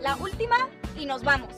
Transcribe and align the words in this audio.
La 0.00 0.16
última 0.16 0.70
y 0.96 1.04
nos 1.04 1.22
vamos. 1.22 1.50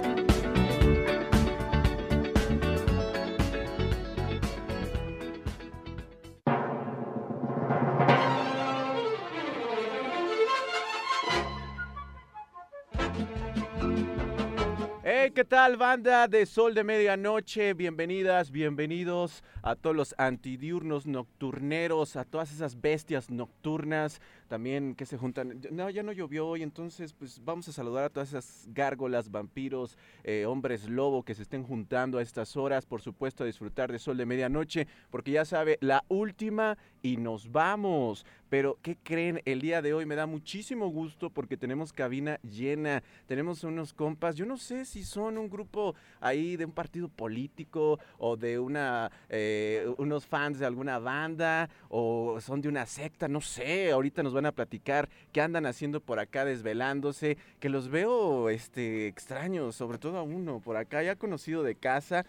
Hey, 15.05 15.31
¿qué 15.33 15.45
tal, 15.45 15.77
banda 15.77 16.27
de 16.27 16.47
Sol 16.47 16.75
de 16.75 16.83
Medianoche? 16.83 17.75
Bienvenidas, 17.75 18.51
bienvenidos 18.51 19.45
a 19.63 19.77
todos 19.77 19.95
los 19.95 20.15
antidiurnos 20.19 21.07
nocturneros, 21.07 22.17
a 22.17 22.25
todas 22.25 22.51
esas 22.51 22.81
bestias 22.81 23.31
nocturnas 23.31 24.21
también 24.49 24.95
que 24.95 25.07
se 25.07 25.17
juntan. 25.17 25.61
No, 25.71 25.89
ya 25.91 26.03
no 26.03 26.13
llovió 26.13 26.49
hoy, 26.49 26.63
entonces 26.63 27.13
pues 27.13 27.41
vamos 27.45 27.69
a 27.69 27.73
saludar 27.73 28.05
a 28.05 28.11
todas 28.11 28.31
esas 28.31 28.67
gárgolas, 28.73 29.31
vampiros, 29.31 29.97
eh, 30.25 30.47
hombres 30.47 30.89
lobo 30.89 31.23
que 31.23 31.35
se 31.35 31.43
estén 31.43 31.63
juntando 31.63 32.19
a 32.19 32.23
estas 32.23 32.57
horas, 32.57 32.87
por 32.87 33.01
supuesto, 33.01 33.45
a 33.45 33.47
disfrutar 33.47 33.93
de 33.93 33.99
Sol 33.99 34.17
de 34.17 34.27
Medianoche, 34.27 34.89
porque 35.11 35.33
ya 35.33 35.45
sabe, 35.45 35.79
la 35.81 36.05
última 36.09 36.77
y 37.03 37.17
nos 37.17 37.53
vamos. 37.53 38.27
Pero, 38.49 38.79
¿qué 38.81 38.97
creen? 38.97 39.43
El 39.45 39.61
día 39.61 39.83
de 39.83 39.93
hoy 39.93 40.07
me 40.07 40.15
da 40.15 40.27
muchísimo 40.27 40.89
gusto 40.89 41.29
porque 41.29 41.59
tenemos 41.59 41.93
cabina 41.93 42.41
llena, 42.43 43.03
tenemos 43.27 43.63
unos 43.63 43.93
compas, 43.93 44.37
yo 44.37 44.47
no 44.47 44.57
sé 44.57 44.87
si 44.87 45.05
son 45.05 45.37
un 45.37 45.51
grupo 45.51 45.95
ahí 46.19 46.57
de 46.57 46.65
un 46.65 46.73
partido 46.73 47.09
político 47.09 47.99
o 48.17 48.37
de 48.39 48.59
una, 48.59 49.11
eh, 49.29 49.87
unos 49.99 50.25
fans 50.25 50.59
de 50.59 50.65
alguna 50.65 50.99
banda 50.99 51.69
o 51.91 52.41
son 52.41 52.63
de 52.63 52.69
una 52.69 52.87
secta, 52.87 53.29
no 53.29 53.43
sé, 53.43 53.91
ahorita 53.91 54.23
nos 54.23 54.33
van 54.39 54.47
a 54.47 54.53
platicar 54.53 55.09
qué 55.33 55.41
andan 55.41 55.67
haciendo 55.67 56.01
por 56.01 56.19
acá 56.19 56.45
desvelándose, 56.45 57.37
que 57.61 57.69
los 57.69 57.89
veo 57.89 58.49
este, 58.49 59.07
extraños, 59.09 59.77
sobre 59.77 59.99
todo 59.99 60.19
a 60.19 60.23
uno 60.23 60.61
por 60.61 60.77
acá, 60.77 61.03
ya 61.03 61.17
conocido 61.17 61.63
de 61.63 61.75
casa. 61.75 62.25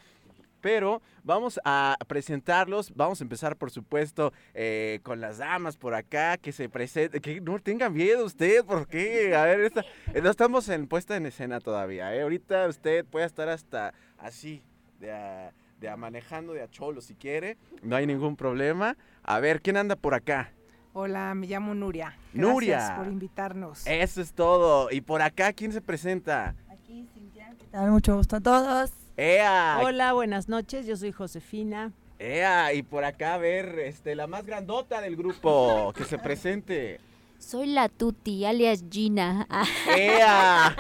Pero 0.62 1.02
vamos 1.24 1.58
a 1.64 1.96
presentarlos. 2.08 2.92
Vamos 2.94 3.22
a 3.22 3.24
empezar, 3.24 3.56
por 3.56 3.72
supuesto, 3.72 4.34
eh, 4.54 5.00
con 5.04 5.22
las 5.22 5.38
damas 5.38 5.78
por 5.78 5.94
acá. 5.94 6.36
Que 6.36 6.52
se 6.52 6.68
presenten. 6.68 7.22
Que 7.22 7.40
no 7.40 7.60
tengan 7.60 7.94
miedo 7.94 8.26
usted. 8.26 8.66
¿Por 8.66 8.86
qué? 8.86 9.34
A 9.38 9.46
ver, 9.46 9.62
esta- 9.62 9.86
eh, 10.14 10.22
no 10.22 10.30
estamos 10.30 10.68
en 10.68 10.88
puesta 10.88 11.16
en 11.16 11.26
escena 11.28 11.62
todavía. 11.62 12.14
¿eh? 12.14 12.24
Ahorita 12.24 12.68
usted 12.68 13.06
puede 13.06 13.26
estar 13.26 13.48
hasta 13.48 13.94
así, 14.18 14.62
de 15.00 15.14
a, 15.14 15.54
de 15.80 15.88
a 15.88 15.96
manejando 15.96 16.52
de 16.52 16.62
a 16.62 16.68
cholo 16.70 17.00
si 17.00 17.16
quiere. 17.16 17.56
No 17.82 17.96
hay 17.96 18.06
ningún 18.06 18.36
problema. 18.36 18.98
A 19.24 19.40
ver, 19.40 19.62
¿quién 19.62 19.78
anda 19.78 19.96
por 19.96 20.14
acá? 20.14 20.52
Hola, 20.94 21.34
me 21.36 21.48
llamo 21.48 21.74
Nuria. 21.76 22.16
Gracias 22.34 22.54
Nuria. 22.54 22.94
por 22.98 23.08
invitarnos. 23.08 23.86
Eso 23.86 24.22
es 24.22 24.34
todo. 24.34 24.90
Y 24.92 25.02
por 25.02 25.22
acá, 25.22 25.54
¿quién 25.54 25.72
se 25.72 25.82
presenta? 25.82 26.56
Aquí, 26.70 27.08
Cintia, 27.14 27.54
¿qué 27.58 27.66
tal? 27.72 27.92
Mucho 27.92 28.16
gusto 28.18 28.38
a 28.38 28.42
todos. 28.42 28.92
¡Ea! 29.18 29.80
Hola, 29.84 30.14
buenas 30.14 30.50
noches. 30.50 30.86
Yo 30.88 30.96
soy 30.98 31.12
Josefina. 31.12 31.92
¡Ea! 32.18 32.74
Y 32.74 32.82
por 32.84 33.04
acá, 33.06 33.36
a 33.36 33.38
ver, 33.38 33.80
este, 33.80 34.16
la 34.16 34.28
más 34.28 34.46
grandota 34.46 35.00
del 35.02 35.16
grupo, 35.16 35.94
que 35.96 36.06
se 36.06 36.18
presente. 36.18 37.00
Soy 37.38 37.68
la 37.68 37.88
Tuti, 37.88 38.46
alias 38.46 38.84
Gina. 38.90 39.48
¡Ea! 39.98 40.76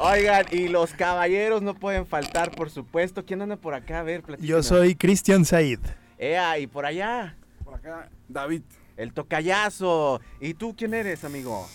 Oigan, 0.00 0.46
y 0.50 0.68
los 0.68 0.92
caballeros 0.94 1.62
no 1.62 1.74
pueden 1.74 2.06
faltar, 2.06 2.50
por 2.52 2.70
supuesto. 2.70 3.24
¿Quién 3.24 3.42
anda 3.42 3.56
por 3.56 3.74
acá? 3.74 4.00
A 4.00 4.02
ver, 4.02 4.20
Yo 4.22 4.26
platícanos. 4.26 4.66
soy 4.66 4.94
Cristian 4.96 5.44
Said. 5.44 5.78
¡Ea! 6.18 6.58
Y 6.58 6.66
por 6.66 6.86
allá, 6.86 7.36
Por 7.64 7.74
acá, 7.74 8.08
David. 8.28 8.62
El 8.96 9.12
tocayazo. 9.12 10.20
¿Y 10.40 10.54
tú 10.54 10.74
quién 10.76 10.94
eres, 10.94 11.24
amigo? 11.24 11.66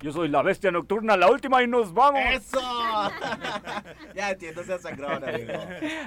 Yo 0.00 0.12
soy 0.12 0.28
la 0.28 0.42
bestia 0.42 0.70
nocturna, 0.70 1.16
la 1.16 1.28
última 1.28 1.60
y 1.62 1.66
nos 1.66 1.92
vamos. 1.92 2.20
¡Eso! 2.30 2.60
ya 4.14 4.30
entiendo, 4.30 4.62
seas 4.62 4.82
sangrón, 4.82 5.24
amigo. 5.24 5.54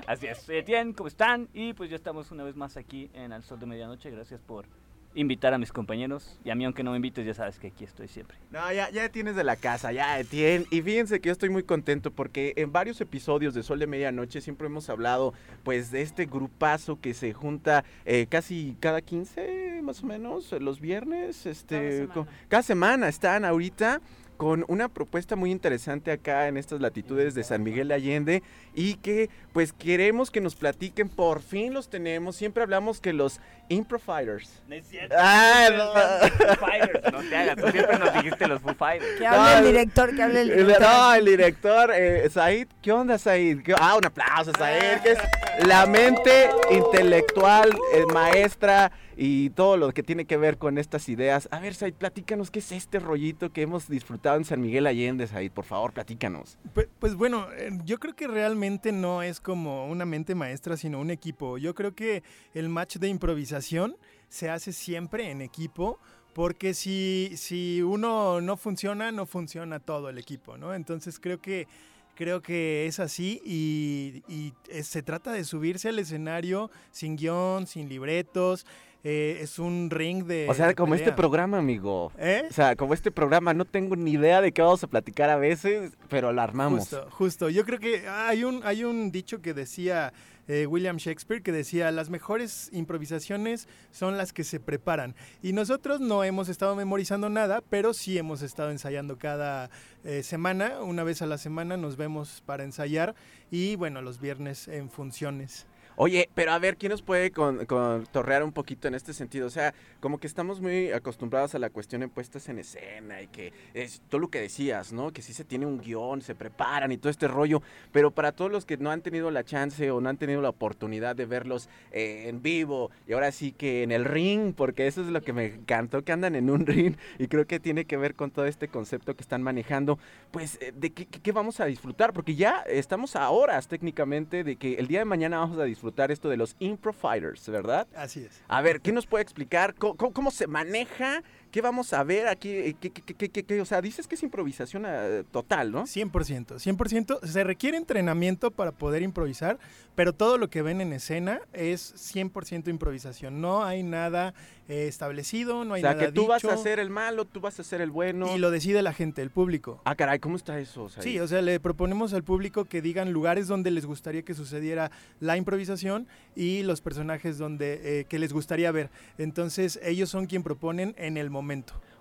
Así 0.07 0.27
es, 0.27 0.47
Etienne, 0.47 0.93
¿cómo 0.93 1.09
están? 1.09 1.49
Y 1.53 1.73
pues 1.73 1.89
ya 1.89 1.97
estamos 1.97 2.31
una 2.31 2.43
vez 2.43 2.55
más 2.55 2.77
aquí 2.77 3.11
en 3.13 3.33
Al 3.33 3.43
Sol 3.43 3.59
de 3.59 3.65
Medianoche. 3.65 4.09
Gracias 4.09 4.39
por 4.41 4.65
invitar 5.13 5.53
a 5.53 5.57
mis 5.57 5.71
compañeros. 5.71 6.39
Y 6.45 6.49
a 6.49 6.55
mí, 6.55 6.63
aunque 6.65 6.83
no 6.83 6.91
me 6.91 6.97
invites, 6.97 7.25
ya 7.25 7.33
sabes 7.33 7.59
que 7.59 7.67
aquí 7.67 7.83
estoy 7.83 8.07
siempre. 8.07 8.37
No, 8.51 8.71
ya, 8.71 8.89
ya 8.89 9.09
tienes 9.09 9.35
de 9.35 9.43
la 9.43 9.55
casa, 9.55 9.91
ya 9.91 10.23
tienes. 10.23 10.67
Y 10.71 10.81
fíjense 10.81 11.19
que 11.19 11.27
yo 11.27 11.33
estoy 11.33 11.49
muy 11.49 11.63
contento 11.63 12.11
porque 12.11 12.53
en 12.55 12.71
varios 12.71 13.01
episodios 13.01 13.53
de 13.53 13.63
Sol 13.63 13.79
de 13.79 13.87
Medianoche 13.87 14.41
siempre 14.41 14.67
hemos 14.67 14.89
hablado 14.89 15.33
pues 15.63 15.91
de 15.91 16.01
este 16.01 16.25
grupazo 16.25 16.99
que 17.01 17.13
se 17.13 17.33
junta 17.33 17.83
eh, 18.05 18.27
casi 18.29 18.75
cada 18.79 19.01
15 19.01 19.81
más 19.83 20.03
o 20.03 20.05
menos, 20.05 20.51
los 20.53 20.79
viernes, 20.79 21.45
este, 21.45 21.75
Cada 22.05 22.07
co- 22.13 22.13
semana. 22.25 22.37
cada 22.49 22.63
semana 22.63 23.07
están 23.09 23.45
ahorita 23.45 23.99
con 24.41 24.65
una 24.69 24.89
propuesta 24.89 25.35
muy 25.35 25.51
interesante 25.51 26.11
acá 26.11 26.47
en 26.47 26.57
estas 26.57 26.81
latitudes 26.81 27.35
de 27.35 27.43
San 27.43 27.61
Miguel 27.61 27.89
de 27.89 27.93
Allende 27.93 28.43
y 28.73 28.95
que 28.95 29.29
pues 29.53 29.71
queremos 29.71 30.31
que 30.31 30.41
nos 30.41 30.55
platiquen, 30.55 31.09
por 31.09 31.43
fin 31.43 31.75
los 31.75 31.91
tenemos, 31.91 32.37
siempre 32.37 32.63
hablamos 32.63 32.99
que 33.01 33.13
los 33.13 33.39
Improfighters. 33.69 34.63
No 34.67 34.73
es 34.75 34.87
cierto. 34.87 35.15
Ah, 35.17 35.67
no, 35.71 35.77
no. 35.77 35.93
Los 35.93 36.31
Foo 36.31 36.55
Fighters, 36.67 37.13
no 37.13 37.19
te 37.29 37.37
hagas. 37.37 37.55
Tú 37.55 37.67
siempre 37.71 37.99
nos 37.99 38.13
dijiste 38.15 38.47
los 38.47 38.61
Foo 38.61 38.73
Fighters. 38.73 39.19
Que 39.19 39.27
hable 39.27 39.59
el 39.59 39.65
director, 39.73 40.15
que 40.15 40.23
hable 40.23 40.41
el 40.41 40.49
director. 40.49 40.81
No, 40.81 41.13
el 41.13 41.25
director, 41.25 41.91
eh, 41.93 42.29
Said, 42.31 42.67
¿qué 42.81 42.91
onda 42.91 43.17
Said? 43.19 43.59
¿Qué- 43.63 43.75
Ah, 43.79 43.95
un 43.95 44.05
aplauso 44.05 44.51
Said, 44.57 45.01
que 45.03 45.11
es 45.11 45.19
la 45.65 45.85
mente 45.85 46.49
intelectual, 46.71 47.69
eh, 47.93 48.05
maestra 48.13 48.91
y 49.15 49.51
todo 49.51 49.77
lo 49.77 49.91
que 49.91 50.03
tiene 50.03 50.25
que 50.25 50.37
ver 50.37 50.57
con 50.57 50.77
estas 50.77 51.09
ideas. 51.09 51.47
A 51.51 51.59
ver, 51.59 51.75
Said, 51.75 51.93
platícanos 51.93 52.49
qué 52.49 52.59
es 52.59 52.71
este 52.71 52.99
rollito 52.99 53.51
que 53.51 53.61
hemos 53.61 53.87
disfrutado 53.87 54.37
en 54.37 54.45
San 54.45 54.61
Miguel 54.61 54.87
Allende, 54.87 55.27
Said, 55.27 55.51
por 55.51 55.65
favor, 55.65 55.93
platícanos. 55.93 56.57
Pues, 56.73 56.87
pues 56.99 57.15
bueno, 57.15 57.47
eh, 57.55 57.71
yo 57.85 57.99
creo 57.99 58.15
que 58.15 58.27
realmente 58.27 58.91
no 58.91 59.21
es 59.21 59.39
como 59.39 59.87
una 59.87 60.05
mente 60.05 60.35
maestra, 60.35 60.77
sino 60.77 60.99
un 60.99 61.11
equipo. 61.11 61.57
Yo 61.57 61.75
creo 61.75 61.93
que 61.93 62.23
el 62.53 62.69
match 62.69 62.97
de 62.97 63.09
improvisación 63.09 63.97
se 64.29 64.49
hace 64.49 64.73
siempre 64.73 65.29
en 65.29 65.41
equipo. 65.41 65.99
Porque 66.33 66.73
si, 66.73 67.33
si 67.35 67.81
uno 67.81 68.39
no 68.39 68.55
funciona, 68.55 69.11
no 69.11 69.25
funciona 69.25 69.79
todo 69.79 70.07
el 70.07 70.17
equipo, 70.17 70.57
¿no? 70.57 70.73
Entonces 70.73 71.19
creo 71.19 71.41
que, 71.41 71.67
creo 72.15 72.41
que 72.41 72.85
es 72.85 72.99
así 72.99 73.41
y, 73.45 74.23
y, 74.27 74.53
eh, 74.69 74.83
se 74.83 75.01
trata 75.01 75.31
de 75.31 75.43
subirse 75.43 75.89
al 75.89 75.99
escenario 75.99 76.69
sin 76.91 77.15
guion, 77.15 77.67
sin 77.67 77.89
libretos. 77.89 78.65
Eh, 79.03 79.39
es 79.41 79.59
un 79.59 79.89
ring 79.89 80.25
de... 80.25 80.47
O 80.49 80.53
sea, 80.53 80.73
como 80.73 80.95
este 80.95 81.11
programa, 81.11 81.57
amigo. 81.57 82.11
¿Eh? 82.17 82.43
O 82.49 82.53
sea, 82.53 82.75
como 82.75 82.93
este 82.93 83.11
programa, 83.11 83.53
no 83.53 83.65
tengo 83.65 83.95
ni 83.95 84.11
idea 84.11 84.41
de 84.41 84.51
qué 84.51 84.61
vamos 84.61 84.83
a 84.83 84.87
platicar 84.87 85.29
a 85.29 85.37
veces, 85.37 85.91
pero 86.09 86.31
lo 86.31 86.41
armamos. 86.41 86.81
Justo, 86.81 87.07
justo. 87.11 87.49
Yo 87.49 87.65
creo 87.65 87.79
que 87.79 88.07
hay 88.07 88.43
un, 88.43 88.61
hay 88.63 88.83
un 88.83 89.11
dicho 89.11 89.41
que 89.41 89.53
decía 89.53 90.13
eh, 90.47 90.65
William 90.65 90.97
Shakespeare 90.97 91.41
que 91.41 91.51
decía, 91.51 91.91
las 91.91 92.09
mejores 92.09 92.69
improvisaciones 92.73 93.67
son 93.91 94.17
las 94.17 94.33
que 94.33 94.43
se 94.43 94.59
preparan. 94.59 95.15
Y 95.41 95.53
nosotros 95.53 95.99
no 96.01 96.23
hemos 96.23 96.49
estado 96.49 96.75
memorizando 96.75 97.29
nada, 97.29 97.61
pero 97.69 97.93
sí 97.93 98.17
hemos 98.17 98.41
estado 98.41 98.71
ensayando 98.71 99.17
cada 99.17 99.69
eh, 100.03 100.23
semana, 100.23 100.81
una 100.81 101.03
vez 101.03 101.21
a 101.21 101.25
la 101.25 101.37
semana 101.37 101.77
nos 101.77 101.95
vemos 101.95 102.43
para 102.45 102.63
ensayar 102.63 103.15
y 103.49 103.75
bueno, 103.75 104.01
los 104.01 104.19
viernes 104.19 104.67
en 104.67 104.89
funciones. 104.89 105.67
Oye, 105.97 106.29
pero 106.33 106.51
a 106.53 106.57
ver, 106.59 106.77
¿quién 106.77 106.91
nos 106.91 107.01
puede 107.01 107.31
con, 107.31 107.65
con- 107.65 108.05
torrear 108.11 108.43
un 108.43 108.53
poquito 108.53 108.87
en 108.87 108.95
este 108.95 109.13
sentido? 109.13 109.45
O 109.47 109.49
sea, 109.49 109.73
como 109.99 110.19
que 110.19 110.25
estamos 110.25 110.59
muy 110.61 110.91
acostumbrados 110.91 111.53
a 111.53 111.59
la 111.59 111.69
cuestión 111.69 112.01
de 112.01 112.07
puestas 112.07 112.47
en 112.49 112.57
escena 112.59 113.21
y 113.21 113.27
que 113.27 113.53
es 113.73 114.01
todo 114.09 114.19
lo 114.19 114.29
que 114.29 114.39
decías, 114.41 114.93
¿no? 114.93 115.11
Que 115.11 115.21
sí 115.21 115.33
se 115.33 115.43
tiene 115.43 115.65
un 115.65 115.79
guion, 115.79 116.21
se 116.21 116.33
preparan 116.33 116.91
y 116.91 116.97
todo 116.97 117.09
este 117.09 117.27
rollo, 117.27 117.61
pero 117.91 118.09
para 118.09 118.31
todos 118.31 118.51
los 118.51 118.65
que 118.65 118.77
no 118.77 118.89
han 118.89 119.01
tenido 119.01 119.29
la 119.31 119.43
chance 119.43 119.91
o 119.91 120.01
no 120.01 120.09
han 120.09 120.17
tenido 120.17 120.41
la 120.41 120.49
oportunidad 120.49 121.15
de 121.15 121.25
verlos 121.25 121.69
eh, 121.91 122.25
en 122.29 122.41
vivo 122.41 122.89
y 123.05 123.13
ahora 123.13 123.31
sí 123.31 123.51
que 123.51 123.83
en 123.83 123.91
el 123.91 124.05
ring, 124.05 124.53
porque 124.55 124.87
eso 124.87 125.01
es 125.01 125.07
lo 125.07 125.21
que 125.21 125.33
me 125.33 125.45
encantó, 125.53 126.03
que 126.03 126.13
andan 126.13 126.35
en 126.35 126.49
un 126.49 126.65
ring 126.65 126.95
y 127.19 127.27
creo 127.27 127.45
que 127.45 127.59
tiene 127.59 127.85
que 127.85 127.97
ver 127.97 128.15
con 128.15 128.31
todo 128.31 128.45
este 128.45 128.69
concepto 128.69 129.13
que 129.15 129.21
están 129.21 129.43
manejando, 129.43 129.99
pues 130.31 130.57
eh, 130.61 130.71
de 130.75 130.91
qué, 130.93 131.05
qué- 131.05 131.31
vamos 131.31 131.59
a 131.59 131.65
disfrutar, 131.65 132.13
porque 132.13 132.35
ya 132.35 132.61
estamos 132.67 133.15
a 133.15 133.29
horas 133.29 133.67
técnicamente 133.67 134.43
de 134.43 134.55
que 134.55 134.75
el 134.75 134.87
día 134.87 134.99
de 134.99 135.05
mañana 135.05 135.37
vamos 135.39 135.59
a 135.59 135.63
disfrutar 135.65 135.80
esto 136.11 136.29
de 136.29 136.37
los 136.37 136.55
Impro 136.59 136.93
Fighters, 136.93 137.47
¿verdad? 137.49 137.87
Así 137.95 138.23
es. 138.23 138.41
A 138.47 138.61
ver, 138.61 138.81
¿qué 138.81 138.91
nos 138.91 139.05
puede 139.07 139.23
explicar? 139.23 139.75
¿Cómo, 139.75 139.95
cómo- 139.95 140.13
cómo 140.13 140.31
se 140.31 140.47
maneja? 140.47 141.23
¿Qué 141.51 141.61
vamos 141.61 141.91
a 141.93 142.03
ver 142.03 142.27
aquí? 142.27 142.75
¿Qué, 142.79 142.89
qué- 142.91 143.29
qué- 143.29 143.43
qué-? 143.43 143.61
O 143.61 143.65
sea, 143.65 143.81
dices 143.81 144.07
que 144.07 144.15
es 144.15 144.23
improvisación 144.23 144.85
eh, 144.87 145.23
total, 145.31 145.71
¿no? 145.71 145.83
100%, 145.83 146.59
100%. 146.59 147.19
Se 147.27 147.43
requiere 147.43 147.77
entrenamiento 147.77 148.51
para 148.51 148.71
poder 148.71 149.01
improvisar, 149.01 149.59
pero 149.95 150.13
todo 150.13 150.37
lo 150.37 150.49
que 150.49 150.61
ven 150.61 150.79
en 150.81 150.93
escena 150.93 151.41
es 151.51 151.93
100% 152.15 152.69
improvisación. 152.69 153.41
No 153.41 153.63
hay 153.65 153.83
nada 153.83 154.33
eh, 154.69 154.87
establecido, 154.87 155.65
no 155.65 155.71
O 155.71 155.75
hay 155.75 155.81
sea, 155.81 155.93
nada 155.93 156.05
que 156.05 156.11
tú 156.13 156.27
vas 156.27 156.45
a 156.45 156.51
dicho, 156.51 156.63
ser 156.63 156.79
el 156.79 156.89
malo, 156.89 157.25
tú 157.25 157.41
vas 157.41 157.59
a 157.59 157.63
ser 157.65 157.81
el 157.81 157.91
bueno. 157.91 158.33
Y 158.33 158.39
lo 158.39 158.49
decide 158.49 158.81
la 158.81 158.93
gente, 158.93 159.21
el 159.21 159.29
público. 159.29 159.81
Ah, 159.83 159.95
caray, 159.95 160.19
¿cómo 160.19 160.37
está 160.37 160.57
eso? 160.57 160.87
Said? 160.87 161.03
Sí, 161.03 161.19
o 161.19 161.27
sea, 161.27 161.41
le 161.41 161.59
proponemos 161.59 162.13
al 162.13 162.23
público 162.23 162.63
que 162.63 162.81
digan 162.81 163.11
lugares 163.11 163.47
donde 163.47 163.71
les 163.71 163.85
gustaría 163.85 164.21
que 164.21 164.33
sucediera 164.33 164.89
la 165.19 165.35
improvisación 165.35 166.07
y 166.33 166.63
los 166.63 166.79
personajes 166.79 167.37
donde 167.37 167.99
eh, 167.99 168.05
que 168.05 168.19
les 168.19 168.31
gustaría 168.31 168.71
ver. 168.71 168.89
Entonces, 169.17 169.77
ellos 169.83 170.09
son 170.09 170.27
quien 170.27 170.43
proponen 170.43 170.95
en 170.97 171.17
el 171.17 171.29
momento. 171.29 171.40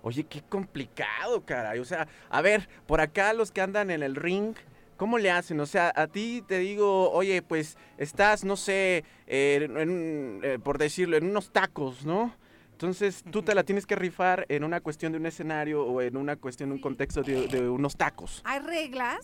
Oye, 0.03 0.23
qué 0.23 0.41
complicado, 0.41 1.45
caray. 1.45 1.79
O 1.79 1.85
sea, 1.85 2.07
a 2.29 2.41
ver, 2.41 2.67
por 2.87 3.01
acá 3.01 3.33
los 3.33 3.51
que 3.51 3.61
andan 3.61 3.91
en 3.91 4.01
el 4.01 4.15
ring, 4.15 4.55
¿cómo 4.97 5.17
le 5.17 5.29
hacen? 5.29 5.59
O 5.59 5.65
sea, 5.65 5.91
a 5.95 6.07
ti 6.07 6.43
te 6.47 6.59
digo, 6.59 7.11
oye, 7.11 7.41
pues 7.41 7.77
estás, 7.97 8.43
no 8.43 8.55
sé, 8.55 9.03
eh, 9.27 9.67
en 9.69 10.41
eh, 10.43 10.59
por 10.63 10.77
decirlo, 10.77 11.17
en 11.17 11.25
unos 11.25 11.51
tacos, 11.51 12.05
¿no? 12.05 12.35
Entonces 12.71 13.23
tú 13.29 13.43
te 13.43 13.53
la 13.53 13.63
tienes 13.63 13.85
que 13.85 13.95
rifar 13.95 14.47
en 14.49 14.63
una 14.63 14.81
cuestión 14.81 15.11
de 15.11 15.19
un 15.19 15.27
escenario 15.27 15.85
o 15.85 16.01
en 16.01 16.17
una 16.17 16.35
cuestión 16.35 16.71
un 16.71 16.79
contexto 16.79 17.21
de, 17.21 17.47
de 17.47 17.69
unos 17.69 17.95
tacos. 17.95 18.41
Hay 18.43 18.59
reglas, 18.59 19.19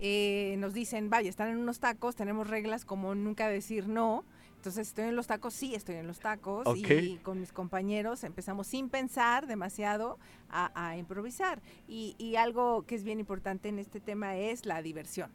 eh, 0.00 0.56
nos 0.58 0.72
dicen, 0.72 1.10
vaya, 1.10 1.28
están 1.28 1.48
en 1.48 1.58
unos 1.58 1.80
tacos, 1.80 2.16
tenemos 2.16 2.48
reglas 2.48 2.86
como 2.86 3.14
nunca 3.14 3.48
decir 3.48 3.88
no. 3.88 4.24
Entonces, 4.64 4.88
estoy 4.88 5.04
en 5.04 5.14
los 5.16 5.26
tacos, 5.26 5.52
sí, 5.52 5.74
estoy 5.74 5.96
en 5.96 6.06
los 6.06 6.20
tacos. 6.20 6.66
Y 6.98 7.18
con 7.18 7.38
mis 7.38 7.52
compañeros 7.52 8.24
empezamos 8.24 8.66
sin 8.66 8.88
pensar 8.88 9.46
demasiado 9.46 10.18
a, 10.48 10.72
a 10.88 10.96
improvisar. 10.96 11.60
Y, 11.86 12.16
y 12.16 12.36
algo 12.36 12.86
que 12.86 12.94
es 12.94 13.04
bien 13.04 13.20
importante 13.20 13.68
en 13.68 13.78
este 13.78 14.00
tema 14.00 14.36
es 14.38 14.64
la 14.64 14.80
diversión. 14.80 15.30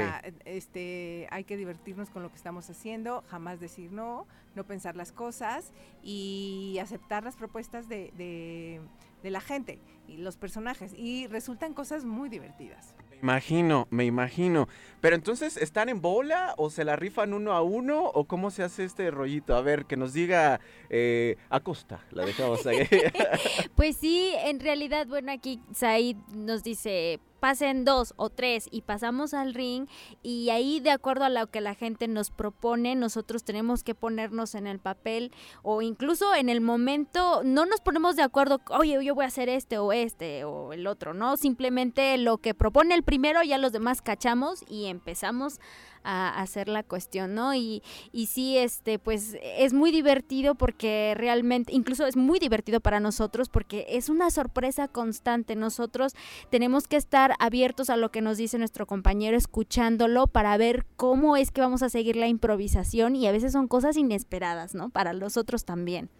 O 0.00 0.04
sea, 0.04 0.20
este, 0.44 1.28
hay 1.30 1.44
que 1.44 1.56
divertirnos 1.56 2.10
con 2.10 2.24
lo 2.24 2.28
que 2.30 2.34
estamos 2.34 2.68
haciendo, 2.70 3.22
jamás 3.28 3.60
decir 3.60 3.92
no, 3.92 4.26
no 4.56 4.64
pensar 4.66 4.96
las 4.96 5.12
cosas 5.12 5.72
y 6.02 6.76
aceptar 6.82 7.22
las 7.22 7.36
propuestas 7.36 7.88
de, 7.88 8.12
de- 8.16 8.80
de 9.22 9.30
la 9.30 9.40
gente 9.40 9.78
y 10.08 10.16
los 10.16 10.36
personajes. 10.36 10.92
Y 10.94 11.28
resultan 11.28 11.72
cosas 11.72 12.04
muy 12.04 12.28
divertidas. 12.28 12.96
Imagino, 13.22 13.86
me 13.90 14.04
imagino. 14.04 14.68
Pero 15.00 15.14
entonces, 15.14 15.56
¿están 15.56 15.88
en 15.88 16.00
bola 16.00 16.54
o 16.58 16.70
se 16.70 16.84
la 16.84 16.96
rifan 16.96 17.32
uno 17.32 17.52
a 17.52 17.62
uno 17.62 18.04
o 18.06 18.24
cómo 18.24 18.50
se 18.50 18.64
hace 18.64 18.82
este 18.82 19.12
rollito? 19.12 19.54
A 19.54 19.62
ver, 19.62 19.86
que 19.86 19.96
nos 19.96 20.12
diga 20.12 20.60
eh, 20.90 21.36
Acosta, 21.48 22.04
la 22.10 22.24
dejamos 22.26 22.66
ahí. 22.66 22.78
Pues 23.76 23.96
sí, 23.96 24.32
en 24.44 24.58
realidad, 24.60 25.06
bueno, 25.06 25.30
aquí 25.32 25.60
Said 25.72 26.16
nos 26.34 26.62
dice, 26.64 27.20
pasen 27.42 27.84
dos 27.84 28.14
o 28.18 28.30
tres 28.30 28.68
y 28.70 28.82
pasamos 28.82 29.34
al 29.34 29.52
ring 29.52 29.88
y 30.22 30.50
ahí 30.50 30.78
de 30.78 30.92
acuerdo 30.92 31.24
a 31.24 31.28
lo 31.28 31.48
que 31.48 31.60
la 31.60 31.74
gente 31.74 32.06
nos 32.06 32.30
propone, 32.30 32.94
nosotros 32.94 33.42
tenemos 33.42 33.82
que 33.82 33.96
ponernos 33.96 34.54
en 34.54 34.68
el 34.68 34.78
papel 34.78 35.32
o 35.64 35.82
incluso 35.82 36.36
en 36.36 36.48
el 36.48 36.60
momento 36.60 37.42
no 37.44 37.66
nos 37.66 37.80
ponemos 37.80 38.14
de 38.14 38.22
acuerdo, 38.22 38.60
oye, 38.70 39.04
yo 39.04 39.16
voy 39.16 39.24
a 39.24 39.26
hacer 39.26 39.48
este 39.48 39.76
o 39.78 39.92
este 39.92 40.44
o 40.44 40.72
el 40.72 40.86
otro, 40.86 41.14
¿no? 41.14 41.36
Simplemente 41.36 42.16
lo 42.16 42.38
que 42.38 42.54
propone 42.54 42.94
el 42.94 43.02
primero 43.02 43.42
ya 43.42 43.58
los 43.58 43.72
demás 43.72 44.02
cachamos 44.02 44.62
y 44.68 44.86
empezamos 44.86 45.58
hacer 46.04 46.68
la 46.68 46.82
cuestión, 46.82 47.34
¿no? 47.34 47.54
Y, 47.54 47.82
y 48.12 48.26
sí, 48.26 48.58
este, 48.58 48.98
pues 48.98 49.36
es 49.42 49.72
muy 49.72 49.90
divertido 49.92 50.54
porque 50.54 51.14
realmente, 51.16 51.72
incluso 51.72 52.06
es 52.06 52.16
muy 52.16 52.38
divertido 52.38 52.80
para 52.80 53.00
nosotros 53.00 53.48
porque 53.48 53.86
es 53.88 54.08
una 54.08 54.30
sorpresa 54.30 54.88
constante. 54.88 55.56
Nosotros 55.56 56.14
tenemos 56.50 56.88
que 56.88 56.96
estar 56.96 57.34
abiertos 57.38 57.90
a 57.90 57.96
lo 57.96 58.10
que 58.10 58.20
nos 58.20 58.36
dice 58.36 58.58
nuestro 58.58 58.86
compañero, 58.86 59.36
escuchándolo 59.36 60.26
para 60.26 60.56
ver 60.56 60.86
cómo 60.96 61.36
es 61.36 61.50
que 61.50 61.60
vamos 61.60 61.82
a 61.82 61.88
seguir 61.88 62.16
la 62.16 62.28
improvisación 62.28 63.16
y 63.16 63.26
a 63.26 63.32
veces 63.32 63.52
son 63.52 63.68
cosas 63.68 63.96
inesperadas, 63.96 64.74
¿no? 64.74 64.90
Para 64.90 65.12
los 65.12 65.36
otros 65.36 65.64
también. 65.64 66.10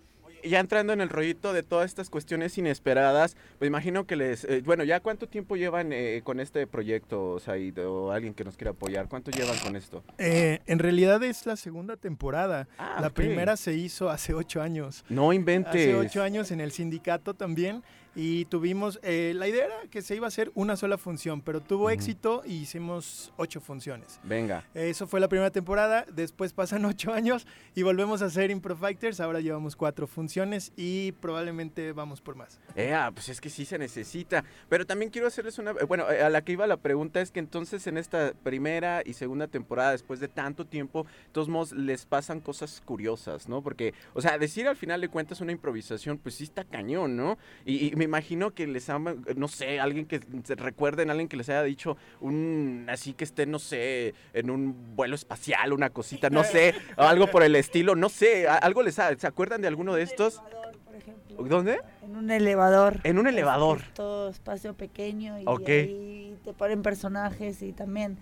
Ya 0.44 0.60
entrando 0.60 0.92
en 0.92 1.00
el 1.00 1.08
rollito 1.08 1.52
de 1.52 1.62
todas 1.62 1.86
estas 1.86 2.10
cuestiones 2.10 2.56
inesperadas, 2.58 3.36
pues 3.58 3.68
imagino 3.68 4.06
que 4.06 4.16
les... 4.16 4.44
eh, 4.44 4.62
bueno, 4.64 4.84
¿ya 4.84 5.00
cuánto 5.00 5.28
tiempo 5.28 5.56
llevan 5.56 5.92
eh, 5.92 6.20
con 6.24 6.40
este 6.40 6.66
proyecto, 6.66 7.38
Said, 7.38 7.78
o 7.86 8.12
alguien 8.12 8.34
que 8.34 8.44
nos 8.44 8.56
quiera 8.56 8.72
apoyar? 8.72 9.08
¿Cuánto 9.08 9.30
llevan 9.30 9.58
con 9.58 9.76
esto? 9.76 10.02
Eh, 10.18 10.60
en 10.66 10.78
realidad 10.78 11.22
es 11.22 11.46
la 11.46 11.56
segunda 11.56 11.96
temporada. 11.96 12.68
Ah, 12.78 12.98
la 13.00 13.10
primera 13.10 13.56
se 13.56 13.74
hizo 13.74 14.10
hace 14.10 14.34
ocho 14.34 14.62
años. 14.62 15.04
No 15.08 15.32
inventes. 15.32 15.72
Hace 15.74 15.94
ocho 15.94 16.22
años 16.22 16.50
en 16.50 16.60
el 16.60 16.72
sindicato 16.72 17.34
también. 17.34 17.82
Y 18.14 18.44
tuvimos, 18.46 19.00
eh, 19.02 19.32
la 19.34 19.48
idea 19.48 19.64
era 19.64 19.74
que 19.90 20.02
se 20.02 20.14
iba 20.14 20.26
a 20.26 20.28
hacer 20.28 20.50
una 20.54 20.76
sola 20.76 20.98
función, 20.98 21.40
pero 21.40 21.60
tuvo 21.60 21.88
éxito 21.90 22.42
y 22.44 22.54
hicimos 22.56 23.32
ocho 23.38 23.60
funciones. 23.60 24.20
Venga. 24.22 24.64
Eso 24.74 25.06
fue 25.06 25.18
la 25.18 25.28
primera 25.28 25.50
temporada, 25.50 26.04
después 26.12 26.52
pasan 26.52 26.84
ocho 26.84 27.12
años 27.12 27.46
y 27.74 27.82
volvemos 27.82 28.20
a 28.20 28.26
hacer 28.26 28.50
Impro 28.50 28.76
Fighters, 28.76 29.20
ahora 29.20 29.40
llevamos 29.40 29.76
cuatro 29.76 30.06
funciones 30.06 30.72
y 30.76 31.12
probablemente 31.12 31.92
vamos 31.92 32.20
por 32.20 32.36
más. 32.36 32.60
Eh, 32.76 32.92
ah, 32.92 33.10
pues 33.14 33.28
es 33.30 33.40
que 33.40 33.48
sí 33.48 33.64
se 33.64 33.78
necesita. 33.78 34.44
Pero 34.68 34.84
también 34.86 35.10
quiero 35.10 35.26
hacerles 35.26 35.58
una... 35.58 35.70
eh, 35.70 35.84
Bueno, 35.88 36.10
eh, 36.10 36.22
a 36.22 36.28
la 36.28 36.42
que 36.42 36.52
iba 36.52 36.66
la 36.66 36.76
pregunta 36.76 37.20
es 37.20 37.30
que 37.30 37.40
entonces 37.40 37.86
en 37.86 37.96
esta 37.96 38.32
primera 38.42 39.02
y 39.04 39.14
segunda 39.14 39.46
temporada, 39.46 39.92
después 39.92 40.20
de 40.20 40.28
tanto 40.28 40.66
tiempo, 40.66 41.04
de 41.04 41.32
todos 41.32 41.48
modos 41.48 41.72
les 41.72 42.04
pasan 42.04 42.40
cosas 42.40 42.82
curiosas, 42.84 43.48
¿no? 43.48 43.62
Porque, 43.62 43.94
o 44.12 44.20
sea, 44.20 44.38
decir 44.38 44.68
al 44.68 44.76
final 44.76 45.00
de 45.00 45.08
cuentas 45.08 45.40
una 45.40 45.52
improvisación, 45.52 46.18
pues 46.18 46.34
sí 46.34 46.44
está 46.44 46.64
cañón, 46.64 47.16
¿no? 47.16 47.38
Y, 47.64 47.92
y 47.92 48.01
me 48.02 48.06
imagino 48.06 48.50
que 48.50 48.66
les 48.66 48.90
han, 48.90 49.24
no 49.36 49.46
sé, 49.46 49.78
alguien 49.78 50.06
que 50.06 50.20
se 50.42 50.56
recuerden, 50.56 51.08
alguien 51.08 51.28
que 51.28 51.36
les 51.36 51.48
haya 51.48 51.62
dicho 51.62 51.96
un, 52.20 52.86
así 52.88 53.12
que 53.12 53.22
esté, 53.22 53.46
no 53.46 53.60
sé, 53.60 54.14
en 54.32 54.50
un 54.50 54.96
vuelo 54.96 55.14
espacial, 55.14 55.72
una 55.72 55.90
cosita, 55.90 56.28
no 56.28 56.42
sé, 56.42 56.74
o 56.96 57.02
algo 57.02 57.28
por 57.28 57.44
el 57.44 57.54
estilo, 57.54 57.94
no 57.94 58.08
sé, 58.08 58.48
algo 58.48 58.82
les 58.82 58.98
ha, 58.98 59.16
¿se 59.16 59.26
acuerdan 59.28 59.60
de 59.60 59.68
alguno 59.68 59.94
de 59.94 60.02
estos? 60.02 60.42
por 60.84 60.96
ejemplo. 60.96 61.44
¿Dónde? 61.44 61.80
En 62.02 62.16
un 62.16 62.30
elevador. 62.30 62.98
En 63.04 63.20
un 63.20 63.28
elevador. 63.28 63.82
Todo 63.94 64.28
espacio 64.30 64.74
pequeño 64.74 65.38
y 65.38 65.44
ahí 65.46 66.36
te 66.44 66.52
ponen 66.52 66.82
personajes 66.82 67.62
y 67.62 67.72
también 67.72 68.18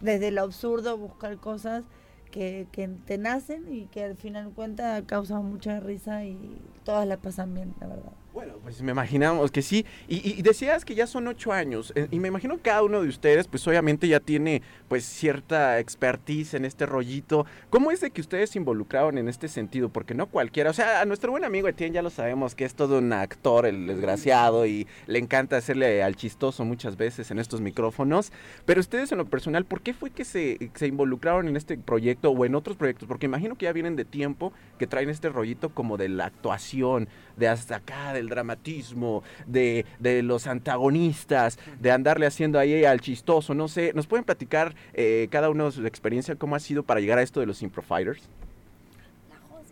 desde 0.00 0.30
lo 0.30 0.42
absurdo 0.42 0.96
buscar 0.96 1.38
cosas 1.38 1.82
que, 2.30 2.68
que 2.70 2.88
te 3.04 3.18
nacen 3.18 3.64
y 3.72 3.86
que 3.86 4.04
al 4.04 4.16
final 4.16 4.52
cuenta 4.54 5.02
causan 5.04 5.44
mucha 5.44 5.80
risa 5.80 6.24
y 6.24 6.62
todas 6.84 7.06
la 7.06 7.16
pasan 7.16 7.52
bien, 7.52 7.74
la 7.80 7.88
verdad. 7.88 8.12
Bueno, 8.34 8.54
pues 8.64 8.82
me 8.82 8.90
imaginamos 8.90 9.52
que 9.52 9.62
sí. 9.62 9.86
Y, 10.08 10.36
y 10.36 10.42
decías 10.42 10.84
que 10.84 10.96
ya 10.96 11.06
son 11.06 11.28
ocho 11.28 11.52
años. 11.52 11.92
eh, 11.94 12.08
Y 12.10 12.18
me 12.18 12.26
imagino 12.26 12.56
que 12.56 12.62
cada 12.62 12.82
uno 12.82 13.00
de 13.00 13.08
ustedes, 13.08 13.46
pues 13.46 13.64
obviamente 13.68 14.08
ya 14.08 14.18
tiene 14.18 14.60
pues 14.88 15.04
cierta 15.04 15.78
expertise 15.78 16.54
en 16.54 16.64
este 16.64 16.84
rollito. 16.84 17.46
¿Cómo 17.70 17.92
es 17.92 18.00
de 18.00 18.10
que 18.10 18.20
ustedes 18.20 18.50
se 18.50 18.58
involucraron 18.58 19.18
en 19.18 19.28
este 19.28 19.46
sentido? 19.46 19.88
Porque 19.88 20.14
no 20.14 20.26
cualquiera. 20.26 20.70
O 20.70 20.72
sea, 20.72 21.00
a 21.00 21.04
nuestro 21.04 21.30
buen 21.30 21.44
amigo 21.44 21.68
Etienne 21.68 21.94
ya 21.94 22.02
lo 22.02 22.10
sabemos 22.10 22.56
que 22.56 22.64
es 22.64 22.74
todo 22.74 22.98
un 22.98 23.12
actor, 23.12 23.66
el 23.66 23.86
desgraciado, 23.86 24.66
y 24.66 24.88
le 25.06 25.20
encanta 25.20 25.56
hacerle 25.56 26.02
al 26.02 26.16
chistoso 26.16 26.64
muchas 26.64 26.96
veces 26.96 27.30
en 27.30 27.38
estos 27.38 27.60
micrófonos. 27.60 28.32
Pero 28.66 28.80
ustedes 28.80 29.12
en 29.12 29.18
lo 29.18 29.26
personal, 29.26 29.64
¿por 29.64 29.80
qué 29.80 29.94
fue 29.94 30.10
que 30.10 30.24
se, 30.24 30.58
se 30.74 30.88
involucraron 30.88 31.46
en 31.46 31.56
este 31.56 31.78
proyecto 31.78 32.32
o 32.32 32.44
en 32.44 32.56
otros 32.56 32.76
proyectos? 32.76 33.06
Porque 33.06 33.26
imagino 33.26 33.54
que 33.54 33.66
ya 33.66 33.72
vienen 33.72 33.94
de 33.94 34.04
tiempo 34.04 34.52
que 34.76 34.88
traen 34.88 35.08
este 35.08 35.28
rollito 35.28 35.68
como 35.68 35.96
de 35.96 36.08
la 36.08 36.24
actuación, 36.24 37.08
de 37.36 37.48
hasta 37.48 37.76
acá, 37.76 38.12
del 38.12 38.28
dramatismo, 38.28 39.22
de, 39.46 39.84
de 39.98 40.22
los 40.22 40.46
antagonistas, 40.46 41.58
de 41.80 41.90
andarle 41.90 42.26
haciendo 42.26 42.58
ahí 42.58 42.84
al 42.84 43.00
chistoso, 43.00 43.54
no 43.54 43.68
sé. 43.68 43.92
¿Nos 43.94 44.06
pueden 44.06 44.24
platicar 44.24 44.74
eh, 44.92 45.28
cada 45.30 45.50
uno 45.50 45.66
de 45.66 45.72
su 45.72 45.86
experiencia, 45.86 46.36
cómo 46.36 46.56
ha 46.56 46.60
sido 46.60 46.82
para 46.82 47.00
llegar 47.00 47.18
a 47.18 47.22
esto 47.22 47.40
de 47.40 47.46
los 47.46 47.62
Improfighters? 47.62 48.22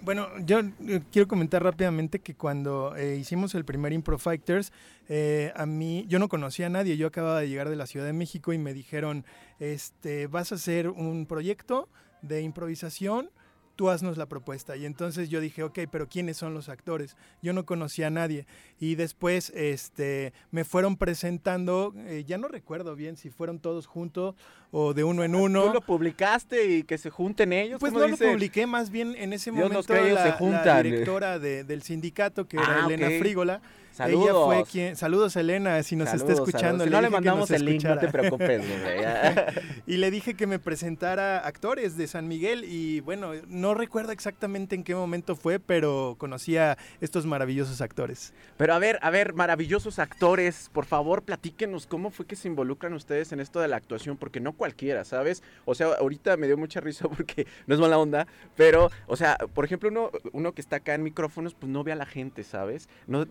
Bueno, 0.04 0.28
yo 0.44 0.58
eh, 0.58 1.00
quiero 1.12 1.28
comentar 1.28 1.62
rápidamente 1.62 2.18
que 2.18 2.34
cuando 2.34 2.96
eh, 2.96 3.18
hicimos 3.20 3.54
el 3.54 3.64
primer 3.64 3.92
Impro 3.92 4.18
Fighters, 4.18 4.72
eh, 5.08 5.52
a 5.54 5.64
mí, 5.64 6.06
yo 6.08 6.18
no 6.18 6.28
conocía 6.28 6.66
a 6.66 6.70
nadie, 6.70 6.96
yo 6.96 7.06
acababa 7.06 7.40
de 7.40 7.48
llegar 7.48 7.68
de 7.68 7.76
la 7.76 7.86
Ciudad 7.86 8.06
de 8.06 8.12
México 8.12 8.52
y 8.52 8.58
me 8.58 8.74
dijeron, 8.74 9.24
este, 9.60 10.26
vas 10.26 10.50
a 10.50 10.56
hacer 10.56 10.88
un 10.88 11.26
proyecto 11.26 11.88
de 12.20 12.42
improvisación, 12.42 13.30
tú 13.76 13.90
haznos 13.90 14.16
la 14.16 14.26
propuesta. 14.26 14.76
Y 14.76 14.84
entonces 14.86 15.28
yo 15.28 15.40
dije, 15.40 15.62
ok, 15.62 15.80
pero 15.90 16.08
¿quiénes 16.08 16.36
son 16.36 16.54
los 16.54 16.68
actores? 16.68 17.16
Yo 17.42 17.52
no 17.52 17.64
conocía 17.64 18.08
a 18.08 18.10
nadie. 18.10 18.46
Y 18.78 18.94
después 18.96 19.50
este, 19.54 20.32
me 20.50 20.64
fueron 20.64 20.96
presentando, 20.96 21.94
eh, 22.06 22.24
ya 22.26 22.38
no 22.38 22.48
recuerdo 22.48 22.94
bien 22.96 23.16
si 23.16 23.30
fueron 23.30 23.58
todos 23.58 23.86
juntos 23.86 24.34
o 24.70 24.92
de 24.94 25.04
uno 25.04 25.24
en 25.24 25.34
uno. 25.34 25.66
¿Tú 25.68 25.72
lo 25.74 25.80
publicaste 25.80 26.66
y 26.66 26.82
que 26.82 26.98
se 26.98 27.10
junten 27.10 27.52
ellos? 27.52 27.78
Pues 27.80 27.92
¿Cómo 27.92 28.04
no 28.04 28.10
dice? 28.10 28.24
lo 28.26 28.32
publiqué, 28.32 28.66
más 28.66 28.90
bien 28.90 29.14
en 29.16 29.32
ese 29.32 29.50
Dios 29.50 29.64
momento 29.68 29.94
la, 29.94 30.36
se 30.38 30.44
la 30.50 30.82
directora 30.82 31.38
de- 31.38 31.64
del 31.64 31.82
sindicato, 31.82 32.46
que 32.46 32.56
era 32.56 32.84
Ah, 32.84 32.86
Elena. 32.86 33.08
Frígola, 33.18 33.62
Saludos. 33.92 34.24
ella 34.24 34.44
fue 34.44 34.64
quien... 34.70 34.96
Saludos 34.96 35.36
Elena, 35.36 35.82
si 35.82 35.96
nos 35.96 36.06
está 36.06 36.18
Saludos, 36.18 36.48
escuchando. 36.48 36.84
saludos. 36.84 36.84
Si 36.84 36.90
le 36.90 36.96
no 36.96 37.02
le 37.02 37.10
mandamos 37.10 37.50
el 37.50 37.64
link, 37.64 37.84
no 37.84 37.98
te 37.98 38.08
preocupes, 38.08 38.64
y 39.86 39.96
le 39.98 40.10
dije 40.10 40.34
que 40.34 40.46
me 40.46 40.58
presentara 40.58 41.38
actores 41.38 41.96
de 41.96 42.06
San 42.06 42.26
Miguel 42.26 42.64
y 42.64 43.00
bueno, 43.00 43.32
no 43.48 43.74
recuerdo 43.74 44.12
exactamente 44.12 44.74
en 44.74 44.82
qué 44.82 44.94
momento 44.94 45.36
fue, 45.36 45.60
pero 45.60 46.16
conocí 46.18 46.56
a 46.56 46.78
estos 47.00 47.26
maravillosos 47.26 47.80
actores. 47.82 48.32
Pero 48.56 48.74
a 48.74 48.78
ver, 48.78 48.98
a 49.02 49.10
ver, 49.10 49.34
maravillosos 49.34 49.98
actores, 49.98 50.70
por 50.72 50.86
favor, 50.86 51.22
platíquenos 51.22 51.86
cómo 51.86 52.10
fue 52.10 52.26
que 52.26 52.36
se 52.36 52.48
involucran 52.48 52.94
ustedes 52.94 53.32
en 53.32 53.40
esto 53.40 53.60
de 53.60 53.68
la 53.68 53.76
actuación, 53.76 54.16
porque 54.16 54.40
no 54.40 54.52
cualquiera, 54.54 55.04
¿sabes? 55.04 55.42
O 55.64 55.74
sea, 55.74 55.88
ahorita 55.98 56.36
me 56.38 56.46
dio 56.46 56.56
mucha 56.56 56.80
risa 56.80 57.08
porque 57.14 57.46
no 57.66 57.74
es 57.74 57.80
mala 57.80 57.98
onda, 57.98 58.26
pero, 58.56 58.90
o 59.06 59.16
sea, 59.16 59.36
por 59.54 59.64
ejemplo, 59.64 59.90
uno, 59.90 60.10
uno 60.32 60.52
que 60.52 60.62
está 60.62 60.76
acá 60.76 60.94
en 60.94 61.02
micrófonos, 61.02 61.54
pues 61.54 61.70
no 61.70 61.84
ve 61.84 61.92
a 61.92 61.96
la 61.96 62.06
gente, 62.06 62.42
¿sabes? 62.42 62.88
No 63.06 63.26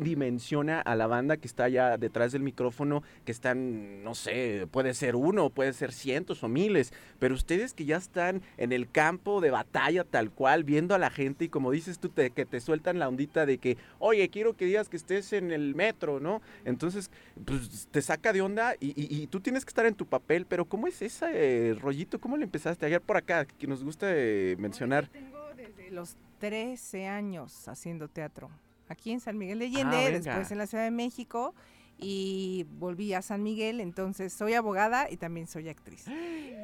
menciona 0.52 0.82
a 0.82 0.96
la 0.98 1.08
banda 1.08 1.38
que 1.38 1.48
está 1.48 1.64
allá 1.66 1.98
detrás 1.98 2.34
del 2.34 2.42
micrófono, 2.44 3.04
que 3.24 3.32
están, 3.32 4.04
no 4.04 4.16
sé, 4.16 4.68
puede 4.70 4.94
ser 4.94 5.16
uno, 5.16 5.50
puede 5.50 5.72
ser 5.72 5.94
cientos 5.94 6.44
o 6.44 6.50
miles, 6.50 6.92
pero 7.20 7.36
ustedes 7.36 7.74
que 7.74 7.86
ya 7.86 7.96
están 7.96 8.42
en 8.58 8.74
el 8.74 8.90
campo 8.92 9.40
de 9.40 9.50
batalla 9.50 10.04
tal 10.04 10.30
cual, 10.30 10.66
viendo 10.66 10.94
a 10.94 10.98
la 10.98 11.10
gente 11.10 11.46
y 11.46 11.50
como 11.50 11.72
dices 11.72 12.00
tú, 12.00 12.10
te- 12.10 12.32
que 12.32 12.46
te 12.46 12.60
sueltan 12.60 13.00
la 13.00 13.08
ondita 13.08 13.46
de 13.46 13.60
que, 13.60 13.78
oye, 14.00 14.28
quiero 14.28 14.58
que 14.58 14.66
digas 14.66 14.90
que 14.90 14.98
estés 14.98 15.32
en 15.32 15.52
el 15.52 15.74
metro, 15.74 16.20
¿no? 16.20 16.42
Entonces, 16.66 17.10
pues 17.46 17.88
te 17.90 18.02
saca 18.02 18.34
de 18.34 18.42
onda 18.42 18.76
y, 18.82 18.88
y- 19.02 19.24
y 19.24 19.28
tú 19.28 19.40
tienes 19.40 19.64
que 19.64 19.70
estar 19.70 19.86
en 19.86 19.96
tu 19.96 20.06
papel, 20.06 20.46
pero 20.46 20.66
¿cómo 20.66 20.88
es 20.88 21.02
ese 21.02 21.28
eh, 21.34 21.74
rollito? 21.76 22.20
¿Cómo 22.20 22.36
le 22.36 22.44
empezaste? 22.44 22.86
Ayer 22.86 23.00
por 23.00 23.16
acá, 23.16 23.46
que 23.46 23.68
nos 23.68 23.86
gusta 23.86 24.08
eh, 24.10 24.58
mencionar. 24.60 25.06
Yo 25.06 25.12
tengo 25.12 25.40
desde 25.56 25.92
los 25.92 26.18
13 26.40 27.08
años 27.08 27.70
haciendo 27.70 28.10
teatro. 28.10 28.50
Aquí 28.92 29.12
en 29.12 29.20
San 29.20 29.38
Miguel 29.38 29.60
de 29.60 29.66
Allende, 29.66 29.98
Ah, 29.98 30.04
venga. 30.06 30.20
después 30.20 30.52
en 30.52 30.58
la 30.58 30.68
Ciudad 30.68 30.84
de 30.84 30.92
México 30.92 31.56
y 31.98 32.66
volví 32.80 33.14
a 33.14 33.22
San 33.22 33.44
Miguel, 33.44 33.80
entonces 33.80 34.34
soy 34.34 34.54
abogada 34.54 35.10
y 35.10 35.18
también 35.18 35.48
soy 35.48 35.70
actriz. 35.70 36.06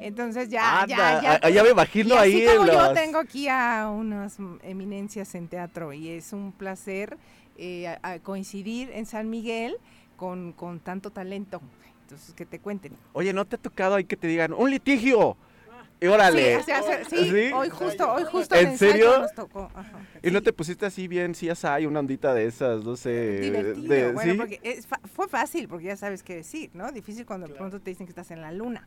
Entonces 0.00 0.48
ya, 0.48 0.84
ya, 0.88 1.08
Anda, 1.08 1.22
ya. 1.22 1.40
ah, 1.42 1.50
ya 1.50 1.62
me 1.62 1.70
imagino 1.70 2.14
y 2.14 2.18
así 2.18 2.46
ahí 2.46 2.66
yo 2.66 2.92
tengo 2.92 3.18
aquí 3.18 3.48
a 3.48 3.88
unas 3.90 4.36
eminencias 4.62 5.34
en 5.34 5.48
teatro 5.48 5.92
y 5.92 6.08
es 6.08 6.32
un 6.32 6.52
placer 6.52 7.16
eh, 7.56 7.88
a- 7.88 7.98
a 8.02 8.18
coincidir 8.20 8.90
en 8.92 9.04
San 9.06 9.30
Miguel 9.30 9.76
con, 10.16 10.52
con 10.52 10.78
tanto 10.80 11.10
talento. 11.10 11.60
Entonces, 12.02 12.34
que 12.34 12.46
te 12.46 12.58
cuenten. 12.58 12.92
Oye, 13.12 13.32
¿no 13.32 13.44
te 13.44 13.56
ha 13.56 13.58
tocado 13.58 13.94
ahí 13.96 14.04
que 14.04 14.16
te 14.16 14.26
digan, 14.28 14.52
un 14.52 14.70
litigio? 14.70 15.36
Y 16.00 16.06
órale. 16.06 16.54
Sí, 16.56 16.60
o 16.60 16.64
sea, 16.64 16.82
se- 16.82 17.04
sí, 17.06 17.30
¿Sí? 17.30 17.52
hoy 17.52 17.68
justo, 17.70 18.12
hoy 18.12 18.24
justo 18.24 18.54
¿En 18.54 18.68
el 18.68 18.78
serio? 18.78 19.18
nos 19.18 19.34
tocó. 19.34 19.70
Ajá. 19.74 19.98
¿Y 20.22 20.30
no 20.30 20.42
te 20.42 20.52
pusiste 20.52 20.86
así 20.86 21.08
bien, 21.08 21.34
si 21.34 21.48
hay 21.74 21.86
una 21.86 22.00
ondita 22.00 22.34
de 22.34 22.46
esas, 22.46 22.84
no 22.84 22.96
sé? 22.96 23.40
divertido. 23.40 23.88
de- 23.94 24.12
bueno, 24.12 24.32
¿sí? 24.32 24.38
porque 24.38 24.60
es 24.62 24.86
fa- 24.86 25.00
fue 25.12 25.26
fácil, 25.28 25.66
porque 25.68 25.86
ya 25.86 25.96
sabes 25.96 26.22
qué 26.22 26.36
decir, 26.36 26.70
¿no? 26.72 26.92
Difícil 26.92 27.26
cuando 27.26 27.48
de 27.48 27.54
pronto 27.54 27.80
te 27.80 27.90
dicen 27.90 28.06
que 28.06 28.10
estás 28.12 28.30
en 28.30 28.40
la 28.40 28.52
luna. 28.52 28.86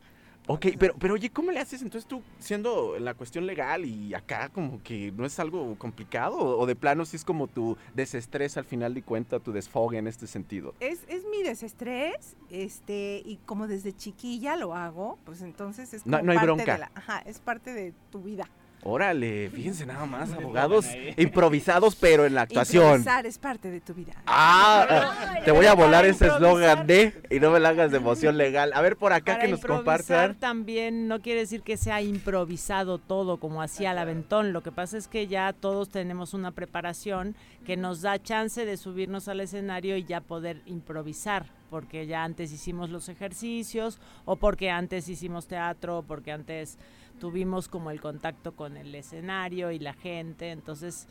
Ok, 0.53 0.65
pero, 0.77 0.93
pero 1.00 1.13
oye, 1.13 1.29
¿cómo 1.29 1.50
le 1.51 1.60
haces 1.60 1.81
entonces 1.81 2.05
tú 2.08 2.22
siendo 2.39 2.98
en 2.98 3.05
la 3.05 3.13
cuestión 3.13 3.46
legal 3.46 3.86
y 3.86 4.13
acá 4.13 4.50
como 4.50 4.84
que 4.84 5.12
no 5.13 5.25
es 5.25 5.39
algo 5.39 5.77
complicado? 5.77 6.36
¿O 6.38 6.65
de 6.65 6.75
plano 6.75 7.05
sí 7.05 7.15
es 7.15 7.24
como 7.24 7.48
tu 7.48 7.77
desestrés 7.93 8.58
al 8.58 8.65
final 8.65 8.93
de 8.93 9.01
cuenta, 9.01 9.39
tu 9.39 9.53
desfogue 9.53 9.98
en 9.98 10.08
este 10.08 10.27
sentido? 10.27 10.74
Es, 10.81 11.00
es 11.08 11.24
mi 11.31 11.41
desestrés, 11.43 12.36
este, 12.50 13.22
y 13.24 13.38
como 13.46 13.67
desde 13.67 13.93
chiquilla 13.93 14.58
lo 14.58 14.75
hago, 14.75 15.17
pues 15.24 15.41
entonces 15.41 15.93
es 15.93 16.05
No- 16.05 16.17
como 16.17 16.25
no 16.25 16.31
hay 16.34 16.38
parte 16.39 16.46
bronca. 16.53 16.74
de 16.74 16.79
la, 16.79 16.91
ajá, 16.96 17.20
es 17.25 17.39
parte 17.39 17.74
de 17.74 17.93
tu 18.12 18.22
vida. 18.22 18.50
Órale, 18.83 19.50
fíjense 19.51 19.85
nada 19.85 20.05
más, 20.07 20.31
abogados 20.33 20.88
improvisados, 21.15 21.95
pero 21.95 22.25
en 22.25 22.33
la 22.33 22.41
actuación. 22.41 22.97
Improvisar 22.97 23.25
es 23.27 23.38
parte 23.38 23.69
de 23.69 23.79
tu 23.79 23.93
vida. 23.93 24.13
Ah, 24.25 25.41
te 25.45 25.51
voy 25.51 25.67
a 25.67 25.75
volar 25.75 26.05
ese 26.05 26.27
eslogan 26.27 26.88
de 26.88 27.13
y 27.29 27.39
no 27.39 27.51
me 27.51 27.59
la 27.59 27.69
hagas 27.69 27.91
de 27.91 27.97
emoción 27.97 28.38
legal. 28.38 28.71
A 28.73 28.81
ver 28.81 28.97
por 28.97 29.13
acá 29.13 29.33
Para 29.33 29.45
que 29.45 29.51
nos 29.51 29.59
improvisar 29.59 29.85
compartan. 29.85 30.39
también 30.39 31.07
no 31.07 31.21
quiere 31.21 31.41
decir 31.41 31.61
que 31.61 31.77
sea 31.77 32.01
improvisado 32.01 32.97
todo 32.97 33.38
como 33.38 33.61
hacía 33.61 33.91
el 33.91 34.00
aventón. 34.00 34.51
Lo 34.51 34.63
que 34.63 34.71
pasa 34.71 34.97
es 34.97 35.07
que 35.07 35.27
ya 35.27 35.53
todos 35.53 35.89
tenemos 35.89 36.33
una 36.33 36.50
preparación 36.51 37.35
que 37.65 37.77
nos 37.77 38.01
da 38.01 38.17
chance 38.21 38.65
de 38.65 38.77
subirnos 38.77 39.27
al 39.27 39.41
escenario 39.41 39.95
y 39.95 40.05
ya 40.05 40.21
poder 40.21 40.61
improvisar, 40.65 41.45
porque 41.69 42.07
ya 42.07 42.23
antes 42.23 42.51
hicimos 42.51 42.89
los 42.89 43.09
ejercicios 43.09 44.00
o 44.25 44.38
porque 44.38 44.71
antes 44.71 45.07
hicimos 45.07 45.45
teatro, 45.45 46.00
o 46.00 46.01
porque 46.03 46.31
antes 46.31 46.79
tuvimos 47.25 47.67
como 47.69 47.91
el 47.91 48.01
contacto 48.01 48.53
con 48.53 48.75
el 48.77 48.95
escenario 48.95 49.71
y 49.71 49.77
la 49.77 49.93
gente, 49.93 50.49
entonces 50.49 51.07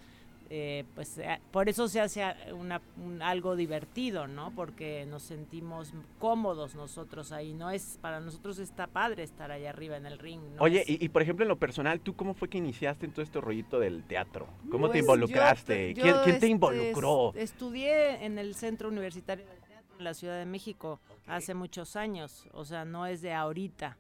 eh, 0.53 0.85
pues 0.97 1.17
eh, 1.19 1.39
por 1.53 1.69
eso 1.69 1.87
se 1.87 2.01
hace 2.01 2.25
una, 2.53 2.81
un- 2.97 3.23
algo 3.23 3.55
divertido, 3.55 4.27
¿no? 4.27 4.51
Porque 4.57 5.07
nos 5.09 5.23
sentimos 5.23 5.93
cómodos 6.19 6.75
nosotros 6.75 7.31
ahí, 7.31 7.55
no 7.55 7.71
es 7.71 8.01
para 8.03 8.19
nosotros 8.19 8.59
está 8.59 8.89
padre 8.89 9.23
estar 9.23 9.53
ahí 9.53 9.65
arriba 9.67 9.97
en 9.97 10.07
el 10.07 10.19
ring. 10.19 10.41
¿no? 10.57 10.61
Oye, 10.63 10.83
y, 10.85 11.05
y 11.05 11.09
por 11.11 11.23
ejemplo, 11.23 11.45
en 11.45 11.49
lo 11.51 11.57
personal, 11.61 12.01
¿tú 12.01 12.17
cómo 12.17 12.35
fue 12.35 12.49
que 12.49 12.59
iniciaste 12.59 13.07
en 13.07 13.13
todo 13.13 13.23
este 13.23 13.41
rollito 13.41 13.79
del 13.79 14.03
teatro? 14.03 14.49
¿Cómo 14.73 14.89
te 14.89 14.95
Pues, 14.95 15.03
involucraste? 15.03 15.95
yo, 15.95 16.03
¿Quién, 16.03 16.15
yo, 16.17 16.23
quién 16.23 16.35
te 16.35 16.47
este, 16.47 16.49
involucró? 16.49 17.29
est- 17.37 17.53
Estudié 17.53 18.25
en 18.25 18.37
el 18.41 18.57
Centro 18.57 18.89
Universitario 18.89 19.45
de 19.47 19.53
Teatro 19.69 19.99
en 19.99 20.03
la 20.05 20.15
Ciudad 20.15 20.37
de 20.37 20.47
México 20.47 20.99
hace 21.29 21.55
muchos 21.55 21.95
años, 21.95 22.49
o 22.53 22.65
sea, 22.65 22.85
no 22.85 23.07
es 23.07 23.23
de 23.23 23.33
ahorita. 23.33 23.97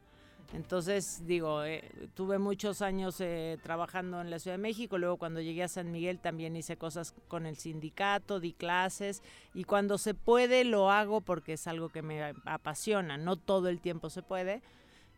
Entonces, 0.52 1.22
digo, 1.26 1.62
eh, 1.62 1.84
tuve 2.14 2.38
muchos 2.38 2.82
años 2.82 3.20
eh, 3.20 3.56
trabajando 3.62 4.20
en 4.20 4.30
la 4.30 4.40
Ciudad 4.40 4.56
de 4.56 4.62
México, 4.62 4.98
luego 4.98 5.16
cuando 5.16 5.40
llegué 5.40 5.62
a 5.62 5.68
San 5.68 5.92
Miguel 5.92 6.18
también 6.18 6.56
hice 6.56 6.76
cosas 6.76 7.14
con 7.28 7.46
el 7.46 7.56
sindicato, 7.56 8.40
di 8.40 8.52
clases 8.52 9.22
y 9.54 9.62
cuando 9.62 9.96
se 9.96 10.12
puede 10.12 10.64
lo 10.64 10.90
hago 10.90 11.20
porque 11.20 11.52
es 11.52 11.68
algo 11.68 11.88
que 11.88 12.02
me 12.02 12.34
apasiona, 12.46 13.16
no 13.16 13.36
todo 13.36 13.68
el 13.68 13.80
tiempo 13.80 14.10
se 14.10 14.22
puede 14.22 14.60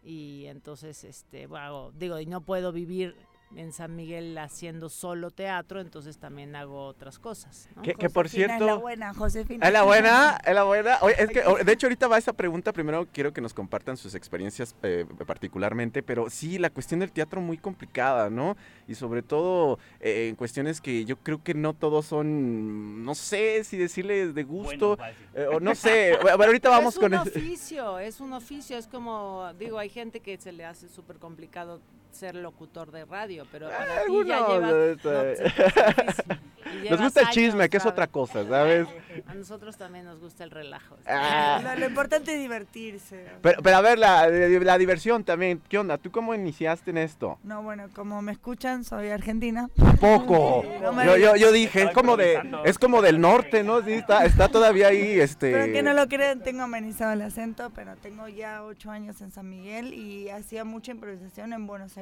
y 0.05 0.45
entonces, 0.49 1.03
este, 1.03 1.45
hago- 1.47 1.93
digo, 1.99 2.21
y 2.21 2.27
no 2.27 2.43
puedo 2.43 2.71
vivir 2.71 3.15
en 3.57 3.73
San 3.73 3.95
Miguel 3.97 4.37
haciendo 4.39 4.89
solo 4.89 5.31
teatro, 5.31 5.81
entonces 5.81 6.19
también 6.19 6.57
hago 6.57 6.87
otras 6.87 7.19
cosas. 7.19 7.69
¿no? 7.77 7.83
Que, 7.83 7.95
que 7.95 8.09
por 8.09 8.29
cierto... 8.29 8.55
Es 8.55 8.61
la 8.61 8.75
buena, 8.77 9.15
Josefina. 9.15 9.67
¿Es 9.67 9.73
la 9.73 9.83
buena? 9.83 10.39
¿Es 10.45 10.55
la 10.55 10.63
buena? 10.65 10.99
Oye, 11.03 11.15
es 11.19 11.29
que, 11.31 11.43
de 11.65 11.73
hecho, 11.73 11.87
ahorita 11.87 12.09
va 12.09 12.19
esa 12.19 12.33
pregunta. 12.33 12.73
Primero 12.73 13.07
quiero 13.13 13.33
que 13.33 13.41
nos 13.41 13.53
compartan 13.55 13.97
sus 13.97 14.15
experiencias 14.15 14.75
eh, 14.83 15.05
particularmente, 15.27 16.03
pero 16.03 16.31
sí, 16.31 16.59
la 16.59 16.71
cuestión 16.71 17.01
del 17.01 17.13
teatro 17.13 17.41
muy 17.41 17.59
complicada, 17.59 18.31
¿no? 18.31 18.57
Y 18.89 18.95
sobre 18.95 19.23
todo 19.23 19.79
eh, 20.01 20.29
en 20.29 20.37
cuestiones 20.37 20.81
que 20.81 21.05
yo 21.05 21.17
creo 21.17 21.43
que 21.43 21.55
no 21.55 21.75
todos 21.75 22.07
son, 22.07 23.05
no 23.05 23.15
sé 23.15 23.65
si 23.65 23.77
decirles 23.77 24.35
de 24.35 24.43
gusto, 24.45 24.97
Bueno, 24.97 25.15
eh, 25.35 25.47
o 25.53 25.61
no 25.61 25.75
sé. 25.75 26.15
Ahorita 26.15 26.69
vamos 26.71 26.95
es 26.95 27.01
con 27.01 27.13
un 27.15 27.21
el- 27.21 27.29
oficio, 27.29 27.99
es 27.99 28.21
un 28.21 28.33
oficio, 28.33 28.77
es 28.79 28.87
como, 28.87 29.51
digo, 29.59 29.79
hay 29.79 29.89
gente 29.89 30.21
que 30.21 30.37
se 30.39 30.53
le 30.53 30.65
hace 30.65 30.89
súper 30.89 31.17
complicado 31.19 31.81
ser 32.13 32.35
locutor 32.35 32.91
de 32.91 33.05
radio, 33.05 33.47
pero 33.51 33.69
para 33.69 33.85
ti 34.05 34.13
ya 34.27 34.37
Algunos, 34.37 34.49
llevas... 34.49 36.25
no, 36.27 36.53
Nos 36.91 37.01
gusta 37.01 37.21
el 37.21 37.29
chisme, 37.29 37.61
años, 37.61 37.71
que 37.71 37.77
es 37.77 37.87
otra 37.87 38.07
cosa, 38.07 38.47
¿sabes? 38.47 38.89
A 39.27 39.35
nosotros 39.35 39.77
también 39.77 40.05
nos 40.05 40.19
gusta 40.21 40.45
el 40.45 40.51
relajo. 40.51 40.97
Ah. 41.07 41.61
Lo, 41.63 41.81
lo 41.81 41.87
importante 41.87 42.33
es 42.33 42.39
divertirse. 42.41 43.27
Pero, 43.43 43.63
pero 43.63 43.77
a 43.77 43.81
ver, 43.81 43.99
la, 43.99 44.29
la 44.29 44.79
diversión 44.79 45.25
también. 45.25 45.61
¿Qué 45.69 45.79
onda? 45.79 45.99
¿Tú 45.99 46.11
cómo 46.11 46.35
iniciaste 46.35 46.91
en 46.91 46.99
esto? 46.99 47.39
No, 47.43 47.63
bueno, 47.63 47.89
como 47.95 48.23
me 48.23 48.33
escuchan, 48.33 48.85
soy 48.85 49.09
argentina. 49.09 49.69
¿A 49.85 49.93
poco? 49.95 50.65
No 50.81 51.05
Yo, 51.05 51.17
yo, 51.17 51.37
yo 51.37 51.53
dije, 51.53 51.83
es 51.83 51.91
como 51.91 52.17
de, 52.17 52.43
es 52.65 52.79
como 52.79 53.03
del 53.03 53.21
norte, 53.21 53.63
¿no? 53.63 53.83
Sí, 53.83 53.93
está, 53.93 54.25
está 54.25 54.49
todavía 54.49 54.89
ahí, 54.89 55.21
este... 55.21 55.53
Pero 55.53 55.73
que 55.73 55.83
no 55.83 55.93
lo 55.93 56.09
crean, 56.09 56.41
tengo 56.43 56.63
amenizado 56.63 57.13
el 57.13 57.23
acento, 57.23 57.71
pero 57.75 57.97
tengo 57.97 58.29
ya 58.29 58.65
ocho 58.65 58.91
años 58.91 59.21
en 59.21 59.31
San 59.31 59.49
Miguel 59.49 59.93
y 59.93 60.31
hacía 60.31 60.65
mucha 60.65 60.93
improvisación 60.93 61.53
en 61.53 61.67
Buenos 61.67 61.97
Aires. 61.99 62.02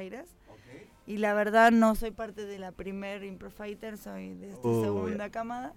Y 1.07 1.17
la 1.17 1.33
verdad 1.33 1.71
no 1.71 1.95
soy 1.95 2.11
parte 2.11 2.45
de 2.45 2.59
la 2.59 2.71
primer 2.71 3.23
Improfighter, 3.23 3.97
soy 3.97 4.33
de 4.35 4.51
esta 4.51 4.67
Uy. 4.67 4.81
segunda 4.81 5.29
camada. 5.29 5.73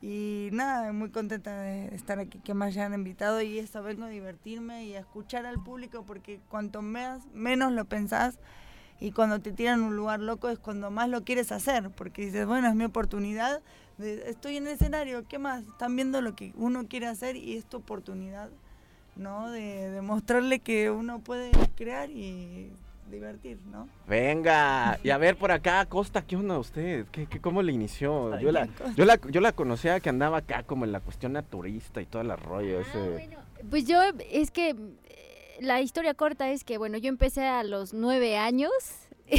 Y 0.00 0.48
nada, 0.52 0.92
muy 0.92 1.10
contenta 1.10 1.60
de 1.60 1.94
estar 1.94 2.18
aquí, 2.18 2.40
que 2.40 2.54
me 2.54 2.64
hayan 2.64 2.92
invitado 2.92 3.40
y 3.40 3.58
eso, 3.60 3.82
vengo 3.84 4.04
a 4.04 4.08
divertirme 4.08 4.84
y 4.86 4.96
a 4.96 5.00
escuchar 5.00 5.46
al 5.46 5.62
público 5.62 6.04
porque 6.04 6.40
cuanto 6.48 6.82
más, 6.82 7.24
menos 7.34 7.70
lo 7.72 7.84
pensás 7.84 8.40
y 8.98 9.12
cuando 9.12 9.40
te 9.40 9.52
tiran 9.52 9.80
a 9.80 9.86
un 9.86 9.94
lugar 9.94 10.18
loco 10.18 10.48
es 10.48 10.58
cuando 10.58 10.90
más 10.90 11.08
lo 11.08 11.22
quieres 11.22 11.52
hacer, 11.52 11.90
porque 11.90 12.24
dices, 12.26 12.46
bueno, 12.46 12.68
es 12.68 12.74
mi 12.74 12.84
oportunidad, 12.84 13.60
de- 13.98 14.28
estoy 14.28 14.56
en 14.56 14.66
el 14.66 14.72
escenario, 14.72 15.22
¿qué 15.28 15.38
más? 15.38 15.62
Están 15.68 15.94
viendo 15.94 16.20
lo 16.20 16.34
que 16.34 16.52
uno 16.56 16.88
quiere 16.88 17.06
hacer 17.06 17.36
y 17.36 17.56
es 17.56 17.64
tu 17.64 17.76
oportunidad, 17.76 18.50
¿no? 19.14 19.50
De, 19.52 19.88
de 19.90 20.02
mostrarle 20.02 20.58
que 20.58 20.90
uno 20.90 21.20
puede 21.20 21.52
crear 21.76 22.10
y 22.10 22.72
divertir, 23.12 23.58
¿no? 23.70 23.88
Venga, 24.08 24.98
y 25.04 25.10
a 25.10 25.18
ver 25.18 25.36
por 25.36 25.52
acá, 25.52 25.86
Costa, 25.86 26.22
¿qué 26.22 26.34
onda 26.36 26.58
usted? 26.58 27.06
¿Qué, 27.12 27.26
qué, 27.26 27.40
¿Cómo 27.40 27.62
le 27.62 27.72
inició? 27.72 28.38
Yo 28.40 28.50
la, 28.50 28.68
yo, 28.96 29.04
la, 29.04 29.20
yo 29.30 29.40
la 29.40 29.52
conocía 29.52 30.00
que 30.00 30.08
andaba 30.08 30.38
acá 30.38 30.64
como 30.64 30.84
en 30.84 30.92
la 30.92 31.00
cuestión 31.00 31.32
naturista 31.34 32.00
y 32.00 32.06
todo 32.06 32.22
el 32.22 32.36
rollo 32.36 32.78
Ah, 32.78 32.82
ese. 32.82 33.10
bueno, 33.10 33.38
pues 33.70 33.86
yo, 33.86 34.00
es 34.30 34.50
que 34.50 34.70
eh, 34.70 35.56
la 35.60 35.80
historia 35.80 36.14
corta 36.14 36.50
es 36.50 36.64
que, 36.64 36.78
bueno, 36.78 36.98
yo 36.98 37.08
empecé 37.08 37.44
a 37.46 37.62
los 37.62 37.94
nueve 37.94 38.36
años. 38.36 38.72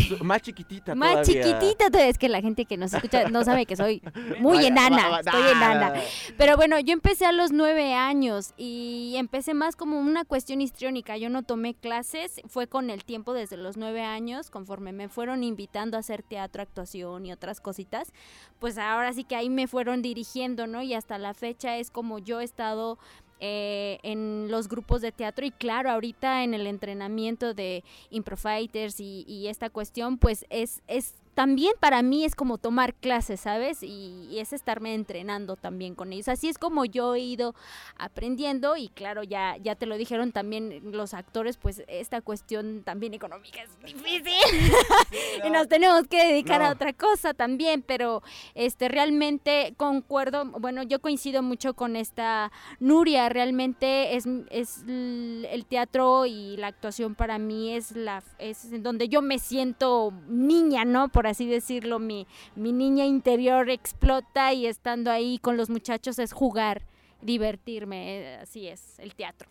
Más 0.22 0.42
chiquitita 0.42 0.96
Más 0.96 1.12
todavía. 1.24 1.44
chiquitita 1.44 1.88
todavía, 1.90 2.10
es 2.10 2.18
que 2.18 2.30
la 2.30 2.42
gente 2.42 2.66
que 2.66 2.78
nos 2.78 2.94
escucha 2.94 3.30
no 3.30 3.44
sabe 3.44 3.66
que 3.66 3.76
soy 3.76 4.02
muy 4.40 4.58
Vaya, 4.58 4.68
enana, 4.70 5.04
va- 5.04 5.10
va- 5.10 5.20
estoy 5.20 5.52
enana. 5.52 5.94
Pero 6.38 6.56
bueno, 6.58 6.80
yo 6.80 6.94
empecé 6.94 7.26
a 7.26 7.32
los 7.32 7.52
nueve 7.52 7.94
años 7.94 8.54
y 8.58 9.14
empecé 9.18 9.54
más 9.54 9.76
como 9.76 10.00
una 10.00 10.26
cuestión 10.26 10.62
histriónica. 10.62 11.18
Yo 11.18 11.30
no 11.30 11.44
tomé 11.44 11.74
clases, 11.76 12.42
fue 12.48 12.68
con 12.68 12.90
el 12.90 13.04
tiempo 13.04 13.34
desde 13.34 13.58
los 13.58 13.78
nueve 13.78 14.02
años, 14.02 14.50
conforme 14.50 14.92
me 14.92 15.10
fueron 15.10 15.44
invitando 15.44 15.98
a 15.98 16.02
hacer 16.02 16.24
teatro, 16.24 16.62
actuación 16.62 17.26
y 17.26 17.32
otras 17.32 17.62
cositas, 17.62 18.12
pues 18.60 18.78
ahora 18.78 19.14
sí 19.14 19.24
que 19.24 19.36
ahí 19.36 19.50
me 19.50 19.68
fueron 19.68 20.02
dirigiendo, 20.02 20.68
¿no? 20.68 20.82
Y 20.82 20.94
hasta 20.94 21.18
la 21.18 21.34
fecha 21.34 21.78
es 21.78 21.92
como 21.92 22.20
yo 22.20 22.40
he 22.42 22.44
estado 22.44 22.98
eh, 23.46 24.00
en 24.04 24.50
los 24.50 24.70
grupos 24.70 25.02
de 25.02 25.12
teatro 25.12 25.46
y 25.46 25.52
claro, 25.52 25.92
ahorita 25.92 26.46
en 26.46 26.54
el 26.54 26.66
entrenamiento 26.66 27.54
de 27.54 27.84
Improfighters 28.10 29.02
y, 29.02 29.26
y 29.28 29.48
esta 29.48 29.70
cuestión, 29.70 30.18
pues 30.18 30.46
es, 30.50 30.82
es 30.88 31.16
también 31.34 31.74
para 31.80 32.02
mí 32.02 32.26
es 32.26 32.36
como 32.36 32.58
tomar 32.58 32.94
clases, 32.94 33.42
¿sabes? 33.42 33.84
Y, 33.84 34.28
y 34.30 34.40
es 34.40 34.54
estarme 34.54 34.94
entrenando 34.94 35.56
también 35.56 35.96
con 35.96 36.14
ellos. 36.14 36.28
Así 36.28 36.50
es 36.50 36.58
como 36.58 36.86
yo 36.86 37.16
he 37.16 37.20
ido 37.20 37.56
aprendiendo 37.98 38.78
y 38.78 38.90
claro, 38.90 39.24
ya, 39.24 39.58
ya 39.58 39.76
te 39.76 39.86
lo 39.86 39.98
dijeron 39.98 40.32
también 40.32 40.82
los 40.92 41.14
actores, 41.14 41.58
pues 41.58 41.84
esta 41.88 42.22
cuestión 42.22 42.84
también 42.84 43.14
económica 43.14 43.62
es 43.62 43.80
difícil 43.80 44.34
y 45.46 45.50
nos 45.50 45.68
tenemos 45.68 46.08
que 46.08 46.26
dedicar 46.26 46.62
a 46.62 46.68
No. 46.68 46.74
otra 46.74 46.94
cosa 46.94 47.34
también, 47.34 47.82
pero 47.82 48.22
este 48.56 48.88
realmente 48.88 49.74
concuerdo, 49.78 50.46
bueno, 50.46 50.84
yo 50.84 51.00
coincido 51.00 51.42
mucho 51.42 51.74
con 51.74 51.96
esta 51.96 52.52
Nuria, 52.80 53.30
realmente 53.30 54.16
es, 54.16 54.26
es 54.50 54.84
el 54.88 55.66
teatro 55.68 56.26
y 56.26 56.58
la 56.58 56.68
actuación 56.68 57.16
para 57.16 57.38
mí 57.38 57.76
es 57.76 57.96
la 57.96 58.24
es 58.40 58.66
en 58.72 58.84
donde 58.84 59.10
yo 59.10 59.22
me 59.22 59.40
siento 59.40 60.14
niña, 60.28 60.86
¿no? 60.86 61.10
Por 61.10 61.23
así 61.28 61.48
decirlo, 61.48 62.00
mi, 62.00 62.28
mi 62.56 62.72
niña 62.72 63.06
interior 63.06 63.70
explota 63.70 64.54
y 64.54 64.66
estando 64.68 65.12
ahí 65.12 65.38
con 65.40 65.58
los 65.58 65.70
muchachos 65.70 66.20
es 66.20 66.34
jugar, 66.34 66.84
divertirme, 67.22 68.20
eh, 68.20 68.36
así 68.42 68.68
es, 68.68 68.98
el 69.00 69.16
teatro. 69.16 69.50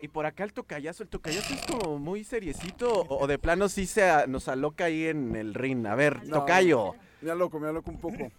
Y 0.00 0.08
por 0.08 0.26
acá 0.26 0.42
el 0.42 0.52
tocayazo, 0.52 1.04
el 1.04 1.08
tocayazo 1.08 1.54
es 1.54 1.64
como 1.64 1.96
muy 1.98 2.24
seriecito 2.24 2.92
o, 2.92 3.22
o 3.22 3.26
de 3.28 3.38
plano 3.38 3.68
sí 3.68 3.86
se 3.86 4.02
a- 4.02 4.26
nos 4.26 4.48
aloca 4.48 4.86
ahí 4.86 5.04
en 5.06 5.36
el 5.36 5.54
ring. 5.54 5.86
A 5.86 5.94
ver, 5.94 6.24
No, 6.26 6.40
tocayo. 6.40 6.94
Me 7.20 7.30
aloco, 7.30 7.60
me 7.60 7.68
aloco 7.68 7.90
un 7.90 7.98
poco. 8.00 8.32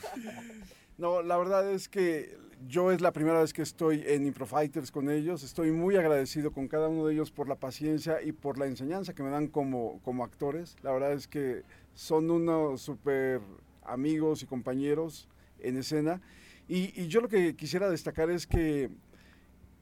No, 0.98 1.22
la 1.22 1.36
verdad 1.38 1.70
es 1.72 1.88
que 1.88 2.36
yo 2.66 2.90
es 2.90 3.00
la 3.00 3.12
primera 3.12 3.40
vez 3.40 3.52
que 3.52 3.62
estoy 3.62 4.02
en 4.06 4.26
Impro 4.26 4.46
Fighters 4.46 4.90
con 4.90 5.10
ellos. 5.10 5.42
Estoy 5.42 5.70
muy 5.70 5.96
agradecido 5.96 6.52
con 6.52 6.68
cada 6.68 6.88
uno 6.88 7.06
de 7.06 7.14
ellos 7.14 7.30
por 7.30 7.48
la 7.48 7.56
paciencia 7.56 8.22
y 8.22 8.32
por 8.32 8.58
la 8.58 8.66
enseñanza 8.66 9.14
que 9.14 9.22
me 9.22 9.30
dan 9.30 9.48
como, 9.48 10.00
como 10.02 10.24
actores. 10.24 10.76
La 10.82 10.92
verdad 10.92 11.12
es 11.12 11.26
que 11.26 11.62
son 11.94 12.30
unos 12.30 12.82
súper 12.82 13.40
amigos 13.84 14.42
y 14.42 14.46
compañeros 14.46 15.28
en 15.58 15.76
escena. 15.76 16.20
Y, 16.68 16.92
y 17.00 17.08
yo 17.08 17.20
lo 17.20 17.28
que 17.28 17.56
quisiera 17.56 17.88
destacar 17.88 18.30
es 18.30 18.46
que 18.46 18.90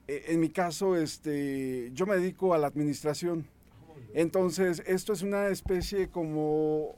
eh, 0.06 0.24
en 0.28 0.40
mi 0.40 0.48
caso, 0.48 0.96
este, 0.96 1.90
yo 1.92 2.06
me 2.06 2.16
dedico 2.16 2.54
a 2.54 2.58
la 2.58 2.66
administración. 2.66 3.46
Entonces, 4.14 4.82
esto 4.86 5.12
es 5.12 5.22
una 5.22 5.48
especie 5.48 6.08
como, 6.08 6.94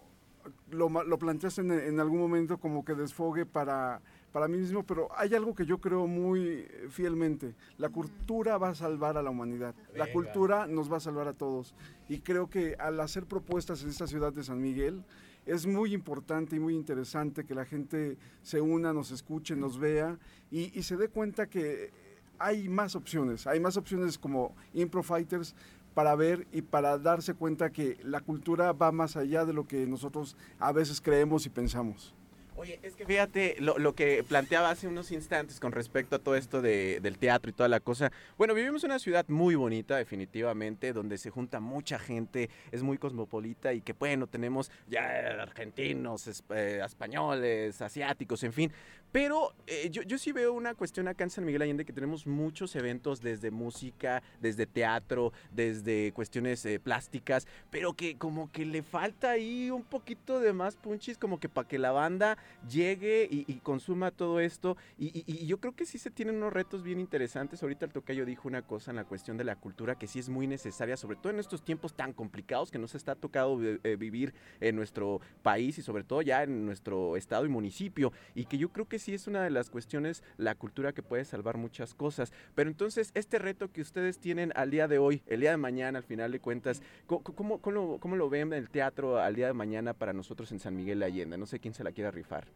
lo, 0.71 0.89
lo 0.89 1.19
planteaste 1.19 1.63
en, 1.63 1.73
en 1.73 2.01
algún 2.01 2.21
momento 2.21 2.59
como 2.59 2.85
que 2.85 2.95
desfogue 2.95 3.47
para, 3.47 4.01
para 4.33 4.49
mí 4.49 4.59
mismo, 4.59 4.83
pero 4.85 5.09
hay 5.17 5.35
algo 5.35 5.55
que 5.55 5.67
yo 5.67 5.79
creo 5.79 6.07
muy 6.07 6.41
eh, 6.41 6.87
fielmente. 6.89 7.55
La 7.79 7.89
cultura 7.89 8.59
va 8.59 8.71
a 8.71 8.75
salvar 8.75 9.17
a 9.17 9.23
la 9.23 9.31
humanidad. 9.31 9.75
La 9.95 10.05
Venga. 10.05 10.13
cultura 10.13 10.67
nos 10.67 10.91
va 10.91 10.99
a 10.99 11.01
salvar 11.01 11.29
a 11.29 11.33
todos. 11.33 11.75
Y 12.09 12.21
creo 12.21 12.49
que 12.49 12.77
al 12.79 13.01
hacer 13.01 13.27
propuestas 13.27 13.83
en 13.83 13.91
esta 13.91 14.07
ciudad 14.07 14.33
de 14.33 14.45
San 14.45 14.61
Miguel, 14.61 15.03
es 15.47 15.67
muy 15.67 15.95
importante 15.95 16.57
y 16.57 16.61
muy 16.61 16.75
interesante 16.75 17.45
que 17.45 17.55
la 17.55 17.65
gente 17.65 18.17
se 18.43 18.61
una, 18.61 18.93
nos 18.93 19.11
escuche, 19.11 19.57
nos 19.57 19.79
vea 19.79 20.19
y, 20.51 20.79
y 20.79 20.83
se 20.83 20.97
dé 20.97 21.09
cuenta 21.09 21.49
que 21.49 21.91
hay 22.39 22.69
más 22.69 22.95
opciones, 22.95 23.47
hay 23.47 23.59
más 23.59 23.77
opciones 23.77 24.19
como 24.19 24.55
Impro 24.75 25.03
Fighters 25.03 25.55
para 25.95 26.15
ver 26.15 26.47
y 26.53 26.63
para 26.63 26.99
darse 26.99 27.35
cuenta 27.35 27.71
que 27.71 27.99
la 28.05 28.21
cultura 28.21 28.73
va 28.73 28.93
más 28.93 29.17
allá 29.17 29.45
de 29.45 29.53
lo 29.53 29.67
que 29.67 29.87
nosotros 29.87 30.37
a 30.59 30.73
veces 30.73 31.01
creemos 31.01 31.47
y 31.47 31.51
pensamos. 31.51 32.15
Oye, 32.61 32.79
es 32.83 32.95
que 32.95 33.07
fíjate 33.07 33.57
lo, 33.59 33.79
lo 33.79 33.95
que 33.95 34.23
planteaba 34.23 34.69
hace 34.69 34.87
unos 34.87 35.13
instantes 35.13 35.59
con 35.59 35.73
respecto 35.73 36.17
a 36.17 36.19
todo 36.19 36.37
esto 36.37 36.61
de- 36.61 37.01
del 37.01 37.17
teatro 37.17 37.49
y 37.49 37.55
toda 37.55 37.71
la 37.71 37.81
cosa. 37.81 38.13
Bueno, 38.37 38.53
vivimos 38.53 38.85
en 38.85 38.91
una 38.91 38.99
ciudad 38.99 39.25
muy 39.29 39.55
bonita, 39.55 39.97
definitivamente, 39.97 40.93
donde 40.93 41.17
se 41.17 41.31
junta 41.31 41.59
mucha 41.59 41.99
gente, 41.99 42.51
es 42.71 42.83
muy 42.83 42.99
cosmopolita 42.99 43.73
y 43.73 43.81
que, 43.81 43.95
bueno, 43.95 44.27
tenemos 44.27 44.71
ya 44.89 45.07
argentinos, 45.41 46.43
eh, 46.51 46.83
españoles, 46.85 47.81
asiáticos, 47.81 48.43
en 48.45 48.53
fin. 48.53 48.73
Pero 49.13 49.55
eh, 49.67 49.89
yo, 49.91 50.03
yo 50.03 50.19
sí 50.19 50.33
veo 50.33 50.53
una 50.53 50.75
cuestión 50.75 51.09
acá 51.09 51.25
en 51.25 51.31
San 51.31 51.45
Miguel 51.45 51.63
Allende 51.63 51.85
que 51.85 51.93
tenemos 51.93 52.27
muchos 52.27 52.77
eventos 52.77 53.21
desde 53.21 53.51
música, 53.51 54.23
desde 54.41 54.67
teatro, 54.67 55.33
desde 55.53 56.13
cuestiones 56.13 56.65
eh, 56.65 56.79
plásticas, 56.79 57.47
pero 57.71 57.95
que 57.95 58.17
como 58.17 58.51
que 58.53 58.65
le 58.65 58.83
falta 58.83 59.31
ahí 59.31 59.71
un 59.71 59.83
poquito 59.83 60.41
de 60.41 60.53
más 60.53 60.77
punchis, 60.77 61.19
como 61.19 61.41
que 61.41 61.49
para 61.49 61.67
que 61.67 61.79
la 61.79 61.91
banda 61.91 62.39
llegue 62.69 63.29
y, 63.31 63.61
consuma 63.63 64.11
todo 64.11 64.41
esto. 64.41 64.77
Y, 64.99 65.47
yo 65.47 65.59
creo 65.59 65.75
que 65.75 65.87
sí 65.87 65.99
se 65.99 66.11
tienen 66.11 66.37
unos 66.37 66.53
retos 66.53 66.83
bien 66.83 67.01
interesantes. 67.01 67.63
Ahorita 67.63 67.87
el 67.87 67.93
tocayo 67.93 68.25
dijo 68.25 68.47
una 68.47 68.63
cosa 68.63 68.91
en 68.91 68.97
la 68.97 69.05
cuestión 69.05 69.37
de 69.37 69.45
la 69.45 69.57
cultura 69.57 69.97
que 69.97 70.07
sí 70.07 70.19
es 70.19 70.29
muy 70.29 70.47
necesaria, 70.47 70.97
sobre 70.97 71.17
todo 71.17 71.33
en 71.33 71.41
estos 71.41 71.63
tiempos 71.63 71.95
tan 71.95 72.13
complicados 72.13 72.71
que 72.71 72.79
nos 72.79 72.95
está 72.95 73.15
tocado 73.17 73.59
eh, 73.63 73.97
vivir 73.97 74.35
en 74.61 74.77
nuestro 74.77 75.21
país 75.43 75.79
y 75.79 75.83
sobre 75.83 76.05
todo 76.05 76.23
ya 76.23 76.45
en 76.45 76.65
nuestro 76.65 77.17
estado 77.17 77.45
y 77.45 77.49
municipio. 77.49 78.13
Y 78.35 78.45
que 78.45 78.57
yo 78.57 78.69
creo 78.71 78.89
que 78.89 79.00
sí 79.01 79.15
es 79.15 79.27
una 79.27 79.43
de 79.43 79.51
las 79.51 79.71
cuestiones, 79.71 80.23
la 80.37 80.55
cultura 80.55 80.93
que 80.93 81.03
puede 81.03 81.25
salvar 81.25 81.57
muchas 81.57 81.95
cosas. 81.95 82.33
Pero 82.55 82.71
entonces, 82.71 83.11
este 83.15 83.39
reto 83.41 83.73
que 83.73 83.81
ustedes 83.81 84.19
tienen 84.21 84.53
al 84.55 84.71
día 84.71 84.87
de 84.87 84.99
hoy, 84.99 85.23
el 85.27 85.41
día 85.41 85.51
de 85.51 85.57
mañana, 85.57 85.99
al 85.99 86.05
final 86.05 86.31
de 86.31 86.39
cuentas, 86.41 86.83
¿cómo, 87.07 87.23
cómo, 87.25 87.59
cómo 87.59 87.75
lo, 87.75 87.99
cómo 87.99 88.17
lo 88.17 88.31
ven 88.31 88.53
el 88.53 88.71
teatro 88.71 89.19
al 89.19 89.35
día 89.35 89.49
de 89.49 89.53
mañana 89.55 89.95
para 89.95 90.13
nosotros 90.13 90.53
en 90.53 90.61
San 90.61 90.77
Miguel 90.77 91.01
de 91.01 91.07
Allende? 91.07 91.37
No 91.39 91.47
sé 91.47 91.59
quién 91.59 91.75
se 91.75 91.83
la 91.83 91.93
quiera 91.93 92.11
rifar. 92.11 92.47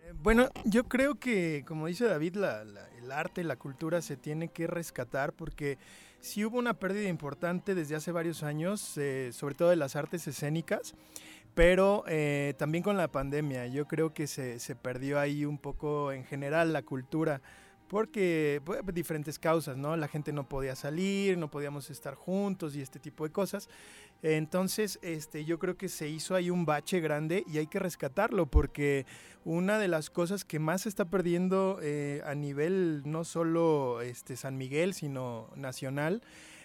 Eh, 0.00 0.12
Bueno, 0.22 0.48
yo 0.64 0.84
creo 0.84 1.14
que, 1.16 1.64
como 1.66 1.86
dice 1.86 2.04
David, 2.06 2.36
la- 2.36 2.64
la- 2.64 2.88
el 2.98 3.10
arte, 3.12 3.44
la 3.44 3.56
cultura 3.56 4.02
se 4.02 4.16
tiene 4.16 4.48
que 4.48 4.66
rescatar 4.66 5.32
porque 5.32 5.78
sí 6.20 6.44
hubo 6.44 6.58
una 6.58 6.74
pérdida 6.74 7.08
importante 7.08 7.74
desde 7.74 7.96
hace 7.96 8.12
varios 8.12 8.42
años, 8.42 8.96
eh, 8.98 9.30
sobre 9.32 9.54
todo 9.54 9.70
de 9.70 9.76
las 9.76 9.96
artes 9.96 10.26
escénicas, 10.28 10.94
pero 11.54 12.04
eh, 12.06 12.54
también 12.58 12.82
con 12.82 12.96
la 12.96 13.08
pandemia. 13.08 13.66
Yo 13.66 13.86
creo 13.86 14.14
que 14.14 14.26
se, 14.26 14.58
se 14.58 14.76
perdió 14.76 15.18
ahí 15.18 15.44
un 15.44 15.58
poco 15.58 16.12
en 16.12 16.24
general 16.24 16.72
la 16.72 16.82
cultura 16.82 17.40
porque 17.90 18.62
pues, 18.64 18.80
diferentes 18.92 19.40
causas, 19.40 19.76
¿no? 19.76 19.96
La 19.96 20.06
gente 20.06 20.32
no 20.32 20.48
podía 20.48 20.76
salir, 20.76 21.36
no 21.36 21.50
podíamos 21.50 21.90
estar 21.90 22.14
juntos 22.14 22.76
y 22.76 22.80
este 22.80 23.00
tipo 23.00 23.24
de 23.24 23.32
cosas. 23.32 23.68
Entonces, 24.22 25.00
este, 25.02 25.44
yo 25.44 25.58
creo 25.58 25.76
que 25.76 25.88
se 25.88 26.08
hizo 26.08 26.36
ahí 26.36 26.50
un 26.50 26.64
bache 26.64 27.00
grande 27.00 27.42
y 27.48 27.58
hay 27.58 27.66
que 27.66 27.80
rescatarlo 27.80 28.46
porque 28.46 29.06
una 29.44 29.78
de 29.80 29.88
las 29.88 30.08
cosas 30.08 30.44
que 30.44 30.60
más 30.60 30.82
se 30.82 30.88
está 30.88 31.06
perdiendo 31.06 31.80
eh, 31.82 32.22
a 32.24 32.36
nivel 32.36 33.02
no 33.06 33.24
solo 33.24 34.02
este, 34.02 34.36
San 34.36 34.56
Miguel, 34.56 34.94
sino 34.94 35.50
nacional, 35.56 36.22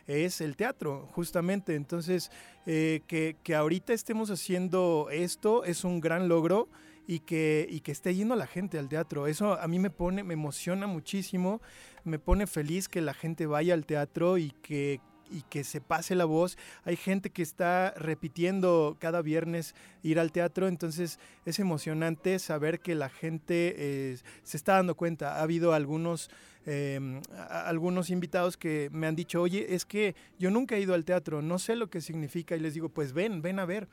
es 0.07 0.41
el 0.41 0.55
teatro, 0.55 1.07
justamente. 1.11 1.75
Entonces, 1.75 2.31
eh, 2.65 3.01
que, 3.07 3.37
que 3.43 3.55
ahorita 3.55 3.93
estemos 3.93 4.29
haciendo 4.29 5.07
esto 5.11 5.63
es 5.63 5.83
un 5.83 5.99
gran 5.99 6.27
logro 6.27 6.69
y 7.07 7.19
que, 7.19 7.67
y 7.69 7.81
que 7.81 7.91
esté 7.91 8.15
yendo 8.15 8.35
la 8.35 8.47
gente 8.47 8.79
al 8.79 8.89
teatro. 8.89 9.27
Eso 9.27 9.59
a 9.59 9.67
mí 9.67 9.79
me 9.79 9.89
pone, 9.89 10.23
me 10.23 10.33
emociona 10.33 10.87
muchísimo, 10.87 11.61
me 12.03 12.19
pone 12.19 12.47
feliz 12.47 12.87
que 12.87 13.01
la 13.01 13.13
gente 13.13 13.45
vaya 13.45 13.73
al 13.73 13.85
teatro 13.85 14.37
y 14.37 14.51
que 14.61 15.01
y 15.29 15.41
que 15.43 15.63
se 15.63 15.81
pase 15.81 16.15
la 16.15 16.25
voz. 16.25 16.57
Hay 16.83 16.95
gente 16.95 17.29
que 17.29 17.41
está 17.41 17.93
repitiendo 17.97 18.97
cada 18.99 19.21
viernes 19.21 19.75
ir 20.03 20.19
al 20.19 20.31
teatro, 20.31 20.67
entonces 20.67 21.19
es 21.45 21.59
emocionante 21.59 22.39
saber 22.39 22.79
que 22.79 22.95
la 22.95 23.09
gente 23.09 23.75
eh, 23.77 24.17
se 24.43 24.57
está 24.57 24.73
dando 24.73 24.95
cuenta. 24.95 25.37
Ha 25.37 25.41
habido 25.41 25.73
algunos, 25.73 26.29
eh, 26.65 27.21
algunos 27.49 28.09
invitados 28.09 28.57
que 28.57 28.89
me 28.91 29.07
han 29.07 29.15
dicho, 29.15 29.41
oye, 29.41 29.73
es 29.75 29.85
que 29.85 30.15
yo 30.39 30.49
nunca 30.49 30.75
he 30.75 30.81
ido 30.81 30.93
al 30.93 31.05
teatro, 31.05 31.41
no 31.41 31.59
sé 31.59 31.75
lo 31.75 31.89
que 31.89 32.01
significa 32.01 32.55
y 32.55 32.59
les 32.59 32.73
digo, 32.73 32.89
pues 32.89 33.13
ven, 33.13 33.41
ven 33.41 33.59
a 33.59 33.65
ver. 33.65 33.87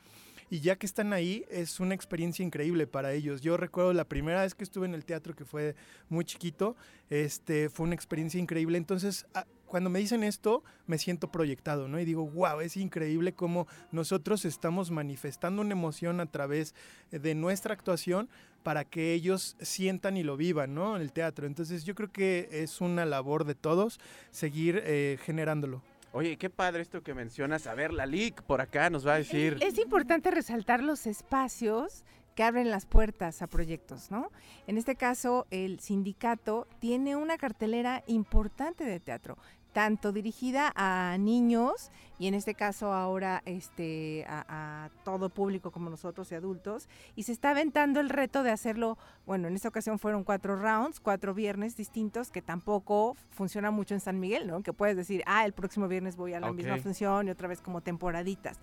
Y 0.49 0.59
ya 0.59 0.75
que 0.75 0.85
están 0.85 1.13
ahí, 1.13 1.45
es 1.49 1.79
una 1.79 1.95
experiencia 1.95 2.45
increíble 2.45 2.85
para 2.85 3.13
ellos. 3.13 3.41
Yo 3.41 3.57
recuerdo 3.57 3.91
la 3.93 4.03
primera 4.03 4.43
vez 4.43 4.53
que 4.53 4.63
estuve 4.63 4.85
en 4.85 4.93
el 4.93 5.03
teatro, 5.03 5.35
que 5.35 5.45
fue 5.45 5.75
muy 6.09 6.25
chiquito, 6.25 6.75
este, 7.09 7.69
fue 7.69 7.85
una 7.85 7.95
experiencia 7.95 8.39
increíble. 8.39 8.77
Entonces, 8.77 9.25
cuando 9.65 9.89
me 9.89 9.97
dicen 9.97 10.23
esto, 10.23 10.63
me 10.85 10.99
siento 10.99 11.31
proyectado, 11.31 11.87
¿no? 11.87 11.99
Y 11.99 12.05
digo, 12.05 12.27
wow, 12.27 12.59
es 12.59 12.77
increíble 12.77 13.33
cómo 13.33 13.65
nosotros 13.91 14.45
estamos 14.45 14.91
manifestando 14.91 15.63
una 15.63 15.71
emoción 15.71 16.19
a 16.19 16.27
través 16.27 16.75
de 17.09 17.33
nuestra 17.33 17.73
actuación 17.73 18.29
para 18.63 18.85
que 18.85 19.13
ellos 19.13 19.55
sientan 19.61 20.17
y 20.17 20.23
lo 20.23 20.37
vivan, 20.37 20.73
¿no? 20.73 20.95
En 20.95 21.01
el 21.01 21.11
teatro. 21.11 21.45
Entonces, 21.45 21.83
yo 21.83 21.93
creo 21.95 22.11
que 22.11 22.49
es 22.51 22.81
una 22.81 23.05
labor 23.05 23.43
de 23.45 23.55
todos 23.55 23.99
seguir 24.31 24.81
eh, 24.85 25.17
generándolo. 25.23 25.81
Oye, 26.13 26.37
qué 26.37 26.49
padre 26.49 26.81
esto 26.81 27.01
que 27.01 27.13
mencionas. 27.13 27.67
A 27.67 27.73
ver, 27.73 27.91
la 27.91 28.05
LIC 28.05 28.43
por 28.43 28.61
acá 28.61 28.89
nos 28.89 29.05
va 29.05 29.15
a 29.15 29.17
decir. 29.17 29.57
Es 29.61 29.77
importante 29.79 30.29
resaltar 30.31 30.83
los 30.83 31.07
espacios 31.07 32.03
que 32.35 32.43
abren 32.43 32.69
las 32.69 32.85
puertas 32.85 33.41
a 33.41 33.47
proyectos, 33.47 34.11
¿no? 34.11 34.31
En 34.67 34.77
este 34.77 34.95
caso, 34.95 35.45
el 35.51 35.79
sindicato 35.79 36.67
tiene 36.79 37.15
una 37.15 37.37
cartelera 37.37 38.03
importante 38.07 38.83
de 38.83 38.99
teatro, 38.99 39.37
tanto 39.73 40.11
dirigida 40.11 40.71
a 40.75 41.17
niños 41.17 41.91
y 42.19 42.27
en 42.27 42.35
este 42.35 42.53
caso 42.53 42.93
ahora 42.93 43.41
este, 43.45 44.25
a, 44.29 44.45
a 44.85 44.89
todo 45.03 45.29
público 45.29 45.71
como 45.71 45.89
nosotros 45.89 46.31
y 46.31 46.35
adultos, 46.35 46.87
y 47.15 47.23
se 47.23 47.31
está 47.31 47.49
aventando 47.49 47.99
el 47.99 48.09
reto 48.09 48.43
de 48.43 48.51
hacerlo, 48.51 48.97
bueno, 49.25 49.47
en 49.47 49.55
esta 49.55 49.67
ocasión 49.67 49.99
fueron 49.99 50.23
cuatro 50.23 50.55
rounds, 50.55 50.99
cuatro 50.99 51.33
viernes 51.33 51.75
distintos, 51.75 52.31
que 52.31 52.41
tampoco 52.41 53.17
funciona 53.31 53.71
mucho 53.71 53.93
en 53.93 53.99
San 53.99 54.19
Miguel, 54.19 54.47
¿no? 54.47 54.61
Que 54.61 54.73
puedes 54.73 54.95
decir, 54.95 55.23
ah, 55.25 55.45
el 55.45 55.53
próximo 55.53 55.87
viernes 55.87 56.15
voy 56.15 56.33
a 56.33 56.39
la 56.39 56.51
misma 56.53 56.77
función 56.77 57.27
y 57.27 57.31
otra 57.31 57.47
vez 57.47 57.61
como 57.61 57.81
temporaditas. 57.81 58.59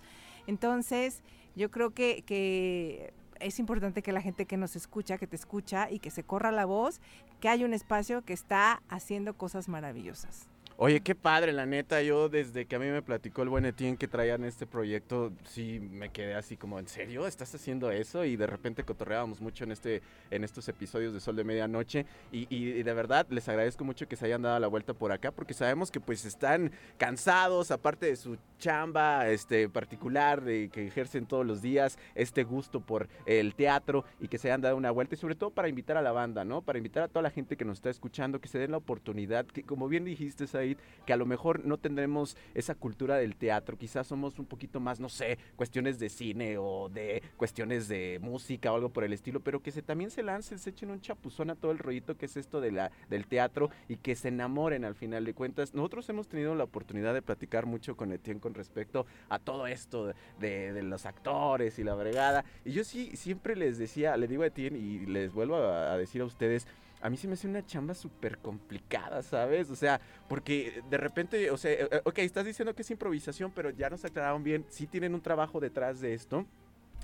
Entonces, 0.47 1.21
yo 1.55 1.69
creo 1.69 1.91
que, 1.91 2.23
que 2.25 3.13
es 3.39 3.59
importante 3.59 4.01
que 4.01 4.11
la 4.11 4.21
gente 4.21 4.45
que 4.45 4.57
nos 4.57 4.75
escucha, 4.75 5.17
que 5.17 5.27
te 5.27 5.35
escucha 5.35 5.89
y 5.91 5.99
que 5.99 6.09
se 6.09 6.23
corra 6.23 6.51
la 6.51 6.65
voz, 6.65 7.01
que 7.39 7.49
hay 7.49 7.63
un 7.63 7.73
espacio 7.73 8.23
que 8.23 8.33
está 8.33 8.81
haciendo 8.89 9.35
cosas 9.35 9.67
maravillosas. 9.67 10.47
Oye, 10.77 11.01
qué 11.01 11.13
padre, 11.13 11.51
la 11.51 11.65
neta, 11.67 12.01
yo 12.01 12.27
desde 12.27 12.65
que 12.65 12.75
a 12.75 12.79
mí 12.79 12.87
me 12.87 13.03
platicó 13.03 13.43
el 13.43 13.49
buen 13.49 13.65
Etienne 13.65 13.97
que 13.97 14.07
traían 14.07 14.43
este 14.43 14.65
proyecto, 14.65 15.31
sí 15.43 15.79
me 15.79 16.09
quedé 16.09 16.33
así 16.33 16.57
como, 16.57 16.79
¿en 16.79 16.87
serio? 16.87 17.27
¿Estás 17.27 17.53
haciendo 17.53 17.91
eso? 17.91 18.25
Y 18.25 18.35
de 18.35 18.47
repente 18.47 18.83
cotorreábamos 18.83 19.41
mucho 19.41 19.63
en 19.63 19.73
este 19.73 20.01
en 20.31 20.43
estos 20.43 20.67
episodios 20.69 21.13
de 21.13 21.19
Sol 21.19 21.35
de 21.35 21.43
Medianoche 21.43 22.05
y, 22.31 22.47
y 22.49 22.81
de 22.81 22.93
verdad 22.93 23.27
les 23.29 23.47
agradezco 23.47 23.83
mucho 23.83 24.07
que 24.07 24.15
se 24.15 24.25
hayan 24.25 24.41
dado 24.41 24.59
la 24.59 24.67
vuelta 24.67 24.93
por 24.93 25.11
acá 25.11 25.31
porque 25.31 25.53
sabemos 25.53 25.91
que 25.91 25.99
pues 25.99 26.25
están 26.25 26.71
cansados, 26.97 27.69
aparte 27.69 28.07
de 28.07 28.15
su 28.15 28.37
chamba 28.57 29.29
este 29.29 29.69
particular 29.69 30.41
de 30.41 30.69
que 30.69 30.87
ejercen 30.87 31.25
todos 31.25 31.45
los 31.45 31.61
días, 31.61 31.99
este 32.15 32.43
gusto 32.43 32.79
por 32.79 33.07
el 33.25 33.53
teatro 33.55 34.05
y 34.19 34.29
que 34.29 34.37
se 34.37 34.47
hayan 34.47 34.61
dado 34.61 34.77
una 34.77 34.91
vuelta 34.91 35.15
y 35.15 35.17
sobre 35.17 35.35
todo 35.35 35.51
para 35.51 35.67
invitar 35.67 35.97
a 35.97 36.01
la 36.01 36.11
banda, 36.11 36.45
¿no? 36.45 36.61
Para 36.61 36.77
invitar 36.77 37.03
a 37.03 37.07
toda 37.07 37.21
la 37.21 37.29
gente 37.29 37.57
que 37.57 37.65
nos 37.65 37.77
está 37.79 37.89
escuchando, 37.89 38.39
que 38.39 38.47
se 38.47 38.57
den 38.57 38.71
la 38.71 38.77
oportunidad, 38.77 39.45
que 39.45 39.63
como 39.63 39.87
bien 39.87 40.05
dijiste, 40.05 40.47
Que 41.05 41.13
a 41.13 41.17
lo 41.17 41.25
mejor 41.25 41.65
no 41.65 41.77
tendremos 41.77 42.37
esa 42.53 42.75
cultura 42.75 43.17
del 43.17 43.35
teatro, 43.35 43.77
quizás 43.77 44.07
somos 44.07 44.39
un 44.39 44.45
poquito 44.45 44.79
más, 44.79 44.99
no 44.99 45.09
sé, 45.09 45.37
cuestiones 45.55 45.99
de 45.99 46.09
cine 46.09 46.57
o 46.57 46.89
de 46.89 47.23
cuestiones 47.37 47.87
de 47.87 48.19
música 48.21 48.71
o 48.71 48.75
algo 48.75 48.89
por 48.89 49.03
el 49.03 49.13
estilo, 49.13 49.39
pero 49.39 49.61
que 49.61 49.71
se 49.71 49.81
también 49.81 50.11
se 50.11 50.23
lancen, 50.23 50.59
se 50.59 50.69
echen 50.69 50.91
un 50.91 51.01
chapuzón 51.01 51.49
a 51.49 51.55
todo 51.55 51.71
el 51.71 51.79
rollito 51.79 52.17
que 52.17 52.25
es 52.25 52.37
esto 52.37 52.61
de 52.61 52.71
la, 52.71 52.91
del 53.09 53.27
teatro 53.27 53.69
y 53.87 53.97
que 53.97 54.15
se 54.15 54.27
enamoren 54.27 54.85
al 54.85 54.95
final 54.95 55.25
de 55.25 55.33
cuentas. 55.33 55.73
Nosotros 55.73 56.07
hemos 56.09 56.27
tenido 56.27 56.55
la 56.55 56.63
oportunidad 56.63 57.13
de 57.13 57.21
platicar 57.21 57.65
mucho 57.65 57.95
con 57.95 58.11
Etienne 58.11 58.39
con 58.39 58.53
respecto 58.53 59.05
a 59.29 59.39
todo 59.39 59.67
esto 59.67 60.13
de, 60.39 60.81
los 60.83 61.05
actores 61.05 61.79
y 61.79 61.83
la 61.83 61.93
bregada. 61.93 62.43
Y 62.65 62.71
yo 62.71 62.83
sí 62.83 63.15
siempre 63.15 63.55
les 63.55 63.77
decía, 63.77 64.17
le 64.17 64.27
digo 64.27 64.43
a 64.43 64.47
Etienne 64.47 64.77
y 64.77 65.05
les 65.05 65.33
vuelvo 65.33 65.57
a 65.57 65.97
decir 65.97 66.21
a 66.21 66.25
ustedes, 66.25 66.67
a 67.01 67.09
mí 67.09 67.17
se 67.17 67.27
me 67.27 67.33
hace 67.33 67.47
una 67.47 67.65
chamba 67.65 67.93
súper 67.93 68.37
complicada, 68.37 69.23
¿sabes? 69.23 69.69
O 69.69 69.75
sea, 69.75 69.99
porque 70.29 70.83
de 70.89 70.97
repente, 70.97 71.49
o 71.51 71.57
sea, 71.57 71.71
eh, 71.71 72.01
ok, 72.03 72.19
estás 72.19 72.45
diciendo 72.45 72.75
que 72.75 72.83
es 72.83 72.91
improvisación, 72.91 73.51
pero 73.51 73.71
ya 73.71 73.89
nos 73.89 74.05
aclararon 74.05 74.43
bien, 74.43 74.65
sí 74.69 74.87
tienen 74.87 75.15
un 75.15 75.21
trabajo 75.21 75.59
detrás 75.59 75.99
de 75.99 76.13
esto. 76.13 76.45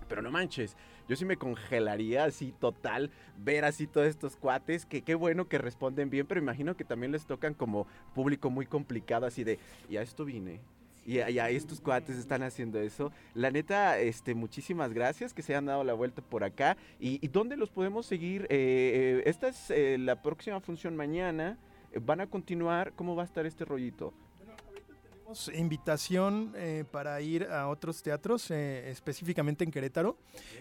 Pero 0.08 0.22
no 0.22 0.30
manches, 0.30 0.78
yo 1.10 1.16
sí 1.16 1.26
me 1.26 1.38
congelaría 1.38 2.24
así 2.24 2.54
total 2.60 3.12
ver 3.38 3.66
así 3.66 3.88
todos 3.88 4.08
estos 4.08 4.38
cuates, 4.38 4.86
que 4.86 5.02
qué 5.02 5.16
bueno 5.16 5.50
que 5.50 5.58
responden 5.58 6.10
bien, 6.10 6.28
pero 6.28 6.40
imagino 6.40 6.78
que 6.78 6.86
también 6.86 7.12
les 7.12 7.26
tocan 7.26 7.56
como 7.56 7.88
público 8.14 8.50
muy 8.50 8.68
complicado, 8.68 9.26
así 9.26 9.44
de, 9.44 9.60
y 9.90 9.98
a 9.98 10.04
esto 10.04 10.24
vine, 10.24 10.62
y, 11.08 11.18
y 11.18 11.40
a 11.40 11.50
estos 11.50 11.82
cuates 11.82 12.18
están 12.18 12.44
haciendo 12.44 12.80
eso. 12.80 13.12
La 13.34 13.50
neta, 13.50 13.98
este, 13.98 14.36
muchísimas 14.36 14.94
gracias 14.94 15.34
que 15.34 15.42
se 15.42 15.54
hayan 15.54 15.66
dado 15.66 15.84
la 15.84 15.94
vuelta 15.94 16.22
por 16.22 16.44
acá. 16.44 16.78
¿Y, 17.00 17.26
y 17.26 17.30
dónde 17.30 17.58
los 17.58 17.72
podemos 17.72 18.06
seguir? 18.06 18.44
Eh, 18.44 18.48
eh, 18.50 19.24
esta 19.26 19.48
es 19.48 19.72
eh, 19.72 19.98
la 19.98 20.22
próxima 20.22 20.60
función 20.60 20.96
mañana. 20.96 21.58
Eh, 21.92 22.00
¿Van 22.06 22.22
a 22.22 22.28
continuar? 22.28 22.94
¿Cómo 22.94 23.16
va 23.16 23.24
a 23.24 23.26
estar 23.26 23.48
este 23.48 23.66
rollito? 23.66 24.14
Invitación 25.54 26.54
eh, 26.56 26.86
para 26.90 27.20
ir 27.20 27.44
a 27.52 27.68
otros 27.68 28.02
teatros, 28.02 28.50
eh, 28.50 28.90
específicamente 28.90 29.66
en 29.66 29.72
Querétaro. 29.72 30.18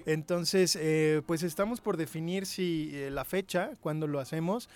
Entonces, 0.07 0.75
eh, 0.75 1.23
pues 1.25 1.45
estamos 1.45 1.81
por 1.81 1.97
definir 1.97 2.47
si 2.47 2.91
eh, 2.93 3.11
la 3.13 3.25
fecha, 3.25 3.71
cuando 3.81 4.09
lo 4.09 4.19
hacemos. 4.19 4.69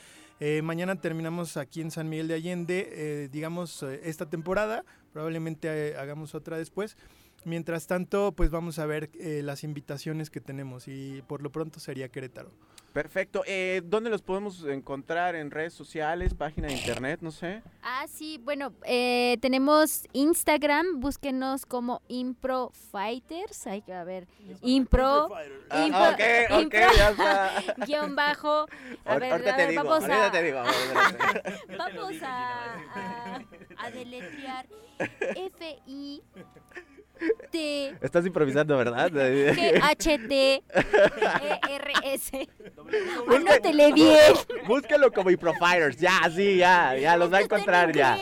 Mañana 0.62 0.98
terminamos 0.98 1.58
aquí 1.58 1.82
en 1.82 1.90
San 1.90 2.08
Miguel 2.08 2.26
de 2.26 2.32
Allende, 2.32 3.28
digamos, 3.30 3.82
esta 3.82 4.24
temporada. 4.24 4.86
Probablemente 5.12 5.68
eh, 5.68 5.96
hagamos 5.96 6.34
otra 6.34 6.56
después. 6.58 6.96
Mientras 7.44 7.86
tanto, 7.86 8.32
pues 8.32 8.50
vamos 8.50 8.78
a 8.78 8.86
ver 8.86 9.10
eh, 9.14 9.42
las 9.42 9.64
invitaciones 9.64 10.30
que 10.30 10.40
tenemos 10.40 10.88
y 10.88 11.22
por 11.26 11.42
lo 11.42 11.50
pronto 11.50 11.80
sería 11.80 12.08
Querétaro. 12.08 12.50
Perfecto. 12.92 13.42
Eh, 13.46 13.82
¿Dónde 13.84 14.10
los 14.10 14.20
podemos 14.20 14.64
encontrar? 14.64 15.36
¿En 15.36 15.50
redes 15.50 15.72
sociales? 15.74 16.34
¿Página 16.34 16.66
de 16.66 16.74
internet? 16.74 17.20
No 17.22 17.30
sé. 17.30 17.62
Ah, 17.82 18.06
sí, 18.08 18.38
bueno, 18.42 18.72
eh, 18.84 19.38
tenemos 19.40 20.04
Instagram, 20.12 20.98
búsquenos 21.00 21.66
como 21.66 22.02
Impro 22.08 22.72
Fighters, 22.90 23.66
hay 23.68 23.82
que 23.82 23.92
ver, 24.04 24.26
Impro, 24.62 25.28
Ah, 25.70 25.86
Impro- 25.86 26.66
ok, 26.66 26.72
ya 26.96 27.10
está. 27.10 27.52
guion 27.86 28.16
bajo, 28.16 28.66
a 29.04 29.18
ver, 29.18 29.32
ahorita 29.32 29.52
a 29.52 29.56
te 29.56 29.62
ver, 29.62 29.70
digo, 29.70 29.84
vamos 29.84 30.02
ahorita 30.02 30.26
a, 30.26 30.32
te 30.32 30.42
digo. 30.42 30.62
vamos 31.78 32.22
a, 32.22 32.74
a, 32.94 33.40
a 33.78 33.90
deletrear 33.92 34.66
F 35.36 35.78
I 35.86 36.22
T 37.50 37.96
Estás 38.00 38.26
improvisando, 38.26 38.76
¿verdad? 38.76 39.10
G 39.12 39.80
H 39.82 40.18
T 40.18 40.54
E 40.54 40.62
R 41.68 41.92
S. 42.04 42.48
Anótele 43.28 43.92
bien. 43.92 44.34
Búsquelo 44.66 45.12
como 45.12 45.30
Improfighters. 45.30 45.96
Ya, 45.96 46.20
sí, 46.34 46.56
ya, 46.56 46.96
ya 46.96 47.16
los 47.16 47.32
va 47.32 47.38
a 47.38 47.40
encontrar 47.42 47.94
ya. 47.94 48.18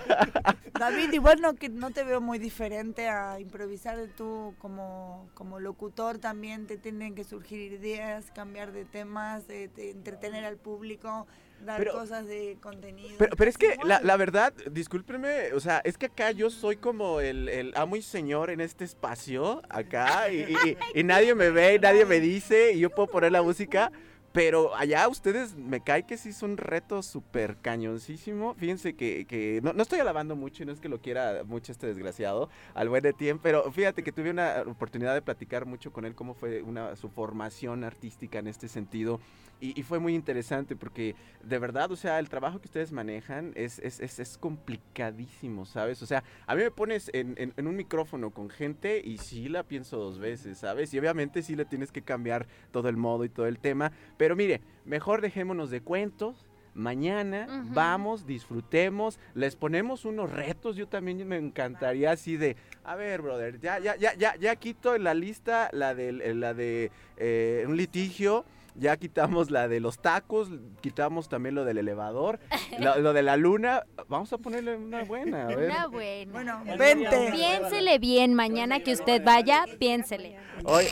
David, 0.78 1.12
igual 1.12 1.40
no, 1.40 1.54
que 1.54 1.68
no 1.68 1.90
te 1.90 2.04
veo 2.04 2.20
muy 2.20 2.38
diferente 2.38 3.08
a 3.08 3.40
improvisar 3.40 3.98
tú 4.16 4.54
como, 4.58 5.28
como 5.34 5.58
locutor, 5.58 6.18
también 6.18 6.66
te 6.66 6.76
tienen 6.76 7.16
que 7.16 7.24
surgir 7.24 7.72
ideas, 7.72 8.30
cambiar 8.30 8.70
de 8.70 8.84
temas, 8.84 9.48
de, 9.48 9.68
de 9.68 9.90
entretener 9.90 10.44
al 10.44 10.56
público, 10.56 11.26
dar 11.64 11.78
Pero- 11.78 11.92
cosas 11.92 12.26
de 12.26 12.56
contenido. 12.60 13.16
Pero, 13.18 13.36
pero 13.36 13.50
es 13.50 13.58
que 13.58 13.76
la, 13.84 14.00
la 14.02 14.16
verdad, 14.16 14.52
discúlpenme, 14.70 15.52
o 15.54 15.60
sea, 15.60 15.80
es 15.84 15.98
que 15.98 16.06
acá 16.06 16.30
yo 16.30 16.50
soy 16.50 16.76
como 16.76 17.20
el, 17.20 17.48
el 17.48 17.72
amo 17.76 17.96
y 17.96 18.02
señor 18.02 18.50
en 18.50 18.60
este 18.60 18.84
espacio, 18.84 19.62
acá, 19.68 20.30
y, 20.30 20.38
y- 20.40 20.56
y- 20.94 21.00
y 21.00 21.04
nadie 21.04 21.34
me 21.34 21.50
ve, 21.50 21.74
y 21.74 21.78
nadie 21.78 22.04
me 22.04 22.20
dice, 22.20 22.72
y 22.72 22.80
yo 22.80 22.90
puedo 22.90 23.08
poner 23.08 23.32
la 23.32 23.42
música, 23.42 23.90
pero 24.38 24.72
allá 24.76 25.08
ustedes 25.08 25.56
me 25.56 25.80
cae 25.80 26.04
que 26.06 26.16
sí 26.16 26.28
es 26.28 26.44
un 26.44 26.58
reto 26.58 27.02
súper 27.02 27.56
cañoncísimo. 27.56 28.54
Fíjense 28.54 28.94
que, 28.94 29.24
que 29.24 29.58
no, 29.64 29.72
no 29.72 29.82
estoy 29.82 29.98
alabando 29.98 30.36
mucho, 30.36 30.62
y 30.62 30.66
no 30.66 30.70
es 30.70 30.78
que 30.78 30.88
lo 30.88 31.00
quiera 31.00 31.42
mucho 31.44 31.72
este 31.72 31.88
desgraciado, 31.88 32.48
al 32.72 32.88
buen 32.88 33.04
Etienne, 33.04 33.40
pero 33.42 33.68
fíjate 33.72 34.04
que 34.04 34.12
tuve 34.12 34.30
una 34.30 34.62
oportunidad 34.64 35.14
de 35.14 35.22
platicar 35.22 35.66
mucho 35.66 35.92
con 35.92 36.04
él 36.04 36.14
cómo 36.14 36.34
fue 36.34 36.62
una, 36.62 36.94
su 36.94 37.08
formación 37.08 37.82
artística 37.82 38.38
en 38.38 38.46
este 38.46 38.68
sentido. 38.68 39.18
Y, 39.60 39.76
y 39.76 39.82
fue 39.82 39.98
muy 39.98 40.14
interesante 40.14 40.76
porque 40.76 41.16
de 41.42 41.58
verdad, 41.58 41.90
o 41.90 41.96
sea, 41.96 42.20
el 42.20 42.28
trabajo 42.28 42.60
que 42.60 42.66
ustedes 42.66 42.92
manejan 42.92 43.50
es, 43.56 43.80
es, 43.80 43.98
es, 43.98 44.20
es 44.20 44.38
complicadísimo, 44.38 45.66
¿sabes? 45.66 46.00
O 46.00 46.06
sea, 46.06 46.22
a 46.46 46.54
mí 46.54 46.62
me 46.62 46.70
pones 46.70 47.10
en, 47.12 47.34
en- 47.38 47.54
en 47.56 47.66
un 47.66 47.74
micrófono 47.74 48.30
con 48.30 48.50
gente 48.50 49.02
y 49.04 49.18
sí 49.18 49.48
la 49.48 49.64
pienso 49.64 49.96
dos 49.96 50.20
veces, 50.20 50.58
¿sabes? 50.58 50.94
Y 50.94 50.98
obviamente 51.00 51.42
sí 51.42 51.56
le 51.56 51.64
tienes 51.64 51.90
que 51.90 52.02
cambiar 52.02 52.46
todo 52.70 52.88
el 52.88 52.96
modo 52.96 53.24
y 53.24 53.30
todo 53.30 53.46
el 53.46 53.58
tema. 53.58 53.90
Pero 54.16 54.27
mire, 54.36 54.60
mejor 54.84 55.20
dejémonos 55.20 55.70
de 55.70 55.80
cuentos. 55.80 56.46
Mañana 56.74 57.64
vamos, 57.70 58.24
disfrutemos, 58.24 59.18
les 59.34 59.56
ponemos 59.56 60.04
unos 60.04 60.30
retos. 60.30 60.76
Yo 60.76 60.86
también 60.86 61.26
me 61.26 61.36
encantaría 61.36 62.12
así 62.12 62.36
de, 62.36 62.56
a 62.84 62.94
ver, 62.94 63.20
brother, 63.20 63.58
ya, 63.58 63.80
ya, 63.80 63.96
ya, 63.96 64.14
ya, 64.14 64.36
ya 64.36 64.54
quito 64.54 64.94
en 64.94 65.02
la 65.02 65.12
lista 65.12 65.70
la 65.72 65.96
de, 65.96 66.12
la 66.12 66.54
de 66.54 66.92
eh, 67.16 67.64
un 67.66 67.76
litigio. 67.76 68.44
Ya 68.76 68.96
quitamos 68.96 69.50
la 69.50 69.66
de 69.66 69.80
los 69.80 69.98
tacos, 69.98 70.50
quitamos 70.80 71.28
también 71.28 71.56
lo 71.56 71.64
del 71.64 71.78
elevador, 71.78 72.38
lo, 72.78 73.00
lo 73.00 73.12
de 73.12 73.22
la 73.22 73.36
luna. 73.36 73.82
Vamos 74.06 74.32
a 74.32 74.38
ponerle 74.38 74.76
una 74.76 75.02
buena, 75.02 75.46
a 75.48 75.56
ver. 75.56 75.70
Una 75.70 75.88
buena. 75.88 76.32
Bueno, 76.32 76.62
vente. 76.78 77.32
Piénsele 77.32 77.98
bien 77.98 78.34
mañana 78.34 78.78
que 78.78 78.92
usted 78.92 79.24
vaya, 79.24 79.64
piénsele. 79.80 80.38
Oye, 80.62 80.90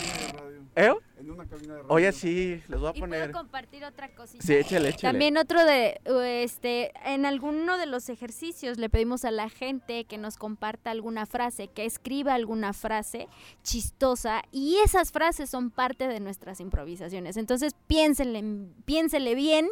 ¿eh? 0.75 0.95
En 1.19 1.31
una 1.31 1.47
cabina 1.47 1.75
de 1.75 1.83
radio. 1.83 1.95
Oye, 1.95 2.13
sí, 2.13 2.63
les 2.69 2.79
voy 2.79 2.89
a 2.89 2.91
Y 2.91 3.01
puedo 3.01 3.01
poner. 3.01 3.31
compartir 3.33 3.85
otra 3.85 4.09
cosita. 4.15 4.45
Sí, 4.45 4.55
échale, 4.55 4.91
échale. 4.91 5.13
También 5.13 5.39
otro 5.39 5.65
de, 5.65 5.99
este, 6.45 6.93
en 7.05 7.25
alguno 7.25 7.79
de 7.79 7.87
los 7.87 8.09
ejercicios 8.11 8.77
le 8.77 8.91
pedimos 8.91 9.25
a 9.25 9.31
la 9.31 9.49
gente 9.49 10.05
que 10.05 10.19
nos 10.19 10.37
comparta 10.37 10.91
alguna 10.91 11.25
frase, 11.25 11.69
que 11.69 11.87
escriba 11.87 12.35
alguna 12.35 12.75
frase 12.75 13.29
chistosa 13.63 14.43
y 14.53 14.77
esas 14.85 15.11
frases 15.11 15.49
son 15.49 15.71
parte 15.71 16.07
de 16.07 16.21
nuestras 16.21 16.61
improvisaciones. 16.61 17.37
Entonces 17.39 17.75
piénsenle, 17.87 18.69
piénsenle 18.85 19.35
bien 19.35 19.69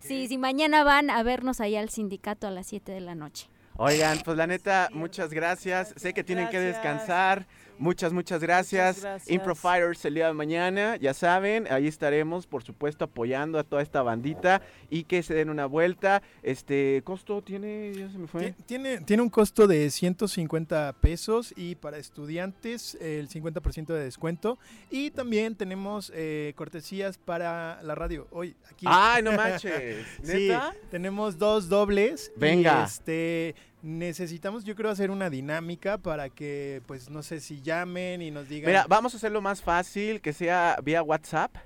si, 0.00 0.28
si 0.28 0.36
mañana 0.36 0.84
van 0.84 1.08
a 1.08 1.22
vernos 1.22 1.60
allá 1.60 1.80
al 1.80 1.88
sindicato 1.88 2.46
a 2.46 2.50
las 2.50 2.66
7 2.66 2.92
de 2.92 3.00
la 3.00 3.14
noche. 3.14 3.48
Oigan, 3.78 4.18
pues 4.22 4.36
la 4.36 4.46
neta, 4.46 4.90
muchas 4.92 5.32
gracias. 5.32 5.94
Sé 5.96 6.12
que 6.12 6.22
tienen 6.22 6.50
que 6.50 6.60
descansar. 6.60 7.46
Muchas, 7.82 8.12
muchas 8.12 8.40
gracias. 8.40 9.00
gracias. 9.00 9.28
Impro 9.30 9.54
Fighters 9.56 10.04
el 10.04 10.14
día 10.14 10.28
de 10.28 10.32
mañana, 10.34 10.96
ya 10.96 11.12
saben, 11.14 11.66
ahí 11.70 11.88
estaremos, 11.88 12.46
por 12.46 12.62
supuesto, 12.62 13.04
apoyando 13.04 13.58
a 13.58 13.64
toda 13.64 13.82
esta 13.82 14.02
bandita 14.02 14.62
y 14.88 15.02
que 15.04 15.22
se 15.24 15.34
den 15.34 15.50
una 15.50 15.66
vuelta. 15.66 16.22
Este, 16.44 17.02
¿costo 17.04 17.42
tiene? 17.42 17.92
Ya 17.94 18.08
se 18.08 18.18
me 18.18 18.26
fue. 18.28 18.52
Ti- 18.52 18.62
Tiene, 18.66 18.98
tiene 19.00 19.22
un 19.22 19.30
costo 19.30 19.66
de 19.66 19.90
150 19.90 20.94
pesos 21.00 21.52
y 21.56 21.74
para 21.74 21.98
estudiantes 21.98 22.94
el 23.00 23.28
50% 23.28 23.86
de 23.92 24.04
descuento. 24.04 24.58
Y 24.90 25.10
también 25.10 25.56
tenemos 25.56 26.12
eh, 26.14 26.52
cortesías 26.56 27.18
para 27.18 27.82
la 27.82 27.94
radio. 27.94 28.28
Hoy 28.30 28.54
aquí. 28.70 28.86
¡Ay, 28.88 29.22
no 29.22 29.32
manches! 29.36 30.06
Sí, 30.22 30.48
¿Neta? 30.48 30.72
tenemos 30.90 31.36
dos 31.36 31.68
dobles. 31.68 32.30
y, 32.36 32.40
Venga. 32.40 32.84
este, 32.84 33.54
necesitamos 33.82 34.64
yo 34.64 34.74
creo 34.74 34.90
hacer 34.90 35.10
una 35.10 35.28
dinámica 35.28 35.98
para 35.98 36.30
que 36.30 36.80
pues 36.86 37.10
no 37.10 37.22
sé 37.22 37.40
si 37.40 37.60
llamen 37.60 38.22
y 38.22 38.30
nos 38.30 38.48
digan 38.48 38.70
Mira, 38.70 38.86
vamos 38.88 39.12
a 39.14 39.16
hacerlo 39.16 39.42
más 39.42 39.62
fácil, 39.62 40.20
que 40.20 40.32
sea 40.32 40.78
vía 40.82 41.02
WhatsApp. 41.02 41.56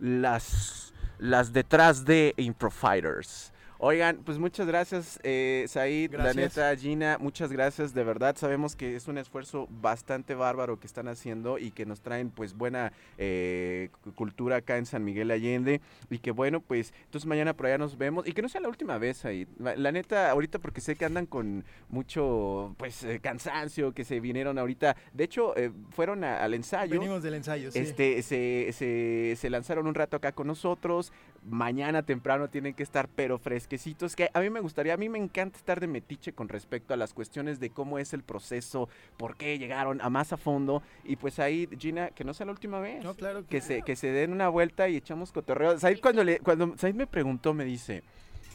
las, 0.00 0.92
las 1.18 1.52
detrás 1.52 2.04
de 2.04 2.34
Improfighters. 2.36 3.51
Oigan, 3.84 4.18
pues 4.24 4.38
muchas 4.38 4.68
gracias, 4.68 5.18
eh, 5.24 5.64
Said, 5.66 6.12
la 6.12 6.32
neta, 6.56 6.76
Gina, 6.76 7.18
muchas 7.18 7.50
gracias, 7.50 7.92
de 7.92 8.04
verdad, 8.04 8.36
sabemos 8.36 8.76
que 8.76 8.94
es 8.94 9.08
un 9.08 9.18
esfuerzo 9.18 9.66
bastante 9.82 10.36
bárbaro 10.36 10.78
que 10.78 10.86
están 10.86 11.08
haciendo 11.08 11.58
y 11.58 11.72
que 11.72 11.84
nos 11.84 12.00
traen 12.00 12.30
pues 12.30 12.54
buena 12.54 12.92
eh, 13.18 13.88
cu- 14.04 14.12
cultura 14.14 14.54
acá 14.58 14.76
en 14.76 14.86
San 14.86 15.02
Miguel 15.02 15.32
Allende 15.32 15.80
y 16.10 16.18
que 16.20 16.30
bueno, 16.30 16.60
pues 16.60 16.94
entonces 17.06 17.26
mañana 17.26 17.54
por 17.56 17.66
allá 17.66 17.76
nos 17.76 17.98
vemos 17.98 18.24
y 18.24 18.34
que 18.34 18.42
no 18.42 18.48
sea 18.48 18.60
la 18.60 18.68
última 18.68 18.98
vez, 18.98 19.16
Said. 19.16 19.48
La, 19.58 19.74
la 19.74 19.90
neta, 19.90 20.30
ahorita 20.30 20.60
porque 20.60 20.80
sé 20.80 20.94
que 20.94 21.04
andan 21.04 21.26
con 21.26 21.64
mucho 21.88 22.76
pues 22.78 23.02
eh, 23.02 23.18
cansancio, 23.20 23.92
que 23.94 24.04
se 24.04 24.20
vinieron 24.20 24.60
ahorita, 24.60 24.94
de 25.12 25.24
hecho, 25.24 25.56
eh, 25.56 25.72
fueron 25.90 26.22
a- 26.22 26.40
al 26.40 26.54
ensayo. 26.54 27.00
Venimos 27.00 27.24
del 27.24 27.34
ensayo, 27.34 27.72
sí. 27.72 27.80
Este, 27.80 28.22
se, 28.22 28.68
se, 28.74 29.34
se 29.36 29.50
lanzaron 29.50 29.88
un 29.88 29.94
rato 29.96 30.16
acá 30.16 30.30
con 30.30 30.46
nosotros. 30.46 31.12
Mañana 31.44 32.02
temprano 32.04 32.48
tienen 32.48 32.74
que 32.74 32.82
estar, 32.82 33.08
pero 33.08 33.38
fresquecitos. 33.38 34.14
Que 34.14 34.30
a 34.32 34.40
mí 34.40 34.48
me 34.48 34.60
gustaría, 34.60 34.94
a 34.94 34.96
mí 34.96 35.08
me 35.08 35.18
encanta 35.18 35.58
estar 35.58 35.80
de 35.80 35.88
metiche 35.88 36.32
con 36.32 36.48
respecto 36.48 36.94
a 36.94 36.96
las 36.96 37.12
cuestiones 37.14 37.58
de 37.58 37.70
cómo 37.70 37.98
es 37.98 38.12
el 38.12 38.22
proceso, 38.22 38.88
por 39.16 39.36
qué 39.36 39.58
llegaron 39.58 40.00
a 40.00 40.08
más 40.08 40.32
a 40.32 40.36
fondo. 40.36 40.82
Y 41.04 41.16
pues 41.16 41.38
ahí, 41.38 41.68
Gina, 41.78 42.10
que 42.10 42.24
no 42.24 42.32
sea 42.32 42.46
la 42.46 42.52
última 42.52 42.78
vez. 42.78 43.02
No, 43.02 43.14
claro 43.14 43.44
Que 43.46 43.60
se, 43.60 43.82
que 43.82 43.96
se 43.96 44.12
den 44.12 44.32
una 44.32 44.48
vuelta 44.48 44.88
y 44.88 44.96
echamos 44.96 45.32
cotorreo. 45.32 45.78
Said 45.78 46.00
cuando, 46.00 46.22
le, 46.22 46.38
cuando 46.38 46.76
Said 46.76 46.94
me 46.94 47.06
preguntó, 47.06 47.54
me 47.54 47.64
dice, 47.64 48.02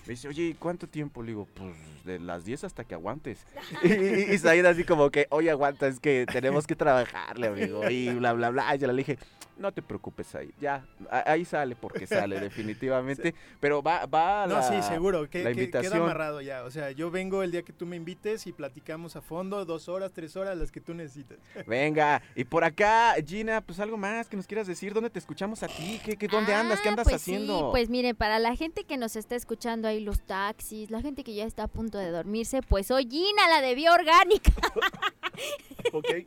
me 0.05 0.11
dice, 0.11 0.29
oye, 0.29 0.43
¿y 0.43 0.53
cuánto 0.53 0.87
tiempo? 0.87 1.21
Le 1.21 1.29
digo, 1.29 1.47
pues 1.53 1.75
de 2.05 2.19
las 2.19 2.45
10 2.45 2.63
hasta 2.63 2.85
que 2.85 2.93
aguantes. 2.95 3.45
y, 3.83 3.91
y, 3.91 4.33
y 4.33 4.37
Said 4.37 4.65
así 4.65 4.85
como 4.85 5.11
que, 5.11 5.27
oye, 5.29 5.51
aguanta, 5.51 5.87
es 5.87 5.99
que 5.99 6.25
tenemos 6.31 6.65
que 6.65 6.75
trabajarle, 6.77 7.47
amigo. 7.47 7.89
Y 7.89 8.13
bla, 8.13 8.31
bla, 8.31 8.49
bla. 8.49 8.73
Y 8.75 8.79
yo 8.79 8.87
le 8.87 8.93
dije, 8.93 9.17
no 9.59 9.71
te 9.71 9.81
preocupes, 9.81 10.27
Said. 10.27 10.51
Ya, 10.59 10.85
ahí 11.09 11.45
sale 11.45 11.75
porque 11.75 12.05
sale, 12.07 12.39
definitivamente. 12.39 13.33
Pero 13.59 13.81
va, 13.81 14.05
va 14.05 14.45
No, 14.47 14.55
la, 14.55 14.63
sí, 14.63 14.81
seguro, 14.87 15.29
que, 15.29 15.43
la 15.43 15.49
que 15.49 15.55
queda 15.55 15.63
invitación. 15.65 16.01
amarrado 16.03 16.41
ya. 16.41 16.63
O 16.63 16.71
sea, 16.71 16.91
yo 16.91 17.11
vengo 17.11 17.43
el 17.43 17.51
día 17.51 17.63
que 17.63 17.73
tú 17.73 17.85
me 17.85 17.95
invites 17.95 18.47
y 18.47 18.53
platicamos 18.53 19.15
a 19.15 19.21
fondo, 19.21 19.65
dos 19.65 19.89
horas, 19.89 20.11
tres 20.13 20.35
horas, 20.35 20.57
las 20.57 20.71
que 20.71 20.81
tú 20.81 20.93
necesites. 20.93 21.37
Venga, 21.67 22.21
y 22.35 22.43
por 22.43 22.63
acá, 22.63 23.15
Gina, 23.25 23.61
pues 23.61 23.79
algo 23.79 23.97
más 23.97 24.27
que 24.27 24.37
nos 24.37 24.47
quieras 24.47 24.67
decir. 24.67 24.93
¿Dónde 24.93 25.09
te 25.09 25.19
escuchamos 25.19 25.63
a 25.63 25.67
ti? 25.67 25.99
¿Qué, 26.03 26.17
qué, 26.17 26.27
¿Dónde 26.27 26.53
andas? 26.53 26.79
¿Qué 26.81 26.89
Ah, 26.89 26.91
andas 26.91 27.05
pues 27.05 27.15
haciendo? 27.15 27.57
Sí, 27.59 27.65
pues 27.71 27.89
miren, 27.89 28.15
para 28.15 28.39
la 28.39 28.55
gente 28.55 28.83
que 28.83 28.97
nos 28.97 29.15
está 29.15 29.35
escuchando 29.35 29.87
ahí, 29.87 29.99
los 29.99 30.21
taxis, 30.21 30.89
la 30.91 31.01
gente 31.01 31.23
que 31.23 31.33
ya 31.35 31.45
está 31.45 31.63
a 31.63 31.67
punto 31.67 31.97
de 31.97 32.09
dormirse, 32.11 32.61
pues 32.61 32.87
soy 32.87 33.07
Gina, 33.09 33.47
la 33.49 33.61
de 33.61 33.75
Bioorgánica. 33.75 34.51
Ok. 34.75 34.83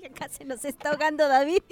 Acá 0.04 0.28
se 0.30 0.44
nos 0.44 0.64
está 0.64 0.90
ahogando 0.90 1.28
David, 1.28 1.62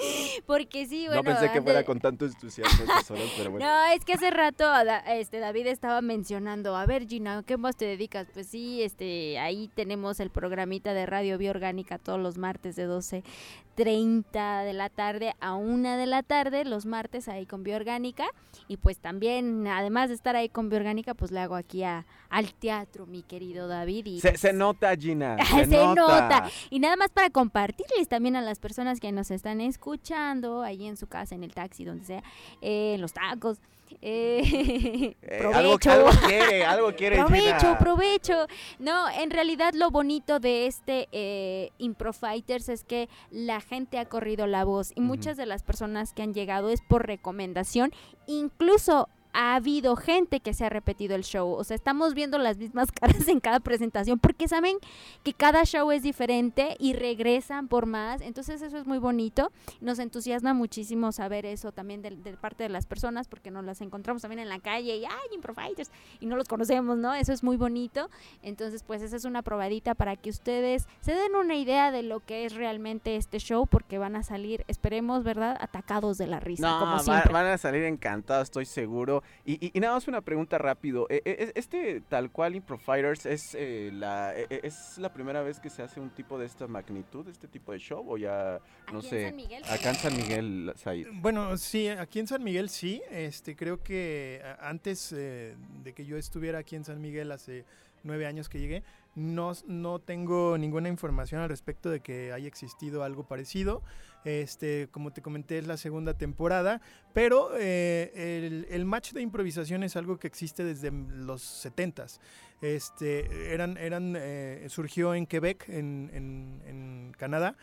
porque 0.46 0.87
sí, 0.87 1.07
bueno. 1.07 1.22
no 1.22 1.24
pensé 1.24 1.51
que 1.53 1.62
fuera 1.62 1.85
con 1.85 2.01
tanto 2.01 2.27
entusiasmo 2.27 2.85
estas 2.85 3.11
horas, 3.11 3.27
pero 3.37 3.51
bueno. 3.51 3.66
No, 3.68 3.87
es 3.92 4.05
que 4.05 4.14
hace 4.14 4.31
rato 4.31 4.64
este 5.09 5.38
David 5.38 5.66
estaba 5.66 6.01
mencionando, 6.01 6.77
a 6.77 6.87
ver 6.87 7.07
Gina, 7.07 7.42
¿qué 7.46 7.57
más 7.57 7.77
te 7.77 7.85
dedicas? 7.85 8.27
Pues 8.33 8.46
sí, 8.46 8.83
este, 8.83 9.38
ahí 9.38 9.70
tenemos 9.74 10.20
el 10.20 10.31
programita 10.31 10.94
de 10.94 11.07
Radio 11.07 11.38
Bioorgánica 11.38 11.98
todos 11.98 12.20
los 12.20 12.38
martes 12.38 12.77
de 12.77 12.88
12.30 12.88 14.64
de 14.64 14.72
la 14.72 14.88
tarde 14.88 15.35
a 15.40 15.55
1 15.55 15.96
de 15.96 16.07
la 16.07 16.22
tarde, 16.22 16.64
los 16.64 16.87
martes 16.87 17.29
ahí 17.29 17.46
con 17.46 17.62
Bioorgánica. 17.62 18.27
Y 18.66 18.77
pues 18.77 18.98
también, 18.98 19.66
además 19.66 20.09
de 20.09 20.14
estar 20.14 20.37
ahí 20.37 20.48
con 20.48 20.68
Bioorgánica, 20.68 21.14
pues 21.14 21.31
le 21.31 21.40
hago 21.40 21.55
aquí 21.57 21.85
a, 21.85 22.07
al 22.29 22.53
teatro, 22.55 23.07
mi 23.07 23.22
querido 23.22 23.68
David. 23.68 24.07
Y 24.07 24.20
Se, 24.20 24.31
pues, 24.31 24.40
se 24.40 24.53
nota, 24.53 24.94
Gina. 24.96 25.37
Se 25.44 25.64
Se, 25.64 25.77
nota. 25.77 25.94
nota. 25.94 26.51
Y 26.70 26.79
nada 26.81 26.96
más 26.96 27.11
para 27.11 27.28
compartirles 27.31 28.09
también 28.09 28.37
a 28.37 28.43
las 28.43 28.59
personas 28.59 29.01
que 29.01 29.12
nos 29.12 29.31
están 29.31 29.61
escuchando, 29.61 30.62
ahí 30.62 30.87
en 30.87 30.97
su 30.97 31.07
casa, 31.07 31.35
en 31.35 31.45
el 31.45 31.55
taxi, 31.55 31.85
donde 31.85 32.05
sea, 32.05 32.23
eh, 32.62 32.95
en 32.95 33.01
los 33.01 33.12
tacos. 33.12 33.59
eh, 34.03 35.14
Eh, 35.23 35.43
algo, 35.55 35.79
provecho. 35.79 35.91
algo 35.91 36.11
quiere, 36.27 36.64
algo 36.64 36.95
quiere, 36.95 37.17
Provecho, 37.25 37.77
provecho. 37.79 38.47
No, 38.79 39.09
en 39.09 39.31
realidad 39.31 39.73
lo 39.75 39.91
bonito 39.91 40.41
de 40.41 40.67
este 40.67 41.09
eh, 41.12 41.71
Impro 41.79 42.12
Fighters 42.12 42.69
es 42.69 42.85
que 42.85 43.09
la 43.31 43.61
gente 43.61 43.99
ha 43.99 44.05
corrido 44.05 44.47
la 44.47 44.64
voz 44.64 44.93
y 44.95 45.01
muchas 45.01 45.37
de 45.38 45.47
las 45.47 45.62
personas 45.62 46.12
que 46.12 46.23
han 46.23 46.35
llegado 46.35 46.69
es 46.69 46.81
por 46.83 47.07
recomendación, 47.07 47.93
incluso 48.27 49.09
ha 49.33 49.55
habido 49.57 49.97
gente 49.97 50.41
que 50.41 50.55
se 50.55 50.64
ha 50.64 50.69
repetido 50.69 51.14
el 51.14 51.23
show, 51.25 51.51
o 51.53 51.64
sea, 51.64 51.75
estamos 51.75 52.14
viendo 52.14 52.38
las 52.38 52.59
mismas 52.59 52.91
caras 52.93 53.29
en 53.29 53.41
cada 53.41 53.61
presentación 53.61 54.19
porque 54.19 54.49
saben 54.49 54.77
que 55.23 55.33
cada 55.33 55.64
show 55.64 55.91
es 55.91 56.03
diferente 56.03 56.77
y 56.79 56.93
regresan 56.95 57.69
por 57.69 57.87
más, 57.87 58.21
entonces 58.21 58.62
eso 58.62 58.77
es 58.79 58.87
muy 58.87 58.99
bonito, 58.99 59.51
nos 59.81 59.99
entusiasma 59.99 60.55
muchísimo 60.55 61.12
saber 61.12 61.47
eso 61.47 61.73
también 61.73 62.03
de, 62.03 62.11
de 62.11 62.33
parte 62.37 62.62
de 62.64 62.69
las 62.69 62.87
personas 62.87 63.29
porque 63.29 63.51
nos 63.51 63.64
las 63.64 63.81
encontramos 63.81 64.23
también 64.23 64.41
en 64.41 64.49
la 64.49 64.59
calle 64.61 64.97
y 64.97 65.05
ay, 65.05 65.12
Impro 65.35 65.55
Fighters 65.55 65.91
y 66.21 66.27
no 66.27 66.37
los 66.37 66.49
conocemos, 66.49 66.97
¿no? 66.99 67.14
Eso 67.14 67.33
es 67.33 67.43
muy 67.43 67.57
bonito. 67.57 68.09
Entonces, 68.43 68.83
pues 68.83 69.03
esa 69.03 69.17
es 69.17 69.25
una 69.25 69.43
probadita 69.43 69.95
para 69.95 70.17
que 70.17 70.31
ustedes 70.31 70.87
se 71.01 71.14
den 71.14 71.35
una 71.35 71.57
idea 71.57 71.91
de 71.91 72.03
lo 72.03 72.21
que 72.21 72.45
es 72.45 72.55
realmente 72.55 73.17
este 73.17 73.38
show, 73.38 73.67
porque 73.67 73.99
van 73.99 74.17
a 74.17 74.23
salir, 74.23 74.64
esperemos, 74.69 75.25
¿verdad? 75.25 75.57
Atacados 75.61 76.19
de 76.19 76.27
la 76.27 76.41
risa, 76.41 76.69
No, 76.69 76.79
como 76.81 76.99
siempre. 77.01 77.33
van 77.33 77.47
a 77.47 77.59
salir 77.59 77.85
encantados, 77.85 78.45
estoy 78.45 78.64
seguro. 78.67 79.23
Y, 79.45 79.64
y- 79.67 79.71
y 79.73 79.81
nada 79.81 79.95
más 79.95 80.07
una 80.09 80.21
pregunta 80.21 80.59
rápido. 80.59 81.07
Eh, 81.09 81.23
eh, 81.25 81.53
Este 81.55 82.01
tal 82.09 82.31
cual 82.31 82.55
Impro 82.55 82.77
Fighters 82.79 83.25
es 83.27 83.55
eh, 83.55 83.91
la 83.93 84.33
eh, 84.38 84.47
es 84.62 84.99
la 84.99 85.12
primera 85.12 85.43
vez 85.43 85.59
que 85.61 85.71
se 85.71 85.83
hace 85.83 86.01
un 86.01 86.11
tipo 86.11 86.38
de 86.38 86.47
esta 86.47 86.67
magnitud, 86.67 87.27
este 87.29 87.49
tipo 87.49 87.73
de 87.73 87.79
show 87.79 88.05
o 88.09 88.19
ya 88.19 88.61
no 88.93 88.99
Aquí 88.99 89.07
en 89.07 89.11
sé. 89.11 89.25
San 89.27 89.37
Miguel, 89.37 89.62
Acá 89.64 89.88
en 89.91 89.95
San 89.97 90.17
Miguel, 90.17 90.73
Said. 90.77 91.07
Bueno, 91.14 91.57
sí, 91.57 91.88
aquí 91.88 92.19
en 92.21 92.27
San 92.27 92.43
Miguel 92.45 92.69
sí. 92.69 93.01
Este, 93.11 93.57
creo 93.57 93.83
que 93.83 94.43
antes 94.61 95.12
eh, 95.17 95.55
de 95.83 95.93
que 95.95 96.05
yo 96.05 96.17
estuviera 96.19 96.59
aquí 96.59 96.77
en 96.77 96.85
San 96.85 97.01
Miguel 97.01 97.33
hace 97.33 97.64
nueve 98.09 98.27
años 98.27 98.49
que 98.49 98.59
llegué, 98.59 98.83
no, 99.14 99.53
no 99.68 100.01
tengo 100.01 100.59
ninguna 100.59 100.88
información 100.88 101.40
al 101.40 101.49
respecto 101.49 101.88
de 101.90 102.01
que 102.01 102.33
haya 102.33 102.49
existido 102.49 103.05
algo 103.05 103.23
parecido. 103.29 103.83
Este, 104.25 104.88
como 104.90 105.12
te 105.12 105.23
comenté, 105.23 105.59
es 105.59 105.66
la 105.68 105.77
segunda 105.77 106.14
temporada, 106.14 106.81
pero 107.14 107.51
eh, 107.57 108.11
el, 108.47 108.66
el 108.68 108.85
match 108.85 109.12
de 109.12 109.23
improvisación 109.23 109.85
es 109.85 109.94
algo 109.97 110.18
que 110.18 110.27
existe 110.27 110.64
desde 110.64 110.90
los 110.90 111.64
70s. 111.64 112.18
Este, 112.61 113.55
eran, 113.55 113.77
eran, 113.77 114.14
eh, 114.18 114.66
surgió 114.68 115.14
en 115.14 115.27
Quebec, 115.27 115.68
en, 115.68 116.11
en- 116.12 116.62
en 116.66 117.12
Canadá, 117.16 117.57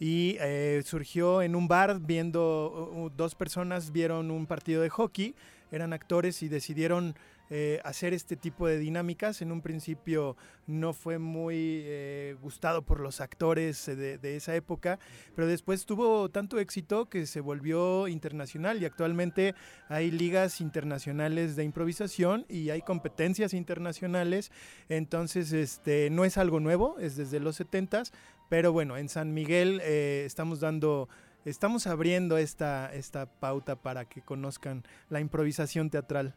y 0.00 0.36
eh, 0.40 0.82
surgió 0.84 1.42
en 1.42 1.54
un 1.54 1.68
bar 1.68 2.00
viendo, 2.00 2.90
uh, 2.92 3.10
dos 3.16 3.34
personas 3.34 3.92
vieron 3.92 4.30
un 4.30 4.46
partido 4.46 4.82
de 4.82 4.88
hockey, 4.90 5.34
eran 5.70 5.92
actores 5.92 6.42
y 6.42 6.48
decidieron 6.48 7.14
eh, 7.52 7.80
hacer 7.82 8.14
este 8.14 8.36
tipo 8.36 8.68
de 8.68 8.78
dinámicas. 8.78 9.42
En 9.42 9.50
un 9.50 9.60
principio 9.60 10.36
no 10.68 10.92
fue 10.92 11.18
muy 11.18 11.82
eh, 11.82 12.36
gustado 12.40 12.82
por 12.82 13.00
los 13.00 13.20
actores 13.20 13.88
eh, 13.88 13.96
de, 13.96 14.18
de 14.18 14.36
esa 14.36 14.54
época, 14.54 15.00
pero 15.34 15.48
después 15.48 15.84
tuvo 15.84 16.28
tanto 16.28 16.60
éxito 16.60 17.08
que 17.08 17.26
se 17.26 17.40
volvió 17.40 18.06
internacional 18.06 18.80
y 18.80 18.84
actualmente 18.84 19.56
hay 19.88 20.12
ligas 20.12 20.60
internacionales 20.60 21.56
de 21.56 21.64
improvisación 21.64 22.46
y 22.48 22.70
hay 22.70 22.82
competencias 22.82 23.52
internacionales. 23.52 24.52
Entonces, 24.88 25.52
este, 25.52 26.08
no 26.08 26.24
es 26.24 26.38
algo 26.38 26.60
nuevo, 26.60 27.00
es 27.00 27.16
desde 27.16 27.40
los 27.40 27.60
70s, 27.60 28.12
pero 28.48 28.72
bueno, 28.72 28.96
en 28.96 29.08
San 29.08 29.34
Miguel 29.34 29.80
estamos 29.80 30.60
dando, 30.60 31.08
estamos 31.44 31.86
abriendo 31.86 32.38
esta, 32.38 32.92
esta 32.92 33.26
pauta 33.26 33.76
para 33.76 34.04
que 34.04 34.22
conozcan 34.22 34.84
la 35.08 35.20
improvisación 35.20 35.90
teatral. 35.90 36.34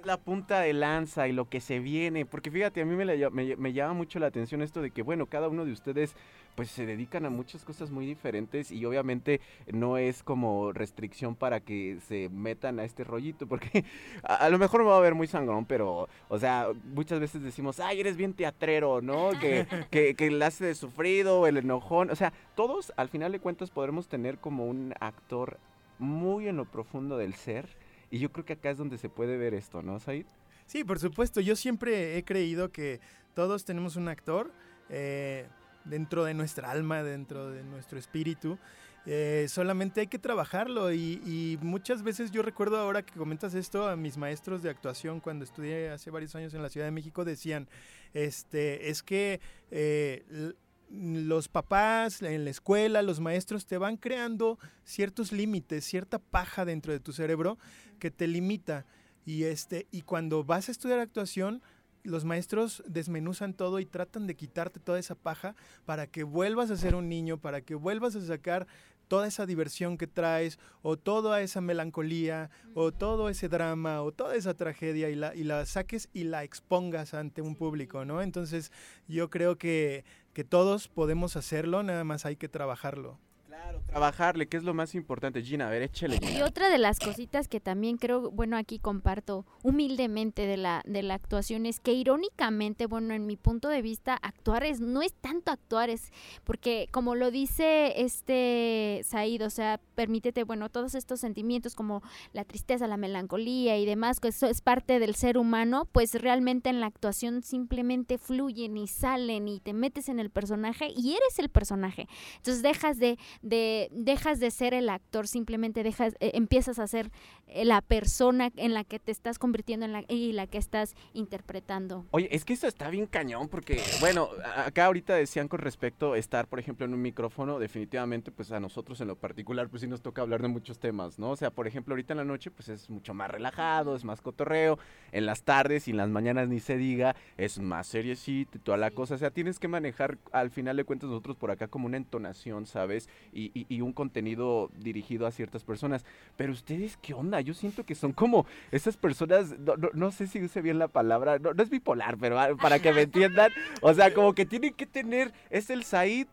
Es 0.00 0.06
la 0.06 0.16
punta 0.16 0.60
de 0.60 0.72
lanza 0.72 1.28
y 1.28 1.32
lo 1.32 1.50
que 1.50 1.60
se 1.60 1.78
viene, 1.78 2.24
porque 2.24 2.50
fíjate, 2.50 2.80
a 2.80 2.86
mí 2.86 2.96
me, 2.96 3.04
la- 3.04 3.28
me- 3.28 3.56
me 3.56 3.74
llama 3.74 3.92
mucho 3.92 4.18
la 4.18 4.28
atención 4.28 4.62
esto 4.62 4.80
de 4.80 4.90
que, 4.92 5.02
bueno, 5.02 5.26
cada 5.26 5.48
uno 5.48 5.66
de 5.66 5.72
ustedes 5.72 6.16
pues 6.54 6.70
se 6.70 6.86
dedican 6.86 7.26
a 7.26 7.30
muchas 7.30 7.64
cosas 7.66 7.90
muy 7.90 8.06
diferentes 8.06 8.72
y 8.72 8.82
obviamente 8.86 9.42
no 9.70 9.98
es 9.98 10.22
como 10.22 10.72
restricción 10.72 11.34
para 11.34 11.60
que 11.60 11.98
se 12.08 12.30
metan 12.30 12.80
a 12.80 12.84
este 12.84 13.04
rollito, 13.04 13.46
porque 13.46 13.84
a, 14.22 14.36
a 14.36 14.48
lo 14.48 14.58
mejor 14.58 14.80
me 14.82 14.88
va 14.88 14.96
a 14.96 15.00
ver 15.00 15.14
muy 15.14 15.26
sangrón, 15.26 15.66
pero, 15.66 16.08
o 16.30 16.38
sea, 16.38 16.68
muchas 16.94 17.20
veces 17.20 17.42
decimos, 17.42 17.78
ay, 17.78 18.00
eres 18.00 18.16
bien 18.16 18.32
teatrero, 18.32 19.02
¿no? 19.02 19.30
Que, 19.38 19.66
que, 19.90 20.14
que 20.14 20.26
el 20.28 20.40
hace 20.42 20.64
de 20.64 20.74
sufrido, 20.76 21.46
el 21.46 21.58
enojón, 21.58 22.10
o 22.10 22.16
sea, 22.16 22.32
todos 22.54 22.90
al 22.96 23.10
final 23.10 23.32
de 23.32 23.40
cuentas 23.40 23.70
podremos 23.70 24.08
tener 24.08 24.38
como 24.38 24.64
un 24.64 24.94
actor 24.98 25.58
muy 25.98 26.48
en 26.48 26.56
lo 26.56 26.64
profundo 26.64 27.18
del 27.18 27.34
ser. 27.34 27.68
Y 28.10 28.18
yo 28.18 28.32
creo 28.32 28.44
que 28.44 28.54
acá 28.54 28.70
es 28.70 28.78
donde 28.78 28.98
se 28.98 29.08
puede 29.08 29.36
ver 29.36 29.54
esto, 29.54 29.82
¿no, 29.82 30.00
Said? 30.00 30.26
Sí, 30.66 30.84
por 30.84 30.98
supuesto. 30.98 31.40
Yo 31.40 31.56
siempre 31.56 32.16
he 32.16 32.24
creído 32.24 32.70
que 32.70 33.00
todos 33.34 33.64
tenemos 33.64 33.96
un 33.96 34.08
actor 34.08 34.52
eh, 34.88 35.46
dentro 35.84 36.24
de 36.24 36.34
nuestra 36.34 36.70
alma, 36.70 37.02
dentro 37.02 37.50
de 37.50 37.62
nuestro 37.64 37.98
espíritu. 37.98 38.58
Eh, 39.06 39.46
solamente 39.48 40.02
hay 40.02 40.06
que 40.08 40.18
trabajarlo 40.18 40.92
y, 40.92 41.58
muchas 41.62 42.02
veces 42.02 42.30
yo 42.30 42.42
recuerdo 42.42 42.78
ahora 42.78 43.02
que 43.02 43.14
comentas 43.14 43.54
esto 43.54 43.88
a 43.88 43.96
mis 43.96 44.18
maestros 44.18 44.62
de 44.62 44.68
actuación 44.68 45.20
cuando 45.20 45.44
estudié 45.44 45.88
hace 45.88 46.10
varios 46.10 46.34
años 46.34 46.52
en 46.52 46.62
la 46.62 46.68
Ciudad 46.68 46.86
de 46.86 46.90
México 46.90 47.24
decían, 47.24 47.66
este, 48.12 48.90
es 48.90 49.02
que 49.02 49.40
eh, 49.70 50.52
los 50.90 51.48
papás 51.48 52.20
en 52.22 52.44
la 52.44 52.50
escuela, 52.50 53.02
los 53.02 53.20
maestros 53.20 53.66
te 53.66 53.78
van 53.78 53.96
creando 53.96 54.58
ciertos 54.84 55.32
límites, 55.32 55.84
cierta 55.84 56.18
paja 56.18 56.64
dentro 56.64 56.92
de 56.92 57.00
tu 57.00 57.12
cerebro 57.12 57.58
que 57.98 58.10
te 58.10 58.26
limita. 58.26 58.86
Y, 59.24 59.44
este, 59.44 59.86
y 59.90 60.02
cuando 60.02 60.42
vas 60.44 60.68
a 60.68 60.72
estudiar 60.72 60.98
actuación, 60.98 61.62
los 62.02 62.24
maestros 62.24 62.82
desmenuzan 62.86 63.54
todo 63.54 63.78
y 63.78 63.86
tratan 63.86 64.26
de 64.26 64.34
quitarte 64.34 64.80
toda 64.80 64.98
esa 64.98 65.14
paja 65.14 65.54
para 65.84 66.06
que 66.06 66.24
vuelvas 66.24 66.70
a 66.70 66.76
ser 66.76 66.94
un 66.94 67.08
niño, 67.08 67.38
para 67.38 67.60
que 67.60 67.74
vuelvas 67.74 68.16
a 68.16 68.20
sacar 68.26 68.66
toda 69.10 69.26
esa 69.26 69.44
diversión 69.44 69.98
que 69.98 70.06
traes, 70.06 70.60
o 70.82 70.96
toda 70.96 71.42
esa 71.42 71.60
melancolía, 71.60 72.48
o 72.74 72.92
todo 72.92 73.28
ese 73.28 73.48
drama, 73.48 74.02
o 74.02 74.12
toda 74.12 74.36
esa 74.36 74.54
tragedia, 74.54 75.10
y 75.10 75.16
la, 75.16 75.34
y 75.34 75.42
la 75.42 75.66
saques 75.66 76.08
y 76.12 76.22
la 76.22 76.44
expongas 76.44 77.12
ante 77.12 77.42
un 77.42 77.56
público, 77.56 78.04
¿no? 78.04 78.22
Entonces 78.22 78.70
yo 79.08 79.28
creo 79.28 79.58
que, 79.58 80.04
que 80.32 80.44
todos 80.44 80.86
podemos 80.86 81.34
hacerlo, 81.34 81.82
nada 81.82 82.04
más 82.04 82.24
hay 82.24 82.36
que 82.36 82.48
trabajarlo. 82.48 83.18
Claro, 83.60 83.82
trabajarle, 83.86 84.46
que 84.46 84.56
es 84.56 84.62
lo 84.62 84.72
más 84.72 84.94
importante. 84.94 85.42
Gina, 85.42 85.66
a 85.66 85.70
ver, 85.70 85.82
échale, 85.82 86.18
Y 86.34 86.40
otra 86.40 86.70
de 86.70 86.78
las 86.78 86.98
cositas 86.98 87.46
que 87.46 87.60
también 87.60 87.98
creo, 87.98 88.30
bueno, 88.30 88.56
aquí 88.56 88.78
comparto 88.78 89.44
humildemente 89.62 90.46
de 90.46 90.56
la, 90.56 90.82
de 90.86 91.02
la 91.02 91.14
actuación 91.14 91.66
es 91.66 91.78
que 91.78 91.92
irónicamente, 91.92 92.86
bueno, 92.86 93.12
en 93.12 93.26
mi 93.26 93.36
punto 93.36 93.68
de 93.68 93.82
vista, 93.82 94.14
actuar 94.14 94.64
es, 94.64 94.80
no 94.80 95.02
es 95.02 95.12
tanto 95.12 95.52
actuar, 95.52 95.90
es 95.90 96.10
porque 96.44 96.88
como 96.90 97.14
lo 97.14 97.30
dice 97.30 98.00
este 98.00 99.02
Said, 99.04 99.44
o 99.44 99.50
sea, 99.50 99.78
permítete, 99.94 100.44
bueno, 100.44 100.70
todos 100.70 100.94
estos 100.94 101.20
sentimientos 101.20 101.74
como 101.74 102.02
la 102.32 102.44
tristeza, 102.44 102.86
la 102.86 102.96
melancolía 102.96 103.76
y 103.76 103.84
demás, 103.84 104.20
que 104.20 104.28
eso 104.28 104.46
es 104.46 104.62
parte 104.62 104.98
del 104.98 105.14
ser 105.14 105.36
humano, 105.36 105.86
pues 105.92 106.14
realmente 106.14 106.70
en 106.70 106.80
la 106.80 106.86
actuación 106.86 107.42
simplemente 107.42 108.16
fluyen 108.16 108.78
y 108.78 108.88
salen 108.88 109.48
y 109.48 109.60
te 109.60 109.74
metes 109.74 110.08
en 110.08 110.18
el 110.18 110.30
personaje 110.30 110.88
y 110.96 111.10
eres 111.12 111.38
el 111.38 111.50
personaje. 111.50 112.08
Entonces 112.36 112.62
dejas 112.62 112.98
de, 112.98 113.18
de 113.42 113.49
dejas 113.50 114.40
de 114.40 114.50
ser 114.50 114.74
el 114.74 114.88
actor, 114.88 115.26
simplemente 115.26 115.82
dejas 115.82 116.14
eh, 116.20 116.32
empiezas 116.34 116.78
a 116.78 116.86
ser 116.86 117.10
eh, 117.46 117.64
la 117.64 117.80
persona 117.80 118.50
en 118.56 118.74
la 118.74 118.84
que 118.84 118.98
te 118.98 119.12
estás 119.12 119.38
convirtiendo 119.38 119.86
en 119.86 119.92
la, 119.92 120.04
y 120.08 120.32
la 120.32 120.46
que 120.46 120.58
estás 120.58 120.94
interpretando. 121.12 122.06
Oye, 122.10 122.28
es 122.30 122.44
que 122.44 122.52
esto 122.52 122.66
está 122.66 122.90
bien 122.90 123.06
cañón 123.06 123.48
porque, 123.48 123.80
bueno, 124.00 124.28
acá 124.56 124.86
ahorita 124.86 125.14
decían 125.14 125.48
con 125.48 125.60
respecto 125.60 126.12
a 126.12 126.18
estar, 126.18 126.46
por 126.46 126.58
ejemplo, 126.58 126.86
en 126.86 126.94
un 126.94 127.02
micrófono, 127.02 127.58
definitivamente, 127.58 128.30
pues 128.30 128.52
a 128.52 128.60
nosotros 128.60 129.00
en 129.00 129.08
lo 129.08 129.16
particular, 129.16 129.68
pues 129.68 129.82
sí 129.82 129.88
nos 129.88 130.02
toca 130.02 130.22
hablar 130.22 130.42
de 130.42 130.48
muchos 130.48 130.78
temas, 130.78 131.18
¿no? 131.18 131.30
O 131.30 131.36
sea, 131.36 131.50
por 131.50 131.66
ejemplo, 131.66 131.92
ahorita 131.92 132.12
en 132.12 132.18
la 132.18 132.24
noche, 132.24 132.50
pues 132.50 132.68
es 132.68 132.88
mucho 132.90 133.14
más 133.14 133.30
relajado, 133.30 133.96
es 133.96 134.04
más 134.04 134.20
cotorreo, 134.20 134.78
en 135.12 135.26
las 135.26 135.42
tardes 135.42 135.88
y 135.88 135.90
en 135.90 135.96
las 135.96 136.08
mañanas 136.08 136.48
ni 136.48 136.60
se 136.60 136.76
diga, 136.76 137.16
es 137.36 137.58
más 137.58 137.86
seriecito 137.86 138.58
y 138.58 138.60
toda 138.60 138.76
la 138.76 138.90
cosa, 138.90 139.14
o 139.14 139.18
sea, 139.18 139.30
tienes 139.30 139.58
que 139.58 139.68
manejar, 139.68 140.18
al 140.32 140.50
final 140.50 140.76
de 140.76 140.84
cuentas, 140.84 141.08
nosotros 141.08 141.36
por 141.36 141.50
acá 141.50 141.68
como 141.68 141.86
una 141.86 141.96
entonación, 141.96 142.66
¿sabes? 142.66 143.08
Y, 143.32 143.39
y- 143.54 143.66
y 143.68 143.80
un 143.80 143.92
contenido 143.92 144.70
dirigido 144.76 145.26
a 145.26 145.30
ciertas 145.30 145.64
personas, 145.64 146.04
pero 146.36 146.52
ustedes, 146.52 146.96
¿qué 147.00 147.14
onda? 147.14 147.40
Yo 147.40 147.54
siento 147.54 147.84
que 147.84 147.94
son 147.94 148.12
como 148.12 148.46
esas 148.70 148.96
personas, 148.96 149.58
no, 149.58 149.76
no- 149.76 149.90
no 149.94 150.10
sé 150.10 150.26
si 150.26 150.42
use 150.42 150.60
bien 150.60 150.78
la 150.78 150.88
palabra, 150.88 151.38
no, 151.38 151.54
no 151.54 151.62
es 151.62 151.70
bipolar, 151.70 152.18
pero 152.18 152.36
para 152.58 152.78
que 152.78 152.92
me 152.92 153.02
entiendan, 153.02 153.50
o 153.82 153.94
sea, 153.94 154.12
como 154.12 154.34
que 154.34 154.44
tienen 154.46 154.74
que 154.74 154.86
tener, 154.86 155.32
es 155.50 155.70
el 155.70 155.84
Said 155.84 156.26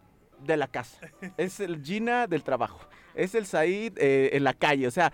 de 0.46 0.58
la 0.58 0.67
casa, 0.67 1.00
es 1.38 1.60
el 1.60 1.84
Gina 1.84 2.28
del 2.28 2.43
trabajo, 2.43 2.88
es 3.15 3.34
el 3.36 3.46
Said 3.46 3.93
eh, 3.98 4.30
en 4.34 4.43
la 4.43 4.54
calle, 4.54 4.86
o 4.88 4.91
sea, 4.91 5.12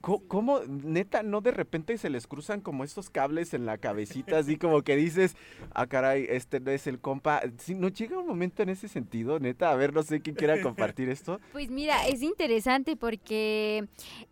¿cómo, 0.00 0.60
neta, 0.66 1.22
no 1.22 1.40
de 1.40 1.50
repente 1.50 1.98
se 1.98 2.10
les 2.10 2.26
cruzan 2.26 2.60
como 2.60 2.84
estos 2.84 3.10
cables 3.10 3.54
en 3.54 3.66
la 3.66 3.78
cabecita, 3.78 4.38
así 4.38 4.56
como 4.56 4.82
que 4.82 4.96
dices, 4.96 5.36
ah, 5.74 5.86
caray, 5.86 6.26
este 6.28 6.60
no 6.60 6.70
es 6.70 6.86
el 6.86 7.00
compa, 7.00 7.42
si 7.58 7.74
no 7.74 7.88
llega 7.88 8.18
un 8.18 8.26
momento 8.26 8.62
en 8.62 8.68
ese 8.68 8.88
sentido, 8.88 9.38
neta, 9.38 9.70
a 9.70 9.76
ver, 9.76 9.92
no 9.92 10.02
sé 10.02 10.20
quién 10.20 10.36
quiera 10.36 10.60
compartir 10.62 11.08
esto. 11.08 11.40
Pues 11.52 11.70
mira, 11.70 12.06
es 12.06 12.22
interesante 12.22 12.96
porque 12.96 13.88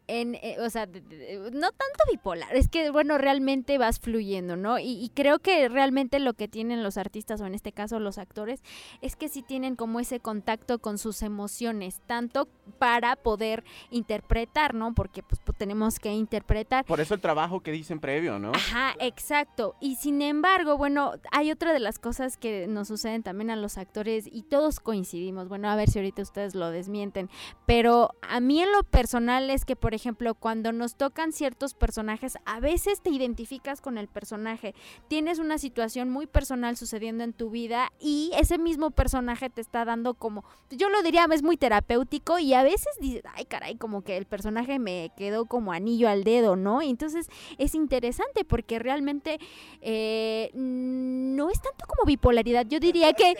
en, 0.06 0.34
eh, 0.36 0.56
o 0.60 0.70
sea, 0.70 0.86
no 0.86 1.70
tanto 1.70 2.04
bipolar, 2.10 2.54
es 2.54 2.68
que 2.68 2.90
bueno, 2.90 3.18
realmente 3.18 3.78
vas 3.78 4.00
fluyendo, 4.00 4.56
¿no? 4.56 4.78
Y, 4.78 4.92
y 5.02 5.10
creo 5.10 5.38
que 5.38 5.68
realmente 5.68 6.18
lo 6.18 6.34
que 6.34 6.48
tienen 6.48 6.82
los 6.82 6.96
artistas 6.96 7.40
o 7.40 7.46
en 7.46 7.54
este 7.54 7.72
caso 7.72 8.00
los 8.00 8.18
actores 8.18 8.62
es 9.00 9.16
que 9.16 9.28
sí 9.28 9.42
tienen 9.42 9.76
como 9.76 10.00
ese 10.00 10.20
contacto 10.20 10.78
con 10.78 10.98
sus 10.98 11.22
emociones, 11.22 12.00
tanto 12.06 12.48
para 12.78 13.16
poder 13.16 13.64
interpretar, 13.90 14.74
¿no? 14.74 14.94
Porque 14.94 15.22
pues, 15.22 15.39
tenemos 15.57 15.98
que 15.98 16.12
interpretar 16.12 16.85
Por 16.85 17.00
eso 17.00 17.14
el 17.14 17.20
trabajo 17.20 17.61
que 17.61 17.72
dicen 17.72 18.00
previo, 18.00 18.38
¿no? 18.38 18.53
Ajá, 18.55 18.94
exacto. 18.98 19.74
Y 19.81 19.96
sin 19.96 20.22
embargo, 20.22 20.76
bueno, 20.76 21.12
hay 21.33 21.50
otra 21.50 21.72
de 21.72 21.81
las 21.81 21.98
cosas 21.98 22.37
que 22.37 22.66
nos 22.66 22.88
suceden 22.88 23.22
también 23.22 23.50
a 23.50 23.57
los 23.57 23.79
actores 23.79 24.26
y 24.31 24.42
todos 24.42 24.81
coincidimos. 24.81 25.48
Bueno, 25.48 25.68
a 25.68 25.76
ver 25.76 25.90
si 25.90 25.98
ahorita 25.98 26.22
ustedes 26.22 26.55
lo 26.55 26.70
desmienten. 26.70 27.31
Pero 27.66 28.11
a 28.22 28.40
mí 28.40 28.61
en 28.62 28.72
lo 28.72 28.83
personal 28.85 29.50
es 29.50 29.64
que, 29.64 29.76
por 29.76 29.94
ejemplo, 29.94 30.35
cuando 30.35 30.72
nos 30.72 30.96
tocan 30.96 31.33
ciertos 31.33 31.74
personajes, 31.74 32.38
a 32.44 32.61
veces 32.61 33.00
te 33.00 33.11
identificas 33.11 33.81
con 33.81 33.98
el 33.98 34.09
personaje. 34.09 34.74
Tienes 35.09 35.38
una 35.38 35.59
situación 35.59 36.11
muy 36.11 36.26
personal 36.26 36.76
sucediendo 36.76 37.24
en 37.24 37.33
tu 37.33 37.50
vida 37.50 37.92
y 38.00 38.31
ese 38.35 38.59
mismo 38.59 38.90
personaje 38.90 39.50
te 39.50 39.61
está 39.61 39.85
dando 39.85 40.14
como, 40.14 40.44
yo 40.70 40.88
lo 40.88 41.03
diría, 41.03 41.26
es 41.31 41.42
muy 41.42 41.57
terapéutico 41.57 42.38
y 42.38 42.55
a 42.55 42.62
veces 42.62 42.88
dices, 43.00 43.22
ay 43.35 43.44
caray, 43.44 43.76
como 43.76 44.03
que 44.03 44.16
el 44.16 44.26
personaje 44.26 44.79
me 44.79 45.12
quedó 45.16 45.30
como 45.47 45.73
anillo 45.73 46.09
al 46.09 46.25
dedo, 46.25 46.57
¿no? 46.57 46.83
Y 46.83 46.90
entonces 46.90 47.29
es 47.59 47.75
interesante 47.75 48.45
porque 48.45 48.79
realmente 48.79 49.38
eh, 49.81 50.51
no 50.55 51.51
es 51.51 51.61
tanto 51.61 51.87
como 51.87 52.05
bipolaridad, 52.07 52.66
yo 52.66 52.81
diría 52.81 53.12
que 53.14 53.35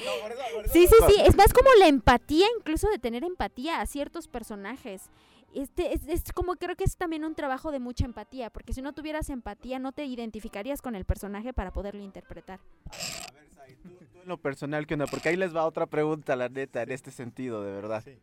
sí, 0.73 0.87
sí, 0.87 0.95
sí, 1.09 1.15
es 1.25 1.37
más 1.37 1.53
como 1.53 1.69
la 1.79 1.89
empatía, 1.89 2.47
incluso 2.59 2.89
de 2.89 2.99
tener 2.99 3.25
empatía 3.25 3.81
a 3.81 3.87
ciertos 3.87 4.29
personajes. 4.29 5.11
Este 5.53 5.95
es, 5.95 6.07
es 6.07 6.33
como 6.33 6.55
creo 6.55 6.77
que 6.77 6.85
es 6.85 6.97
también 6.97 7.25
un 7.25 7.35
trabajo 7.35 7.73
de 7.73 7.81
mucha 7.81 8.05
empatía, 8.05 8.51
porque 8.51 8.73
si 8.73 8.83
no 8.83 8.93
tuvieras 8.93 9.31
empatía 9.31 9.81
no 9.81 9.91
te 9.91 10.05
identificarías 10.05 10.81
con 10.81 10.95
el 10.95 11.05
personaje 11.05 11.53
para 11.53 11.73
poderlo 11.73 12.03
interpretar. 12.03 12.61
A 12.87 13.33
ver, 13.33 13.49
Said, 13.51 13.77
tú, 13.83 13.89
tú 14.13 14.21
en 14.23 14.29
lo 14.29 14.39
personal, 14.39 14.87
¿qué 14.87 14.95
onda? 14.95 15.07
Porque 15.07 15.31
ahí 15.31 15.37
les 15.37 15.55
va 15.55 15.67
otra 15.67 15.87
pregunta, 15.87 16.37
la 16.37 16.49
neta, 16.49 16.83
en 16.83 16.93
este 16.93 17.11
sentido, 17.11 17.65
de 17.65 17.73
verdad. 17.73 18.03
Sí. 18.05 18.17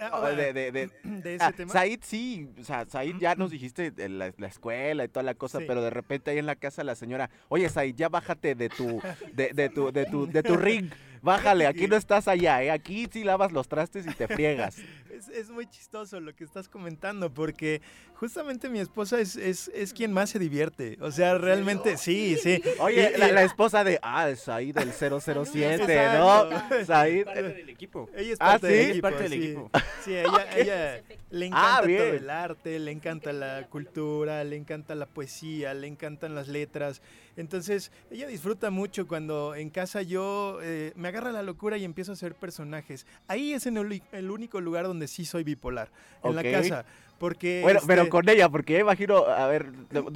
A 0.00 0.10
Ah, 0.26 0.30
de, 0.30 0.52
de, 0.52 0.72
de- 0.72 0.90
de 1.04 1.34
ese 1.36 1.44
ah, 1.44 1.52
tema. 1.52 1.72
Said 1.72 2.00
sí, 2.02 2.48
o 2.60 2.64
sea, 2.64 2.84
Said 2.86 3.16
ya 3.18 3.34
nos 3.34 3.50
dijiste 3.50 3.92
la, 4.08 4.32
la 4.36 4.46
escuela 4.46 5.04
y 5.04 5.08
toda 5.08 5.22
la 5.22 5.34
cosa, 5.34 5.58
Sí. 5.60 5.64
pero 5.66 5.82
de 5.82 5.90
repente 5.90 6.30
ahí 6.30 6.38
en 6.38 6.46
la 6.46 6.56
casa 6.56 6.84
la 6.84 6.94
señora, 6.94 7.30
oye 7.48 7.68
Said, 7.68 7.94
ya 7.94 8.08
bájate 8.08 8.54
de 8.54 8.68
tu, 8.68 9.00
de, 9.32 9.50
de 9.52 9.68
tu, 9.68 9.92
de 9.92 10.06
tu, 10.06 10.26
de 10.26 10.42
tu 10.42 10.56
ring, 10.56 10.90
bájale, 11.24 11.66
aquí 11.66 11.88
no 11.88 11.96
estás 11.96 12.28
allá, 12.28 12.62
¿eh? 12.62 12.70
aquí 12.70 13.08
sí 13.10 13.24
lavas 13.24 13.50
los 13.52 13.66
trastes 13.68 14.06
y 14.06 14.10
te 14.14 14.28
friegas. 14.28 14.76
Es, 15.14 15.28
es 15.28 15.48
muy 15.48 15.68
chistoso 15.68 16.18
lo 16.18 16.34
que 16.34 16.42
estás 16.42 16.68
comentando 16.68 17.32
porque 17.32 17.80
justamente 18.14 18.68
mi 18.68 18.80
esposa 18.80 19.20
es, 19.20 19.36
es, 19.36 19.68
es 19.72 19.92
quien 19.92 20.12
más 20.12 20.28
se 20.30 20.40
divierte. 20.40 20.98
O 21.00 21.12
sea, 21.12 21.38
realmente, 21.38 21.96
sí, 21.98 22.36
sí. 22.42 22.60
Oye, 22.80 23.12
Y- 23.14 23.18
la, 23.20 23.28
y- 23.28 23.32
la 23.32 23.44
esposa 23.44 23.84
de, 23.84 24.00
ah, 24.02 24.28
el 24.28 24.36
Said 24.36 24.74
del 24.74 24.90
007, 24.92 25.74
Exacto. 25.76 26.50
¿no? 26.80 26.84
Said, 26.84 27.24
Parte 27.26 27.42
del 27.44 27.68
equipo. 27.68 28.10
Ella 28.16 28.32
es 28.32 28.38
Ah, 28.40 28.58
parte 28.58 28.66
¿sí? 28.66 28.72
del 28.74 28.82
Es 28.82 28.90
equipo. 28.90 29.02
parte 29.08 29.22
del 29.22 29.32
sí. 29.32 29.38
equipo. 29.44 29.70
Sí, 30.04 30.16
ella, 30.16 30.46
ella 30.56 31.02
le 31.30 31.44
Ah, 31.52 31.78
encanta 31.78 31.80
todo 31.82 32.14
el 32.14 32.30
arte, 32.30 32.78
le 32.80 32.90
encanta 32.90 33.32
la 33.32 33.66
cultura, 33.70 34.42
le 34.42 34.56
encanta 34.56 34.96
la 34.96 35.06
poesía, 35.06 35.74
le 35.74 35.86
encantan 35.86 36.34
las 36.34 36.48
letras. 36.48 37.00
Entonces, 37.36 37.90
ella 38.10 38.26
disfruta 38.28 38.70
mucho 38.70 39.06
cuando 39.08 39.54
en 39.54 39.70
casa 39.70 40.02
yo 40.02 40.58
eh, 40.62 40.92
me 40.96 41.08
agarra 41.08 41.32
la 41.32 41.42
locura 41.42 41.76
y 41.76 41.84
empiezo 41.84 42.12
a 42.12 42.14
hacer 42.14 42.34
personajes. 42.34 43.06
Ahí 43.28 43.52
es 43.52 43.66
en 43.66 43.76
el, 43.76 44.02
el 44.12 44.30
único 44.30 44.60
lugar 44.60 44.86
donde 44.86 45.08
sí 45.08 45.24
soy 45.24 45.44
bipolar, 45.44 45.90
en 46.22 46.34
la 46.36 46.42
casa. 46.42 46.84
Porque, 47.18 47.60
Bueno, 47.62 47.78
pero 47.86 48.02
este, 48.02 48.10
con 48.10 48.28
ella, 48.28 48.48
porque 48.48 48.80
imagino, 48.80 49.18
a 49.18 49.46
ver, 49.46 49.66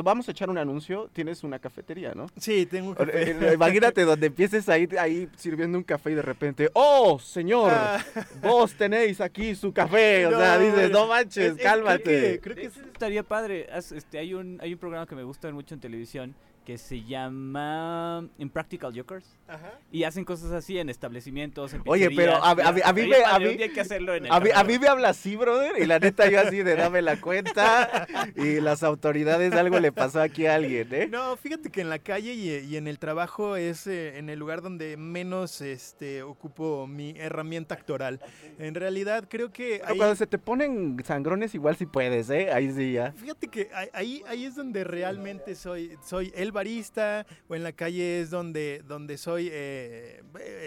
vamos 0.03 0.29
a 0.29 0.33
echar 0.33 0.51
un 0.51 0.59
anuncio. 0.59 1.09
Tienes 1.13 1.45
una 1.45 1.61
cafetería, 1.61 2.13
¿no? 2.13 2.27
Sí, 2.37 2.67
tengo 2.67 2.89
un 2.91 2.95
café. 2.97 3.31
eh, 3.31 3.55
Imagínate 3.55 4.03
donde 4.03 4.27
empieces 4.27 4.69
ahí, 4.69 4.89
ahí 4.99 5.29
sirviendo 5.37 5.79
un 5.79 5.85
café 5.85 6.11
y 6.11 6.15
de 6.15 6.23
repente, 6.23 6.69
¡Oh, 6.75 7.19
señor! 7.21 7.71
Ah. 7.73 8.05
Vos 8.43 8.75
tenéis 8.75 9.21
aquí 9.21 9.55
su 9.55 9.73
café. 9.73 10.27
O 10.27 10.33
No, 10.33 10.39
sea, 10.41 10.59
dices, 10.59 10.91
no 10.91 11.07
manches, 11.07 11.53
es- 11.53 11.57
es- 11.59 11.63
cálmate. 11.63 12.03
creo 12.03 12.33
que- 12.33 12.41
creo 12.41 12.57
que 12.57 12.65
Eso 12.67 12.81
estaría 12.81 13.23
padre. 13.23 13.69
Este, 13.73 14.19
hay, 14.19 14.35
un, 14.35 14.59
hay 14.61 14.73
un 14.73 14.79
programa 14.81 15.07
que 15.07 15.15
me 15.15 15.23
gusta 15.23 15.47
ver 15.47 15.55
mucho 15.55 15.75
en 15.75 15.81
televisión 15.81 16.35
que 16.69 16.77
se 16.77 17.03
llama 17.03 18.29
Impractical 18.37 18.93
Jokers. 18.95 19.25
Ajá. 19.47 19.79
Y 19.91 20.05
hacen 20.05 20.27
cosas 20.27 20.53
así 20.53 20.79
en 20.79 20.91
establecimientos, 20.91 21.73
en 21.73 21.81
Oye, 21.87 22.11
pero 22.15 22.35
a- 22.45 22.51
a 22.51 22.55
mí- 22.55 22.63
a 22.85 22.93
mí 22.93 23.01
estaría 23.01 23.09
me- 23.09 23.25
a 23.25 23.39
mí- 23.39 23.47
un 23.47 23.57
día 23.57 23.67
hay 23.67 23.73
que 23.73 23.81
hacerlo 23.81 24.15
en 24.15 24.27
el 24.27 24.31
A 24.33 24.39
mí, 24.39 24.51
a 24.51 24.53
café. 24.53 24.67
mí 24.73 24.79
me 24.79 24.89
habla 24.89 25.09
así, 25.09 25.35
brother, 25.35 25.73
y 25.83 25.87
la 25.87 25.99
neta 25.99 26.29
yo 26.31 26.39
así 26.41 26.63
de 26.63 26.77
dame 26.77 27.01
la 27.01 27.19
cuenta 27.23 28.07
y 28.37 28.61
las 28.61 28.83
autoridades 28.83 29.55
algo 29.55 29.81
le 29.81 29.93
pasó 29.93 30.21
aquí 30.21 30.45
a 30.45 30.57
alguien, 30.57 30.89
¿eh? 30.93 31.09
No, 31.11 31.39
fíjate 31.39 31.71
que 31.71 31.81
en 31.81 31.89
la 31.89 32.01
calle 32.01 32.35
y, 32.35 32.51
y 32.51 32.77
en 32.77 32.87
el 32.87 32.99
trabajo 32.99 33.57
es 33.57 33.87
eh, 33.87 34.19
en 34.19 34.29
el 34.29 34.39
lugar 34.39 34.61
donde 34.61 34.99
menos 34.99 35.63
este, 35.63 36.23
ocupo 36.23 36.87
mi 36.87 37.15
herramienta 37.17 37.75
actoral. 37.77 38.21
En 38.59 38.75
realidad 38.75 39.25
creo 39.27 39.51
que 39.53 39.79
Pero 39.81 39.91
ahí, 39.93 39.97
cuando 39.97 40.17
se 40.17 40.27
te 40.27 40.37
ponen 40.37 41.03
sangrones 41.03 41.55
igual 41.55 41.77
si 41.77 41.87
puedes, 41.87 42.29
¿eh? 42.29 42.51
Ahí 42.53 42.71
sí 42.73 42.93
ya. 42.93 43.13
fíjate 43.13 43.49
que 43.49 43.71
ahí- 43.73 43.89
ahí, 43.95 44.23
ahí 44.29 44.45
es 44.45 44.55
donde 44.55 44.85
realmente 44.85 45.55
soy, 45.55 45.97
soy 46.05 46.31
el 46.37 46.53
barista 46.59 47.25
o 47.49 47.55
en 47.55 47.63
la 47.63 47.73
calle 47.73 48.21
es 48.21 48.31
donde, 48.31 48.83
donde 48.87 49.17
soy 49.17 49.49
eh, 49.53 50.23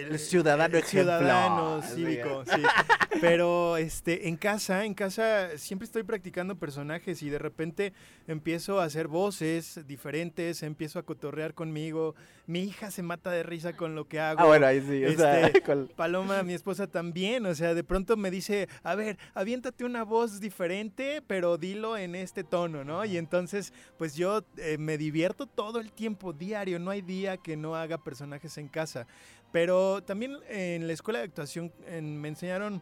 El 0.09 0.17
ciudadano 0.19 0.77
el 0.77 0.83
ciudadano 0.83 1.81
cívico, 1.81 2.43
sí. 2.45 2.61
Pero 3.19 3.75
este, 3.75 4.29
en 4.29 4.37
casa, 4.37 4.85
en 4.85 4.93
casa 4.93 5.49
siempre 5.57 5.85
estoy 5.85 6.03
practicando 6.03 6.55
personajes 6.55 7.21
y 7.23 7.29
de 7.29 7.39
repente 7.39 7.93
empiezo 8.27 8.79
a 8.79 8.85
hacer 8.85 9.07
voces 9.07 9.85
diferentes, 9.85 10.63
empiezo 10.63 10.97
a 10.97 11.03
cotorrear 11.03 11.53
conmigo. 11.53 12.15
Mi 12.51 12.63
hija 12.63 12.91
se 12.91 13.01
mata 13.01 13.31
de 13.31 13.43
risa 13.43 13.71
con 13.73 13.95
lo 13.95 14.09
que 14.09 14.19
hago. 14.19 14.41
Ah, 14.41 14.45
bueno, 14.45 14.65
ahí 14.65 14.81
sí. 14.81 15.05
O 15.05 15.13
sea, 15.13 15.47
Este, 15.47 15.61
con- 15.63 15.87
Paloma, 15.95 16.43
mi 16.43 16.53
esposa 16.53 16.85
también, 16.87 17.45
o 17.45 17.55
sea, 17.55 17.73
de 17.73 17.83
pronto 17.85 18.17
me 18.17 18.29
dice, 18.29 18.67
a 18.83 18.93
ver, 18.95 19.17
aviéntate 19.33 19.85
una 19.85 20.03
voz 20.03 20.41
diferente, 20.41 21.21
pero 21.25 21.57
dilo 21.57 21.95
en 21.97 22.13
este 22.13 22.43
tono, 22.43 22.83
¿no? 22.83 23.05
Y 23.05 23.15
entonces, 23.17 23.71
pues 23.97 24.15
yo 24.15 24.43
eh, 24.57 24.77
me 24.77 24.97
divierto 24.97 25.45
todo 25.47 25.79
el 25.79 25.93
tiempo, 25.93 26.33
diario, 26.33 26.77
no 26.77 26.91
hay 26.91 27.01
día 27.01 27.37
que 27.37 27.55
no 27.55 27.75
haga 27.75 27.97
personajes 28.03 28.57
en 28.57 28.67
casa. 28.67 29.07
Pero 29.53 30.01
también 30.03 30.37
en 30.49 30.87
la 30.87 30.93
escuela 30.93 31.19
de 31.19 31.25
actuación 31.25 31.71
en- 31.87 32.19
me 32.19 32.27
enseñaron 32.27 32.81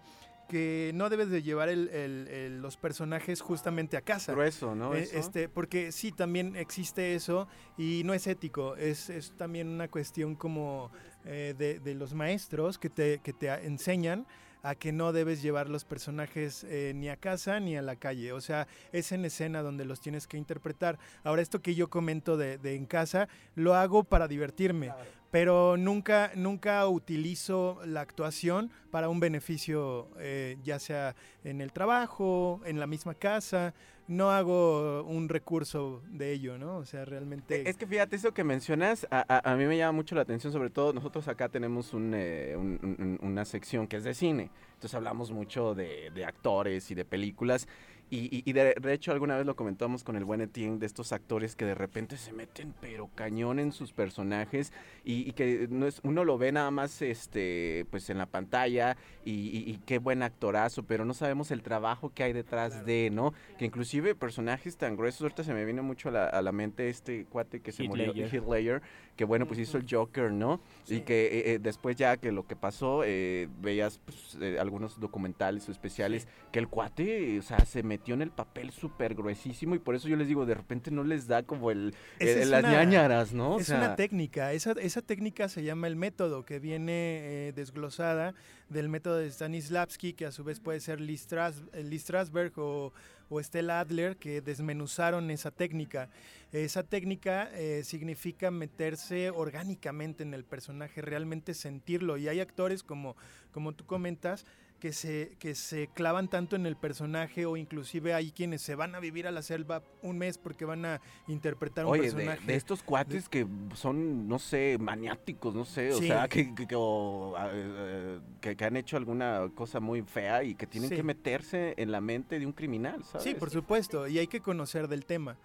que 0.50 0.92
no 0.96 1.10
debes 1.10 1.30
de 1.30 1.42
llevar 1.44 1.70
el- 1.70 1.88
el- 1.90 2.28
el- 2.28 2.62
los 2.62 2.76
personajes 2.76 3.40
justamente 3.40 3.96
a 3.96 4.02
casa. 4.02 4.34
grueso, 4.34 4.76
¿no? 4.76 4.94
Eh, 4.96 5.04
Eso. 5.04 5.18
este, 5.18 5.48
porque 5.48 5.92
sí, 5.94 6.12
también 6.12 6.56
existe 6.58 7.16
eso 7.16 7.48
y 7.78 8.02
no 8.04 8.14
es 8.14 8.28
ético, 8.28 8.76
es, 8.76 9.10
es 9.10 9.32
también 9.38 9.68
una 9.70 9.88
cuestión 9.88 10.36
como 10.36 10.92
eh, 11.26 11.54
de, 11.58 11.80
de 11.80 11.96
los 11.96 12.14
maestros 12.14 12.78
que 12.78 12.90
te, 12.90 13.20
que 13.20 13.32
te 13.34 13.50
enseñan 13.66 14.26
a 14.64 14.76
que 14.76 14.92
no 14.92 15.14
debes 15.14 15.42
llevar 15.42 15.70
los 15.70 15.86
personajes 15.86 16.66
eh, 16.66 16.92
ni 16.96 17.08
a 17.10 17.16
casa 17.16 17.60
ni 17.62 17.78
a 17.78 17.82
la 17.82 17.96
calle. 17.96 18.34
O 18.34 18.42
sea, 18.42 18.68
es 18.92 19.12
en 19.14 19.24
escena 19.24 19.62
donde 19.62 19.86
los 19.86 20.02
tienes 20.02 20.28
que 20.28 20.36
interpretar. 20.38 20.98
Ahora, 21.24 21.42
esto 21.42 21.62
que 21.62 21.76
yo 21.76 21.90
comento 21.90 22.36
de, 22.36 22.58
de 22.58 22.76
en 22.76 22.86
casa, 22.86 23.30
lo 23.56 23.76
hago 23.76 24.04
para 24.04 24.28
divertirme. 24.28 24.92
Pero 25.32 25.78
nunca, 25.78 26.32
nunca 26.36 26.88
utilizo 26.88 27.80
la 27.86 28.02
actuación 28.02 28.72
para 28.90 29.10
un 29.10 29.20
beneficio, 29.20 30.10
eh, 30.18 30.58
ya 30.64 30.80
sea 30.80 31.16
en 31.44 31.62
el 31.62 31.72
trabajo, 31.72 32.62
en 32.66 32.80
la 32.80 32.88
misma 32.88 33.14
casa. 33.14 33.74
No 34.08 34.32
hago 34.32 35.04
un 35.04 35.30
recurso 35.30 36.02
de 36.10 36.32
ello, 36.32 36.58
¿no? 36.58 36.78
O 36.78 36.86
sea, 36.86 37.06
realmente... 37.06 37.70
Es 37.70 37.78
que 37.78 37.86
fíjate, 37.86 38.16
eso 38.16 38.34
que 38.34 38.44
mencionas, 38.44 39.06
a, 39.12 39.52
a- 39.52 39.56
mí 39.56 39.66
me 39.66 39.78
llama 39.78 39.92
mucho 39.92 40.16
la 40.16 40.22
atención, 40.22 40.52
sobre 40.52 40.72
todo 40.72 40.94
nosotros 40.94 41.28
acá 41.28 41.48
tenemos 41.50 41.94
un, 41.94 42.14
eh, 42.16 42.56
un- 42.58 43.20
una 43.22 43.46
sección 43.46 43.86
que 43.88 43.98
es 43.98 44.04
de 44.04 44.16
cine, 44.16 44.50
entonces 44.74 44.96
hablamos 44.96 45.30
mucho 45.32 45.76
de, 45.76 46.10
de 46.10 46.26
actores 46.26 46.90
y 46.90 46.96
de 46.96 47.06
películas, 47.06 47.68
y, 48.10 48.18
y- 48.36 48.44
y 48.46 48.54
de, 48.54 48.76
de 48.82 48.94
hecho 48.94 49.12
alguna 49.12 49.38
vez 49.38 49.46
lo 49.46 49.56
comentamos 49.56 50.04
con 50.04 50.16
el 50.16 50.26
buen 50.26 50.42
Etienne, 50.42 50.80
de 50.80 50.86
estos 50.86 51.12
actores 51.14 51.56
que 51.56 51.66
de 51.66 51.76
repente 51.76 52.18
se 52.18 52.34
meten 52.34 52.74
pero 52.82 53.10
cañón 53.16 53.60
en 53.60 53.72
sus 53.72 53.94
personajes, 53.94 54.74
y, 55.04 55.28
y 55.30 55.34
que 55.34 55.68
no 55.70 55.86
es, 55.88 56.00
uno 56.04 56.24
lo 56.26 56.38
ve 56.38 56.52
nada 56.52 56.72
más 56.72 57.02
este 57.02 57.86
pues 57.92 58.10
en 58.10 58.18
la 58.18 58.26
pantalla, 58.26 58.98
y, 59.26 59.80
qué 59.86 59.98
buen 60.00 60.24
actorazo, 60.24 60.84
pero 60.84 61.06
no 61.06 61.14
sabemos 61.14 61.52
el 61.52 61.62
trabajo 61.62 62.12
que 62.14 62.24
hay 62.24 62.34
detrás 62.34 62.86
de, 62.86 63.10
¿no? 63.12 63.34
Que 63.58 63.66
inclusive 63.66 64.16
personajes 64.16 64.78
tan 64.78 64.96
gruesos, 64.96 65.22
ahorita 65.22 65.44
se 65.44 65.54
me 65.54 65.66
viene 65.66 65.82
mucho 65.82 66.10
a 66.10 66.12
la, 66.12 66.26
a 66.26 66.42
la 66.42 66.52
mente 66.52 66.90
este 66.90 67.26
cuate 67.26 67.60
que 67.62 67.72
se 67.72 67.84
Heath 67.84 67.90
murió, 67.90 68.14
Ledger. 68.14 68.34
Heath 68.36 68.48
Ledger, 68.50 68.82
que 69.20 69.26
bueno, 69.26 69.46
pues 69.48 69.60
hizo 69.60 69.78
el 69.78 69.86
Joker, 69.86 70.32
¿no? 70.32 70.62
Y 70.88 71.02
que 71.02 71.26
eh, 71.26 71.54
eh, 71.56 71.60
después 71.60 71.98
ya 71.98 72.16
que 72.16 72.32
lo 72.32 72.48
que 72.48 72.56
pasó, 72.56 73.02
eh, 73.04 73.50
veías 73.60 74.00
pues, 74.06 74.38
eh, 74.40 74.58
algunos 74.62 74.98
documentales 74.98 75.68
o 75.68 75.74
especiales, 75.74 76.26
que 76.54 76.60
el 76.60 76.70
cuate, 76.70 77.38
o 77.38 77.42
sea, 77.42 77.66
se 77.66 77.84
metió 77.84 78.14
en 78.14 78.22
el 78.22 78.32
papel 78.32 78.72
súper 78.72 79.16
gruesísimo 79.16 79.76
y 79.76 79.80
por 79.80 79.94
eso 79.96 80.08
yo 80.08 80.16
les 80.16 80.30
digo, 80.30 80.46
de 80.46 80.54
repente 80.54 80.90
no 80.90 81.04
les 81.04 81.28
da 81.28 81.44
como 81.44 81.70
el, 81.70 81.94
las 82.22 82.64
una- 82.64 82.72
ñañaras, 82.72 83.34
¿no? 83.34 83.56
O 83.56 83.60
Es 83.60 83.66
sea, 83.68 83.78
una 83.80 83.98
técnica, 83.98 84.54
esa, 84.54 84.72
esa 84.72 85.02
técnica 85.02 85.50
se 85.50 85.64
llama 85.64 85.88
el 85.88 85.98
método, 85.98 86.46
que 86.46 86.60
viene 86.60 87.52
desglosada 87.58 88.36
del 88.70 88.88
método 88.88 89.18
de 89.18 89.30
Stanislavski, 89.30 90.14
que 90.14 90.28
a 90.28 90.32
su 90.32 90.46
vez 90.46 90.62
puede 90.62 90.80
ser 90.80 91.02
Lee, 91.02 91.18
Stras- 91.18 91.70
Lee 91.74 92.00
Strasberg 92.00 92.54
o, 92.58 92.94
o 93.30 93.42
Stella 93.42 93.80
Adler, 93.80 94.18
que 94.18 94.42
desmenuzaron 94.42 95.30
esa 95.32 95.52
técnica. 95.52 96.10
Esa 96.52 96.84
técnica 96.84 97.50
eh, 97.54 97.84
significa 97.84 98.50
meterse 98.52 99.30
orgánicamente 99.30 100.24
en 100.24 100.34
el 100.34 100.44
personaje, 100.44 101.02
realmente 101.02 101.54
sentirlo. 101.54 102.18
Y 102.18 102.28
hay 102.28 102.40
actores, 102.40 102.82
como, 102.84 103.16
como 103.52 103.74
tú 103.74 103.86
comentas, 103.86 104.46
que 104.80 104.94
se, 104.94 105.36
que 105.40 105.56
se 105.56 105.88
clavan 105.88 106.30
tanto 106.30 106.56
en 106.56 106.66
el 106.66 106.76
personaje 106.78 107.46
o 107.46 107.58
inclusive 107.58 108.14
hay 108.14 108.32
quienes 108.32 108.62
se 108.62 108.76
van 108.76 108.96
a 108.96 109.00
vivir 109.00 109.28
a 109.28 109.32
la 109.32 109.42
selva 109.42 109.84
un 110.02 110.18
mes 110.18 110.38
porque 110.38 110.66
van 110.66 110.86
a 110.86 111.02
interpretar 111.28 111.86
un 111.86 111.92
Oye, 111.92 112.04
personaje. 112.12 112.46
de 112.48 112.56
estos 112.56 112.82
cuates 112.82 113.28
que 113.30 113.46
son, 113.76 114.28
no 114.28 114.40
sé, 114.40 114.78
maniáticos, 114.80 115.54
no 115.54 115.66
sé, 115.66 115.92
o 115.94 116.00
sea, 116.00 116.28
que, 116.28 116.56
que, 116.56 116.66
que, 116.68 116.76
o, 116.78 117.36
eh, 117.52 118.20
que- 118.42 118.56
que 118.56 118.66
han 118.66 118.78
hecho 118.78 118.96
alguna 118.98 119.50
cosa 119.54 119.80
muy 119.80 120.02
fea 120.02 120.44
y 120.44 120.56
que 120.56 120.66
tienen 120.66 120.90
Sí. 120.90 120.96
que 120.96 121.04
meterse 121.04 121.74
en 121.78 121.92
la 121.92 122.02
mente 122.02 122.40
de 122.40 122.46
un 122.46 122.54
criminal, 122.54 123.04
¿sabes? 123.04 123.24
Sí, 123.24 123.36
por 123.36 123.50
supuesto, 123.50 124.08
y 124.08 124.18
hay 124.18 124.28
que 124.28 124.40
conocer 124.40 124.88
del 124.88 125.06
tema. 125.06 125.38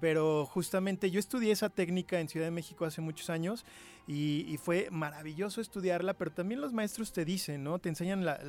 Pero 0.00 0.46
justamente 0.46 1.10
yo 1.10 1.18
estudié 1.18 1.52
esa 1.52 1.70
técnica 1.70 2.20
en 2.20 2.28
Ciudad 2.28 2.46
de 2.46 2.50
México 2.50 2.84
hace 2.84 3.00
muchos 3.00 3.30
años 3.30 3.64
y, 4.06 4.58
fue 4.62 4.88
maravilloso 4.90 5.60
estudiarla, 5.60 6.14
pero 6.14 6.30
también 6.30 6.60
los 6.60 6.72
maestros 6.72 7.12
te 7.12 7.24
dicen, 7.24 7.62
¿no? 7.62 7.78
Te 7.78 7.88
enseñan 7.88 8.24
la, 8.24 8.40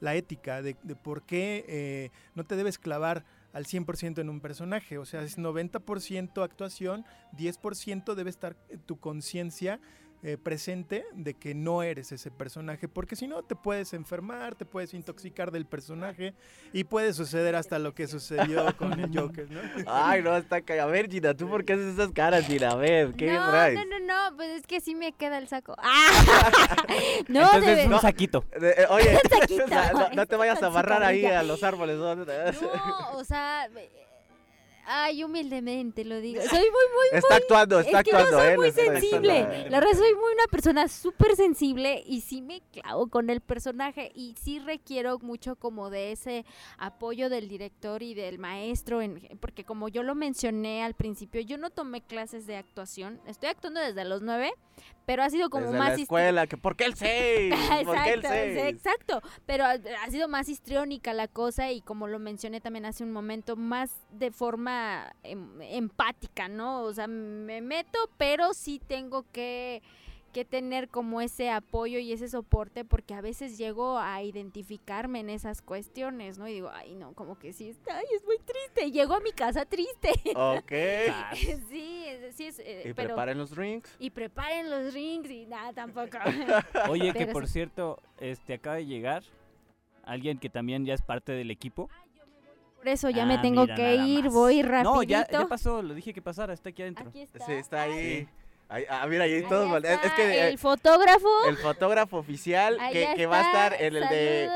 la 0.00 0.14
ética 0.14 0.62
de, 0.62 0.76
de 0.82 0.96
por 0.96 1.22
qué 1.22 1.64
eh, 1.68 2.10
no 2.34 2.44
te 2.44 2.56
debes 2.56 2.78
clavar 2.78 3.24
al 3.52 3.66
100% 3.66 4.20
en 4.20 4.28
un 4.28 4.40
personaje. 4.40 4.98
O 4.98 5.04
sea, 5.04 5.22
es 5.22 5.38
90% 5.38 6.42
actuación, 6.42 7.04
10% 7.36 8.14
debe 8.14 8.30
estar 8.30 8.56
tu 8.86 8.98
conciencia 8.98 9.80
eh, 10.22 10.36
presente 10.36 11.04
de 11.14 11.32
que 11.34 11.54
no 11.54 11.82
eres 11.82 12.12
ese 12.12 12.30
personaje, 12.30 12.88
porque 12.88 13.16
si 13.16 13.26
no 13.26 13.42
te 13.42 13.56
puedes 13.56 13.92
enfermar, 13.94 14.54
te 14.54 14.66
puedes 14.66 14.92
intoxicar 14.92 15.50
del 15.50 15.64
personaje 15.64 16.34
y 16.72 16.84
puede 16.84 17.12
suceder 17.14 17.56
hasta 17.56 17.78
lo 17.78 17.94
que 17.94 18.06
sucedió 18.06 18.76
con 18.76 19.00
el 19.00 19.10
Joker, 19.18 19.50
¿no? 19.50 19.60
Ay, 19.86 20.22
no, 20.22 20.36
está 20.36 20.60
ca- 20.60 20.82
A 20.82 20.86
ver, 20.86 21.10
Gina, 21.10 21.34
¿tú 21.34 21.48
por 21.48 21.64
qué 21.64 21.72
haces 21.72 21.94
esas 21.94 22.10
caras, 22.12 22.44
Gina? 22.46 22.70
A 22.72 22.76
ver, 22.76 23.14
¿qué 23.14 23.32
no, 23.32 23.48
traes? 23.50 23.74
no, 23.78 23.84
no, 23.98 23.98
no, 24.30 24.36
pues 24.36 24.50
es 24.60 24.66
que 24.66 24.80
sí 24.80 24.94
me 24.94 25.12
queda 25.12 25.38
el 25.38 25.48
saco. 25.48 25.74
¡Ah! 25.78 26.76
no, 27.28 27.40
Entonces, 27.40 27.88
de 27.88 27.94
un 27.94 28.00
saquito. 28.00 28.44
Eh, 28.60 28.86
oye, 28.90 29.18
no, 29.94 30.10
no 30.10 30.26
te 30.26 30.36
vayas 30.36 30.62
a 30.62 30.66
amarrar 30.66 31.02
ahí 31.02 31.24
a 31.24 31.42
los 31.42 31.62
árboles. 31.62 31.96
¿no? 31.96 32.14
No, 32.14 32.24
o 33.14 33.24
sea, 33.24 33.68
ay, 34.90 35.22
humildemente 35.22 36.04
lo 36.04 36.20
digo. 36.20 36.40
Soy 36.50 36.58
muy, 36.58 36.68
muy, 36.68 37.18
Está 37.18 37.36
actuando, 37.36 37.80
está 37.80 37.98
es 37.98 38.04
que 38.04 38.10
yo 38.10 38.16
actuando, 38.18 38.38
soy 38.38 38.52
¿eh? 38.52 38.56
muy 38.56 38.68
actuando. 38.68 39.00
sensible. 39.00 39.70
La 39.70 39.80
verdad 39.80 39.96
soy 39.96 40.14
muy 40.14 40.32
una 40.34 40.46
persona 40.50 40.88
súper 40.88 41.36
sensible 41.36 42.02
y 42.06 42.20
sí 42.22 42.42
me 42.42 42.60
clavo 42.72 43.08
con 43.08 43.30
el 43.30 43.40
personaje 43.40 44.10
y 44.14 44.34
sí 44.40 44.58
requiero 44.58 45.18
mucho 45.20 45.56
como 45.56 45.90
de 45.90 46.12
ese 46.12 46.44
apoyo 46.78 47.28
del 47.28 47.48
director 47.48 48.02
y 48.02 48.14
del 48.14 48.38
maestro, 48.38 49.00
en, 49.00 49.20
porque 49.40 49.64
como 49.64 49.88
yo 49.88 50.02
lo 50.02 50.14
mencioné 50.14 50.82
al 50.82 50.94
principio, 50.94 51.40
yo 51.40 51.56
no 51.56 51.70
tomé 51.70 52.02
clases 52.02 52.46
de 52.46 52.56
actuación. 52.56 53.20
Estoy 53.26 53.50
actuando 53.50 53.80
desde 53.80 54.04
los 54.04 54.22
nueve, 54.22 54.52
pero 55.10 55.24
ha 55.24 55.30
sido 55.30 55.50
como 55.50 55.66
Desde 55.66 55.78
más 55.78 55.88
la 55.88 55.94
escuela, 55.96 56.46
que 56.46 56.56
¿por 56.56 56.76
qué 56.76 56.84
el 56.84 56.94
6? 56.94 57.52
¿Por 57.84 57.94
qué 58.04 58.12
el 58.12 58.20
Exacto, 58.20 58.28
6? 58.28 58.52
sí, 58.54 58.68
exacto. 58.68 59.22
Pero 59.44 59.64
ha, 59.64 59.72
ha 59.72 60.08
sido 60.08 60.28
más 60.28 60.48
histriónica 60.48 61.12
la 61.12 61.26
cosa 61.26 61.72
y 61.72 61.80
como 61.82 62.06
lo 62.06 62.20
mencioné 62.20 62.60
también 62.60 62.86
hace 62.86 63.02
un 63.02 63.10
momento, 63.10 63.56
más 63.56 63.90
de 64.12 64.30
forma 64.30 65.12
em- 65.24 65.60
empática, 65.62 66.46
¿no? 66.46 66.82
O 66.82 66.94
sea, 66.94 67.08
me 67.08 67.60
meto, 67.60 67.98
pero 68.18 68.54
sí 68.54 68.80
tengo 68.86 69.24
que 69.32 69.82
que 70.30 70.44
tener 70.44 70.88
como 70.88 71.20
ese 71.20 71.50
apoyo 71.50 71.98
y 71.98 72.12
ese 72.12 72.28
soporte 72.28 72.84
porque 72.84 73.14
a 73.14 73.20
veces 73.20 73.58
llego 73.58 73.98
a 73.98 74.22
identificarme 74.22 75.20
en 75.20 75.30
esas 75.30 75.62
cuestiones, 75.62 76.38
¿no? 76.38 76.48
Y 76.48 76.54
digo, 76.54 76.70
ay, 76.72 76.94
no, 76.94 77.12
como 77.14 77.38
que 77.38 77.52
sí, 77.52 77.68
está, 77.70 77.98
ay, 77.98 78.06
es 78.14 78.24
muy 78.24 78.38
triste. 78.38 78.90
Llego 78.90 79.14
a 79.14 79.20
mi 79.20 79.32
casa 79.32 79.64
triste. 79.64 80.10
Ok. 80.34 80.72
sí, 81.34 81.56
sí, 81.68 82.46
es, 82.46 82.58
eh, 82.60 82.82
y 82.86 82.92
pero... 82.94 83.08
preparen 83.08 83.38
los 83.38 83.50
drinks. 83.50 83.94
Y 83.98 84.10
preparen 84.10 84.70
los 84.70 84.94
rings 84.94 85.30
y 85.30 85.46
nada, 85.46 85.72
tampoco. 85.72 86.18
Oye, 86.88 87.12
que 87.12 87.26
por 87.26 87.46
sí. 87.46 87.54
cierto, 87.54 87.98
este 88.18 88.54
acaba 88.54 88.76
de 88.76 88.86
llegar 88.86 89.22
alguien 90.04 90.38
que 90.38 90.48
también 90.48 90.84
ya 90.84 90.94
es 90.94 91.02
parte 91.02 91.32
del 91.32 91.50
equipo. 91.50 91.88
Por 92.76 92.88
eso 92.88 93.10
ya 93.10 93.26
me 93.26 93.34
Ah, 93.34 93.42
tengo 93.42 93.62
mira, 93.62 93.74
que 93.74 93.94
ir, 93.96 94.24
más. 94.24 94.32
voy 94.32 94.62
rapidito. 94.62 94.94
No, 94.94 95.02
ya, 95.02 95.26
ya 95.30 95.46
pasó, 95.46 95.82
lo 95.82 95.92
dije 95.92 96.14
que 96.14 96.22
pasara, 96.22 96.54
está 96.54 96.70
aquí 96.70 96.80
adentro. 96.82 97.08
Aquí 97.10 97.20
está. 97.20 97.44
Sí, 97.44 97.52
está 97.52 97.82
ahí. 97.82 97.92
Ay, 97.92 98.28
Ahí- 98.70 98.86
ah, 98.88 99.04
mira, 99.08 99.24
ahí 99.24 99.34
ahí 99.34 99.42
todos. 99.48 99.84
Es, 99.84 100.04
es 100.04 100.12
que 100.12 100.22
eh, 100.22 100.48
el 100.48 100.58
fotógrafo. 100.58 101.28
el 101.48 101.56
fotógrafo 101.56 102.18
oficial 102.18 102.78
que, 102.92 103.26
va 103.26 103.40
a 103.40 103.42
estar 103.42 103.82
en 103.82 103.96
el 103.96 104.08
de. 104.08 104.48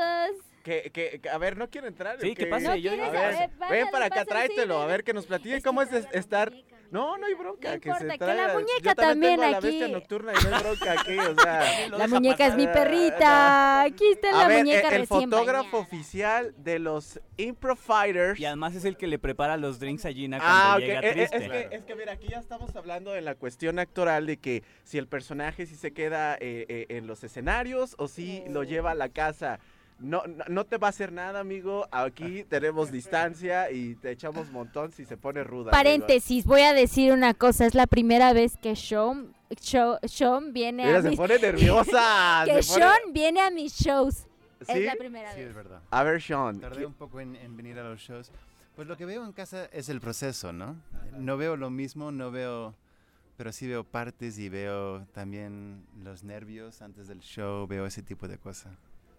Que, 0.63 0.89
que, 0.91 1.19
que- 1.21 1.29
a 1.29 1.37
ver, 1.37 1.57
no 1.57 1.69
quiere 1.69 1.89
entrar. 1.89 2.17
Sí, 2.21 2.31
¿o 2.31 2.33
que 2.33 2.45
qué? 2.45 2.49
pase, 2.49 2.65
No 2.65 2.75
yo 2.77 2.91
digo 2.93 3.03
A 3.03 3.09
ver, 3.11 3.33
saber, 3.33 3.49
ven 3.69 3.87
para 3.91 4.05
acá, 4.05 4.25
tráetelo, 4.25 4.81
a 4.81 4.85
ver 4.87 5.03
que 5.03 5.13
nos 5.13 5.25
platique 5.25 5.57
Es 5.57 5.63
que 5.63 5.67
cómo 5.67 5.81
es 5.81 5.91
estar. 6.13 6.51
¿No? 6.91 7.17
No, 7.17 7.25
hay 7.25 7.33
bronca. 7.33 7.73
No 7.75 7.79
que 7.81 7.89
importa, 7.89 8.11
se 8.13 8.19
que 8.19 8.25
la 8.25 8.53
muñeca 8.53 8.79
Yo 8.83 8.95
también, 8.95 8.95
también 8.95 9.31
tengo 9.39 9.43
a 9.43 9.51
la 9.51 9.59
bestia 9.59 9.83
aquí. 9.85 9.93
nocturna 9.93 10.31
y 10.33 10.43
no 10.43 10.55
hay 10.55 10.63
bronca 10.63 10.91
aquí, 11.01 11.17
o 11.19 11.35
sea. 11.41 11.87
La 11.97 12.07
muñeca 12.07 12.47
es 12.47 12.55
mi 12.55 12.67
perrita. 12.67 13.81
Aquí 13.81 14.07
está 14.11 14.29
A 14.29 14.41
la 14.43 14.47
ver, 14.47 14.57
muñeca 14.59 14.87
el, 14.89 14.93
el 14.93 14.99
recién 15.01 15.29
fotógrafo 15.29 15.63
bañada. 15.77 15.77
oficial 15.83 16.53
de 16.57 16.79
los 16.79 17.19
Impro 17.37 17.75
Fighters. 17.75 18.39
Y 18.39 18.45
además 18.45 18.75
es 18.75 18.85
el 18.85 18.97
que 18.97 19.07
le 19.07 19.19
prepara 19.19 19.57
los 19.57 19.79
drinks 19.79 20.05
a 20.05 20.11
Gina 20.11 20.37
cuando 20.39 20.55
Ah, 20.57 20.73
ok. 20.75 20.79
llega 20.81 20.99
eh, 21.01 21.09
eh, 21.09 21.11
triste. 21.13 21.37
Es, 21.37 21.49
que, 21.69 21.75
es 21.75 21.83
que, 21.83 21.95
mira, 21.95 22.13
aquí 22.13 22.27
ya 22.29 22.39
estamos 22.39 22.75
hablando 22.75 23.11
de 23.11 23.21
la 23.21 23.35
cuestión 23.35 23.79
actoral 23.79 24.25
de 24.25 24.37
que 24.37 24.63
si 24.83 24.97
el 24.97 25.07
personaje 25.07 25.65
si 25.65 25.75
se 25.75 25.91
queda 25.93 26.35
eh, 26.35 26.65
eh, 26.69 26.85
en 26.89 27.07
los 27.07 27.23
escenarios 27.23 27.95
o 27.97 28.07
si 28.07 28.43
lo 28.49 28.63
lleva 28.63 28.91
a 28.91 28.95
la 28.95 29.09
casa. 29.09 29.59
No, 29.97 30.23
no, 30.49 30.65
te 30.65 30.77
va 30.77 30.87
a 30.87 30.89
hacer 30.89 31.11
nada, 31.11 31.39
amigo. 31.39 31.87
Aquí 31.91 32.43
tenemos 32.49 32.91
distancia 32.91 33.71
y 33.71 33.95
te 33.95 34.11
echamos 34.11 34.51
montón 34.51 34.91
si 34.91 35.05
se 35.05 35.15
pone 35.17 35.43
ruda. 35.43 35.71
amigo. 35.71 35.71
Paréntesis, 35.71 36.45
voy 36.45 36.61
a 36.61 36.73
decir 36.73 37.13
una 37.13 37.33
cosa. 37.33 37.65
Es 37.65 37.75
la 37.75 37.87
primera 37.87 38.33
vez 38.33 38.57
que 38.57 38.75
Sean, 38.75 39.33
Sho- 39.51 39.99
Sean 40.07 40.51
viene 40.53 40.85
Mira, 40.85 40.99
a 40.99 41.01
se 41.01 41.09
mis... 41.09 41.17
pone 41.17 41.39
nerviosa. 41.39 42.43
Que 42.45 42.61
se 42.61 42.73
pone- 42.73 42.85
Sean 42.85 43.13
viene 43.13 43.39
a 43.41 43.49
mis 43.51 43.73
shows. 43.73 44.27
¿Sí? 44.61 44.71
Es 44.71 44.85
la 44.85 44.95
primera 44.95 45.31
Sí, 45.33 45.39
vez. 45.39 45.49
es 45.49 45.55
verdad. 45.55 45.81
A 45.91 46.03
ver, 46.03 46.21
Sean. 46.21 46.59
Tardé 46.59 46.85
un 46.85 46.93
poco 46.93 47.19
en, 47.21 47.35
en 47.37 47.55
venir 47.55 47.77
a 47.79 47.83
los 47.83 47.99
shows. 48.01 48.31
Pues 48.75 48.87
lo 48.89 48.97
que 48.97 49.05
veo 49.05 49.23
en 49.23 49.31
casa 49.31 49.65
es 49.71 49.87
el 49.87 50.01
proceso, 50.01 50.51
¿no? 50.51 50.75
No 51.17 51.37
veo 51.37 51.55
lo 51.55 51.69
mismo, 51.69 52.11
no 52.11 52.29
veo, 52.31 52.75
pero 53.37 53.53
sí 53.53 53.67
veo 53.67 53.85
partes 53.85 54.37
y 54.39 54.49
veo 54.49 55.05
también 55.13 55.85
los 56.03 56.23
nervios 56.25 56.81
antes 56.81 57.07
del 57.07 57.21
show, 57.21 57.65
veo 57.67 57.85
ese 57.85 58.01
tipo 58.01 58.27
de 58.27 58.37
cosas. 58.37 58.73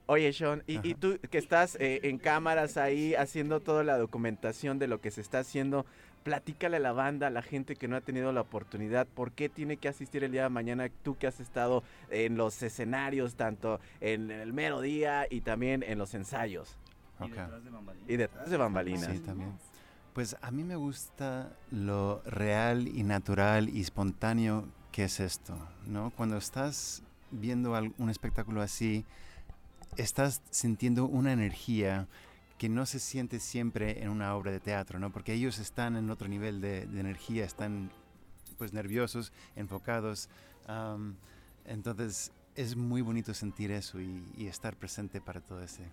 Oye, 0.08 0.32
Sean, 0.32 0.62
y, 0.68 0.94
tú 0.94 1.18
que 1.30 1.38
estás 1.38 1.76
eh, 1.80 2.00
en 2.04 2.18
cámaras 2.18 2.76
ahí 2.76 3.14
haciendo 3.16 3.60
toda 3.60 3.82
la 3.82 3.98
documentación 3.98 4.78
de 4.78 4.86
lo 4.86 5.00
que 5.00 5.10
se 5.10 5.20
está 5.20 5.40
haciendo, 5.40 5.84
platícale 6.22 6.76
a 6.76 6.80
la 6.80 6.92
banda, 6.92 7.26
a 7.26 7.30
la 7.30 7.42
gente 7.42 7.74
que 7.74 7.88
no 7.88 7.96
ha 7.96 8.00
tenido 8.00 8.32
la 8.32 8.40
oportunidad, 8.42 9.08
¿por 9.08 9.32
qué 9.32 9.48
tiene 9.48 9.78
que 9.78 9.88
asistir 9.88 10.22
el 10.22 10.30
día 10.30 10.44
de 10.44 10.48
mañana 10.48 10.88
tú 11.02 11.16
que 11.16 11.26
has 11.26 11.40
estado 11.40 11.82
en 12.10 12.36
los 12.36 12.62
escenarios, 12.62 13.34
tanto 13.34 13.80
en 14.00 14.30
el 14.30 14.52
mero 14.52 14.80
día 14.80 15.26
y 15.28 15.40
también 15.40 15.82
en 15.82 15.98
los 15.98 16.14
ensayos 16.14 16.76
Y 17.20 17.28
detrás 17.30 17.64
de 17.64 17.70
bambalinas. 17.70 18.08
y 18.10 18.16
detrás 18.16 18.50
de 18.50 18.56
bambalinas? 18.56 19.06
Sí, 19.12 19.18
también. 19.18 19.52
Pues 20.12 20.36
a 20.40 20.50
mí 20.52 20.62
me 20.62 20.76
gusta 20.76 21.52
lo 21.72 22.22
real 22.24 22.86
y 22.86 23.02
natural 23.02 23.68
y 23.68 23.80
espontáneo 23.80 24.66
que 24.92 25.04
es 25.04 25.18
esto, 25.20 25.58
¿no? 25.86 26.10
Cuando 26.10 26.36
estás 26.36 27.02
viendo 27.32 27.74
al- 27.74 27.92
un 27.98 28.08
espectáculo 28.08 28.62
así, 28.62 29.04
estás 29.96 30.42
sintiendo 30.50 31.06
una 31.06 31.32
energía 31.32 32.06
que 32.58 32.68
no 32.68 32.86
se 32.86 32.98
siente 32.98 33.38
siempre 33.38 34.02
en 34.02 34.08
una 34.08 34.34
obra 34.34 34.50
de 34.50 34.60
teatro, 34.60 34.98
¿no? 34.98 35.12
Porque 35.12 35.34
ellos 35.34 35.58
están 35.58 35.96
en 35.96 36.10
otro 36.10 36.28
nivel 36.28 36.60
de, 36.60 36.86
de 36.86 37.00
energía, 37.00 37.44
están 37.44 37.90
pues 38.56 38.72
nerviosos, 38.72 39.32
enfocados. 39.56 40.28
am, 40.66 41.16
entonces 41.66 42.32
es 42.54 42.76
muy 42.76 43.02
bonito 43.02 43.34
sentir 43.34 43.70
eso 43.70 44.00
y, 44.00 44.26
y 44.36 44.46
estar 44.46 44.76
presente 44.76 45.20
para 45.20 45.40
todo 45.40 45.62
ese, 45.62 45.84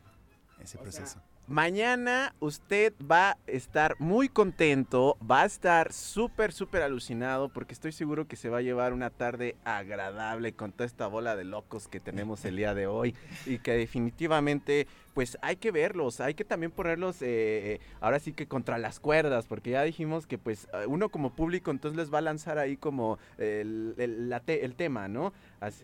ese 0.59 0.77
proceso. 0.77 1.19
Mañana 1.47 2.33
usted 2.39 2.93
va 2.99 3.31
a 3.31 3.37
estar 3.47 3.95
muy 3.99 4.29
contento, 4.29 5.17
va 5.29 5.41
a 5.41 5.45
estar 5.45 5.91
súper, 5.91 6.53
súper 6.53 6.83
alucinado 6.83 7.49
porque 7.49 7.73
estoy 7.73 7.91
seguro 7.91 8.27
que 8.29 8.37
se 8.37 8.47
va 8.47 8.59
a 8.59 8.61
llevar 8.61 8.93
una 8.93 9.09
tarde 9.09 9.57
agradable 9.65 10.53
con 10.53 10.71
toda 10.71 10.85
esta 10.85 11.05
bola 11.07 11.35
de 11.35 11.43
locos 11.43 11.89
que 11.89 11.99
tenemos 11.99 12.45
el 12.45 12.55
día 12.55 12.73
de 12.73 12.87
hoy 12.87 13.13
y 13.45 13.59
que 13.59 13.73
definitivamente 13.73 14.87
pues 15.13 15.37
hay 15.41 15.57
que 15.57 15.71
verlos, 15.71 16.21
hay 16.21 16.33
que 16.33 16.45
también 16.45 16.71
ponerlos 16.71 17.21
eh, 17.21 17.73
eh, 17.73 17.79
ahora 17.99 18.19
sí 18.19 18.31
que 18.31 18.47
contra 18.47 18.77
las 18.77 19.01
cuerdas 19.01 19.45
porque 19.45 19.71
ya 19.71 19.83
dijimos 19.83 20.25
que 20.25 20.37
pues 20.37 20.69
eh, 20.73 20.85
uno 20.87 21.09
como 21.09 21.35
público 21.35 21.71
entonces 21.71 21.97
les 21.97 22.11
va 22.11 22.19
a 22.19 22.21
lanzar 22.21 22.57
ahí 22.57 22.77
como 22.77 23.19
el, 23.37 23.95
el- 23.97 24.29
la 24.29 24.39
te- 24.39 24.63
el 24.63 24.75
tema, 24.75 25.09
¿no? 25.09 25.33
Así- 25.59 25.83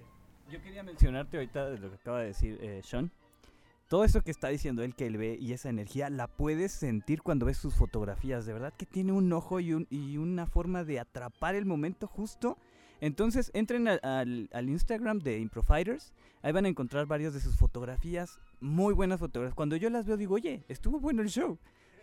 Yo 0.50 0.62
quería 0.62 0.84
mencionarte 0.84 1.36
ahorita 1.36 1.70
de 1.70 1.80
lo 1.80 1.90
que 1.90 1.96
acaba 1.96 2.22
de 2.22 2.28
decir 2.28 2.58
eh, 2.62 2.80
Sean. 2.84 3.12
Todo 3.90 4.04
eso 4.06 4.22
que 4.22 4.32
está 4.32 4.48
diciendo 4.50 4.84
él 4.84 4.96
que 4.96 5.08
él 5.08 5.18
ve 5.18 5.36
y 5.42 5.52
esa 5.52 5.68
energía 5.70 6.10
la 6.10 6.28
puedes 6.28 6.72
sentir 6.72 7.22
cuando 7.24 7.46
ves 7.48 7.58
sus 7.58 7.74
fotografías. 7.76 8.46
De 8.46 8.54
verdad 8.54 8.72
que 8.78 8.86
tiene 8.86 9.12
un 9.12 9.34
ojo 9.34 9.60
y, 9.60 9.74
un- 9.74 9.88
y 9.90 10.18
una 10.18 10.46
forma 10.46 10.84
de 10.84 11.00
atrapar 11.00 11.56
el 11.56 11.66
momento 11.66 12.06
justo. 12.08 12.58
Entonces 13.02 13.50
entren 13.54 13.88
al 13.88 14.70
Instagram 14.70 15.20
de 15.20 15.40
Improfighters. 15.40 16.14
Ahí 16.44 16.52
van 16.52 16.66
a 16.66 16.70
encontrar 16.70 17.08
varias 17.08 17.34
de 17.34 17.40
sus 17.40 17.56
fotografías. 17.58 18.40
Muy 18.62 18.94
buenas 18.94 19.20
fotografías. 19.20 19.56
Cuando 19.56 19.76
yo 19.76 19.90
las 19.90 20.06
veo 20.06 20.18
digo, 20.18 20.36
oye, 20.36 20.64
estuvo 20.68 21.00
bueno 21.00 21.22
el 21.22 21.30
show. 21.30 21.58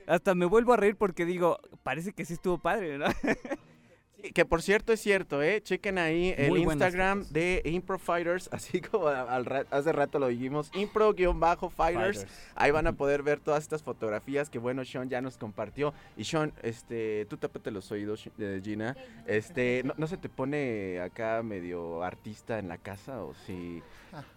Hasta 0.08 0.34
me 0.34 0.44
vuelvo 0.46 0.72
a 0.72 0.76
reír 0.76 0.96
porque 0.96 1.24
digo, 1.24 1.58
parece 1.82 2.12
que 2.12 2.24
sí 2.24 2.32
estuvo 2.34 2.58
padre, 2.58 2.98
¿no? 2.98 3.06
Sí, 4.22 4.32
que 4.32 4.44
por 4.46 4.62
cierto 4.62 4.92
es 4.92 5.00
cierto, 5.00 5.42
¿eh? 5.42 5.60
Chequen 5.62 5.98
ahí 5.98 6.34
el 6.38 6.48
Muy 6.48 6.62
Instagram 6.62 7.24
de 7.30 7.60
Impro 7.66 7.98
Fighters, 7.98 8.48
así 8.52 8.80
como 8.80 9.08
al 9.08 9.44
ra- 9.44 9.66
hace 9.70 9.92
rato 9.92 10.18
lo 10.18 10.28
dijimos, 10.28 10.70
Impro-Fighters. 10.74 12.26
Ahí 12.54 12.70
van 12.70 12.86
a 12.86 12.92
poder 12.92 13.22
ver 13.22 13.40
todas 13.40 13.62
estas 13.62 13.82
fotografías 13.82 14.48
que, 14.48 14.58
bueno, 14.58 14.84
Sean 14.84 15.08
ya 15.10 15.20
nos 15.20 15.36
compartió. 15.36 15.92
Y 16.16 16.24
Sean, 16.24 16.52
este, 16.62 17.26
tú 17.28 17.36
tápate 17.36 17.70
los 17.70 17.90
oídos, 17.92 18.28
eh, 18.38 18.60
Gina. 18.64 18.96
Este, 19.26 19.82
¿no, 19.84 19.92
no 19.96 20.06
se 20.06 20.16
te 20.16 20.28
pone 20.28 21.00
acá 21.00 21.42
medio 21.42 22.02
artista 22.02 22.58
en 22.58 22.68
la 22.68 22.78
casa 22.78 23.22
o 23.22 23.34
si... 23.46 23.82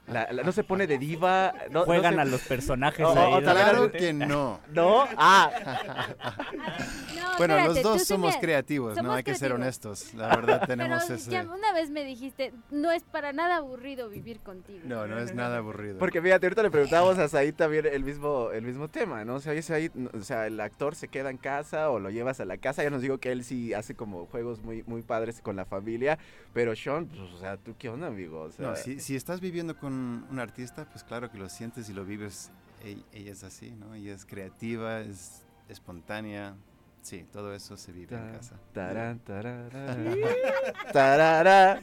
la- 0.07 0.31
la- 0.31 0.43
¿No 0.43 0.51
se 0.51 0.63
pone 0.63 0.87
de 0.87 0.97
diva? 0.97 1.53
¿No, 1.69 1.79
no 1.81 1.85
Juegan 1.85 2.15
se- 2.15 2.19
a 2.21 2.25
los 2.25 2.41
personajes 2.41 3.05
ahí. 3.05 3.41
Claro 3.43 3.91
que 3.91 4.13
no. 4.13 4.59
¿No? 4.71 5.07
Ah, 5.17 5.51
No, 7.15 7.37
Bueno, 7.37 7.55
espérate, 7.55 7.67
los 7.67 7.81
dos 7.83 7.99
sí 8.01 8.05
somos 8.07 8.33
me- 8.35 8.39
creativos, 8.41 9.01
¿no? 9.01 9.13
Hay 9.13 9.23
que 9.23 9.35
ser 9.35 9.53
honestos. 9.53 10.13
La 10.13 10.35
verdad 10.35 10.61
tenemos 10.67 11.03
Pero 11.03 11.15
ese... 11.15 11.31
ya 11.31 11.43
una 11.43 11.73
vez 11.73 11.89
me 11.89 12.03
dijiste, 12.03 12.53
no 12.71 12.91
es 12.91 13.03
para 13.03 13.33
nada 13.33 13.57
aburrido 13.57 14.09
vivir 14.09 14.39
contigo. 14.39 14.79
No, 14.83 15.07
no 15.07 15.19
es 15.19 15.33
nada 15.33 15.57
aburrido. 15.57 15.97
Porque 15.99 16.21
fíjate, 16.21 16.45
ahorita 16.47 16.63
le 16.63 16.71
preguntábamos 16.71 17.17
a 17.17 17.27
Said 17.27 17.55
también 17.55 17.85
el 17.85 18.03
mismo, 18.03 18.49
el 18.51 18.63
mismo 18.63 18.87
tema, 18.87 19.23
¿no? 19.25 19.35
O 19.35 19.39
sea, 19.39 19.59
Said, 19.61 19.91
o 20.13 20.21
sea, 20.21 20.47
el 20.47 20.59
actor 20.59 20.95
se 20.95 21.07
queda 21.07 21.29
en 21.29 21.37
casa 21.37 21.89
o 21.89 21.99
lo 21.99 22.09
llevas 22.09 22.39
a 22.39 22.45
la 22.45 22.57
casa. 22.57 22.83
Ya 22.83 22.89
nos 22.89 23.01
digo 23.01 23.17
que 23.19 23.31
él 23.31 23.43
sí 23.43 23.73
hace 23.73 23.95
como 23.95 24.25
juegos 24.25 24.61
muy, 24.61 24.83
muy 24.83 25.01
padres 25.01 25.41
con 25.41 25.55
la 25.55 25.65
familia. 25.65 26.17
Pero 26.53 26.75
Sean, 26.75 27.05
pues, 27.07 27.21
o 27.21 27.37
sea, 27.39 27.57
¿tú 27.57 27.75
qué 27.77 27.89
onda, 27.89 28.07
amigo? 28.07 28.41
O 28.41 28.51
sea, 28.51 28.69
No, 28.69 28.75
si, 28.75 28.99
si 28.99 29.15
estás 29.15 29.39
viviendo 29.39 29.68
con 29.77 30.25
un 30.29 30.39
artista, 30.39 30.85
pues 30.89 31.03
claro 31.03 31.31
que 31.31 31.37
lo 31.37 31.49
sientes 31.49 31.89
y 31.89 31.93
lo 31.93 32.05
vives. 32.05 32.51
E- 32.83 33.03
Ella, 33.13 33.31
es 33.33 33.43
así, 33.43 33.71
¿no? 33.71 33.93
Ella 33.93 34.13
es 34.13 34.25
creativa, 34.25 35.01
es 35.01 35.43
espontánea. 35.67 36.55
Sí, 37.01 37.25
todo 37.31 37.53
eso 37.55 37.77
se 37.77 37.91
vive 37.91 38.15
en 38.15 38.25
Ta- 38.27 38.31
casa. 38.37 38.55
tarán, 38.73 39.19
tarará, 39.19 39.85
tarará. 40.91 41.79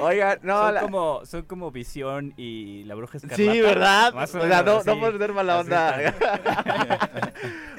Oigan, 0.00 0.38
no, 0.42 0.62
son, 0.62 0.74
la- 0.74 0.80
como, 0.80 1.26
son 1.26 1.42
como 1.42 1.70
Visión 1.70 2.32
y 2.36 2.84
la 2.84 2.94
Bruja 2.94 3.18
Escarlata. 3.18 3.52
Sí, 3.52 3.60
¿verdad? 3.60 4.14
Más 4.14 4.34
o 4.34 4.38
o 4.38 4.40
sea, 4.46 4.62
menos 4.62 4.64
no, 4.64 4.76
así. 4.92 5.00
no 5.00 5.00
por 5.00 5.18
ser 5.18 5.32
mala 5.32 5.58
onda. 5.60 6.14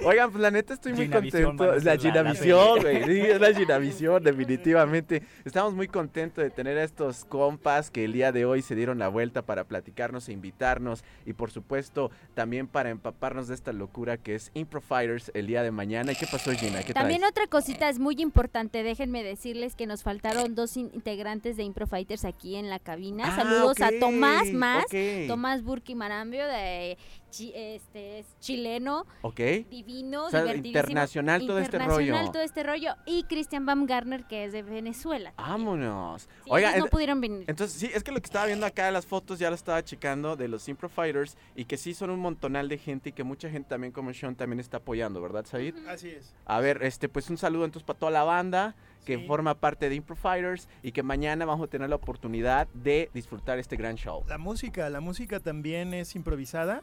Oigan, 0.04 0.30
pues 0.30 0.42
la 0.42 0.52
neta 0.52 0.74
estoy 0.74 0.94
muy 0.94 1.10
contento. 1.10 1.74
Es 1.74 1.84
la 1.84 1.98
Ginavisión, 1.98 2.80
güey. 2.82 3.04
Sí, 3.06 3.20
es 3.22 3.42
la 3.42 3.54
Ginavisión, 3.54 4.24
definitivamente. 4.24 5.24
Estamos 5.46 5.74
muy 5.74 5.88
contentos 5.88 6.44
de 6.44 6.52
tener 6.52 6.78
a 6.78 6.84
estos 6.84 7.26
compas 7.26 7.90
que 7.90 8.06
el 8.06 8.14
día 8.14 8.32
de 8.32 8.46
hoy 8.46 8.62
se 8.62 8.76
dieron 8.76 9.00
la 9.00 9.08
vuelta 9.08 9.42
para 9.42 9.64
platicarnos 9.64 10.30
e 10.30 10.34
invitarnos. 10.34 11.04
Y 11.26 11.34
por 11.34 11.50
supuesto, 11.50 12.12
también 12.36 12.68
para 12.68 12.90
empaparnos 12.92 13.48
de 13.48 13.56
esta 13.56 13.74
locura 13.74 14.18
que 14.18 14.36
es 14.36 14.52
Impro 14.54 14.82
Fighters 14.82 15.32
el 15.34 15.48
día 15.48 15.64
de 15.64 15.72
mañana. 15.72 16.12
¿Y 16.12 16.16
qué 16.16 16.28
pasó, 16.32 16.52
Gina? 16.52 16.65
También 16.94 17.20
traes? 17.22 17.32
otra 17.32 17.48
cosita 17.48 17.90
es 17.90 18.00
muy 18.00 18.16
importante, 18.22 18.84
déjenme 18.84 19.24
decirles 19.24 19.76
que 19.76 19.86
nos 19.88 20.04
faltaron 20.04 20.56
dos 20.56 20.78
in- 20.78 20.92
integrantes 20.94 21.58
de 21.58 21.64
Impro 21.64 21.88
Fighters 21.88 22.26
aquí 22.26 22.56
en 22.56 22.70
la 22.70 22.80
cabina. 22.80 23.26
Ah, 23.28 23.36
Saludos 23.36 23.82
a 23.82 23.90
Tomás 24.00 24.52
Más. 24.52 24.86
Tomás 25.28 25.64
Burki 25.64 25.96
Marambio, 25.96 26.46
de 26.48 26.98
chi- 27.36 27.52
este 27.56 28.20
es 28.20 28.26
chileno, 28.40 29.06
Ok. 29.22 29.40
divino, 29.70 30.26
O 30.26 30.30
sea, 30.30 30.42
divertidísimo, 30.42 30.68
internacional 30.80 31.46
todo 31.46 31.60
este 31.60 31.76
internacional 31.78 32.20
rollo. 32.22 32.32
todo 32.32 32.42
este 32.44 32.64
rollo, 32.64 32.96
y 33.06 33.24
Christian 33.24 33.66
Baumgartner, 33.66 34.24
que 34.26 34.46
es 34.46 34.54
de 34.54 34.64
Venezuela. 34.64 35.34
Vámonos. 35.38 36.24
Sí, 36.24 36.28
Oiga, 36.50 36.72
ellos 36.72 36.86
no 36.86 36.90
pudieron 36.90 37.20
venir. 37.22 37.44
Entonces, 37.48 37.78
sí, 37.80 37.90
es 37.94 38.04
que 38.04 38.12
lo 38.12 38.20
que 38.22 38.26
estaba 38.26 38.46
viendo 38.46 38.66
acá, 38.66 38.90
las 38.92 39.06
fotos, 39.06 39.40
ya 39.40 39.50
lo 39.50 39.56
estaba 39.56 39.84
checando 39.84 40.36
de 40.36 40.48
los 40.48 40.68
Impro 40.70 40.90
Fighters 40.90 41.38
y 41.56 41.66
que 41.66 41.78
sí 41.78 41.94
son 41.94 42.10
un 42.10 42.20
montonal 42.20 42.70
de 42.70 42.78
gente 42.78 43.10
y 43.10 43.12
que 43.12 43.24
mucha 43.24 43.50
gente 43.50 43.70
también 43.70 43.92
como 43.92 44.14
Sean 44.14 44.36
también 44.36 44.60
está 44.60 44.78
apoyando, 44.78 45.22
¿verdad, 45.22 45.46
Said? 45.46 45.76
Así 45.88 46.10
es. 46.10 46.34
A 46.46 46.60
ver, 46.62 46.84
este, 46.84 47.10
pues 47.10 47.30
un 47.30 47.38
saludo 47.38 47.66
entonces 47.66 47.86
para 47.86 48.00
toda 48.00 48.12
la 48.12 48.24
banda 48.24 48.76
que 49.06 49.18
Sí. 49.20 49.28
forma 49.28 49.54
parte 49.54 49.88
de 49.88 49.94
Impro 49.96 50.16
Fighters 50.16 50.68
y 50.82 50.92
que 50.92 51.04
mañana 51.04 51.46
vamos 51.46 51.68
a 51.68 51.70
tener 51.70 51.90
la 51.90 51.96
oportunidad 51.96 52.68
de 52.74 53.12
disfrutar 53.14 53.60
este 53.60 53.76
gran 53.76 53.96
show. 53.98 54.24
La 54.28 54.40
música, 54.40 54.90
la 54.90 55.00
música 55.00 55.40
también 55.40 55.94
es 55.94 56.16
improvisada. 56.16 56.82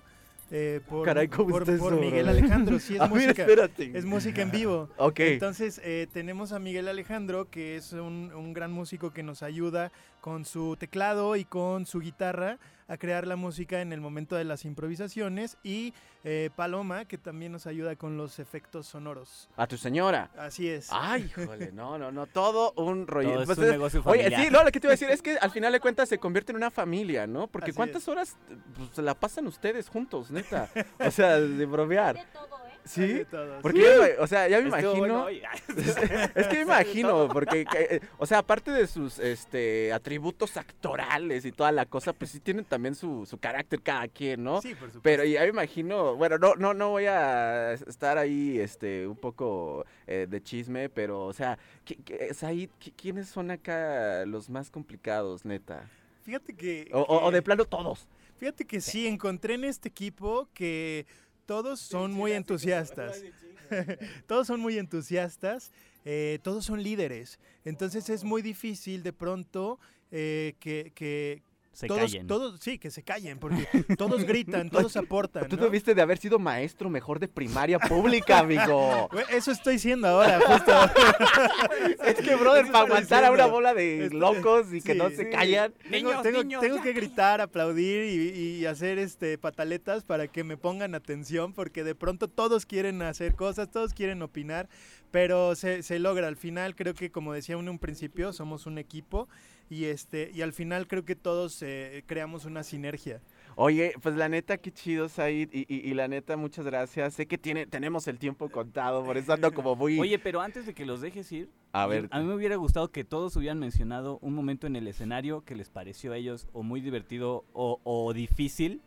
Eh, 0.55 0.81
por, 0.89 1.05
Caray, 1.07 1.29
¿cómo 1.29 1.49
por- 1.49 1.99
Miguel? 1.99 2.29
Alejandro, 2.29 2.79
sí 2.79 2.95
es 2.95 3.01
A 3.01 3.07
ver, 3.09 3.15
música. 3.15 3.43
espérate. 3.43 3.91
Es 3.99 4.05
música 4.05 4.43
en 4.43 4.51
vivo. 4.51 4.89
Ok. 4.99 5.21
Entonces 5.21 5.81
eh, 5.83 6.07
tenemos 6.13 6.53
a 6.53 6.59
Miguel 6.59 6.89
Alejandro, 6.89 7.49
que 7.51 7.77
es 7.77 7.93
un, 7.95 8.31
un 8.35 8.53
gran 8.53 8.71
músico 8.71 9.11
que 9.13 9.23
nos 9.23 9.43
ayuda 9.43 9.91
con 10.21 10.45
su 10.45 10.77
teclado 10.77 11.35
y 11.37 11.45
con 11.47 11.87
su 11.87 11.99
guitarra 12.01 12.59
a 12.89 12.97
crear 12.97 13.27
la 13.27 13.37
música 13.37 13.81
en 13.81 13.93
el 13.93 14.01
momento 14.01 14.37
de 14.37 14.45
las 14.45 14.65
improvisaciones. 14.65 15.57
Y 15.63 15.95
eh, 16.25 16.51
Paloma, 16.57 17.05
que 17.05 17.19
también 17.19 17.53
nos 17.53 17.67
ayuda 17.67 17.97
con 17.97 18.17
los 18.17 18.39
efectos 18.39 18.87
sonoros. 18.87 19.49
A 19.57 19.67
tu 19.67 19.77
señora. 19.77 20.31
Así 20.37 20.69
es. 20.69 20.89
Ay, 20.91 21.25
híjole, 21.37 21.73
no, 21.75 21.99
no, 21.99 22.13
no, 22.13 22.27
todo 22.27 22.73
un 22.77 23.07
rollo. 23.07 23.31
Todo 23.31 23.41
es 23.43 23.47
Pues, 23.47 23.59
un 23.59 23.65
eh, 23.65 23.71
negocio 23.71 24.03
Oye, 24.05 24.23
familiar. 24.25 24.45
sí, 24.45 24.51
no, 24.51 24.65
lo 24.65 24.71
que 24.73 24.81
te 24.81 24.87
iba 24.87 24.93
a 24.93 24.97
decir 24.97 25.11
es 25.11 25.23
que 25.23 25.37
al 25.39 25.51
final 25.53 25.73
de 25.73 25.81
cuentas 25.81 26.09
se 26.09 26.19
convierte 26.19 26.53
en 26.53 26.57
una 26.57 26.71
familia, 26.71 27.27
¿no? 27.27 27.47
Porque 27.47 27.71
Así 27.71 27.77
¿cuántas 27.77 28.03
es. 28.03 28.09
horas 28.09 28.37
eh, 28.51 28.57
pues, 28.77 28.99
la 28.99 29.15
pasan 29.15 29.47
ustedes 29.47 29.89
juntos, 29.89 30.31
neta? 30.31 30.69
O 30.99 31.11
sea, 31.11 31.39
de 31.41 31.67
bromear. 31.67 32.17
Porque, 32.17 32.72
yo 33.75 34.03
me- 34.03 34.19
o 34.19 34.27
sea, 34.27 34.49
ya 34.49 34.61
me 34.61 34.69
Estuvo 34.69 34.97
imagino... 34.97 35.21
bueno 35.23 35.29
es 36.35 36.47
que 36.49 36.55
me 36.57 36.61
imagino, 36.63 37.29
porque, 37.33 37.65
que, 37.65 37.97
eh, 37.97 38.01
o 38.19 38.27
sea, 38.27 38.39
aparte 38.39 38.71
de 38.71 38.87
sus 38.87 39.19
este, 39.19 39.93
atributos 39.93 40.57
actorales 40.57 41.45
y 41.45 41.53
toda 41.53 41.73
la 41.73 41.87
cosa, 41.87 42.13
pues 42.13 42.31
sí 42.31 42.41
tienen 42.41 42.65
también 42.65 42.95
su, 42.95 43.25
su 43.27 43.39
carácter 43.39 43.81
cada 43.83 44.09
quien, 44.09 44.43
¿no? 44.45 44.61
Sí, 44.61 44.71
por 44.71 44.89
supuesto. 44.89 45.01
Pero 45.03 45.25
ya 45.25 45.43
me 45.43 45.49
imagino, 45.49 46.17
bueno, 46.17 46.39
no, 46.39 46.55
no, 46.57 46.75
no 46.75 46.91
voy 46.91 47.07
a 47.07 47.73
estar 47.75 48.19
ahí, 48.19 48.59
este, 48.59 49.07
un 49.07 49.17
poco 49.17 49.85
eh, 50.07 50.27
de 50.29 50.43
chisme, 50.43 50.89
pero, 50.89 51.25
o 51.27 51.33
sea, 51.33 51.59
¿qué- 51.85 51.97
qué- 52.05 52.35
Said, 52.35 52.71
¿qui- 52.81 52.93
¿quiénes 52.97 53.29
son 53.29 53.51
acá 53.51 54.25
los 54.27 54.49
más 54.51 54.71
complicados, 54.71 55.45
neta? 55.45 55.89
Fíjate 56.23 56.55
que... 56.55 56.89
O, 56.93 57.31
de 57.31 57.43
plano 57.43 57.65
todos. 57.65 58.07
Fíjate 58.39 58.65
que 58.65 58.81
sí, 58.81 59.07
encontré 59.07 59.55
en 59.55 59.65
este 59.65 59.89
equipo 59.89 60.49
que 60.55 61.07
todos 61.53 61.81
son 61.81 62.13
muy 62.13 62.33
entusiastas. 62.33 63.23
todos 64.27 64.47
son 64.47 64.59
muy 64.59 64.79
entusiastas, 64.79 65.71
eh, 66.07 66.39
todos 66.43 66.65
son 66.65 66.83
líderes. 66.83 67.39
Entonces 67.67 68.09
es 68.09 68.25
muy 68.25 68.41
difícil 68.41 69.03
de 69.03 69.13
pronto 69.13 69.79
eh, 70.11 70.55
que, 70.61 70.93
que 70.95 71.43
Se 71.73 71.87
todos, 71.87 72.01
callen. 72.03 72.27
todos, 72.27 72.61
sí, 72.61 72.77
que 72.79 72.91
se 72.91 73.03
callen, 73.03 73.39
porque 73.39 73.67
todos 73.97 74.25
gritan, 74.25 74.69
todos 74.71 74.95
aportan. 74.97 75.49
Tú 75.49 75.57
¿no? 75.57 75.63
debiste 75.65 75.95
de 75.95 76.03
haber 76.03 76.19
sido 76.19 76.39
maestro 76.39 76.91
mejor 76.91 77.19
de 77.19 77.29
primaria 77.29 77.79
pública, 77.79 78.41
amigo. 78.41 79.09
Eso 79.31 79.51
estoy 79.53 79.79
siendo 79.79 80.07
ahora, 80.09 80.39
justo. 80.41 80.73
es 82.05 82.15
que, 82.17 82.35
brother, 82.37 82.67
para 82.71 82.85
aguantar 82.85 83.25
a 83.25 83.31
una 83.31 83.47
bola 83.47 83.73
de 83.75 84.07
Estoy- 84.07 84.19
locos 84.19 84.67
y 84.73 84.81
que 84.83 84.93
sí, 84.93 84.99
no 84.99 85.09
se 85.11 85.25
sí. 85.25 85.31
callan. 85.31 85.73
Tengo, 85.91 86.11
Niños, 86.11 86.23
tengo- 86.23 86.43
niños, 86.43 86.61
tengo 86.61 86.77
ya. 86.77 86.83
que 86.83 86.93
gritar, 86.93 87.41
aplaudir 87.41 88.05
y, 88.05 88.39
y 88.61 88.67
hacer 88.67 88.99
este 88.99 89.39
pataletas 89.39 90.05
para 90.05 90.29
que 90.29 90.45
me 90.45 90.57
pongan 90.57 90.95
atención, 90.95 91.53
porque 91.55 91.85
de 91.85 91.95
pronto 91.95 92.29
todos 92.29 92.67
quieren 92.67 93.01
hacer 93.03 93.35
cosas, 93.35 93.71
todos 93.71 93.95
quieren 93.95 94.21
opinar, 94.23 94.69
pero 95.11 95.55
se, 95.55 95.83
se 95.83 95.99
logra. 95.99 96.29
Al 96.29 96.37
final 96.37 96.75
creo 96.77 96.95
que, 96.95 97.11
como 97.11 97.33
decía 97.33 97.57
uno 97.57 97.69
en 97.71 97.75
un 97.75 97.79
principio, 97.79 98.33
somos 98.33 98.67
un 98.67 98.77
equipo 98.79 99.29
y 99.73 99.87
este 99.87 100.31
y 100.35 100.43
al 100.43 100.53
final 100.53 100.87
creo 100.87 101.05
que 101.05 101.17
todos 101.17 101.63
eh, 101.63 102.03
creamos 102.07 102.45
una 102.45 102.63
sinergia. 102.63 103.21
Oye, 103.57 103.95
pues 104.03 104.15
la 104.17 104.29
neta, 104.29 104.57
qué 104.59 104.71
chido, 104.73 105.09
Said. 105.09 105.49
Y, 105.53 105.61
y- 105.69 105.91
y 105.91 105.95
la 105.95 106.09
neta, 106.09 106.37
muchas 106.37 106.65
gracias. 106.65 107.15
Sé 107.15 107.27
que 107.27 107.37
tiene, 107.39 107.67
tenemos 107.67 108.07
el 108.09 108.19
tiempo 108.19 108.49
contado, 108.51 109.05
por 109.05 109.17
eso 109.19 109.33
ando 109.33 109.53
como 109.53 109.77
muy... 109.77 109.99
Oye, 110.01 110.19
pero 110.19 110.41
antes 110.41 110.65
de 110.67 110.73
que 110.75 110.87
los 110.87 111.01
dejes 111.03 111.31
ir, 111.33 111.51
a 111.73 111.87
ver, 111.87 112.09
a 112.11 112.21
mí 112.21 112.27
me 112.27 112.35
hubiera 112.35 112.57
gustado 112.57 112.91
que 112.91 113.05
todos 113.05 113.37
hubieran 113.37 113.59
mencionado 113.59 114.19
un 114.23 114.35
momento 114.35 114.67
en 114.67 114.77
el 114.77 114.87
escenario 114.89 115.43
que 115.45 115.55
les 115.55 115.69
pareció 115.69 116.13
a 116.13 116.17
ellos 116.17 116.47
o 116.53 116.63
muy 116.63 116.81
divertido 116.81 117.45
o, 117.53 117.79
o 117.85 118.13
difícil 118.15 118.81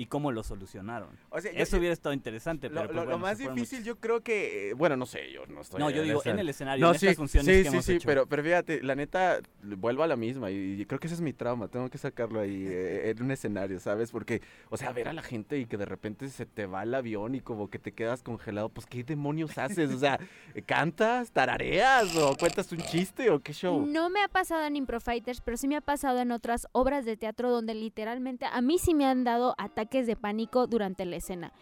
y 0.00 0.06
cómo 0.06 0.32
lo 0.32 0.42
solucionaron. 0.42 1.10
o 1.28 1.40
sea, 1.40 1.52
yo- 1.52 1.58
Eso 1.58 1.72
yo- 1.72 1.78
hubiera 1.80 1.92
estado 1.92 2.12
interesante, 2.14 2.68
lo, 2.68 2.74
pero 2.76 2.82
lo- 2.86 2.88
pues, 2.92 2.96
lo 2.96 3.04
bueno, 3.04 3.18
más 3.18 3.36
difícil 3.38 3.80
muchos. 3.80 3.84
yo 3.84 3.96
creo 4.00 4.20
que, 4.22 4.70
eh, 4.70 4.72
bueno, 4.74 4.96
no 4.96 5.04
sé, 5.04 5.30
yo 5.32 5.44
no 5.46 5.60
estoy... 5.60 5.78
No, 5.78 5.90
yo 5.90 6.02
digo, 6.02 6.22
en 6.24 6.38
el 6.38 6.48
escenario, 6.48 6.84
No, 6.86 6.92
en 6.92 6.98
sí, 6.98 7.06
estas 7.06 7.16
funciones 7.18 7.46
sí, 7.46 7.62
que 7.62 7.68
sí, 7.68 7.74
hemos 7.74 7.84
sí, 7.84 7.92
hecho. 7.96 8.06
pero, 8.06 8.26
pero 8.26 8.42
fíjate, 8.42 8.82
la 8.82 8.94
neta, 8.94 9.40
vuelvo 9.62 10.02
a 10.02 10.06
la 10.06 10.16
misma 10.16 10.50
y, 10.50 10.80
y 10.80 10.86
creo 10.86 10.98
que 10.98 11.06
ese 11.06 11.14
es 11.16 11.20
mi 11.20 11.32
trauma, 11.34 11.68
tengo 11.68 11.88
que 11.90 11.98
sacarlo 11.98 12.40
ahí 12.40 12.64
eh, 12.66 13.10
en 13.10 13.22
un 13.22 13.30
escenario, 13.30 13.78
¿sabes? 13.78 14.10
Porque, 14.10 14.40
o 14.70 14.76
sea, 14.78 14.90
ver 14.92 15.08
a 15.08 15.12
la 15.12 15.22
gente 15.22 15.58
y 15.58 15.66
que 15.66 15.76
de 15.76 15.84
repente 15.84 16.28
se 16.30 16.46
te 16.46 16.64
va 16.66 16.82
el 16.82 16.94
avión 16.94 17.34
y 17.34 17.40
como 17.40 17.68
que 17.68 17.78
te 17.78 17.92
quedas 17.92 18.22
congelado, 18.22 18.70
pues 18.70 18.86
¿qué 18.86 19.04
demonios 19.04 19.58
haces? 19.58 19.90
O 19.92 19.98
sea, 19.98 20.18
¿cantas, 20.66 21.30
tarareas 21.30 22.16
o 22.16 22.36
cuentas 22.36 22.70
un 22.72 22.78
chiste 22.78 23.28
o 23.30 23.40
qué 23.40 23.52
show? 23.52 23.84
No 23.86 24.08
me 24.08 24.22
ha 24.22 24.28
pasado 24.28 24.64
en 24.64 24.76
Impro 24.76 25.00
Fighters, 25.00 25.40
pero 25.40 25.56
sí 25.56 25.68
me 25.68 25.76
ha 25.76 25.80
pasado 25.80 26.20
en 26.20 26.32
otras 26.32 26.66
obras 26.72 27.04
de 27.04 27.16
teatro 27.16 27.50
donde 27.50 27.74
literalmente 27.74 28.46
a 28.46 28.60
mí 28.60 28.78
sí 28.78 28.94
me 28.94 29.04
han 29.06 29.24
dado 29.24 29.54
ataques 29.58 29.89
de 29.90 30.16
pánico 30.16 30.66
durante 30.66 31.04
la 31.04 31.16
escena. 31.16 31.52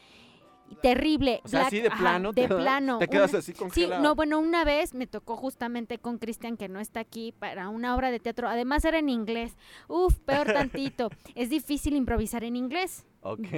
Terrible. 0.82 1.40
O 1.44 1.48
sea, 1.48 1.60
Black- 1.60 1.66
así 1.68 1.80
de 1.80 1.88
ajá, 1.88 1.98
plano. 1.98 2.32
de 2.32 2.42
te, 2.46 2.54
plano. 2.54 2.98
Te 2.98 3.08
quedas 3.08 3.30
Una- 3.30 3.38
así 3.38 3.52
Sí, 3.52 3.58
congelado. 3.58 4.02
no, 4.02 4.14
bueno, 4.14 4.38
una 4.38 4.64
vez 4.64 4.92
me 4.92 5.06
tocó 5.06 5.34
justamente 5.34 5.96
con 5.98 6.18
Cristian, 6.18 6.58
que 6.58 6.68
no 6.68 6.78
está 6.78 7.00
aquí, 7.00 7.32
para 7.32 7.70
una 7.70 7.96
obra 7.96 8.10
de 8.10 8.20
teatro. 8.20 8.46
Además 8.50 8.84
era 8.84 8.98
en 8.98 9.08
inglés. 9.08 9.56
Uf, 9.88 10.18
peor 10.18 10.46
tantito. 10.52 11.08
es 11.34 11.48
difícil 11.48 11.96
improvisar 11.96 12.44
en 12.44 12.54
inglés. 12.54 13.06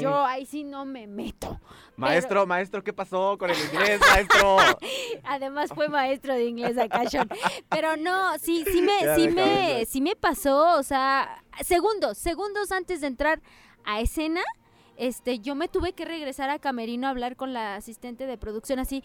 Yo 0.01 0.25
ahí 0.25 0.47
sí 0.47 0.62
no 0.64 0.85
me 0.85 1.07
meto. 1.09 1.61
Maestro, 1.97 2.47
maestro, 2.47 2.83
¿qué 2.83 2.93
pasó 2.93 3.37
con 3.39 3.51
el 3.51 3.57
inglés, 3.59 4.01
maestro? 4.01 4.57
Además 5.25 5.71
fue 5.75 5.89
maestro 5.89 6.35
de 6.35 6.45
inglés 6.47 6.79
acá, 6.79 7.09
Sean. 7.11 7.29
Pero 7.68 7.97
no, 7.97 8.39
sí, 8.39 8.64
sí 8.71 8.83
me, 8.83 9.01
Ya 9.03 9.16
sí 9.16 9.29
me, 9.29 9.45
ver. 9.45 9.87
sí 9.87 10.01
me 10.01 10.14
pasó, 10.16 10.79
o 10.79 10.83
sea, 10.85 11.43
segundos, 11.64 12.18
segundos 12.18 12.71
antes 12.73 13.01
de 13.01 13.09
entrar 13.09 13.43
a 13.85 14.01
escena, 14.01 14.41
este, 15.01 15.38
yo 15.38 15.55
me 15.55 15.66
tuve 15.66 15.94
que 15.94 16.05
regresar 16.05 16.51
a 16.51 16.59
Camerino 16.59 17.07
a 17.07 17.11
hablar 17.11 17.34
con 17.34 17.55
la 17.55 17.74
asistente 17.74 18.26
de 18.26 18.36
producción 18.36 18.78
así. 18.78 19.03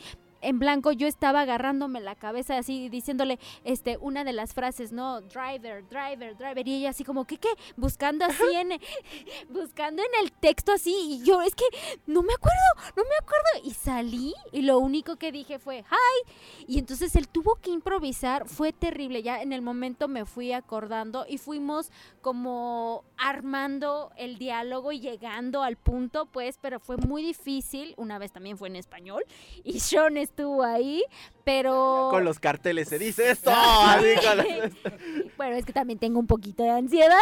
En 0.48 0.60
blanco 0.60 0.92
yo 0.92 1.08
estaba 1.08 1.42
agarrándome 1.42 2.00
la 2.02 2.16
cabeza 2.16 2.58
así 2.58 2.90
diciéndole 2.90 3.40
este 3.64 3.98
una 4.00 4.24
de 4.24 4.34
las 4.34 4.54
frases, 4.54 4.92
¿no? 4.92 5.22
Driver, 5.22 5.88
driver, 5.90 6.38
driver. 6.38 6.68
Y 6.68 6.76
ella 6.76 6.90
así 6.92 7.04
como 7.04 7.26
que 7.26 7.38
qué, 7.38 7.50
buscando 7.76 8.26
así 8.26 8.44
en 8.54 8.70
buscando 9.50 10.02
en 10.02 10.24
el 10.24 10.32
texto 10.32 10.72
así. 10.72 10.96
Y 11.10 11.24
yo 11.24 11.42
es 11.42 11.56
que 11.56 11.66
no 12.06 12.22
me 12.24 12.34
acuerdo, 12.34 12.94
no 12.96 13.04
me 13.04 13.16
acuerdo. 13.20 13.68
Y 13.68 13.72
salí 13.72 14.34
y 14.52 14.62
lo 14.62 14.80
único 14.80 15.16
que 15.18 15.32
dije 15.32 15.60
fue 15.60 15.80
hi 15.80 16.32
y 16.68 16.80
entonces 16.80 17.16
él 17.16 17.28
tuvo 17.28 17.56
que 17.56 17.72
improvisar, 17.72 18.48
fue 18.48 18.74
terrible, 18.74 19.24
ya 19.24 19.42
en 19.42 19.54
el 19.54 19.62
momento 19.62 20.08
me 20.08 20.26
fui 20.26 20.52
acordando 20.52 21.26
y 21.28 21.38
fuimos 21.38 21.92
como 22.22 23.04
armando 23.18 24.12
el 24.18 24.38
diálogo 24.38 24.92
y 24.92 25.00
llegando 25.00 25.64
al 25.64 25.76
punto, 25.76 26.26
pues, 26.26 26.58
pero 26.62 26.80
fue 26.80 26.98
muy 26.98 27.24
difícil, 27.24 27.94
una 27.98 28.18
vez 28.18 28.32
también 28.32 28.58
fue 28.58 28.68
en 28.68 28.76
español. 28.76 29.24
Y 29.64 29.80
Sean 29.80 30.18
estuvo 30.36 30.64
ahí, 30.64 31.02
pero... 31.46 32.10
Con 32.12 32.26
los 32.26 32.40
carteles 32.40 32.90
se 32.90 33.00
dice 33.00 33.32
esto. 33.32 33.52
bueno, 35.38 35.56
es 35.56 35.66
que 35.66 35.72
también 35.72 35.98
tengo 35.98 36.20
un 36.20 36.28
poquito 36.28 36.64
de 36.64 36.72
ansiedad, 36.72 37.22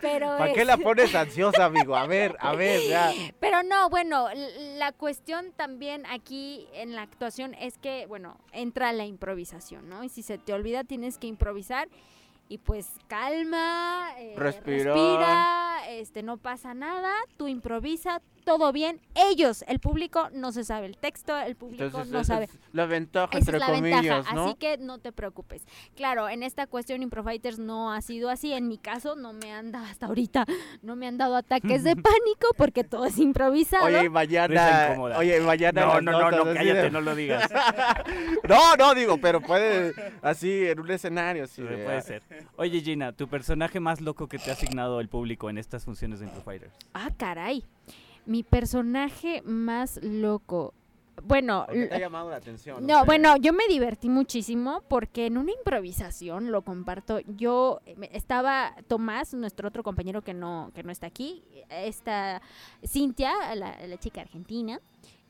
pero... 0.00 0.28
¿Para 0.38 0.54
qué 0.54 0.64
la 0.64 0.78
pones 0.78 1.14
ansiosa, 1.14 1.66
amigo? 1.66 1.94
A 1.94 2.06
ver, 2.06 2.36
a 2.40 2.54
ver, 2.54 2.80
ya. 2.88 3.12
Pero 3.38 3.62
no, 3.62 3.90
bueno, 3.90 4.28
la 4.78 4.92
cuestión 4.92 5.52
también 5.54 6.06
aquí 6.06 6.66
en 6.72 6.94
la 6.94 7.02
actuación 7.02 7.52
es 7.60 7.76
que, 7.76 8.06
bueno, 8.06 8.38
entra 8.52 8.92
la 8.94 9.04
improvisación, 9.04 9.90
¿no? 9.90 10.02
Y 10.02 10.08
si 10.08 10.22
se 10.22 10.38
te 10.38 10.54
olvida, 10.54 10.84
tienes 10.84 11.18
que 11.18 11.26
improvisar 11.26 11.88
y 12.48 12.58
pues 12.58 12.88
calma, 13.08 14.08
eh, 14.18 14.34
Respirar. 14.36 14.94
respira, 14.94 15.90
este, 15.90 16.22
no 16.22 16.38
pasa 16.38 16.72
nada, 16.72 17.12
tú 17.36 17.46
improvisa, 17.46 18.22
todo 18.44 18.72
bien. 18.72 19.00
Ellos, 19.14 19.64
el 19.68 19.80
público, 19.80 20.28
no 20.32 20.52
se 20.52 20.64
sabe 20.64 20.86
el 20.86 20.96
texto, 20.96 21.36
el 21.38 21.56
público 21.56 21.84
Entonces, 21.84 22.12
no 22.12 22.24
sabe. 22.24 22.44
es 22.44 22.50
la 22.72 22.86
ventaja, 22.86 23.28
Esa 23.32 23.38
entre 23.38 23.56
es 23.56 23.60
la 23.60 23.66
comillas, 23.74 24.02
ventaja, 24.02 24.34
¿no? 24.34 24.44
así 24.46 24.54
que 24.56 24.78
no 24.78 24.98
te 24.98 25.12
preocupes. 25.12 25.66
Claro, 25.96 26.28
en 26.28 26.42
esta 26.42 26.66
cuestión 26.66 27.02
Improfighters 27.02 27.58
no 27.58 27.92
ha 27.92 28.00
sido 28.02 28.30
así. 28.30 28.52
En 28.52 28.68
mi 28.68 28.78
caso, 28.78 29.16
no 29.16 29.32
me 29.32 29.52
han 29.52 29.72
dado 29.72 29.86
hasta 29.86 30.06
ahorita, 30.06 30.44
no 30.82 30.94
me 30.96 31.06
han 31.06 31.16
dado 31.18 31.36
ataques 31.36 31.82
de 31.84 31.94
pánico 31.96 32.48
porque 32.56 32.84
todo 32.84 33.06
es 33.06 33.18
improvisado. 33.18 33.86
Oye, 33.86 34.08
mañana. 34.10 34.96
Oye, 35.16 35.40
mañana. 35.40 35.80
No, 35.86 36.00
no, 36.00 36.12
no, 36.12 36.30
no, 36.30 36.42
así 36.44 36.54
cállate, 36.58 36.82
de- 36.82 36.90
no 36.90 37.00
lo 37.00 37.14
digas. 37.14 37.50
no, 38.48 38.76
no, 38.76 38.94
digo, 38.94 39.18
pero 39.18 39.40
puede. 39.40 39.94
Así, 40.22 40.66
en 40.68 40.80
un 40.80 40.90
escenario, 40.90 41.44
así. 41.44 41.62
Sí, 41.62 41.62
de- 41.62 41.84
puede 41.84 42.02
ser. 42.02 42.22
Oye, 42.56 42.80
Gina, 42.80 43.12
tu 43.12 43.28
personaje 43.28 43.80
más 43.80 44.00
loco 44.00 44.28
que 44.28 44.38
te 44.38 44.50
ha 44.50 44.54
asignado 44.54 45.00
el 45.00 45.08
público 45.08 45.48
en 45.50 45.58
estas 45.58 45.84
funciones 45.84 46.20
de 46.20 46.26
Impro 46.26 46.42
Fighters. 46.42 46.74
Ah, 46.92 47.10
caray. 47.16 47.64
Mi 48.26 48.42
personaje 48.42 49.42
más 49.44 49.98
loco. 50.02 50.74
Bueno, 51.22 51.64
¿O 51.68 51.72
qué 51.72 51.86
te 51.86 51.94
ha 51.94 51.98
llamado 52.00 52.28
la 52.28 52.36
atención? 52.36 52.84
no, 52.84 53.04
bueno, 53.04 53.36
yo 53.36 53.52
me 53.52 53.68
divertí 53.68 54.08
muchísimo 54.08 54.82
porque 54.88 55.26
en 55.26 55.38
una 55.38 55.52
improvisación, 55.52 56.50
lo 56.50 56.62
comparto, 56.62 57.20
yo 57.36 57.80
eh, 57.86 57.96
estaba 58.12 58.74
Tomás, 58.88 59.32
nuestro 59.32 59.68
otro 59.68 59.84
compañero 59.84 60.22
que 60.22 60.34
no, 60.34 60.72
que 60.74 60.82
no 60.82 60.90
está 60.90 61.06
aquí, 61.06 61.44
está 61.70 62.42
Cintia, 62.84 63.32
la, 63.54 63.86
la 63.86 63.96
chica 63.98 64.22
argentina, 64.22 64.80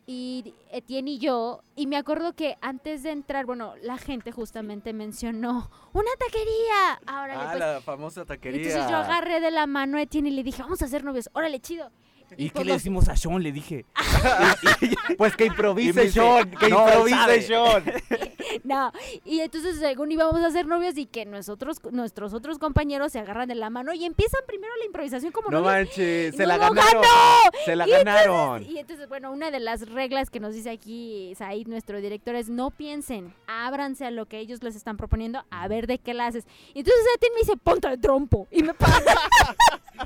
y 0.07 0.55
Etienne 0.73 1.11
y 1.13 1.19
yo, 1.19 1.61
y 1.77 1.87
me 1.87 1.99
acuerdo 1.99 2.33
que 2.35 2.57
antes 2.63 3.03
de 3.03 3.11
entrar, 3.11 3.45
bueno, 3.45 3.75
la 3.83 3.99
gente 3.99 4.33
justamente 4.33 4.95
mencionó 4.95 5.71
una 5.93 6.11
taquería. 6.19 7.01
Ahora 7.07 7.35
Ah, 7.43 7.47
pues, 7.51 7.59
la 7.61 7.81
famosa 7.83 8.25
taquería. 8.25 8.63
entonces 8.63 8.91
yo 8.91 8.97
agarré 8.97 9.41
de 9.41 9.51
la 9.51 9.67
mano 9.67 9.99
a 9.99 10.03
Etienne 10.03 10.29
y 10.29 10.33
le 10.33 10.43
dije, 10.43 10.63
vamos 10.63 10.81
a 10.83 10.89
ser 10.89 11.05
novios, 11.05 11.29
órale, 11.35 11.61
chido. 11.61 11.91
¿Y 12.39 12.51
pues 12.51 12.53
qué 12.53 12.65
le 12.65 12.73
decimos 12.75 13.09
a 13.09 13.17
Sean? 13.17 13.43
Le 13.43 13.53
dije. 13.53 13.85
Pues 15.19 15.37
que 15.37 15.47
improvise, 15.47 16.03
dice, 16.03 16.13
Sean. 16.13 16.51
Que 16.51 16.69
"No, 16.69 16.87
él 16.89 16.95
improvise, 16.95 17.17
sabe". 17.17 17.43
Sean. 17.43 17.85
No, 18.65 18.93
y 19.25 19.41
entonces 19.41 19.79
según 19.79 20.11
íbamos 20.13 20.43
a 20.43 20.51
ser 20.51 20.67
novios 20.67 20.97
y 20.97 21.07
que 21.07 21.25
nosotros, 21.25 21.79
nuestros 21.93 22.33
otros 22.35 22.59
compañeros 22.59 23.13
se 23.13 23.19
agarran 23.19 23.49
de 23.49 23.55
la 23.55 23.71
mano 23.71 23.93
y 23.93 24.05
empiezan 24.05 24.41
primero 24.47 24.73
la 24.79 24.85
improvisación 24.87 25.33
como 25.33 25.51
No 25.51 25.61
novios. 25.61 25.73
manches, 25.73 26.35
se 26.37 26.47
la 26.47 26.57
luego 26.57 26.75
ganaron. 26.75 27.03
ganó. 27.03 27.51
Se 27.65 27.77
la 27.77 27.87
Y 27.87 27.93
entonces- 27.93 28.05
ganaron. 28.05 28.63
Y 28.65 28.79
entonces, 28.79 29.09
bueno, 29.09 29.33
una 29.33 29.51
de 29.51 29.61
las 29.61 29.89
reglas 29.89 30.31
que 30.31 30.41
nos 30.41 30.55
dice 30.55 30.71
aquí 30.71 31.35
Said, 31.37 31.67
nuestro 31.67 32.01
director, 32.01 32.35
es 32.35 32.49
no 32.49 32.71
piensen, 32.71 33.35
ábranse 33.47 34.05
a 34.07 34.11
lo 34.11 34.27
que 34.27 34.39
ellos 34.39 34.63
les 34.63 34.77
están 34.77 34.97
proponiendo, 34.97 35.45
a 35.51 35.69
ver 35.69 35.87
de 35.87 35.99
qué 35.99 36.15
la 36.15 36.27
haces. 36.27 36.45
Y 36.75 36.81
entonces 36.81 37.03
Etienne 37.17 37.35
me 37.35 37.41
dice, 37.41 37.57
ponte 37.57 37.89
de 37.89 37.99
trompo. 37.99 38.47
Y 38.51 38.63
me 38.63 38.75
pa- 38.75 38.87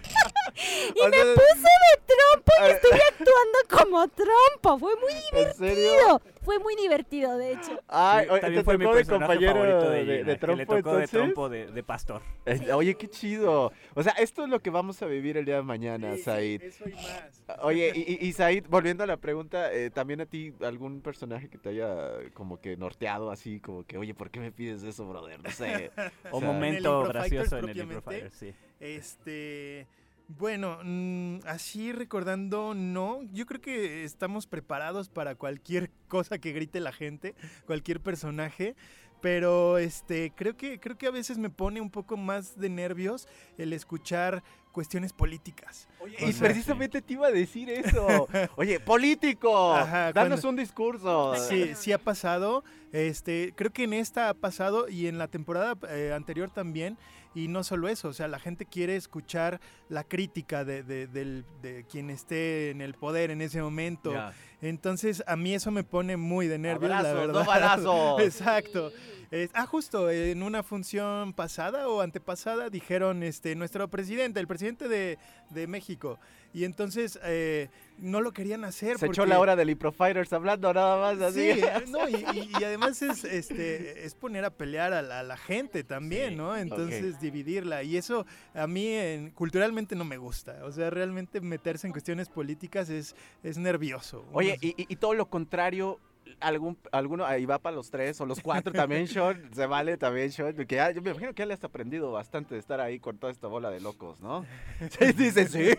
y 0.95 1.01
O 1.01 1.09
me 1.09 1.17
sea, 1.17 1.25
puse 1.35 1.61
de 1.61 2.03
trompo 2.07 2.53
y 2.59 2.63
Ah. 2.63 2.69
estuve 2.69 3.01
actuando 3.09 3.59
como 3.85 4.09
trompo. 4.09 4.79
Fue 4.79 4.95
muy 4.97 5.41
¿En 5.41 5.55
serio? 5.55 5.77
divertido. 5.77 6.23
Fue 6.49 6.59
muy 6.61 6.77
divertido, 6.77 7.37
de 7.37 7.53
hecho. 7.53 7.79
Ay, 7.89 8.25
Sí, 8.25 8.31
oye, 8.31 8.41
también 8.41 8.61
¿te 8.61 8.65
fue 8.65 8.79
mi 8.79 8.85
compañero 8.87 9.53
favorito 9.53 9.91
de, 9.91 9.99
de, 9.99 10.05
de, 10.07 10.19
Gina, 10.19 10.33
que 10.33 10.39
trompo, 10.39 10.57
le 10.57 10.67
tocó 10.67 10.77
entonces? 10.79 11.11
de 11.13 11.19
trompo 11.19 11.49
de, 11.51 11.67
de 11.67 11.83
pastor. 11.83 12.23
Eh, 12.47 12.73
Oye, 12.73 12.95
qué 12.95 13.07
chido. 13.07 13.71
O 13.95 14.03
sea, 14.03 14.13
esto 14.15 14.45
es 14.45 14.49
lo 14.49 14.59
que 14.61 14.71
vamos 14.71 15.03
a 15.03 15.07
vivir 15.07 15.37
el 15.37 15.45
día 15.45 15.57
de 15.57 15.63
mañana, 15.63 16.13
Sí, 16.13 16.17
sí, 16.19 16.23
Said. 16.25 16.63
eso 16.63 16.89
y 16.89 16.93
más. 16.95 17.45
Oye, 17.61 17.93
y, 17.95 18.15
y- 18.25 18.27
y 18.29 18.33
Said, 18.33 18.65
volviendo 18.67 19.05
a 19.05 19.07
la 19.07 19.19
pregunta, 19.19 19.71
eh, 19.75 19.91
también 19.91 20.23
a 20.23 20.27
ti, 20.27 20.55
algún 20.63 21.03
personaje 21.03 21.51
que 21.51 21.59
te 21.59 21.69
haya 21.69 22.13
como 22.33 22.59
que 22.63 22.79
norteado 22.79 23.31
así, 23.31 23.61
como 23.61 23.85
que, 23.85 23.99
oye, 23.99 24.15
¿por 24.15 24.31
qué 24.31 24.41
me 24.41 24.51
pides 24.51 24.83
eso, 24.85 25.07
brother? 25.07 25.43
No 25.43 25.51
sé. 25.51 25.91
O 26.33 26.39
O 26.39 26.41
sea, 26.41 26.49
momento 26.51 27.03
gracioso 27.05 27.59
en 27.59 27.69
el. 27.69 28.01
Fighters, 28.01 28.35
sí. 28.35 28.55
Este, 28.81 29.87
bueno, 30.29 30.79
mm, 30.85 31.39
así 31.47 31.93
recordando, 31.93 32.75
no. 32.75 33.23
Yo 33.33 33.47
creo 33.47 33.61
que 33.61 34.05
estamos 34.05 34.47
preparados 34.47 35.09
para 35.09 35.35
cualquier 35.35 35.91
cosa 36.09 36.39
que 36.39 36.53
grite 36.53 36.81
la 36.81 36.93
gente, 36.93 37.35
cualquier 37.67 38.01
personaje. 38.01 38.77
Pero 39.21 39.79
este, 39.79 40.33
creo 40.37 40.57
que, 40.57 40.79
creo 40.79 40.97
que 40.97 41.09
a 41.09 41.11
veces 41.11 41.39
me 41.39 41.51
pone 41.51 41.81
un 41.81 41.91
poco 41.91 42.17
más 42.17 42.57
de 42.57 42.69
nervios 42.69 43.27
el 43.57 43.73
escuchar 43.73 44.45
cuestiones 44.71 45.13
políticas. 45.13 45.89
Y 46.21 46.25
O 46.27 46.33
sea, 46.33 46.47
precisamente 46.47 47.03
te 47.03 47.15
iba 47.15 47.27
a 47.27 47.33
decir 47.33 47.69
eso. 47.69 48.29
Oye, 48.57 48.79
político, 48.79 49.75
Ajá, 49.75 50.13
danos 50.13 50.41
cuando- 50.43 50.49
un 50.51 50.57
discurso. 50.57 51.35
Sí, 51.49 51.73
sí 51.75 51.91
ha 51.91 51.99
pasado. 51.99 52.63
Este, 52.93 53.53
creo 53.57 53.73
que 53.73 53.83
en 53.85 53.93
esta 53.93 54.29
ha 54.29 54.35
pasado 54.35 54.89
y 54.89 55.09
en 55.09 55.19
la 55.19 55.27
temporada 55.27 55.77
eh, 55.91 56.13
anterior 56.15 56.51
también. 56.51 56.97
Y 57.39 57.49
no 57.49 57.63
solo 57.63 57.89
eso, 57.89 58.09
o 58.09 58.13
sea, 58.13 58.27
la 58.29 58.39
gente 58.39 58.65
quiere 58.67 58.97
escuchar 58.97 59.61
la 59.89 60.03
crítica 60.05 60.65
de, 60.65 60.83
de- 60.83 61.07
del- 61.07 61.45
de 61.63 61.85
quien 61.85 62.11
esté 62.11 62.71
en 62.71 62.81
el 62.81 62.95
poder 62.95 63.31
en 63.31 63.41
ese 63.43 63.63
momento. 63.63 64.13
Ya. 64.13 64.33
Entonces, 64.61 65.23
a 65.27 65.37
mí 65.37 65.55
eso 65.55 65.71
me 65.71 65.85
pone 65.85 66.17
muy 66.17 66.49
de 66.49 66.59
nervios, 66.59 66.91
la 66.91 66.99
Abrazos, 66.99 67.21
verdad. 67.21 67.41
no 67.41 67.47
balazos. 67.47 68.21
Exacto. 68.23 68.91
Es- 69.31 69.51
ah, 69.55 69.67
justo, 69.67 70.11
en 70.11 70.43
una 70.43 70.63
función 70.63 71.35
pasada 71.35 71.89
o 71.89 72.01
antepasada 72.01 72.71
dijeron 72.71 73.23
este 73.23 73.55
nuestro 73.57 73.87
presidente, 73.89 74.41
el 74.41 74.47
presidente 74.47 74.89
de, 74.89 75.19
de 75.51 75.67
México. 75.67 76.19
Y 76.55 76.65
entonces 76.65 77.21
eh, 77.25 77.69
no 77.99 78.23
lo 78.23 78.33
querían 78.33 78.65
hacer. 78.65 78.97
Se 78.99 79.05
echó 79.05 79.27
la 79.27 79.39
hora 79.39 79.55
del 79.55 79.69
Impro 79.69 79.93
Fighters 79.93 80.33
hablando 80.33 80.73
nada 80.73 80.97
más 80.99 81.21
así. 81.21 81.53
Sí, 81.53 81.61
no, 81.91 82.09
y, 82.09 82.15
y- 82.33 82.51
y 82.59 82.65
además 82.65 83.03
es, 83.03 83.23
este, 83.25 84.07
es 84.07 84.15
poner 84.15 84.47
a 84.47 84.51
pelear 84.51 84.95
a 84.95 85.03
la, 85.03 85.21
a 85.21 85.23
la 85.23 85.37
gente 85.37 85.85
también, 85.85 86.31
Sí, 86.31 86.37
¿no? 86.37 86.57
Entonces 86.57 87.21
dividirla. 87.21 87.83
Y 87.83 87.99
eso 87.99 88.25
a 88.55 88.67
mí 88.67 88.87
en- 88.95 89.31
culturalmente 89.33 89.95
no 89.95 90.05
me 90.07 90.17
gusta. 90.17 90.65
O 90.65 90.73
sea, 90.73 90.89
realmente 90.89 91.43
meterse 91.43 91.87
en 91.87 91.93
cuestiones 91.93 92.31
políticas 92.31 92.89
es, 92.89 93.15
es 93.43 93.59
nervioso. 93.59 94.25
Oye, 94.33 94.57
y- 94.63 94.75
y 94.79 94.97
todo 94.97 95.13
lo 95.13 95.27
contrario, 95.29 96.01
algún, 96.41 96.79
alguno, 96.93 97.25
ahí 97.25 97.47
va 97.47 97.59
para 97.59 97.77
los 97.77 97.91
tres 97.91 98.21
o 98.21 98.27
los 98.27 98.41
cuatro 98.41 98.73
también, 98.73 99.07
Sean, 99.09 99.51
se 99.55 99.67
vale 99.67 99.97
también, 99.97 100.31
Sean, 100.31 100.55
porque 100.55 100.77
ya, 100.77 100.91
yo 100.91 101.03
me 101.03 101.11
imagino 101.11 101.35
que 101.35 101.43
ya 101.43 101.47
le 101.47 101.55
has 101.55 101.65
aprendido 101.65 102.13
bastante 102.13 102.55
de 102.55 102.61
estar 102.61 102.81
ahí 102.81 102.99
con 103.01 103.19
toda 103.19 103.33
esta 103.33 103.49
bola 103.49 103.71
de 103.71 103.81
locos, 103.81 104.21
¿no? 104.21 104.45
Sí, 104.99 105.13
dice, 105.13 105.47
sí, 105.49 105.71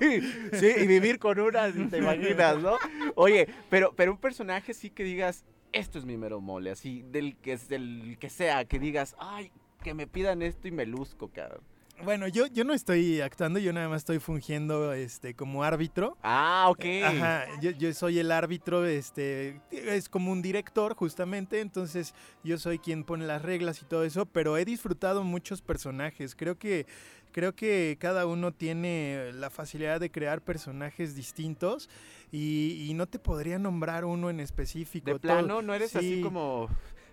sí, 0.54 0.74
y 0.78 0.88
vivir 0.88 1.20
con 1.20 1.40
una, 1.40 1.72
te 1.72 1.98
imaginas, 1.98 2.62
¿no? 2.62 2.78
Oye, 3.16 3.48
pero, 3.70 3.94
pero 3.96 4.12
un 4.12 4.18
personaje 4.18 4.74
sí 4.74 4.90
que 4.90 5.04
digas, 5.04 5.46
esto 5.72 6.00
es 6.00 6.06
mi 6.06 6.18
mero 6.18 6.42
mole, 6.42 6.72
así, 6.72 7.04
del 7.12 7.38
que, 7.38 7.58
del 7.58 8.18
que 8.20 8.30
sea, 8.30 8.66
que 8.66 8.80
digas, 8.80 9.16
ay, 9.20 9.52
que 9.84 9.94
me 9.94 10.08
pidan 10.08 10.42
esto 10.42 10.68
y 10.68 10.72
me 10.72 10.86
luzco, 10.86 11.30
cabrón. 11.30 11.62
Bueno, 12.04 12.28
yo, 12.28 12.48
yo 12.48 12.64
no 12.64 12.74
estoy 12.74 13.22
actuando, 13.22 13.60
yo 13.60 13.74
nada 13.74 13.90
más 13.90 13.98
estoy 13.98 14.20
fungiendo 14.20 14.94
este, 14.94 15.34
como 15.34 15.64
árbitro. 15.64 16.18
Ah, 16.24 16.68
ok. 16.70 16.86
Ajá, 17.04 17.46
yo, 17.62 17.72
yo 17.72 17.94
soy 17.94 18.20
el 18.20 18.32
árbitro, 18.32 18.86
este, 18.86 19.62
es 19.72 20.08
como 20.10 20.32
un 20.32 20.42
director 20.42 20.96
justamente, 20.96 21.60
entonces 21.60 22.14
yo 22.44 22.58
soy 22.58 22.80
quien 22.80 23.04
pone 23.04 23.26
las 23.26 23.42
reglas 23.42 23.82
y 23.82 23.86
todo 23.86 24.04
eso, 24.04 24.26
pero 24.26 24.58
he 24.58 24.66
disfrutado 24.66 25.24
muchos 25.24 25.62
personajes, 25.62 26.36
creo 26.36 26.58
que, 26.58 26.86
creo 27.32 27.54
que 27.54 27.98
cada 28.00 28.26
uno 28.26 28.54
tiene 28.54 29.32
la 29.34 29.50
facilidad 29.50 30.00
de 30.00 30.10
crear 30.10 30.42
personajes 30.42 31.16
distintos 31.16 31.90
y, 32.32 32.88
y 32.90 32.94
no 32.94 33.08
te 33.08 33.20
podría 33.20 33.60
nombrar 33.60 34.06
uno 34.06 34.30
en 34.30 34.40
específico. 34.40 35.12
De 35.12 35.20
plano, 35.20 35.62
no 35.62 35.74
eres 35.74 35.96
así 35.96 36.18
sí. 36.18 36.22
como... 36.22 36.70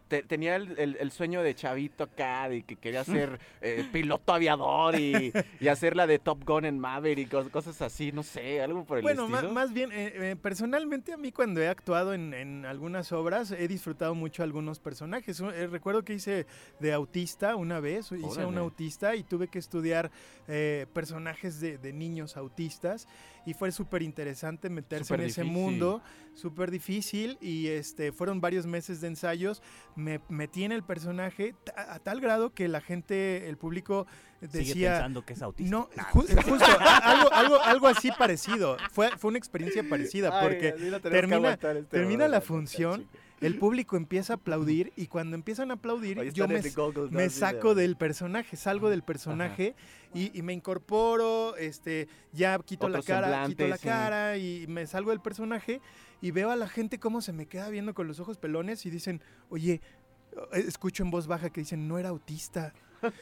te- 0.08 0.22
tenía 0.22 0.56
el, 0.56 0.78
el- 0.78 0.96
el 1.00 1.10
sueño 1.10 1.42
de 1.42 1.54
chavito 1.54 2.04
acá, 2.04 2.48
de 2.48 2.62
que 2.62 2.76
quería 2.76 3.04
ser 3.04 3.38
eh, 3.60 3.84
piloto 3.92 4.32
aviador 4.32 4.98
y, 4.98 5.32
y 5.60 5.68
hacer 5.68 5.96
la 5.96 6.06
de 6.06 6.18
Top 6.18 6.44
Gun 6.44 6.64
en 6.64 6.78
Maverick, 6.78 7.30
cos- 7.32 7.50
cosas 7.50 7.80
así, 7.82 8.12
no 8.12 8.22
sé, 8.22 8.60
algo 8.62 8.84
por 8.84 8.98
el 8.98 9.02
Bueno, 9.02 9.26
estilo. 9.26 9.52
más 9.52 9.72
bien, 9.72 9.90
eh, 9.92 10.12
eh, 10.14 10.36
personalmente 10.40 11.12
a 11.12 11.16
mí 11.16 11.32
cuando 11.32 11.60
he 11.60 11.68
actuado 11.68 12.14
en, 12.14 12.34
en 12.34 12.64
algunas 12.66 13.12
obras 13.12 13.50
he 13.50 13.68
disfrutado 13.68 14.14
mucho 14.14 14.42
algunos 14.42 14.78
personajes. 14.80 15.40
Eh, 15.40 15.66
recuerdo 15.66 16.04
que 16.04 16.14
hice 16.14 16.46
de 16.80 16.92
autista 16.92 17.56
una 17.56 17.80
vez, 17.80 18.10
hice 18.12 18.44
un 18.44 18.58
autista 18.58 19.16
y 19.16 19.22
tuve 19.24 19.48
que 19.48 19.58
estudiar 19.58 20.10
personajes 20.92 21.60
de, 21.60 21.78
de 21.78 21.92
niños 21.92 22.36
autistas 22.36 23.08
y 23.46 23.54
fue 23.54 23.72
súper 23.72 24.02
interesante 24.02 24.68
meterse 24.68 25.04
Súper 25.04 25.20
en 25.20 25.26
ese 25.28 25.42
difícil. 25.42 25.62
mundo, 25.62 26.02
súper 26.34 26.70
difícil 26.70 27.38
y 27.40 27.68
este 27.68 28.12
fueron 28.12 28.40
varios 28.42 28.66
meses 28.66 29.00
de 29.00 29.06
ensayos, 29.06 29.62
me 29.94 30.20
metí 30.28 30.64
en 30.64 30.72
el 30.72 30.82
personaje 30.82 31.54
a 31.76 31.98
tal 32.00 32.20
grado 32.20 32.52
que 32.52 32.68
la 32.68 32.80
gente, 32.82 33.48
el 33.48 33.56
público 33.56 34.06
Sigue 34.40 34.58
decía... 34.64 34.92
pensando 34.94 35.24
que 35.24 35.32
es 35.32 35.42
autista. 35.42 35.70
No, 35.70 35.88
ju- 36.12 36.42
justo, 36.42 36.66
algo, 37.02 37.32
algo, 37.32 37.62
algo 37.62 37.86
así 37.86 38.10
parecido. 38.18 38.76
Fue, 38.92 39.10
fue 39.16 39.28
una 39.30 39.38
experiencia 39.38 39.82
parecida 39.88 40.38
Ay, 40.40 40.46
porque 40.46 40.72
termina- 41.00 41.52
este 41.54 41.82
termina 41.84 42.28
la 42.28 42.40
función, 42.42 43.06
el 43.40 43.58
público 43.58 43.96
empieza 43.96 44.32
a 44.34 44.36
aplaudir 44.36 44.92
y 44.96 45.06
cuando 45.08 45.36
empiezan 45.36 45.70
a 45.70 45.74
aplaudir 45.74 46.18
Oye, 46.18 46.32
yo 46.32 46.48
me, 46.48 46.60
me 47.10 47.30
saco 47.30 47.74
del 47.74 47.96
personaje, 47.96 48.56
salgo 48.56 48.88
del 48.90 49.02
personaje 49.02 49.74
y, 50.16 50.30
y 50.38 50.42
me 50.42 50.52
incorporo, 50.52 51.56
este, 51.56 52.08
ya 52.32 52.58
quito 52.58 52.88
la 52.88 53.02
cara, 53.02 53.46
quito 53.46 53.66
la 53.66 53.76
sí. 53.76 53.86
cara 53.86 54.36
y 54.38 54.66
me 54.68 54.86
salgo 54.86 55.10
del 55.10 55.20
personaje 55.20 55.80
y 56.20 56.30
veo 56.30 56.50
a 56.50 56.56
la 56.56 56.68
gente 56.68 56.98
cómo 56.98 57.20
se 57.20 57.32
me 57.32 57.46
queda 57.46 57.68
viendo 57.68 57.94
con 57.94 58.06
los 58.08 58.20
ojos 58.20 58.38
pelones 58.38 58.86
y 58.86 58.90
dicen, 58.90 59.20
oye, 59.50 59.80
escucho 60.52 61.02
en 61.02 61.10
voz 61.10 61.26
baja 61.26 61.50
que 61.50 61.60
dicen, 61.60 61.88
no 61.88 61.98
era 61.98 62.08
autista. 62.10 62.72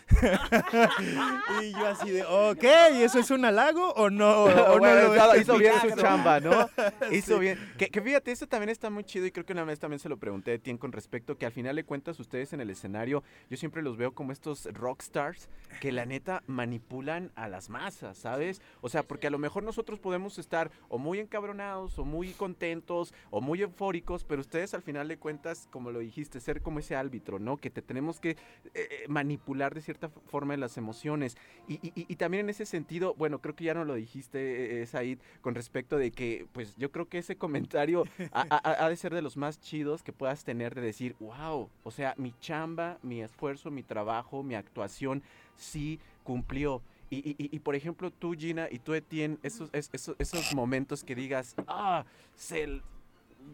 y 1.62 1.70
yo 1.72 1.86
así 1.86 2.10
de, 2.10 2.24
ok, 2.24 2.64
¿eso 3.02 3.18
es 3.18 3.30
un 3.30 3.44
halago 3.44 3.92
o 3.94 4.10
no? 4.10 4.44
O, 4.44 4.44
o 4.72 4.74
no 4.74 4.78
Bueno, 4.78 5.12
estaba- 5.14 5.36
hizo 5.38 5.58
bien 5.58 5.74
su 5.80 5.90
chamba, 6.00 6.40
¿no? 6.40 6.68
Hizo 7.12 7.34
Sí. 7.34 7.40
bien. 7.40 7.58
Que, 7.78 7.88
que 7.88 8.00
fíjate, 8.00 8.32
eso 8.32 8.46
también 8.46 8.68
está 8.70 8.90
muy 8.90 9.04
chido 9.04 9.26
y 9.26 9.32
creo 9.32 9.44
que 9.44 9.52
una 9.52 9.64
vez 9.64 9.78
también 9.78 9.98
se 9.98 10.08
lo 10.08 10.16
pregunté 10.16 10.54
a 10.54 10.58
Tien 10.58 10.78
con 10.78 10.92
respecto 10.92 11.36
que 11.36 11.46
al 11.46 11.52
final 11.52 11.76
de 11.76 11.84
cuentas 11.84 12.18
ustedes 12.20 12.52
en 12.52 12.60
el 12.60 12.70
escenario, 12.70 13.22
yo 13.50 13.56
siempre 13.56 13.82
los 13.82 13.96
veo 13.96 14.12
como 14.14 14.32
estos 14.32 14.66
rockstars 14.72 15.48
que 15.80 15.92
la 15.92 16.06
neta 16.06 16.42
manipulan 16.46 17.32
a 17.34 17.48
las 17.48 17.68
masas, 17.70 18.16
¿sabes? 18.18 18.60
O 18.80 18.88
sea, 18.88 19.02
porque 19.02 19.26
a 19.26 19.30
lo 19.30 19.38
mejor 19.38 19.62
nosotros 19.62 19.98
podemos 19.98 20.38
estar 20.38 20.70
o 20.88 20.98
muy 20.98 21.18
encabronados 21.18 21.98
o 21.98 22.04
muy 22.04 22.30
contentos 22.32 23.12
o 23.30 23.40
muy 23.40 23.62
eufóricos, 23.62 24.24
pero 24.24 24.40
ustedes 24.40 24.74
al 24.74 24.82
final 24.82 25.08
de 25.08 25.18
cuentas, 25.18 25.68
como 25.70 25.90
lo 25.90 25.98
dijiste, 25.98 26.40
ser 26.40 26.62
como 26.62 26.78
ese 26.78 26.96
árbitro, 26.96 27.38
¿no? 27.38 27.56
Que 27.56 27.70
te 27.70 27.82
tenemos 27.82 28.20
que 28.20 28.30
eh, 28.30 28.36
eh, 28.74 29.04
manipular 29.08 29.73
de 29.74 29.82
cierta 29.82 30.08
forma 30.08 30.54
en 30.54 30.60
las 30.60 30.76
emociones. 30.76 31.36
Y, 31.68 32.16
también 32.16 32.46
en 32.46 32.50
ese 32.50 32.64
sentido, 32.64 33.14
bueno, 33.14 33.40
creo 33.40 33.54
que 33.54 33.64
ya 33.64 33.74
no 33.74 33.84
lo 33.84 33.94
dijiste, 33.94 34.82
eh, 34.82 34.86
Said, 34.86 35.18
con 35.40 35.54
respecto 35.54 35.98
de 35.98 36.10
que, 36.10 36.46
pues 36.52 36.76
yo 36.76 36.90
creo 36.90 37.08
que 37.08 37.18
ese 37.18 37.36
comentario 37.36 38.04
ha, 38.32 38.88
de 38.88 38.96
ser 38.96 39.14
de 39.14 39.22
los 39.22 39.36
más 39.36 39.60
chidos 39.60 40.02
que 40.02 40.12
puedas 40.12 40.44
tener 40.44 40.74
de 40.74 40.80
decir, 40.80 41.16
wow, 41.20 41.68
o 41.82 41.90
sea, 41.90 42.14
mi 42.16 42.32
chamba, 42.40 42.98
mi 43.02 43.20
esfuerzo, 43.20 43.70
mi 43.70 43.82
trabajo, 43.82 44.42
mi 44.42 44.54
actuación, 44.54 45.22
sí 45.56 46.00
cumplió. 46.22 46.82
Y, 47.10 47.58
por 47.60 47.76
ejemplo, 47.76 48.10
tú, 48.10 48.34
Gina, 48.34 48.66
y 48.70 48.80
tú, 48.80 48.92
Etienne, 48.94 49.38
esos, 49.44 49.70
es- 49.72 49.90
esos, 49.92 50.16
esos 50.18 50.52
momentos 50.52 51.04
que 51.04 51.14
digas, 51.14 51.54
ah, 51.68 52.04
se, 52.34 52.80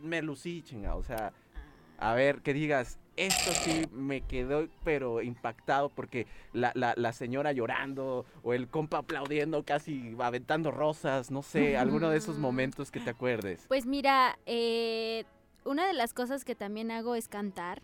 me 0.02 0.22
lucí, 0.22 0.62
chinga, 0.62 0.94
o 0.94 1.02
sea, 1.02 1.32
a 1.98 2.14
ver, 2.14 2.40
que 2.40 2.54
digas, 2.54 2.98
esto 3.26 3.52
sí 3.52 3.86
me 3.92 4.22
quedó, 4.22 4.66
pero 4.82 5.20
impactado 5.22 5.90
porque 5.90 6.26
la, 6.52 6.72
la, 6.74 6.94
la 6.96 7.12
señora 7.12 7.52
llorando 7.52 8.24
o 8.42 8.54
el 8.54 8.68
compa 8.68 8.98
aplaudiendo, 8.98 9.62
casi 9.64 10.14
aventando 10.18 10.70
rosas, 10.70 11.30
no 11.30 11.42
sé, 11.42 11.76
alguno 11.76 12.10
de 12.10 12.16
esos 12.16 12.38
momentos 12.38 12.90
que 12.90 13.00
te 13.00 13.10
acuerdes. 13.10 13.66
Pues 13.68 13.86
mira, 13.86 14.38
eh, 14.46 15.24
una 15.64 15.86
de 15.86 15.92
las 15.92 16.14
cosas 16.14 16.44
que 16.44 16.54
también 16.54 16.90
hago 16.90 17.14
es 17.14 17.28
cantar. 17.28 17.82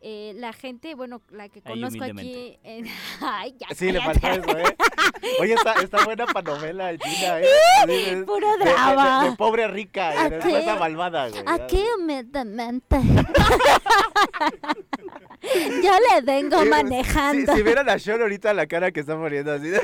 Eh, 0.00 0.32
la 0.36 0.52
gente, 0.52 0.94
bueno, 0.94 1.22
la 1.30 1.48
que 1.48 1.60
conozco 1.60 2.04
aquí... 2.04 2.56
en- 2.62 2.86
Ay, 3.20 3.56
ya 3.58 3.66
Sí, 3.74 3.90
le 3.90 4.00
faltó 4.00 4.28
eso, 4.28 4.56
¿eh? 4.58 4.76
Oye, 5.40 5.54
está, 5.54 5.72
está 5.82 6.04
buena 6.04 6.24
para 6.26 6.52
novela, 6.54 6.90
Gina, 7.02 7.40
¿eh? 7.40 7.46
De- 7.86 8.22
Puro 8.24 8.48
de- 8.58 8.58
de- 8.58 8.64
de- 8.64 8.70
drama. 8.72 9.24
De, 9.30 9.36
pobre 9.36 9.66
rica, 9.66 10.10
¿A 10.24 10.30
qué? 10.38 10.70
a 10.70 10.76
malvada, 10.76 11.28
güey. 11.30 11.42
Aquí 11.46 11.82
humildemente. 11.98 12.96
Yo 15.82 15.92
le 16.14 16.20
vengo 16.22 16.58
Sí, 16.58 16.64
Si, 16.64 16.70
manejando. 16.70 17.54
si 17.54 17.62
vieran 17.62 17.88
a 17.88 17.98
Sean 17.98 18.20
ahorita 18.20 18.52
la 18.54 18.66
cara 18.66 18.90
que 18.92 19.00
está 19.00 19.16
poniendo 19.16 19.52
así 19.52 19.68
de... 19.68 19.80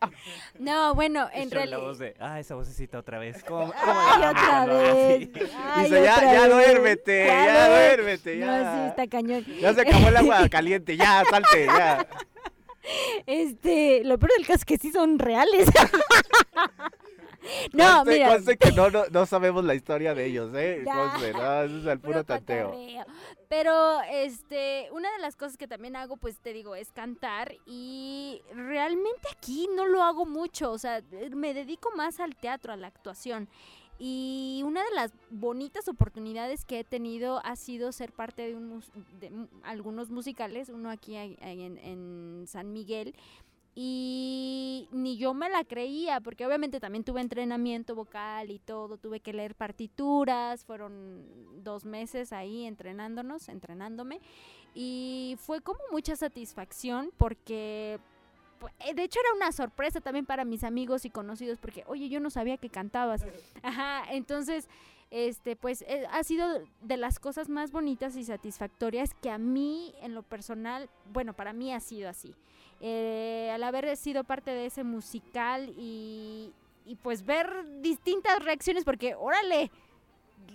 No, 0.58 0.94
bueno, 0.94 1.28
en 1.32 1.48
la 1.50 1.54
realidad... 1.54 1.80
voz 1.80 1.98
de, 1.98 2.14
ah, 2.20 2.38
esa 2.40 2.54
vocecita 2.54 2.98
otra 2.98 3.18
vez. 3.18 3.42
¿Cómo, 3.44 3.72
cómo 3.80 4.00
Ay, 4.00 4.20
la 4.20 4.30
otra 4.30 4.62
amo?" 4.62 4.72
Algo 4.74 5.14
así. 5.14 5.24
vez. 5.26 5.50
Ay, 5.64 5.84
Dice, 5.84 6.02
ya, 6.04 6.14
otra 6.14 6.32
ya 6.32 6.42
vez. 6.42 6.50
duérmete, 6.54 7.26
ya, 7.26 7.68
duérmete, 7.68 8.38
ya. 8.38 8.46
No, 8.46 8.72
sí, 8.82 8.88
está 8.88 9.06
cañón. 9.06 9.44
Ya 9.60 9.74
se 9.74 9.80
acabó 9.82 10.08
el 10.08 10.16
agua 10.16 10.48
caliente, 10.48 10.96
ya, 10.96 11.24
salte, 11.30 11.66
ya. 11.66 12.06
Este, 13.26 14.04
lo 14.04 14.16
peor 14.16 14.30
del 14.36 14.46
caso 14.46 14.58
es 14.58 14.64
que 14.64 14.76
sí 14.78 14.92
son 14.92 15.18
reales. 15.18 15.66
No, 17.72 17.84
Conste- 17.84 18.12
mira. 18.12 18.28
conste 18.28 18.56
que 18.56 18.72
no, 18.72 18.90
no, 18.90 19.04
no 19.10 19.26
sabemos 19.26 19.64
la 19.64 19.74
historia 19.74 20.14
de 20.14 20.26
ellos, 20.26 20.50
¿eh? 20.54 20.84
Conste, 20.84 21.32
no, 21.32 21.62
eso 21.62 21.78
es 21.78 21.86
el 21.86 22.00
puro 22.00 22.24
tanteo. 22.24 22.72
Pero, 23.48 24.00
este, 24.10 24.88
una 24.92 25.10
de 25.12 25.18
las 25.20 25.36
cosas 25.36 25.56
que 25.56 25.68
también 25.68 25.96
hago, 25.96 26.16
pues 26.16 26.38
te 26.38 26.52
digo, 26.52 26.74
es 26.74 26.90
cantar. 26.92 27.54
Y 27.66 28.42
realmente 28.52 29.28
aquí 29.36 29.68
no 29.74 29.86
lo 29.86 30.02
hago 30.02 30.26
mucho. 30.26 30.72
O 30.72 30.78
sea, 30.78 31.02
me 31.34 31.54
dedico 31.54 31.90
más 31.96 32.18
al 32.20 32.34
teatro, 32.36 32.72
a 32.72 32.76
la 32.76 32.88
actuación. 32.88 33.48
Y 33.98 34.62
una 34.66 34.84
de 34.84 34.90
las 34.94 35.12
bonitas 35.30 35.88
oportunidades 35.88 36.66
que 36.66 36.80
he 36.80 36.84
tenido 36.84 37.40
ha 37.46 37.56
sido 37.56 37.92
ser 37.92 38.12
parte 38.12 38.42
de, 38.42 38.54
un 38.54 38.82
de 39.20 39.32
algunos 39.62 40.10
musicales, 40.10 40.68
uno 40.68 40.90
aquí 40.90 41.16
en, 41.16 41.38
en 41.40 42.44
San 42.46 42.72
Miguel. 42.74 43.14
Y 43.78 44.88
ni 44.90 45.18
yo 45.18 45.34
me 45.34 45.50
la 45.50 45.62
creía, 45.62 46.20
porque 46.20 46.46
obviamente 46.46 46.80
también 46.80 47.04
tuve 47.04 47.20
entrenamiento 47.20 47.94
vocal 47.94 48.50
y 48.50 48.58
todo, 48.58 48.96
tuve 48.96 49.20
que 49.20 49.34
leer 49.34 49.54
partituras, 49.54 50.64
fueron 50.64 51.22
dos 51.62 51.84
meses 51.84 52.32
ahí 52.32 52.64
entrenándonos, 52.64 53.50
entrenándome, 53.50 54.22
y 54.74 55.36
fue 55.38 55.60
como 55.60 55.80
mucha 55.92 56.16
satisfacción 56.16 57.10
porque, 57.18 57.98
eh, 58.80 58.94
de 58.94 59.02
hecho 59.02 59.20
era 59.20 59.34
una 59.34 59.52
sorpresa 59.52 60.00
también 60.00 60.24
para 60.24 60.46
mis 60.46 60.64
amigos 60.64 61.04
y 61.04 61.10
conocidos, 61.10 61.58
porque, 61.58 61.84
oye, 61.86 62.08
yo 62.08 62.18
no 62.18 62.30
sabía 62.30 62.56
que 62.56 62.70
cantabas. 62.70 63.26
Ajá, 63.62 64.04
entonces, 64.10 64.70
este, 65.10 65.54
pues 65.54 65.82
eh, 65.82 66.06
ha 66.10 66.24
sido 66.24 66.62
de 66.80 66.96
las 66.96 67.18
cosas 67.18 67.50
más 67.50 67.72
bonitas 67.72 68.16
y 68.16 68.24
satisfactorias 68.24 69.12
que 69.14 69.28
a 69.28 69.36
mí, 69.36 69.94
en 70.00 70.14
lo 70.14 70.22
personal, 70.22 70.88
bueno, 71.12 71.34
para 71.34 71.52
mí 71.52 71.74
ha 71.74 71.80
sido 71.80 72.08
así. 72.08 72.34
Eh, 72.80 73.50
al 73.54 73.62
haber 73.64 73.96
sido 73.96 74.24
parte 74.24 74.50
de 74.50 74.66
ese 74.66 74.84
musical 74.84 75.72
y, 75.78 76.52
y 76.84 76.96
pues 76.96 77.24
ver 77.24 77.48
distintas 77.80 78.44
reacciones, 78.44 78.84
porque 78.84 79.14
órale, 79.14 79.70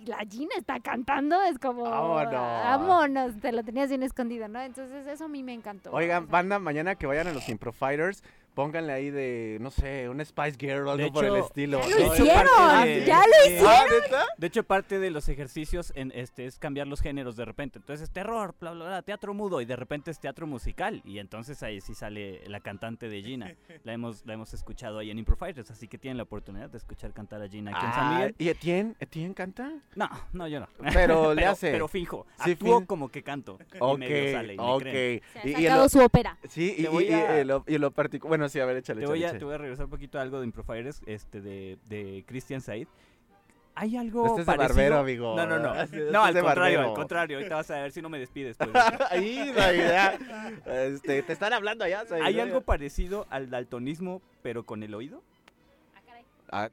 la 0.06 0.18
Gina 0.18 0.54
está 0.56 0.80
cantando, 0.80 1.42
es 1.42 1.58
como, 1.58 1.82
Vámonos. 1.82 2.32
vámonos, 2.32 3.40
te 3.40 3.52
lo 3.52 3.62
tenías 3.64 3.88
bien 3.88 4.02
escondido, 4.02 4.48
¿no? 4.48 4.60
Entonces 4.60 5.06
eso 5.06 5.24
a 5.24 5.28
mí 5.28 5.42
me 5.42 5.52
encantó. 5.52 5.90
Oigan, 5.92 6.28
banda, 6.28 6.58
mañana 6.58 6.94
que 6.94 7.06
vayan 7.06 7.26
a 7.26 7.32
los 7.32 7.48
Impro 7.48 7.72
Fighters, 7.72 8.22
pónganle 8.54 8.92
ahí 8.92 9.10
de, 9.10 9.58
no 9.60 9.70
sé, 9.70 10.08
un 10.08 10.24
Spice 10.24 10.56
Girl 10.58 10.86
o 10.86 10.90
algo 10.92 11.04
De 11.04 11.10
por 11.12 11.24
el 11.24 11.36
estilo. 11.36 11.80
Ya 11.80 11.86
de 11.86 11.90
lo 11.90 12.12
hecho, 12.14 12.22
hicieron, 12.24 12.46
parte 12.56 12.88
de- 12.88 13.06
ya 13.06 13.16
lo 13.18 13.22
de- 13.48 13.54
hicieron. 13.54 13.66
¿Ah, 13.72 13.84
neta? 14.02 14.24
De 14.38 14.46
hecho, 14.46 14.62
parte 14.64 14.98
de 14.98 15.10
los 15.10 15.28
ejercicios 15.28 15.92
en 15.96 16.12
este 16.14 16.46
es 16.46 16.58
cambiar 16.58 16.86
los 16.86 17.00
géneros 17.00 17.36
de 17.36 17.44
repente. 17.44 17.78
Entonces 17.78 18.04
es 18.04 18.10
terror, 18.12 18.54
bla, 18.60 18.72
bla, 18.72 18.84
bla, 18.86 19.02
teatro 19.02 19.34
mudo 19.34 19.60
y 19.60 19.64
de 19.64 19.76
repente 19.76 20.10
es 20.10 20.20
teatro 20.20 20.46
musical. 20.46 21.00
Y 21.04 21.18
entonces 21.18 21.62
ahí 21.62 21.80
sí 21.80 21.94
sale 21.94 22.42
la 22.48 22.60
cantante 22.60 23.08
de 23.08 23.22
Gina. 23.22 23.54
La 23.84 23.92
hemos, 23.92 24.24
la 24.26 24.34
hemos 24.34 24.52
escuchado 24.54 24.98
ahí 24.98 25.10
en 25.10 25.18
Impro 25.18 25.34
Fighters, 25.36 25.70
así 25.70 25.88
que 25.88 25.98
tienen 25.98 26.16
la 26.16 26.22
oportunidad 26.24 26.70
de 26.70 26.78
escuchar 26.78 27.12
cantar 27.12 27.42
a 27.42 27.48
Gina 27.48 27.72
aquí 27.76 27.84
en 27.86 27.92
San 27.92 28.04
Ah, 28.04 28.14
Miguel. 28.16 28.34
¿Y 28.38 28.48
Etienne? 28.48 28.94
¿Etienne 29.00 29.34
canta? 29.34 29.72
No, 29.96 30.08
no, 30.32 30.46
yo 30.46 30.60
no. 30.60 30.68
Pero 30.92 31.34
le 31.34 31.44
hace. 31.46 31.72
Pero 31.72 31.88
finjo. 31.88 32.26
Sí, 32.44 32.52
Actúo 32.52 32.78
fin- 32.78 32.86
como 32.86 33.08
que 33.08 33.22
canto. 33.22 33.58
y 33.72 33.76
Ok, 33.80 33.98
medio 33.98 34.32
sale 34.32 34.54
y 34.54 34.56
me 34.58 34.62
ok. 34.62 34.80
creen. 34.82 35.22
Se 35.32 35.38
ha 35.38 35.46
Y- 35.46 35.50
y 35.50 35.54
sacado 35.64 35.82
lo- 35.82 35.88
su 35.88 35.98
ópera. 36.00 36.38
Sí, 36.48 36.74
y, 36.78 36.82
y- 36.86 37.08
y- 37.08 37.12
a- 37.12 37.40
y 37.40 37.44
lo, 37.44 37.64
y 37.66 37.78
lo 37.78 37.90
particular. 37.90 38.28
Bueno, 38.28 38.41
sí, 38.48 38.60
a 38.60 38.64
ver, 38.66 38.76
échale, 38.78 39.00
Te 39.00 39.04
échale, 39.04 39.16
voy, 39.18 39.24
a, 39.24 39.26
échale. 39.26 39.38
te 39.38 39.44
voy 39.44 39.54
a 39.54 39.58
regresar 39.58 39.84
un 39.86 39.90
poquito 39.90 40.18
a 40.18 40.22
algo 40.22 40.38
de 40.40 40.46
Impro 40.46 40.62
Fighters, 40.64 41.02
este, 41.06 41.40
de, 41.40 41.78
de 41.88 42.24
Christian 42.26 42.60
Said. 42.60 42.86
Hay 43.74 43.96
algo 43.96 44.26
Este 44.26 44.40
es 44.42 44.46
de 44.46 44.52
parecido. 44.52 44.74
barbero, 44.76 44.98
amigo. 44.98 45.34
No, 45.36 45.46
no, 45.46 45.58
no. 45.58 45.74
Este 45.82 46.10
No, 46.10 46.22
al 46.24 46.34
contrario, 46.34 46.44
barbero. 46.78 46.88
al 46.90 46.94
contrario. 46.94 47.36
Ahorita 47.38 47.54
vas 47.56 47.70
a 47.70 47.80
ver 47.80 47.92
si 47.92 48.02
no 48.02 48.08
me 48.10 48.18
despides. 48.18 48.56
pues. 48.58 48.70
Ahí. 49.10 49.50
Este, 50.66 51.22
te 51.22 51.32
están 51.32 51.52
hablando 51.54 51.84
allá. 51.84 52.04
Hay 52.22 52.38
algo 52.38 52.60
parecido 52.60 53.26
al 53.30 53.48
daltonismo, 53.50 54.20
pero 54.42 54.64
con 54.64 54.82
el 54.82 54.94
oído. 54.94 55.22
Ah, 56.50 56.68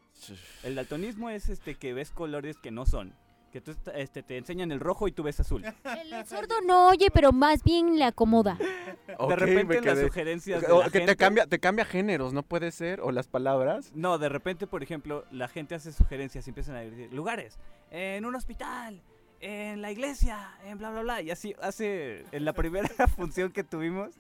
El 0.63 0.75
daltonismo 0.75 1.29
es 1.29 1.47
este 1.47 1.75
que 1.75 1.93
ves 1.93 2.11
colores 2.11 2.57
que 2.57 2.69
no 2.69 2.85
son. 2.85 3.13
Que 3.51 3.61
tú 3.61 3.75
este, 3.95 4.23
te 4.23 4.37
enseñan 4.37 4.71
el 4.71 4.79
rojo 4.79 5.07
y 5.07 5.11
tú 5.11 5.23
ves 5.23 5.39
azul. 5.39 5.63
El 5.65 6.25
sordo 6.27 6.55
no 6.65 6.89
oye, 6.89 7.09
pero 7.11 7.31
más 7.31 7.63
bien 7.63 7.97
le 7.97 8.05
acomoda. 8.05 8.57
de 8.57 9.35
repente 9.35 9.77
en 9.77 9.85
las 9.85 9.99
sugerencias 9.99 10.61
de 10.61 10.71
O 10.71 10.83
la 10.83 10.89
que 10.89 11.01
te 11.01 11.15
cambia, 11.15 11.47
te 11.47 11.59
cambia 11.59 11.85
géneros, 11.85 12.33
¿no 12.33 12.43
puede 12.43 12.71
ser? 12.71 13.01
O 13.01 13.11
las 13.11 13.27
palabras. 13.27 13.91
No, 13.95 14.17
de 14.17 14.29
repente, 14.29 14.67
por 14.67 14.83
ejemplo, 14.83 15.25
la 15.31 15.47
gente 15.47 15.75
hace 15.75 15.91
sugerencias 15.91 16.45
y 16.47 16.49
empiezan 16.51 16.75
a 16.75 16.79
decir 16.81 17.11
lugares, 17.11 17.57
en 17.91 18.25
un 18.25 18.35
hospital, 18.35 19.01
en 19.39 19.81
la 19.81 19.91
iglesia, 19.91 20.57
en 20.65 20.77
bla, 20.77 20.91
bla, 20.91 21.01
bla. 21.01 21.21
Y 21.21 21.31
así 21.31 21.55
hace, 21.61 22.25
en 22.31 22.45
la 22.45 22.53
primera 22.53 22.89
función 23.15 23.51
que 23.51 23.63
tuvimos, 23.63 24.11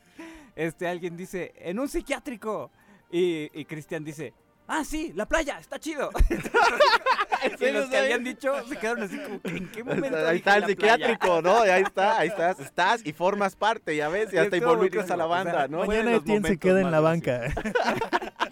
este, 0.55 0.87
alguien 0.87 1.17
dice, 1.17 1.53
en 1.57 1.79
un 1.79 1.87
psiquiátrico. 1.87 2.71
Y, 3.11 3.49
y 3.59 3.65
Cristian 3.65 4.03
dice, 4.03 4.33
ah, 4.67 4.83
sí, 4.83 5.11
la 5.15 5.25
playa, 5.27 5.59
está 5.59 5.79
chido. 5.79 6.09
y 7.59 7.71
los 7.71 7.89
que 7.89 7.97
habían 7.97 8.23
dicho 8.23 8.53
se 8.67 8.77
quedaron 8.77 9.03
así 9.03 9.17
como, 9.17 9.39
"¿En 9.43 9.67
qué 9.69 9.83
momento 9.85 10.17
Ahí 10.27 10.37
está 10.37 10.55
el 10.55 10.61
la 10.61 10.67
playa?" 10.67 10.67
psiquiátrico, 10.67 11.41
¿no? 11.41 11.61
Ahí 11.61 11.83
está, 11.83 12.19
ahí 12.19 12.27
estás, 12.29 12.59
estás 12.59 13.05
y 13.05 13.13
formas 13.13 13.55
parte, 13.55 13.95
ya 13.95 14.09
ves, 14.09 14.33
y 14.33 14.37
hasta 14.37 14.57
involucras 14.57 15.09
a 15.11 15.17
la 15.17 15.25
buenísimo, 15.25 15.25
o 15.25 15.29
banda, 15.29 15.59
sea, 15.59 15.67
¿no? 15.67 15.85
Mañana 15.85 16.15
Etienne 16.15 16.47
se 16.47 16.57
queda 16.57 16.81
en 16.81 16.91
la 16.91 16.99
banca. 16.99 17.53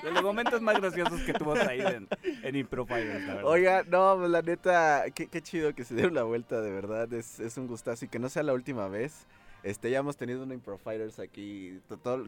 De 0.04 0.12
los 0.12 0.24
momentos 0.24 0.62
más 0.62 0.80
graciosos 0.80 1.22
que 1.22 1.34
tuvo 1.34 1.56
Said 1.56 1.86
en, 1.86 2.08
en 2.44 2.68
la 2.70 3.34
verdad. 3.34 3.46
Oiga, 3.46 3.84
no, 3.88 4.16
pues, 4.18 4.30
la 4.30 4.42
neta, 4.42 5.06
qué, 5.14 5.28
qué 5.28 5.42
chido 5.42 5.74
que 5.74 5.84
se 5.84 5.96
dieron 5.96 6.14
la 6.14 6.24
vuelta, 6.24 6.62
de 6.62 6.72
verdad, 6.72 7.12
es, 7.14 7.40
es 7.40 7.58
un 7.58 7.68
gustazo 7.68 8.06
y 8.06 8.08
que 8.08 8.20
no 8.20 8.30
sea 8.30 8.44
la 8.44 8.54
última 8.54 8.88
vez. 8.88 9.26
Este, 9.68 9.92
ya 9.92 10.00
hemos 10.00 10.16
tenido 10.18 10.44
una 10.44 10.54
Impro 10.54 10.78
Fighters 10.78 11.20
aquí, 11.20 11.80
to- 11.88 11.98
todo- 11.98 12.26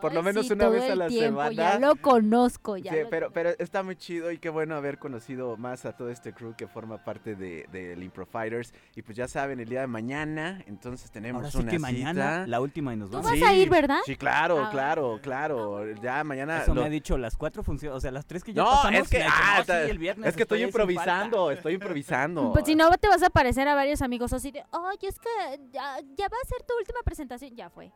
por 0.00 0.12
lo 0.12 0.22
menos 0.22 0.46
sí, 0.46 0.52
una 0.52 0.68
vez 0.68 0.90
a 0.90 0.94
la 0.96 1.08
tiempo, 1.08 1.42
semana. 1.42 1.52
Ya 1.52 1.78
lo 1.78 1.96
conozco, 1.96 2.76
ya. 2.76 2.92
Sí, 2.92 2.98
lo 3.00 3.08
pero, 3.10 3.26
conozco. 3.28 3.34
pero 3.34 3.50
está 3.58 3.82
muy 3.82 3.96
chido 3.96 4.30
y 4.30 4.38
qué 4.38 4.48
bueno 4.50 4.76
haber 4.76 4.98
conocido 4.98 5.56
más 5.56 5.84
a 5.86 5.96
todo 5.96 6.10
este 6.10 6.32
crew 6.32 6.54
que 6.56 6.66
forma 6.68 7.02
parte 7.02 7.34
de, 7.34 7.66
del 7.72 8.02
Impro 8.02 8.26
Fighters. 8.26 8.74
Y 8.94 9.02
pues 9.02 9.16
ya 9.16 9.26
saben, 9.28 9.60
el 9.60 9.68
día 9.68 9.80
de 9.80 9.86
mañana, 9.86 10.62
entonces 10.66 11.10
tenemos 11.10 11.40
Ahora 11.42 11.50
sí 11.50 11.58
una 11.58 11.70
que 11.70 11.78
mañana 11.78 12.12
cita. 12.12 12.46
la 12.46 12.60
última 12.60 12.92
y 12.92 12.96
nos 12.96 13.10
Tú 13.10 13.16
vamos. 13.16 13.30
vas 13.40 13.42
a 13.48 13.54
ir, 13.54 13.70
¿verdad? 13.70 13.98
Sí, 14.04 14.16
claro, 14.16 14.64
Ah, 14.64 14.70
claro, 14.70 15.18
claro. 15.22 15.92
Ya 16.02 16.22
mañana. 16.24 16.62
Eso 16.62 16.74
lo- 16.74 16.82
me 16.82 16.86
ha 16.88 16.90
dicho 16.90 17.16
las 17.16 17.36
cuatro 17.36 17.62
funciones, 17.62 17.96
o 17.96 18.00
sea, 18.00 18.10
las 18.10 18.26
tres 18.26 18.44
que 18.44 18.52
ya 18.52 18.62
No, 18.62 18.70
pasamos. 18.70 19.00
es 19.00 19.08
que, 19.08 19.22
ah, 19.22 19.52
"No, 19.56 19.60
está- 19.62 19.84
sí, 19.84 19.90
el 19.90 19.98
viernes 19.98 20.28
es 20.28 20.36
que 20.36 20.42
estoy 20.42 20.58
ahí 20.58 20.64
sin 20.64 20.72
falta". 20.72 20.82
improvisando, 20.92 21.50
estoy 21.50 21.74
improvisando. 21.74 22.52
Pues 22.52 22.66
si 22.66 22.74
no, 22.74 22.90
te 22.98 23.08
vas 23.08 23.22
a 23.22 23.26
aparecer 23.26 23.66
a 23.68 23.74
varios 23.74 24.02
amigos 24.02 24.32
así 24.32 24.50
de, 24.50 24.62
oye, 24.72 25.08
es 25.08 25.18
que 25.18 25.28
ya, 25.72 25.96
ya 26.16 26.28
va 26.28 26.36
a 26.42 26.48
ser 26.48 26.62
tu 26.66 26.74
última 26.82 27.00
presentación. 27.04 27.54
Ya 27.56 27.70
fue. 27.70 27.90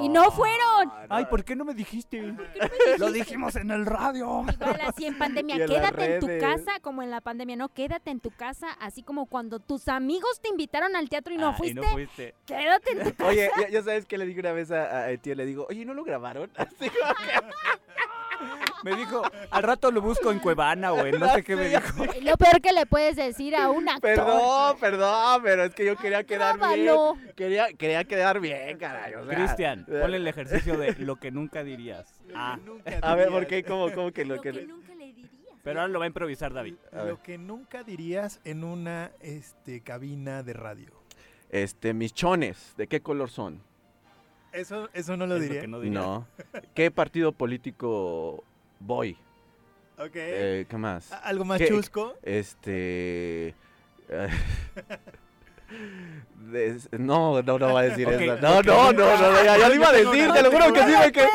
Y 0.00 0.08
no 0.08 0.30
fueron. 0.30 0.88
Ah, 0.90 1.06
Ay, 1.10 1.24
no. 1.24 1.28
¿por 1.28 1.44
qué 1.44 1.54
no 1.54 1.66
me 1.66 1.74
dijiste? 1.74 2.22
Lo 2.98 3.12
dijimos 3.12 3.56
en 3.56 3.70
el 3.70 3.84
radio. 3.84 4.42
Igual 4.50 4.80
así 4.86 5.04
en 5.04 5.18
pandemia, 5.18 5.56
en 5.60 5.66
quédate 5.66 6.14
en 6.14 6.20
tu 6.20 6.28
casa, 6.40 6.80
como 6.80 7.02
en 7.02 7.10
la 7.10 7.20
pandemia, 7.20 7.56
no, 7.56 7.68
quédate 7.68 8.10
en 8.10 8.18
tu 8.18 8.30
casa, 8.30 8.68
así 8.80 9.02
como 9.02 9.26
cuando 9.26 9.60
tus 9.60 9.88
amigos 9.88 10.40
te 10.40 10.48
invitaron 10.48 10.96
al 10.96 11.10
teatro 11.10 11.34
y 11.34 11.36
no 11.36 11.48
Ah, 11.48 11.52
fuiste, 11.52 11.78
Y 11.80 11.84
no 11.84 11.92
fuiste. 11.92 12.34
quédate 12.46 12.92
en 12.92 12.98
tu 13.04 13.14
casa. 13.16 13.28
Oye, 13.30 13.50
ya, 13.60 13.68
ya 13.68 13.82
sabes 13.82 14.06
que 14.06 14.16
le 14.16 14.24
dije 14.24 14.40
una 14.40 14.52
vez 14.52 14.70
a, 14.70 14.82
a 15.00 15.10
Etienne, 15.10 15.36
le 15.36 15.44
digo, 15.44 15.66
oye, 15.68 15.84
¿no 15.84 15.92
lo 15.92 16.04
grabaron? 16.04 16.50
Así 16.56 16.88
como 16.88 17.14
que- 17.14 17.32
Me 18.90 18.96
dijo, 18.96 19.22
al 19.50 19.62
rato 19.62 19.90
lo 19.90 20.00
busco 20.00 20.30
en 20.32 20.38
Cuevana 20.38 20.92
o 20.92 21.06
en 21.06 21.18
no 21.20 21.32
sé 21.34 21.42
qué 21.44 21.54
me 21.56 21.68
dijo. 21.68 22.04
Lo 22.22 22.36
peor 22.36 22.60
que 22.60 22.72
le 22.72 22.86
puedes 22.86 23.16
decir 23.16 23.54
a 23.56 23.70
un 23.70 23.88
actor. 23.88 24.00
Perdón, 24.14 24.76
perdón, 24.80 25.40
pero 25.42 25.64
es 25.64 25.74
que 25.74 25.84
yo 25.84 25.96
quería 25.96 26.24
quedar 26.24 26.56
Grábalo. 26.58 27.14
bien. 27.14 27.32
Quería, 27.36 27.72
quería 27.72 28.04
quedar 28.04 28.40
bien, 28.40 28.78
caray. 28.78 29.14
o 29.14 29.24
sea, 29.26 29.34
Cristian, 29.36 29.84
ponle 30.00 30.16
el 30.16 30.26
ejercicio 30.26 30.76
de 30.76 30.94
lo 30.98 31.16
que 31.16 31.30
nunca 31.30 31.62
dirías. 31.64 32.12
Ah, 32.34 32.58
Nunca 32.64 32.90
A 33.02 33.14
ver, 33.14 33.26
dirías. 33.26 33.30
¿por 33.40 33.46
qué? 33.46 33.62
¿Cómo, 33.64 33.92
cómo 33.92 34.12
que 34.12 34.24
lo 34.24 34.36
Lo 34.36 34.42
que...? 34.42 34.52
que 34.52 34.66
nunca 34.66 34.94
le 34.94 35.12
dirías. 35.12 35.30
pero 35.62 35.80
ahora 35.80 35.92
lo 35.92 35.98
va 35.98 36.04
a 36.06 36.08
improvisar 36.08 36.52
David. 36.52 36.74
A. 36.92 37.04
Lo 37.04 37.22
que 37.22 37.38
nunca 37.38 37.82
dirías 37.84 38.40
en 38.44 38.64
una 38.64 39.12
este, 39.20 39.80
cabina 39.82 40.42
de 40.42 40.52
radio. 40.54 40.90
Este, 41.50 41.92
mis 41.94 42.14
chones, 42.14 42.74
¿de 42.76 42.86
qué 42.86 43.00
color 43.00 43.28
son? 43.30 43.62
Eso, 44.52 44.88
eso 44.92 45.16
no 45.16 45.26
lo 45.26 45.36
Es 45.36 45.42
diría. 45.42 45.60
que 45.62 45.68
no 45.68 45.80
diría. 45.80 45.98
No. 46.00 46.26
¿Qué 46.74 46.90
partido 46.90 47.32
político 47.32 48.44
voy? 48.84 49.16
Ok. 49.98 50.10
Eh, 50.14 50.66
¿Qué 50.68 50.76
más? 50.76 51.12
¿Algo 51.12 51.44
más 51.44 51.58
¿Qué- 51.58 51.68
chusco? 51.68 52.14
Este... 52.22 53.54
no, 56.98 57.42
no, 57.42 57.58
no 57.58 57.72
va 57.72 57.80
a 57.80 57.82
decir 57.84 58.06
eso. 58.08 58.36
No, 58.42 58.62
no, 58.62 58.92
no, 58.92 59.16
no, 59.16 59.44
ya, 59.44 59.56
ya 59.58 59.68
lo 59.68 59.74
iba 59.74 59.88
a 59.88 59.92
decir, 59.92 60.24
una, 60.24 60.34
te 60.34 60.42
lo 60.42 60.50
juro 60.50 60.72
que 60.72 60.80
sí 60.80 60.92
me 60.98 61.12
que... 61.12 61.26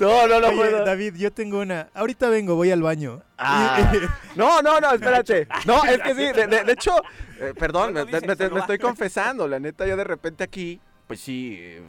No, 0.00 0.26
no, 0.28 0.40
no 0.40 0.48
Oye, 0.48 0.56
puedo. 0.56 0.84
David, 0.84 1.14
yo 1.16 1.32
tengo 1.32 1.60
una. 1.60 1.88
Ahorita 1.94 2.28
vengo, 2.28 2.56
voy 2.56 2.70
al 2.70 2.82
baño. 2.82 3.22
Ah. 3.38 3.92
No, 4.36 4.60
no, 4.60 4.78
no, 4.80 4.92
espérate. 4.92 5.48
No, 5.64 5.82
es 5.84 5.98
que 5.98 6.10
sí, 6.14 6.20
de, 6.32 6.46
de- 6.46 6.64
de 6.64 6.72
hecho, 6.72 6.92
eh, 7.40 7.54
perdón, 7.58 7.94
me, 7.94 8.02
estoy 8.02 8.78
confesando, 8.78 9.48
la 9.48 9.58
neta, 9.58 9.86
yo 9.86 9.96
de 9.96 10.04
repente 10.04 10.44
aquí, 10.44 10.78
pues 11.06 11.20
sí, 11.20 11.56
eh, 11.58 11.80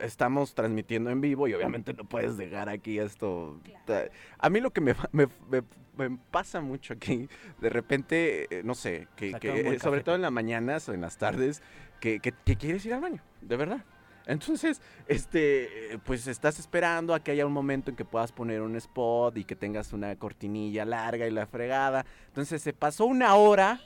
estamos 0.00 0.54
transmitiendo 0.54 1.10
en 1.10 1.20
vivo 1.20 1.48
y 1.48 1.54
obviamente 1.54 1.92
no 1.94 2.04
puedes 2.04 2.36
dejar 2.36 2.68
aquí 2.68 2.98
esto. 2.98 3.60
Ta- 3.86 4.08
A 4.38 4.50
mí 4.50 4.60
lo 4.60 4.70
que 4.70 4.80
me, 4.80 4.94
me- 5.12 5.28
me- 5.50 5.62
me 5.96 6.18
pasa 6.30 6.60
mucho 6.60 6.94
aquí, 6.94 7.28
de 7.60 7.68
repente, 7.68 8.46
eh, 8.58 8.62
no 8.64 8.74
sé, 8.74 9.08
que, 9.16 9.32
que, 9.34 9.48
eh, 9.60 9.78
sobre 9.78 9.98
café. 9.98 10.04
todo 10.04 10.14
en 10.14 10.22
las 10.22 10.32
mañanas 10.32 10.88
o 10.88 10.94
en 10.94 11.00
las 11.02 11.18
tardes, 11.18 11.62
que, 12.00 12.20
que- 12.20 12.32
que 12.32 12.56
quieres 12.56 12.84
ir 12.86 12.94
al 12.94 13.00
baño, 13.02 13.22
de 13.42 13.56
verdad. 13.56 13.84
Entonces, 14.26 14.80
este, 15.08 15.98
pues 16.04 16.26
estás 16.26 16.58
esperando 16.60 17.14
a 17.14 17.20
que 17.20 17.32
haya 17.32 17.44
un 17.46 17.52
momento 17.52 17.90
en 17.90 17.96
que 17.96 18.04
puedas 18.04 18.30
poner 18.32 18.62
un 18.62 18.76
spot 18.76 19.36
y 19.36 19.44
que 19.44 19.56
tengas 19.56 19.92
una 19.92 20.14
cortinilla 20.16 20.84
larga 20.84 21.26
y 21.26 21.30
la 21.30 21.46
fregada. 21.46 22.06
Entonces 22.28 22.62
se 22.62 22.72
pasó 22.72 23.06
una 23.06 23.34
hora 23.34 23.80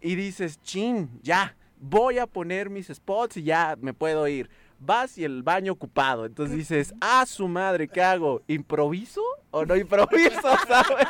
y 0.00 0.14
dices, 0.14 0.62
chin, 0.62 1.10
ya, 1.22 1.56
voy 1.80 2.18
a 2.18 2.26
poner 2.26 2.70
mis 2.70 2.86
spots 2.88 3.38
y 3.38 3.42
ya 3.42 3.76
me 3.80 3.92
puedo 3.92 4.28
ir. 4.28 4.48
Vas 4.80 5.18
y 5.18 5.24
el 5.24 5.42
baño 5.42 5.72
ocupado. 5.72 6.24
Entonces 6.26 6.56
dices, 6.56 6.94
ah, 7.00 7.24
su 7.26 7.46
madre, 7.48 7.86
¿qué 7.86 8.02
hago? 8.02 8.42
¿Improviso 8.48 9.22
o 9.50 9.64
no 9.64 9.76
improviso? 9.76 10.40
¿Sabes? 10.68 11.06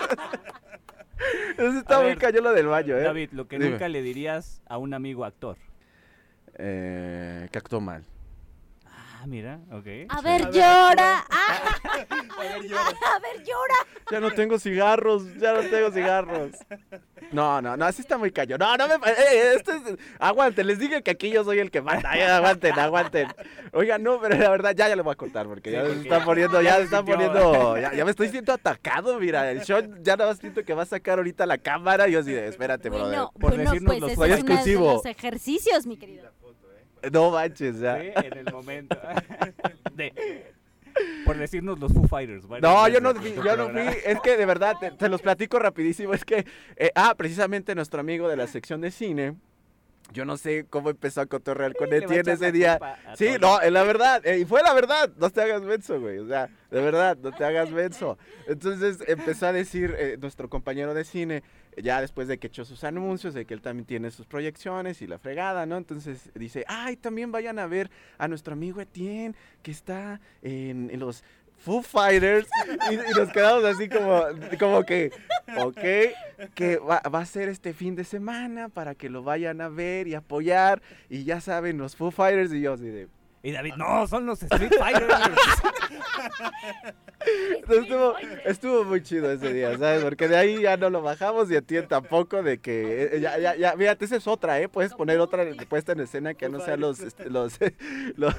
Entonces 1.50 1.82
está 1.82 1.98
A 1.98 2.02
muy 2.02 2.16
cañón 2.16 2.44
lo 2.44 2.52
del 2.52 2.66
baño, 2.66 2.96
¿eh? 2.96 3.02
David, 3.02 3.30
lo 3.32 3.46
que 3.46 3.58
Dime. 3.58 3.70
nunca 3.70 3.88
le 3.88 4.02
dirías 4.02 4.60
a 4.66 4.78
un 4.78 4.92
amigo 4.94 5.24
actor. 5.24 5.56
Eh, 6.56 7.48
que 7.52 7.58
actuó 7.58 7.80
mal. 7.80 8.04
Ah, 9.22 9.26
mira, 9.26 9.60
ok. 9.70 9.86
A 10.08 10.20
ver, 10.22 10.50
llora. 10.50 11.24
Ah, 11.30 11.76
A 11.82 12.40
ver, 12.40 12.62
llora. 12.62 12.82
a 13.14 13.18
ver, 13.18 13.44
llora. 13.44 13.74
Ya 14.10 14.18
no 14.20 14.30
tengo 14.30 14.58
cigarros, 14.58 15.22
ya 15.36 15.52
no 15.52 15.60
tengo 15.60 15.90
cigarros. 15.90 16.52
No, 17.30 17.60
no, 17.60 17.76
no, 17.76 17.84
así 17.84 18.00
está 18.00 18.16
muy 18.16 18.30
cañón. 18.32 18.58
No, 18.60 18.76
no 18.78 18.88
me... 18.88 18.94
eh, 19.10 19.52
esto 19.56 19.72
es... 19.72 19.82
Aguanten, 20.18 20.66
les 20.66 20.78
dije 20.78 21.02
que 21.02 21.10
aquí 21.10 21.30
yo 21.30 21.44
soy 21.44 21.58
el 21.58 21.70
que 21.70 21.82
manda. 21.82 22.16
Ya, 22.16 22.38
aguanten, 22.38 22.78
aguanten. 22.78 23.28
Oigan, 23.72 24.02
no, 24.02 24.18
pero 24.20 24.36
la 24.36 24.48
verdad 24.50 24.74
ya, 24.74 24.88
ya 24.88 24.96
lo 24.96 25.04
voy 25.04 25.12
a 25.12 25.16
cortar 25.16 25.46
porque 25.46 25.70
ya 25.70 25.82
Sí, 25.82 25.86
se 25.88 25.92
porque 25.94 26.08
está 26.08 26.18
ya- 26.18 26.24
poniendo, 26.24 26.62
ya 26.62 26.76
se 26.76 26.82
está 26.84 26.96
sintió- 26.98 27.14
poniendo... 27.14 27.78
Ya, 27.78 27.92
ya 27.92 28.04
me 28.06 28.10
estoy 28.12 28.28
siendo 28.30 28.52
atacado, 28.54 29.20
mira. 29.20 29.50
El 29.50 29.62
Sean 29.64 30.02
ya 30.02 30.16
nada 30.16 30.30
más 30.30 30.38
siento 30.38 30.64
que 30.64 30.72
va 30.74 30.82
a 30.82 30.86
sacar 30.86 31.18
ahorita 31.18 31.44
la 31.44 31.58
cámara 31.58 32.08
y 32.08 32.12
yo 32.12 32.20
así 32.20 32.32
de, 32.32 32.48
espérate, 32.48 32.88
brother. 32.88 33.06
Bueno, 33.08 33.30
Por 33.38 33.50
bueno 33.54 33.70
decirnos 33.70 33.98
pues 33.98 34.16
los 34.18 34.28
es 34.28 34.34
exclusivo. 34.38 34.92
los 34.94 35.04
ejercicios, 35.06 35.86
mi 35.86 35.98
querido. 35.98 36.30
No 37.12 37.30
manches, 37.30 37.80
ya. 37.80 38.00
Sí, 38.00 38.10
en 38.14 38.38
el 38.38 38.52
momento. 38.52 38.98
De- 39.94 40.52
por 41.24 41.36
decirnos 41.36 41.78
los 41.78 41.92
Foo 41.92 42.06
Fighters. 42.08 42.44
No, 42.60 42.88
yo 42.88 43.00
no, 43.00 43.14
fui, 43.14 43.30
en 43.30 43.42
yo 43.42 43.56
no 43.56 43.70
fui, 43.70 43.82
es 44.04 44.20
que 44.20 44.36
de 44.36 44.46
verdad, 44.46 44.76
te, 44.80 44.90
te 44.90 45.08
los 45.08 45.22
platico 45.22 45.58
rapidísimo, 45.58 46.14
es 46.14 46.24
que, 46.24 46.44
eh, 46.76 46.90
ah, 46.94 47.14
precisamente 47.16 47.74
nuestro 47.74 48.00
amigo 48.00 48.28
de 48.28 48.36
la 48.36 48.46
sección 48.46 48.80
de 48.80 48.90
cine, 48.90 49.36
yo 50.12 50.24
no 50.24 50.36
sé 50.36 50.66
cómo 50.68 50.90
empezó 50.90 51.20
a 51.20 51.26
cotorrear 51.26 51.74
con 51.74 51.92
Etienne 51.92 52.20
echar 52.20 52.34
ese 52.34 52.52
día. 52.52 52.78
Sí, 53.14 53.36
no, 53.40 53.60
es 53.60 53.70
la 53.70 53.84
verdad, 53.84 54.26
eh, 54.26 54.38
y 54.40 54.44
fue 54.44 54.62
la 54.62 54.74
verdad, 54.74 55.10
no 55.16 55.30
te 55.30 55.40
hagas 55.42 55.62
menso, 55.62 56.00
güey, 56.00 56.18
o 56.18 56.26
sea, 56.26 56.48
de 56.70 56.80
verdad, 56.80 57.16
no 57.22 57.30
te 57.32 57.44
hagas 57.44 57.70
menso. 57.70 58.18
Entonces 58.48 58.98
empezó 59.06 59.46
a 59.46 59.52
decir 59.52 59.94
eh, 59.98 60.16
nuestro 60.20 60.48
compañero 60.48 60.94
de 60.94 61.04
cine, 61.04 61.42
ya 61.76 62.00
después 62.00 62.28
de 62.28 62.38
que 62.38 62.48
echó 62.48 62.64
sus 62.64 62.84
anuncios, 62.84 63.34
de 63.34 63.44
que 63.44 63.54
él 63.54 63.60
también 63.60 63.86
tiene 63.86 64.10
sus 64.10 64.26
proyecciones 64.26 65.02
y 65.02 65.06
la 65.06 65.18
fregada, 65.18 65.66
¿no? 65.66 65.76
Entonces 65.76 66.30
dice, 66.34 66.64
ay, 66.68 66.96
también 66.96 67.32
vayan 67.32 67.58
a 67.58 67.66
ver 67.66 67.90
a 68.18 68.28
nuestro 68.28 68.52
amigo 68.52 68.80
Etienne, 68.80 69.34
que 69.62 69.70
está 69.70 70.20
en, 70.42 70.90
los 70.98 71.24
Foo 71.58 71.82
Fighters, 71.82 72.48
y, 72.90 72.94
y 72.94 73.14
nos 73.14 73.30
quedamos 73.30 73.64
así 73.64 73.88
como, 73.88 74.22
como 74.58 74.82
que, 74.84 75.12
ok, 75.58 76.54
que 76.54 76.78
va, 76.78 77.00
va 77.00 77.20
a 77.20 77.26
ser 77.26 77.48
este 77.48 77.74
fin 77.74 77.94
de 77.94 78.04
semana 78.04 78.68
para 78.68 78.94
que 78.94 79.10
lo 79.10 79.22
vayan 79.22 79.60
a 79.60 79.68
ver 79.68 80.08
y 80.08 80.14
apoyar, 80.14 80.82
y 81.08 81.24
ya 81.24 81.40
saben, 81.40 81.78
los 81.78 81.96
Foo 81.96 82.10
Fighters, 82.10 82.52
y 82.52 82.62
yo 82.62 82.74
así 82.74 82.86
de... 82.86 83.08
Y 83.42 83.52
David, 83.52 83.74
no, 83.76 84.06
son 84.06 84.26
los 84.26 84.42
Street 84.42 84.72
Fighters. 84.78 85.06
Estuvo, 87.68 88.14
estuvo 88.44 88.84
muy 88.84 89.02
chido 89.02 89.30
ese 89.30 89.52
día, 89.52 89.76
¿sabes? 89.78 90.02
Porque 90.02 90.26
de 90.26 90.36
ahí 90.36 90.62
ya 90.62 90.76
no 90.78 90.88
lo 90.90 91.02
bajamos 91.02 91.50
y 91.50 91.56
a 91.56 91.60
ti 91.62 91.80
tampoco 91.82 92.42
de 92.42 92.58
que... 92.58 93.10
eh, 93.12 93.20
ya, 93.20 93.38
ya, 93.38 93.54
ya, 93.56 93.72
fíjate, 93.76 94.04
esa 94.06 94.16
es 94.16 94.26
otra, 94.26 94.58
¿eh? 94.58 94.68
Puedes 94.68 94.94
poner 94.94 95.20
otra 95.20 95.44
puesta 95.68 95.92
en 95.92 96.00
escena 96.00 96.32
que 96.34 96.48
no 96.48 96.60
sean 96.60 96.80
los, 96.80 96.98
este, 97.00 97.28
los, 97.30 97.58
los, 98.16 98.34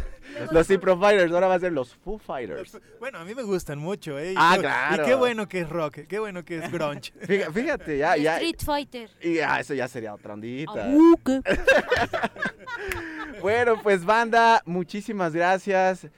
los 0.52 0.70
Impro 0.70 0.98
Fighters, 1.00 1.32
ahora 1.32 1.48
va 1.48 1.56
a 1.56 1.60
ser 1.60 1.72
los 1.72 1.96
Foo 1.96 2.18
Fighters. 2.18 2.78
Bueno, 3.00 3.20
a 3.20 3.24
mí 3.26 3.34
me 3.36 3.44
gustan 3.44 3.78
mucho, 3.80 4.18
¿eh? 4.20 4.32
Y 4.34 4.36
Ah, 4.38 4.54
qué- 4.56 4.62
claro. 4.62 5.04
Y 5.04 5.06
qué 5.06 5.16
bueno 5.16 5.48
que 5.48 5.60
es 5.62 5.70
rock, 5.70 6.00
qué 6.08 6.20
bueno 6.20 6.44
que 6.44 6.58
es 6.58 6.72
grunge. 6.72 7.12
Fíjate, 7.22 7.52
fíjate 7.54 7.98
ya, 8.00 8.18
ya... 8.18 8.36
Street 8.38 8.62
Fighter. 8.66 9.10
Y 9.22 9.36
ya, 9.36 9.60
eso 9.60 9.74
ya 9.76 9.88
sería 9.88 10.14
otra 10.14 10.34
ondita. 10.34 10.88
Bueno, 13.42 13.82
pues 13.82 14.04
banda, 14.06 14.62
muchísimas 14.92 15.32
gracias. 15.32 16.10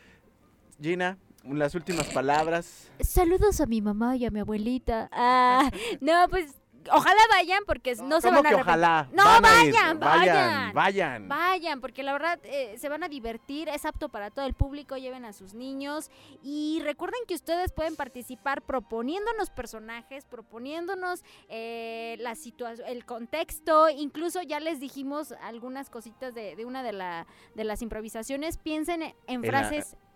Gina, 0.82 1.20
las 1.48 1.76
últimas 1.76 2.08
palabras. 2.08 2.90
Saludos 3.02 3.62
a 3.62 3.68
mi 3.68 3.84
mamá 3.84 4.16
y 4.16 4.26
a 4.26 4.32
mi 4.32 4.40
abuelita. 4.40 5.10
Ah, 5.12 5.70
no, 6.02 6.28
pues 6.28 6.56
ojalá 6.92 7.20
vayan 7.32 7.64
porque 7.66 7.96
no 7.96 8.20
se 8.22 8.28
¿Cómo 8.28 8.44
van 8.44 8.46
a 8.46 8.50
que 8.56 8.62
ojalá? 8.62 9.08
No, 9.12 9.24
Van 9.24 9.46
a 9.46 9.64
ir, 9.66 9.74
vayan, 9.74 10.00
vayan, 10.00 10.74
vayan. 10.74 11.28
vayan. 11.30 11.82
Porque 11.82 12.04
la 12.04 12.14
verdad 12.14 12.40
eh, 12.44 12.76
se 12.78 12.90
van 12.90 13.04
a 13.04 13.10
divertir, 13.10 13.70
es 13.70 13.86
apto 13.86 14.10
para 14.10 14.30
todo 14.32 14.46
el 14.46 14.54
público, 14.54 14.98
lleven 14.98 15.26
a 15.26 15.34
sus 15.34 15.54
niños 15.54 16.10
y 16.44 16.82
recuerden 16.84 17.20
que 17.28 17.36
ustedes 17.36 17.72
pueden 17.72 17.96
participar 17.96 18.62
proponiéndonos 18.62 19.50
personajes, 19.50 20.26
proponiéndonos 20.26 21.24
eh, 21.50 22.16
la 22.20 22.36
situación, 22.36 22.88
el 22.88 23.06
contexto, 23.06 23.90
incluso 23.90 24.42
ya 24.42 24.60
les 24.60 24.80
dijimos 24.80 25.34
algunas 25.42 25.90
cositas 25.90 26.34
de, 26.34 26.56
de 26.56 26.66
una 26.66 26.84
de, 26.84 26.94
la, 26.94 27.28
de 27.56 27.64
las 27.64 27.82
improvisaciones, 27.82 28.58
piensen 28.58 29.02
en, 29.28 29.42
la- 29.42 29.60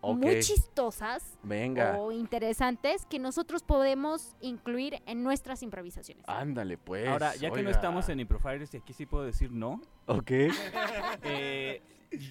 muy 0.02 0.40
chistosas 0.40 1.38
Venga. 1.44 1.98
o 1.98 2.12
interesantes 2.12 3.06
que 3.06 3.20
nosotros 3.20 3.64
podemos 3.64 4.36
incluir 4.42 5.02
en 5.06 5.24
nuestras 5.24 5.64
improvisaciones. 5.64 6.24
Ándale, 6.28 6.78
pues. 6.78 7.08
Ahora, 7.08 7.36
ya 7.36 7.52
que 7.52 7.64
no 7.64 7.70
estamos 7.70 8.08
en 8.10 8.20
Improfighters, 8.20 8.74
y 8.74 8.78
aquí 8.78 8.94
sí 8.94 9.06
puedo 9.06 9.24
decir 9.24 9.52
no, 9.52 9.82
Ok. 10.06 10.32
eh, 11.24 11.82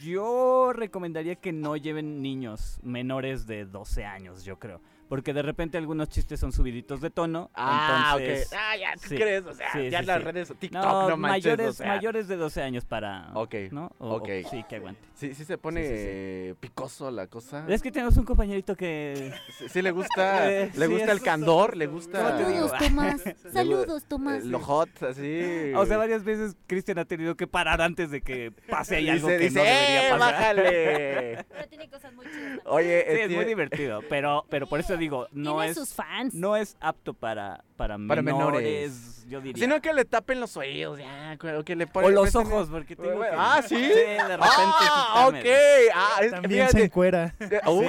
Yo 0.02 0.72
recomendaría 0.72 1.34
que 1.36 1.52
no 1.52 1.76
lleven 1.76 2.22
niños 2.22 2.78
menores 2.82 3.46
de 3.46 3.66
12 3.66 4.04
años, 4.04 4.44
yo 4.44 4.58
creo. 4.58 4.80
Porque 5.08 5.32
de 5.32 5.42
repente 5.42 5.78
algunos 5.78 6.08
chistes 6.08 6.40
son 6.40 6.52
subiditos 6.52 7.00
de 7.00 7.10
tono. 7.10 7.48
Ah, 7.54 8.16
entonces, 8.18 8.48
ok. 8.48 8.58
Ah, 8.58 8.76
ya, 8.76 8.92
¿tú 8.94 9.08
sí, 9.08 9.14
crees? 9.14 9.44
O 9.46 9.54
sea, 9.54 9.72
sí, 9.72 9.88
ya 9.88 10.00
sí, 10.00 10.06
las 10.06 10.18
sí. 10.18 10.24
redes, 10.24 10.52
TikTok, 10.58 10.82
No, 10.82 11.08
no, 11.10 11.16
manches, 11.16 11.44
mayores, 11.46 11.68
o 11.68 11.72
sea. 11.74 11.86
mayores 11.86 12.26
de 12.28 12.36
12 12.36 12.62
años 12.62 12.84
para... 12.84 13.30
Ok, 13.34 13.54
¿no? 13.70 13.92
O- 13.98 14.08
o- 14.08 14.16
ok. 14.16 14.28
sí, 14.50 14.64
que 14.68 14.76
aguante. 14.76 15.00
Sí, 15.14 15.32
sí 15.34 15.44
se 15.44 15.58
pone 15.58 15.82
Sí, 15.82 15.88
sí, 15.96 16.48
sí. 16.50 16.56
picoso 16.58 17.10
la 17.12 17.28
cosa. 17.28 17.64
Es 17.68 17.82
que 17.82 17.92
tenemos 17.92 18.16
un 18.16 18.24
compañerito 18.24 18.74
que... 18.76 19.32
Sí, 19.58 19.68
sí 19.68 19.80
le 19.82 19.92
gusta, 19.92 20.50
Eh, 20.50 20.70
le 20.74 20.86
sí, 20.86 20.92
gusta 20.92 21.12
el 21.12 21.18
es- 21.18 21.22
candor, 21.24 21.76
le 21.76 21.86
gusta 21.86 22.36
Saludos, 22.38 22.72
Tomás. 22.78 23.22
Saludos, 23.52 24.02
eh, 24.02 24.06
Tomás. 24.08 24.44
lo 24.44 24.58
hot, 24.58 24.90
así. 25.04 25.72
O 25.76 25.86
sea, 25.86 25.98
varias 25.98 26.24
veces 26.24 26.56
Cristian 26.66 26.98
ha 26.98 27.04
tenido 27.04 27.36
que 27.36 27.46
parar 27.46 27.80
antes 27.80 28.10
de 28.10 28.22
que 28.22 28.50
pase 28.68 28.96
ahí 28.96 29.04
dice, 29.04 29.14
algo 29.14 29.28
que 29.28 29.38
dice, 29.38 29.58
no 29.58 29.64
debería 29.64 30.06
¡eh, 30.08 30.10
pasar. 30.10 30.32
bájale! 30.32 31.44
Pero 31.48 31.68
tiene 31.68 31.88
cosas 31.88 32.12
muy 32.12 32.26
chidas. 32.26 32.60
Oye, 32.64 33.04
Sí, 33.06 33.12
es 33.12 33.18
Etienne- 33.30 33.36
muy 33.36 33.44
divertido, 33.44 34.02
pero, 34.08 34.44
pero 34.50 34.66
por 34.66 34.80
eso 34.80 34.95
digo, 34.96 35.26
no 35.32 35.52
Tiene 35.56 35.68
es, 35.68 35.76
sus 35.76 35.92
fans. 35.94 36.34
no 36.34 36.56
es 36.56 36.76
apto 36.80 37.14
para, 37.14 37.64
para, 37.76 37.96
Para 37.98 38.22
menores, 38.22 38.62
menores. 38.62 39.25
Yo 39.26 39.40
diría. 39.40 39.62
Sino 39.62 39.80
que 39.80 39.92
le 39.92 40.04
tapen 40.04 40.40
los 40.40 40.56
oídos, 40.56 40.98
ya, 40.98 41.36
o 41.58 41.64
que 41.64 41.76
le 41.76 41.86
ponen... 41.86 42.10
o 42.10 42.12
los 42.12 42.34
ojos, 42.34 42.68
porque 42.70 42.96
tengo 42.96 43.20
que... 43.20 43.28
Ah, 43.32 43.60
¿sí? 43.66 43.74
de 43.76 44.16
repente 44.16 44.38
Ah, 44.40 45.28
sí 45.32 45.38
ok. 45.38 45.46
Ah, 45.94 46.18
es, 46.22 46.30
También 46.30 46.50
se 46.66 46.66
fíjate, 46.68 46.84
encuera. 46.84 47.34
eh, 47.40 47.60
uh, 47.66 47.82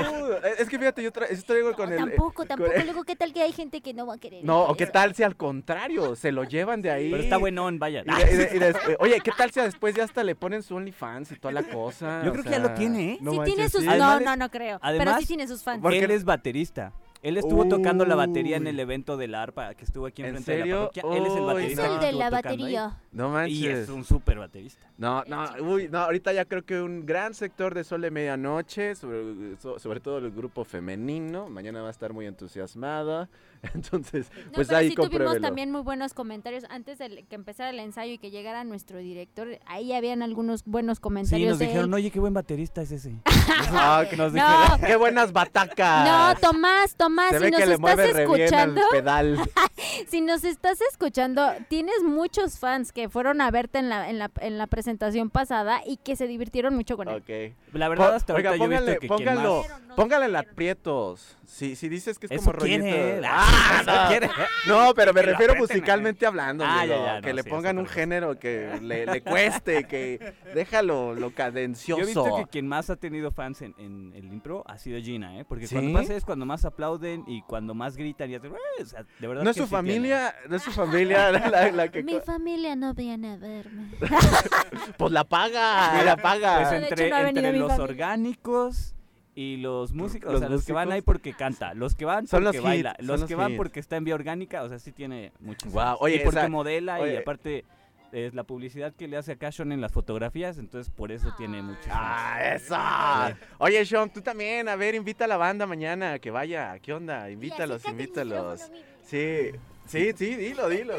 es 0.57 0.67
que 0.69 0.77
fíjate, 0.79 1.03
yo 1.03 1.11
tra- 1.11 1.29
yo 1.33 1.43
traigo 1.43 1.73
con 1.73 1.89
No, 1.89 1.95
el... 1.95 1.99
tampoco, 2.01 2.45
tampoco. 2.45 2.71
con- 2.73 2.83
Luego, 2.85 3.03
¿qué 3.03 3.15
tal 3.15 3.33
que 3.33 3.41
hay 3.41 3.51
gente 3.51 3.81
que 3.81 3.93
no 3.93 4.05
va 4.07 4.15
a 4.15 4.17
querer? 4.17 4.43
No, 4.43 4.63
o 4.63 4.75
qué 4.75 4.83
eso? 4.85 4.93
tal 4.93 5.13
si 5.15 5.23
al 5.23 5.35
contrario, 5.35 6.15
se 6.15 6.31
lo 6.31 6.43
llevan 6.43 6.81
de 6.81 6.91
ahí. 6.91 7.11
Pero 7.11 7.23
está 7.23 7.37
buenón, 7.37 7.79
vaya. 7.79 8.03
Y 8.05 8.11
de- 8.23 8.33
y 8.33 8.35
de- 8.37 8.55
y 8.55 8.59
de- 8.59 8.69
eh, 8.69 8.97
oye, 8.99 9.19
¿qué 9.21 9.31
tal 9.37 9.51
si 9.51 9.59
después 9.61 9.95
ya 9.95 10.03
hasta 10.03 10.23
le 10.23 10.35
ponen 10.35 10.63
su 10.63 10.75
OnlyFans 10.75 11.31
y 11.31 11.35
toda 11.35 11.51
la 11.53 11.63
cosa? 11.63 12.21
Yo 12.23 12.31
creo 12.31 12.43
que 12.43 12.49
ya 12.49 12.59
lo 12.59 12.73
tiene, 12.73 13.13
¿eh? 13.13 13.17
no 13.21 13.31
sí 13.31 13.37
manches, 13.37 13.55
tiene 13.55 13.69
sus... 13.69 13.81
sí. 13.81 13.87
No, 13.87 14.19
no, 14.19 14.35
no 14.35 14.49
creo. 14.49 14.79
pero 14.79 14.89
además- 14.95 15.19
sí 15.21 15.27
tiene 15.27 15.47
sus 15.47 15.63
fans. 15.63 15.81
Porque- 15.81 15.99
Él 15.99 16.11
es 16.11 16.23
baterista. 16.23 16.93
Él 17.23 17.37
estuvo 17.37 17.65
tocando 17.67 18.05
la 18.05 18.15
batería 18.15 18.57
en 18.57 18.67
el 18.67 18.79
evento 18.79 19.17
de 19.17 19.27
la 19.27 19.41
arpa 19.43 19.73
que 19.73 19.83
estuvo 19.85 20.05
aquí 20.05 20.21
¿En 20.21 20.35
enfrente 20.35 20.51
de 20.51 20.57
la 20.59 20.63
serio? 20.63 20.91
parroquia. 20.93 21.17
Él 21.17 21.25
es 21.25 21.31
el 21.33 21.39
Es 21.39 21.45
baterista. 21.45 21.81
no. 21.83 21.99
que 21.99 22.05
el 22.07 22.11
de 22.13 22.19
la 22.19 22.29
batería. 22.29 22.97
No 23.11 23.27
Y 23.27 23.31
manches. 23.31 23.77
es 23.79 23.89
un 23.89 24.03
súper 24.03 24.37
baterista. 24.39 24.85
No, 24.97 25.23
no, 25.27 25.45
uy, 25.61 25.89
no, 25.91 25.99
ahorita 25.99 26.31
ya 26.33 26.45
creo 26.45 26.63
que 26.63 26.79
un 26.81 27.05
gran 27.05 27.33
sector 27.33 27.73
de 27.73 27.83
Sol 27.83 28.01
de 28.01 28.11
Medianoche, 28.11 28.95
sobre, 28.95 29.57
so- 29.57 29.79
sobre 29.79 29.99
todo 29.99 30.19
el 30.19 30.31
grupo 30.31 30.63
femenino, 30.63 31.49
mañana 31.49 31.81
va 31.81 31.87
a 31.87 31.91
estar 31.91 32.13
muy 32.13 32.25
entusiasmada, 32.27 33.29
entonces, 33.73 34.27
No, 34.45 34.51
pues 34.53 34.67
pero 34.67 34.77
ahí 34.79 34.89
sí 34.89 34.95
tuvimos 34.95 35.11
compruébelo. 35.11 35.41
también 35.41 35.71
muy 35.71 35.81
buenos 35.81 36.13
comentarios. 36.13 36.63
Antes 36.69 36.97
de 36.97 37.23
que 37.27 37.35
empezara 37.35 37.69
el 37.69 37.79
ensayo 37.79 38.13
y 38.13 38.17
que 38.17 38.31
llegara 38.31 38.63
nuestro 38.63 38.99
director, 38.99 39.59
ahí 39.65 39.93
habían 39.93 40.21
algunos 40.21 40.63
buenos 40.65 40.97
Sí, 40.97 41.01
comentarios 41.01 41.49
nos 41.51 41.59
de 41.59 41.65
dijeron, 41.67 41.89
él. 41.89 41.93
oye, 41.95 42.11
qué 42.11 42.19
buen 42.19 42.33
baterista 42.33 42.81
es 42.81 42.91
ese. 42.91 43.15
Ah, 43.69 44.03
que- 44.09 44.17
Nos 44.17 44.33
No, 44.33 44.43
dijeron. 44.43 44.81
¡Qué 44.85 44.95
buenas 44.97 45.31
batacas! 45.31 46.05
no, 46.07 46.39
Tomás, 46.39 46.95
Tomás, 46.95 47.29
Se 47.29 47.37
si 47.37 47.43
ve 47.45 47.51
nos 47.51 47.59
que 47.59 47.65
le 47.65 47.73
estás 47.73 47.79
mueve 47.79 48.07
re 48.13 48.25
bien 48.27 48.41
escuchando, 48.41 48.81
al 48.81 48.89
pedal. 48.91 49.39
si 50.07 50.21
nos 50.21 50.43
estás 50.43 50.79
escuchando, 50.91 51.47
tienes 51.69 52.03
muchos 52.03 52.59
fans 52.59 52.91
que 52.91 53.09
fueron 53.09 53.41
a 53.41 53.49
verte 53.51 53.79
en 53.79 53.89
la, 53.89 54.09
en 54.09 54.19
la, 54.19 54.31
en 54.41 54.57
la 54.57 54.67
presentación 54.67 55.29
pasada 55.29 55.81
y 55.85 55.97
que 55.97 56.15
se 56.15 56.27
divirtieron 56.27 56.75
mucho 56.75 56.97
con 56.97 57.07
él. 57.09 57.15
ok. 57.21 57.73
La 57.73 57.89
verdad, 57.89 58.15
hasta 58.15 58.33
Oiga, 58.33 58.49
ahorita 58.51 58.65
yo 58.65 58.71
he 58.71 58.75
visto 58.75 58.85
póngale, 58.85 58.99
que 58.99 59.07
quien 59.07 59.17
póngalo, 59.35 59.65
más... 59.87 59.95
póngale 59.95 60.25
en 60.25 60.31
la 60.33 60.39
aprietos. 60.39 61.37
Si, 61.45 61.75
si 61.75 61.87
dices 61.87 62.19
que 62.19 62.27
es 62.29 62.37
como 62.41 62.51
rollito. 62.51 62.83
quiere. 62.83 63.21
Ah, 63.25 63.77
Eso 63.81 63.91
no. 64.03 64.07
quiere. 64.09 64.29
No, 64.67 64.93
pero 64.93 65.13
me 65.13 65.21
Que 65.21 65.27
refiero 65.27 65.55
musicalmente 65.55 66.25
hablando. 66.25 66.65
Ah, 66.65 66.81
amigo, 66.81 66.95
ya, 66.95 67.15
ya, 67.15 67.21
que 67.21 67.29
no, 67.29 67.35
le 67.35 67.43
sí, 67.43 67.49
pongan 67.49 67.77
un 67.77 67.85
género 67.85 68.37
que 68.37 68.79
le, 68.81 69.05
le 69.05 69.21
cueste, 69.21 69.85
que 69.85 70.33
déjalo 70.53 71.15
lo 71.15 71.31
cadencioso. 71.33 72.01
Yo 72.01 72.03
he 72.03 72.07
visto 72.07 72.35
que 72.37 72.45
quien 72.51 72.67
más 72.67 72.89
ha 72.89 72.97
tenido 72.97 73.31
fans 73.31 73.61
en, 73.61 73.73
en 73.77 74.11
el 74.15 74.25
impro 74.25 74.63
ha 74.67 74.77
sido 74.77 74.99
Gina, 74.99 75.39
¿eh? 75.39 75.45
Porque 75.45 75.67
¿Sí? 75.67 75.75
cuando 75.75 75.99
pasa 75.99 76.15
es 76.15 76.25
cuando 76.25 76.45
más 76.45 76.65
aplauden 76.65 77.23
y 77.27 77.41
cuando 77.43 77.73
más 77.73 77.95
gritan 77.95 78.29
y 78.29 78.35
hacen... 78.35 78.51
"Eh", 78.53 78.81
o 78.81 78.85
sea, 78.85 79.05
de 79.19 79.27
verdad 79.27 79.43
No 79.43 79.49
es 79.51 79.55
que 79.55 79.61
su 79.61 79.67
sí. 79.67 79.71
Familia, 79.95 80.35
no 80.49 80.55
es 80.55 80.61
su 80.63 80.71
familia 80.71 81.31
la, 81.51 81.71
la 81.71 81.87
que... 81.89 82.03
Mi 82.03 82.19
familia 82.19 82.75
no 82.75 82.93
viene 82.93 83.33
a 83.33 83.37
verme. 83.37 83.89
Pues 84.97 85.11
la 85.11 85.23
paga, 85.23 86.03
la 86.03 86.17
paga. 86.17 86.69
Pues 86.69 86.83
entre, 86.83 87.09
no 87.09 87.17
entre 87.17 87.53
los 87.53 87.77
orgánicos 87.79 88.93
y 89.35 89.57
los 89.57 89.93
músicos, 89.93 90.31
Los 90.31 90.37
o 90.37 90.39
sea, 90.39 90.49
los 90.49 90.65
que 90.65 90.73
van 90.73 90.87
músicos. 90.87 90.95
ahí 90.95 91.01
porque 91.01 91.33
canta, 91.33 91.73
los 91.75 91.93
que 91.95 92.05
van 92.05 92.25
Son 92.27 92.43
porque 92.43 92.57
los 92.57 92.63
baila, 92.63 92.89
hits, 92.91 92.97
son 92.99 93.07
los 93.07 93.19
los 93.21 93.27
que 93.27 93.35
van 93.35 93.55
porque 93.55 93.79
está 93.79 93.95
en 93.97 94.03
vía 94.05 94.15
orgánica, 94.15 94.63
o 94.63 94.69
sea, 94.69 94.79
sí 94.79 94.91
tiene 94.91 95.31
muchos. 95.39 95.71
Guau, 95.71 95.85
fans. 95.89 95.97
oye, 96.01 96.15
y 96.15 96.19
porque 96.19 96.39
esa- 96.39 96.49
modela 96.49 96.99
y 96.99 97.03
oye. 97.03 97.17
aparte 97.19 97.65
es 98.11 98.33
la 98.33 98.43
publicidad 98.45 98.93
que 98.93 99.07
le 99.07 99.17
hace 99.17 99.33
a 99.33 99.35
Cashon 99.35 99.71
en 99.73 99.81
las 99.81 99.91
fotografías, 99.91 100.57
entonces 100.57 100.91
por 100.91 101.11
eso 101.11 101.33
tiene 101.37 101.61
muchos 101.61 101.85
fans. 101.85 102.71
Ah, 102.71 103.29
eso. 103.31 103.37
Oye, 103.59 103.85
Sean, 103.85 104.09
tú 104.11 104.21
también, 104.21 104.69
a 104.69 104.75
ver, 104.75 104.95
invita 104.95 105.25
a 105.25 105.27
la 105.27 105.37
banda 105.37 105.67
mañana, 105.67 106.17
que 106.17 106.31
vaya, 106.31 106.79
¿qué 106.79 106.93
onda? 106.93 107.29
Invítalos, 107.29 107.85
invítalos. 107.85 108.71
Sí, 109.05 109.51
sí, 109.87 110.11
sí, 110.15 110.35
dilo, 110.35 110.69
dilo. 110.69 110.95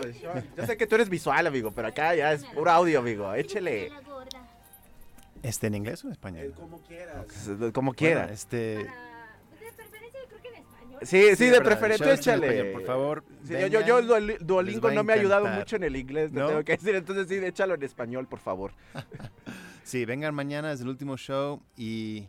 Yo 0.57 0.67
sé 0.67 0.77
que 0.77 0.87
tú 0.87 0.95
eres 0.97 1.09
visual, 1.09 1.47
amigo, 1.47 1.71
pero 1.73 1.89
acá 1.89 2.15
ya 2.15 2.33
es 2.33 2.45
puro 2.45 2.71
audio, 2.71 2.99
amigo. 3.01 3.33
Échele. 3.35 3.91
¿Este 5.43 5.69
en 5.69 5.75
inglés 5.77 6.03
o 6.05 6.09
en 6.09 6.13
español? 6.13 6.53
Como 6.57 6.79
quieras. 6.83 7.27
Como 7.73 7.93
Bueno, 7.93 7.93
quieras. 7.95 8.31
este... 8.31 8.87
Sí, 11.03 11.37
sí, 11.37 11.45
de 11.45 11.51
verdad, 11.53 11.65
preferencia 11.67 12.13
échale. 12.13 12.47
español, 12.49 12.73
Por 12.73 12.83
favor, 12.85 13.25
Sí, 13.47 13.55
yo, 13.71 13.81
yo. 13.83 14.01
Duoli- 14.03 14.37
Duolingo 14.41 14.91
no 14.91 15.05
me 15.05 15.13
ha 15.13 15.17
ayudado 15.17 15.47
mucho 15.47 15.77
en 15.77 15.85
el 15.85 15.95
inglés, 15.95 16.33
te 16.33 16.41
¿No? 16.41 16.49
tengo 16.49 16.65
que 16.65 16.73
decir. 16.73 16.95
Entonces 16.97 17.29
sí, 17.29 17.37
échalo 17.37 17.75
en 17.75 17.83
español, 17.85 18.27
por 18.27 18.41
favor. 18.41 18.73
Sí, 19.85 20.05
vengan 20.05 20.35
mañana, 20.35 20.71
es 20.71 20.83
el 20.83 20.89
último 20.89 21.17
show 21.17 21.63
y 21.75 22.27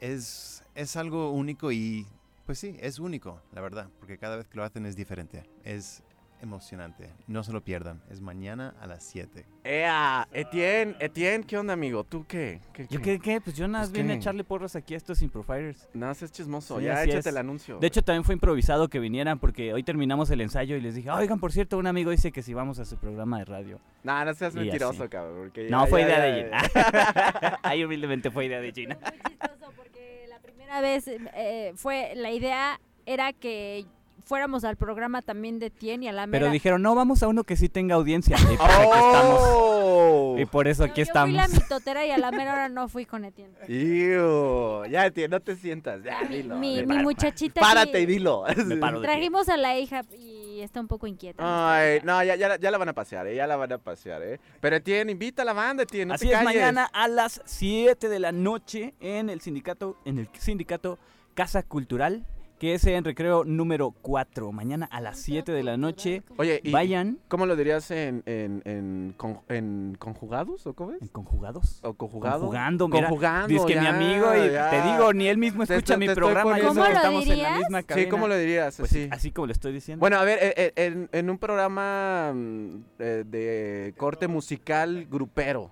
es, 0.00 0.64
es 0.74 0.96
algo 0.96 1.30
único 1.30 1.70
y 1.70 2.04
pues 2.46 2.58
sí, 2.58 2.76
es 2.80 2.98
único, 2.98 3.40
la 3.52 3.60
verdad, 3.60 3.88
porque 3.98 4.18
cada 4.18 4.36
vez 4.36 4.46
que 4.48 4.56
lo 4.56 4.64
hacen 4.64 4.86
es 4.86 4.96
diferente, 4.96 5.44
es 5.64 6.02
emocionante, 6.42 7.10
no 7.26 7.42
se 7.42 7.52
lo 7.52 7.64
pierdan, 7.64 8.02
es 8.10 8.20
mañana 8.20 8.74
a 8.78 8.86
las 8.86 9.02
7. 9.04 9.46
Ea, 9.64 10.28
Etienne, 10.30 10.94
Etienne, 11.00 11.42
¿qué 11.46 11.56
onda, 11.56 11.72
amigo? 11.72 12.04
¿Tú 12.04 12.26
qué? 12.28 12.60
¿Qué, 12.74 12.86
¿Yo 12.90 13.00
qué? 13.00 13.12
qué, 13.18 13.20
qué? 13.20 13.40
Pues 13.40 13.56
yo 13.56 13.66
nada 13.66 13.84
más 13.84 13.90
Pues, 13.90 14.02
vine 14.02 14.12
a 14.12 14.16
¿qué? 14.16 14.20
echarle 14.20 14.44
porros 14.44 14.76
aquí 14.76 14.92
a 14.92 14.98
estos 14.98 15.22
Improfighters. 15.22 15.88
No, 15.94 16.10
es 16.10 16.30
chismoso. 16.32 16.78
Sí, 16.78 16.84
ya 16.84 17.02
échate 17.02 17.20
es. 17.20 17.26
el 17.26 17.38
anuncio. 17.38 17.78
De 17.78 17.86
hecho, 17.86 18.02
también 18.02 18.24
fue 18.24 18.34
improvisado 18.34 18.88
que 18.88 18.98
vinieran 18.98 19.38
porque 19.38 19.72
hoy 19.72 19.82
terminamos 19.84 20.28
el 20.28 20.42
ensayo 20.42 20.76
y 20.76 20.82
les 20.82 20.94
dije, 20.94 21.10
oigan, 21.10 21.40
por 21.40 21.50
cierto, 21.50 21.78
un 21.78 21.86
amigo 21.86 22.10
dice 22.10 22.30
que 22.30 22.42
si 22.42 22.52
vamos 22.52 22.78
a 22.78 22.84
su 22.84 22.98
programa 22.98 23.38
de 23.38 23.46
radio. 23.46 23.80
no, 24.02 24.22
no 24.22 24.34
seas 24.34 24.54
Y 24.54 24.58
mentiroso, 24.58 25.04
así. 25.04 25.10
cabrón. 25.10 25.38
porque 25.44 25.70
No, 25.70 25.84
ya- 25.84 25.86
fue 25.90 26.00
ya- 26.02 26.06
idea 26.08 26.18
ya- 26.18 26.34
de 26.34 26.44
Gina. 26.44 27.58
Ahí 27.62 27.84
humildemente 27.84 28.30
fue 28.30 28.44
idea 28.44 28.60
de 28.60 28.70
Gina. 28.72 28.98
Muy 29.00 29.18
chistoso 29.30 29.72
porque 29.76 30.26
la 30.28 30.38
primera 30.74 30.80
vez 30.80 31.04
eh, 31.34 31.72
fue 31.76 32.12
la 32.16 32.30
idea 32.30 32.80
era 33.06 33.32
que 33.32 33.84
fuéramos 34.24 34.64
al 34.64 34.76
programa 34.76 35.20
también 35.20 35.58
de 35.58 35.68
Tien 35.70 36.02
y 36.02 36.08
a 36.08 36.12
la 36.12 36.26
Pero 36.26 36.44
mera- 36.46 36.52
dijeron, 36.52 36.80
no, 36.82 36.94
vamos 36.94 37.22
a 37.22 37.28
uno 37.28 37.44
que 37.44 37.56
sí 37.56 37.68
tenga 37.68 37.94
audiencia. 37.96 38.36
Y 38.40 38.56
pues 38.56 38.60
aquí 38.70 38.82
estamos. 38.94 39.40
¡Oh! 39.42 40.36
Y 40.38 40.46
por 40.46 40.66
eso 40.66 40.86
Yo- 40.86 40.90
aquí 40.92 41.00
yo 41.00 41.02
estamos. 41.02 41.28
fui 41.28 41.36
la 41.36 41.48
mitotera 41.62 42.06
y 42.06 42.10
a 42.10 42.16
la 42.18 42.30
mera 42.30 42.52
hora 42.54 42.68
no 42.70 42.88
fui 42.88 43.04
con 43.04 43.24
Etienne. 43.26 43.52
Iu, 43.68 44.86
Ya, 44.90 45.06
Etienne, 45.06 45.28
no 45.30 45.40
te 45.40 45.56
sientas. 45.56 46.02
Ya, 46.02 46.22
dilo. 46.28 46.56
Mi, 46.56 46.78
mi 46.80 46.86
para- 46.86 47.02
muchachita 47.02 47.60
Párate 47.60 48.00
y 48.00 48.06
dilo. 48.06 48.44
Me 48.66 48.76
paro 48.78 49.00
de 49.00 49.06
pie. 49.06 49.14
Trajimos 49.14 49.48
a 49.50 49.56
la 49.58 49.78
hija 49.78 50.02
y 50.18 50.33
está 50.64 50.80
un 50.80 50.88
poco 50.88 51.06
inquieta. 51.06 51.42
Ay, 51.44 52.00
no, 52.04 52.22
ya, 52.24 52.34
ya, 52.36 52.56
ya 52.56 52.70
la 52.70 52.78
van 52.78 52.88
a 52.88 52.92
pasear, 52.92 53.26
¿eh? 53.26 53.34
Ya 53.36 53.46
la 53.46 53.56
van 53.56 53.72
a 53.72 53.78
pasear, 53.78 54.22
¿eh? 54.22 54.40
Pero 54.60 54.76
Etienne, 54.76 55.12
invita 55.12 55.42
a 55.42 55.44
la 55.44 55.52
banda, 55.52 55.82
Etienne, 55.84 56.06
no 56.08 56.14
Así 56.14 56.26
te 56.26 56.32
es, 56.32 56.38
calles. 56.38 56.54
mañana 56.54 56.84
a 56.92 57.08
las 57.08 57.40
7 57.44 58.08
de 58.08 58.18
la 58.18 58.32
noche 58.32 58.94
en 59.00 59.30
el 59.30 59.40
sindicato, 59.40 59.98
en 60.04 60.18
el 60.18 60.28
sindicato 60.38 60.98
Casa 61.34 61.62
Cultural, 61.62 62.24
que 62.64 62.72
es 62.72 62.86
en 62.86 63.04
recreo 63.04 63.44
número 63.44 63.90
4. 63.90 64.50
Mañana 64.50 64.86
a 64.90 65.02
las 65.02 65.18
7 65.18 65.52
de 65.52 65.62
la 65.62 65.76
noche. 65.76 66.22
Oye, 66.38 66.62
¿y 66.64 66.70
Vayan 66.72 67.18
cómo 67.28 67.44
lo 67.44 67.56
dirías 67.56 67.90
en, 67.90 68.22
en, 68.24 68.62
en, 68.64 69.12
con- 69.18 69.40
en 69.50 69.96
conjugados 69.98 70.66
o 70.66 70.72
cómo 70.72 70.92
es? 70.92 71.02
en 71.02 71.08
conjugados. 71.08 71.80
¿O 71.82 71.92
conjugado? 71.92 72.38
Conjugando, 72.40 72.88
mira. 72.88 73.08
Conjugando, 73.08 73.48
Dice 73.48 73.66
que 73.66 73.78
mi 73.78 73.86
amigo, 73.86 74.34
y 74.34 74.50
ya. 74.50 74.70
te 74.70 74.80
digo, 74.80 75.12
ni 75.12 75.28
él 75.28 75.36
mismo 75.36 75.62
escucha 75.64 75.98
mi 75.98 76.06
te 76.06 76.14
programa. 76.14 76.58
¿Cómo 76.58 76.80
lo 76.80 76.86
estamos 76.86 77.22
en 77.24 77.28
la 77.28 77.34
dirías? 77.34 77.58
misma 77.58 77.80
Sí, 77.80 77.86
cabina. 77.86 78.08
¿cómo 78.10 78.28
lo 78.28 78.36
dirías? 78.38 78.76
Pues 78.78 78.90
así. 78.92 79.08
así 79.10 79.30
como 79.30 79.44
lo 79.48 79.52
estoy 79.52 79.72
diciendo. 79.74 80.00
Bueno, 80.00 80.16
a 80.16 80.24
ver, 80.24 80.38
eh, 80.40 80.72
eh, 80.74 81.06
en, 81.12 81.28
un 81.28 81.36
programa 81.36 82.32
mm, 82.34 82.76
eh, 82.98 83.24
de 83.26 83.94
corte 83.98 84.26
musical 84.26 85.06
grupero. 85.10 85.70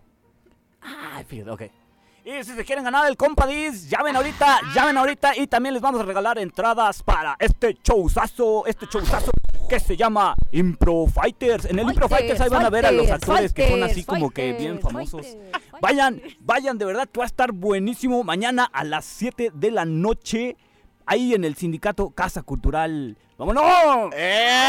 Ay, 0.82 1.24
fíjate, 1.24 1.50
ok. 1.50 1.62
Y 2.24 2.44
si 2.44 2.54
se 2.54 2.64
quieren 2.64 2.84
ganar 2.84 3.08
el 3.08 3.16
Compadis, 3.16 3.90
llamen 3.90 4.14
ahorita, 4.14 4.60
llamen 4.72 4.96
ahorita 4.96 5.36
y 5.36 5.48
también 5.48 5.74
les 5.74 5.82
vamos 5.82 6.00
a 6.00 6.04
regalar 6.04 6.38
entradas 6.38 7.02
para 7.02 7.34
este 7.40 7.76
showzazo, 7.82 8.64
este 8.66 8.86
showzazo 8.86 9.32
que 9.68 9.80
se 9.80 9.96
llama 9.96 10.36
Impro 10.52 11.06
Fighters. 11.08 11.64
En 11.64 11.80
el 11.80 11.88
Impro 11.88 12.08
Fighters 12.08 12.40
ahí 12.40 12.48
van 12.48 12.64
a 12.64 12.70
ver 12.70 12.86
a 12.86 12.92
los 12.92 13.10
actores 13.10 13.52
que 13.52 13.68
son 13.68 13.82
así 13.82 14.04
como 14.04 14.30
que 14.30 14.52
bien 14.52 14.78
famosos. 14.78 15.36
Vayan, 15.80 16.22
vayan, 16.38 16.78
de 16.78 16.84
verdad 16.84 17.08
que 17.08 17.18
va 17.18 17.24
a 17.24 17.26
estar 17.26 17.50
buenísimo 17.50 18.22
mañana 18.22 18.70
a 18.72 18.84
las 18.84 19.04
7 19.04 19.50
de 19.52 19.70
la 19.72 19.84
noche 19.84 20.56
ahí 21.06 21.34
en 21.34 21.42
el 21.42 21.56
sindicato 21.56 22.10
Casa 22.10 22.42
Cultural. 22.42 23.18
¡Vámonos! 23.36 23.64
¡Eh! 24.14 24.62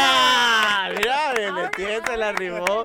Mira, 0.96 2.16
la 2.16 2.32
rimó. 2.32 2.84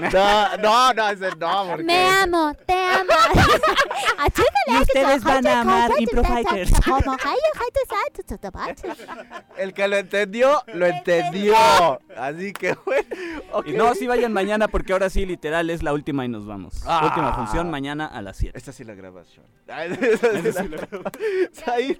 No, 0.00 0.56
no, 0.58 0.92
no, 0.92 1.08
ese 1.08 1.30
no, 1.36 1.66
porque... 1.68 1.84
Me 1.84 2.08
amo, 2.08 2.54
te 2.66 2.72
amo. 2.72 3.12
Y 4.66 4.76
ustedes 4.76 5.22
van 5.22 5.46
a 5.46 5.60
amar 5.60 5.90
Impro 5.98 6.24
Fighters. 6.24 6.72
El 9.58 9.74
que 9.74 9.88
lo 9.88 9.96
entendió, 9.96 10.62
lo 10.72 10.86
entendió. 10.86 11.54
Así 12.16 12.52
que, 12.52 12.76
bueno. 12.84 13.08
Y 13.66 13.72
no, 13.72 13.94
sí 13.94 14.06
vayan 14.06 14.32
mañana 14.32 14.68
porque 14.68 14.92
ahora 14.92 15.10
sí, 15.10 15.26
literal, 15.26 15.68
es 15.70 15.82
la 15.82 15.92
última 15.92 16.24
y 16.24 16.28
nos 16.28 16.46
vamos. 16.46 16.82
Ah. 16.86 17.02
Última 17.04 17.34
función 17.34 17.70
mañana 17.70 18.06
a 18.06 18.22
las 18.22 18.38
7. 18.38 18.56
Esta 18.56 18.72
sí 18.72 18.84
la 18.84 18.94
grabación. 18.94 19.44
Ay, 19.68 19.92
esta 20.00 20.62
sí 20.62 20.68
la 20.68 20.78
grabación. 20.78 21.12
Said, 21.52 21.98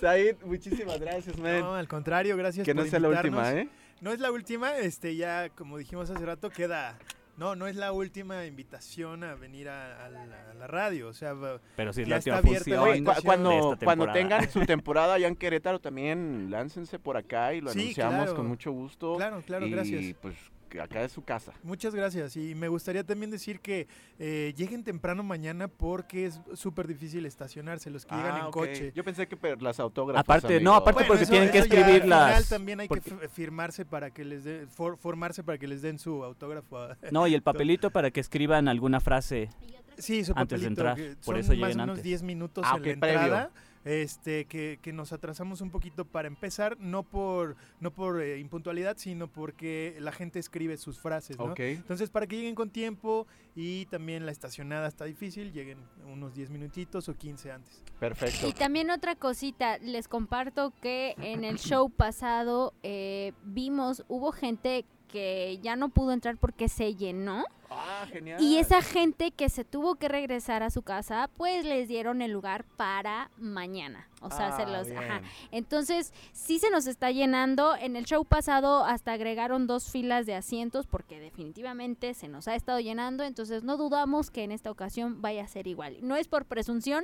Said, 0.00 0.36
muchísimas 0.44 1.00
gracias, 1.00 1.38
man. 1.38 1.60
No, 1.60 1.74
al 1.74 1.88
contrario, 1.88 2.36
gracias 2.36 2.64
que 2.64 2.74
no 2.74 2.84
sea 2.84 3.00
la 3.00 3.08
última. 3.08 3.50
¿eh? 3.52 3.68
No 4.00 4.12
es 4.12 4.20
la 4.20 4.32
última, 4.32 4.76
este 4.76 5.16
ya 5.16 5.48
como 5.50 5.78
dijimos 5.78 6.10
hace 6.10 6.26
rato 6.26 6.50
queda 6.50 6.98
no, 7.36 7.56
no 7.56 7.66
es 7.66 7.76
la 7.76 7.92
última 7.92 8.44
invitación 8.46 9.24
a 9.24 9.34
venir 9.34 9.68
a, 9.68 10.04
a 10.04 10.08
la, 10.08 10.22
a 10.50 10.54
la 10.54 10.66
radio, 10.66 11.08
o 11.08 11.12
sea, 11.12 11.34
Pero 11.76 11.90
es 11.90 11.96
ya 11.96 12.06
la 12.06 12.16
está 12.18 12.36
última 12.36 12.48
abierta. 12.58 12.82
Oye, 12.82 13.04
cuando, 13.24 13.78
cuando 13.82 14.12
tengan 14.12 14.48
su 14.50 14.60
temporada 14.66 15.14
allá 15.14 15.28
en 15.28 15.36
Querétaro 15.36 15.80
también 15.80 16.50
láncense 16.50 16.98
por 16.98 17.16
acá 17.16 17.54
y 17.54 17.60
lo 17.60 17.70
Sí, 17.72 17.80
anunciamos 17.80 18.16
claro. 18.16 18.34
con 18.36 18.46
mucho 18.48 18.72
gusto. 18.72 19.16
Claro, 19.16 19.42
claro, 19.46 19.66
y 19.66 19.70
gracias. 19.70 20.14
pues 20.20 20.34
acá 20.80 21.02
es 21.02 21.12
su 21.12 21.22
casa. 21.22 21.52
Muchas 21.62 21.94
gracias. 21.94 22.36
Y 22.36 22.54
me 22.54 22.68
gustaría 22.68 23.04
también 23.04 23.30
decir 23.30 23.60
que 23.60 23.86
eh, 24.18 24.54
lleguen 24.56 24.84
temprano 24.84 25.22
mañana 25.22 25.68
porque 25.68 26.26
es 26.26 26.40
súper 26.54 26.86
difícil 26.86 27.26
estacionarse 27.26 27.90
los 27.90 28.06
que 28.06 28.14
llegan 28.14 28.34
Ah, 28.34 28.38
en 28.40 28.44
ok. 28.46 28.52
coche. 28.52 28.92
Yo 28.94 29.04
pensé 29.04 29.26
que 29.28 29.36
las 29.60 29.80
autógrafos. 29.80 30.20
Aparte, 30.20 30.60
no, 30.60 30.70
amigo. 30.74 30.74
aparte 30.88 31.04
porque 31.06 31.26
tienen 31.26 31.48
que 31.50 31.58
ya 31.58 31.64
escribir 31.64 31.94
al 31.96 32.02
final 32.02 32.30
las- 32.30 32.48
también 32.48 32.80
hay 32.80 32.88
porque- 32.88 33.10
que 33.16 33.28
firmarse 33.28 33.84
para 33.84 34.10
que 34.10 34.24
les 34.24 34.44
den, 34.44 34.68
for- 34.68 34.96
formarse 34.98 35.42
para 35.42 35.58
que 35.58 35.66
les 35.66 35.82
den 35.82 35.98
su 35.98 36.22
autógrafo. 36.24 36.78
a- 36.78 36.96
No, 37.10 37.26
y 37.26 37.34
el 37.34 37.42
papelito 37.42 37.90
para 37.90 38.10
que 38.10 38.20
escriban 38.20 38.68
alguna 38.68 39.00
frase. 39.00 39.50
Sí, 39.98 40.24
su 40.24 40.32
Antes 40.34 40.60
de 40.62 40.68
papelito, 40.68 40.68
entrar, 40.68 40.96
que 40.96 41.16
por 41.24 41.36
eso 41.38 41.52
o 41.52 41.56
menos 41.56 41.88
antes. 41.90 42.02
10 42.02 42.22
minutos 42.22 42.64
Ah, 42.66 42.76
en 42.76 42.82
la 42.82 42.92
ok, 42.92 42.98
previo. 42.98 43.50
Este, 43.84 44.44
que, 44.44 44.78
que 44.80 44.92
nos 44.92 45.12
atrasamos 45.12 45.60
un 45.60 45.70
poquito 45.70 46.04
para 46.04 46.28
empezar, 46.28 46.78
no 46.78 47.02
por, 47.02 47.56
no 47.80 47.90
por 47.92 48.22
eh, 48.22 48.38
impuntualidad, 48.38 48.96
sino 48.96 49.26
porque 49.26 49.96
la 49.98 50.12
gente 50.12 50.38
escribe 50.38 50.76
sus 50.76 51.00
frases. 51.00 51.36
Entonces, 51.56 52.10
para 52.10 52.26
que 52.26 52.36
lleguen 52.36 52.54
con 52.54 52.70
tiempo 52.70 53.26
y 53.56 53.86
también 53.86 54.24
la 54.24 54.32
estacionada 54.32 54.86
está 54.86 55.04
difícil, 55.04 55.52
lleguen 55.52 55.78
unos 56.06 56.34
10 56.34 56.50
minutitos 56.50 57.08
o 57.08 57.16
15 57.16 57.52
antes. 57.52 57.82
Perfecto. 57.98 58.48
Y 58.48 58.52
también 58.52 58.90
otra 58.90 59.16
cosita, 59.16 59.78
les 59.78 60.06
comparto 60.06 60.72
que 60.80 61.14
en 61.18 61.44
el 61.44 61.58
show 61.58 61.90
pasado 61.90 62.74
eh, 62.82 63.32
vimos, 63.44 64.04
hubo 64.08 64.32
gente 64.32 64.84
que 65.08 65.58
ya 65.62 65.76
no 65.76 65.90
pudo 65.90 66.12
entrar 66.12 66.36
porque 66.38 66.68
se 66.68 66.94
llenó. 66.94 67.44
Ah, 67.74 68.06
genial. 68.10 68.40
Y 68.40 68.58
esa 68.58 68.82
gente 68.82 69.30
que 69.30 69.48
se 69.48 69.64
tuvo 69.64 69.94
que 69.96 70.08
regresar 70.08 70.62
a 70.62 70.70
su 70.70 70.82
casa, 70.82 71.30
pues 71.36 71.64
les 71.64 71.88
dieron 71.88 72.22
el 72.22 72.30
lugar 72.32 72.64
para 72.76 73.30
mañana. 73.38 74.08
O 74.20 74.30
sea, 74.30 74.54
se 74.56 74.62
Ah, 74.62 74.66
los... 74.66 74.88
Ajá. 74.90 75.20
Entonces, 75.50 76.12
sí 76.32 76.60
se 76.60 76.70
nos 76.70 76.86
está 76.86 77.10
llenando. 77.10 77.74
En 77.76 77.96
el 77.96 78.04
show 78.04 78.24
pasado 78.24 78.84
hasta 78.84 79.12
agregaron 79.12 79.66
dos 79.66 79.90
filas 79.90 80.26
de 80.26 80.34
asientos 80.36 80.86
porque 80.86 81.18
definitivamente 81.18 82.14
se 82.14 82.28
nos 82.28 82.46
ha 82.46 82.54
estado 82.54 82.78
llenando. 82.78 83.24
Entonces, 83.24 83.64
no 83.64 83.76
dudamos 83.76 84.30
que 84.30 84.44
en 84.44 84.52
esta 84.52 84.70
ocasión 84.70 85.20
vaya 85.22 85.42
a 85.42 85.48
ser 85.48 85.66
igual. 85.66 85.96
No 86.02 86.14
es 86.14 86.28
por 86.28 86.44
presunción, 86.44 87.02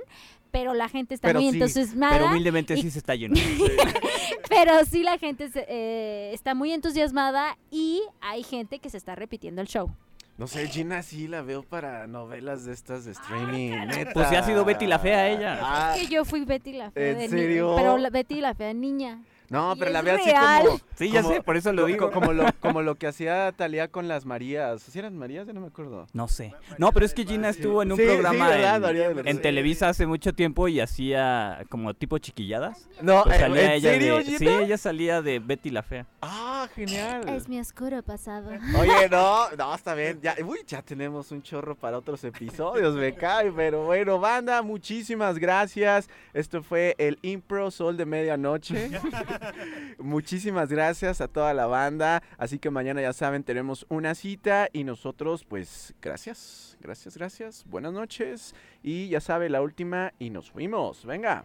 pero 0.53 0.75
la 0.75 0.89
gente 0.89 1.15
está 1.15 1.29
Pero 1.29 1.41
muy 1.41 1.51
sí, 1.51 1.59
entusiasmada. 1.59 2.13
Pero 2.19 2.27
humildemente 2.31 2.75
y- 2.75 2.83
sí 2.83 2.91
se 2.93 2.99
está 2.99 3.17
lleno. 3.17 3.35
pero 4.49 4.85
sí 4.85 5.03
la 5.03 5.19
gente 5.19 5.49
se- 5.51 5.67
eh, 5.69 6.33
está 6.33 6.55
muy 6.55 6.73
entusiasmada 6.73 7.59
y 7.71 8.03
hay 8.21 8.43
gente 8.45 8.79
que 8.79 8.91
se 8.91 8.97
está 8.97 9.15
repitiendo 9.17 9.61
el 9.61 9.67
show. 9.69 9.91
No 10.39 10.47
sé, 10.47 10.69
Gina 10.69 11.03
sí 11.03 11.27
la 11.27 11.43
veo 11.43 11.63
para 11.65 12.07
novelas 12.07 12.65
de 12.65 12.73
estas 12.73 13.05
de 13.05 13.11
streaming. 13.13 13.73
neta. 13.89 14.13
Pues 14.13 14.31
ya 14.31 14.39
ha 14.39 14.43
sido 14.45 14.65
Betty 14.65 14.87
la 14.87 14.99
Fea 15.01 15.29
ella. 15.29 15.59
Ah, 15.61 15.95
Que 15.99 16.07
yo 16.07 16.25
fui 16.25 16.45
Betty 16.45 16.73
la 16.75 16.91
fea 16.93 17.11
¿en 17.11 17.19
de 17.19 17.29
serio? 17.29 17.71
niña. 17.71 17.77
Pero 17.77 17.99
la- 17.99 18.11
Betty 18.11 18.41
la 18.41 18.55
fea 18.55 18.73
niña. 18.73 19.21
No, 19.51 19.75
pero 19.79 19.91
la 19.91 20.03
veo 20.03 20.17
así 20.17 20.31
como. 20.65 20.81
Sí, 20.97 21.11
ya 21.11 21.23
como- 21.23 21.35
sé, 21.35 21.43
por 21.43 21.57
eso 21.57 21.73
lo 21.73 21.87
digo. 21.87 22.11
Como 22.11 22.33
lo, 22.33 22.45
como 22.61 22.83
lo 22.83 22.95
que 22.97 23.07
hacía 23.07 23.53
Talía 23.53 23.89
con 23.89 24.09
las 24.09 24.27
Marías. 24.27 24.83
¿Sí 24.83 24.99
eran 24.99 25.17
Marías? 25.17 25.47
Ya 25.47 25.53
no 25.53 25.61
me 25.61 25.69
acuerdo. 25.69 26.07
No 26.13 26.29
sé. 26.29 26.55
No, 26.79 26.93
pero 26.93 27.07
es 27.07 27.15
que 27.15 27.25
Gina 27.25 27.49
estuvo 27.49 27.83
en 27.83 27.93
un 27.93 27.99
Sí, 27.99 28.05
sí, 28.05 28.09
programa 28.13 28.49
¿verdad? 28.49 29.27
en. 29.27 29.41
Televisa 29.41 29.89
hace 29.89 30.07
mucho 30.07 30.33
tiempo 30.33 30.69
y 30.69 30.81
hacía 30.81 31.65
como 31.71 31.95
tipo 31.95 32.19
chiquilladas. 32.19 32.89
No, 33.01 33.23
Pues 33.25 33.39
salía 33.39 33.65
¿en 33.65 33.71
ella 33.73 33.91
serio, 33.93 34.17
de, 34.19 34.25
Gina? 34.25 34.39
Sí, 34.39 34.47
ella 34.49 34.79
salía 34.79 35.23
de 35.23 35.39
Betty 35.39 35.71
la 35.71 35.83
Fea. 35.83 36.07
Ah, 36.21 36.69
genial. 36.75 37.29
Es 37.29 37.49
mi 37.49 37.59
oscuro 37.61 38.03
pasado. 38.03 38.51
Oye, 38.79 39.09
no, 39.11 39.51
no, 39.57 39.75
está 39.75 39.95
bien. 39.95 40.19
Ya, 40.23 40.35
uy, 40.45 40.59
ya 40.67 40.83
tenemos 40.83 41.31
un 41.31 41.43
chorro 41.43 41.75
para 41.77 41.99
otros 41.99 42.23
episodios, 42.25 42.95
me 42.95 43.15
cae. 43.15 43.53
Pero 43.53 43.85
bueno, 43.87 44.19
banda, 44.19 44.61
muchísimas 44.63 45.39
gracias. 45.39 46.09
Esto 46.35 46.63
fue 46.63 46.95
el 46.99 47.19
Impro 47.23 47.71
Sol 47.71 47.97
de 47.97 48.05
Medianoche. 48.05 48.91
muchísimas 49.99 50.71
gracias 50.71 51.21
a 51.21 51.29
toda 51.29 51.55
la 51.55 51.67
banda. 51.67 52.23
Así 52.37 52.59
que 52.59 52.71
mañana 52.71 53.01
ya 53.01 53.13
saben, 53.13 53.45
tenemos 53.45 53.87
una 53.89 54.15
cita 54.15 54.69
y 54.73 54.85
nosotros, 54.85 55.45
pues, 55.45 55.95
gracias, 56.01 56.77
gracias, 56.81 57.17
gracias. 57.17 57.65
Buenas 57.67 57.93
noches. 57.93 58.55
Y 58.83 59.09
ya 59.09 59.21
sabe, 59.21 59.49
la 59.49 59.63
última 59.63 60.13
y 60.19 60.31
nos 60.31 60.51
fuimos. 60.51 61.05
Venga. 61.05 61.45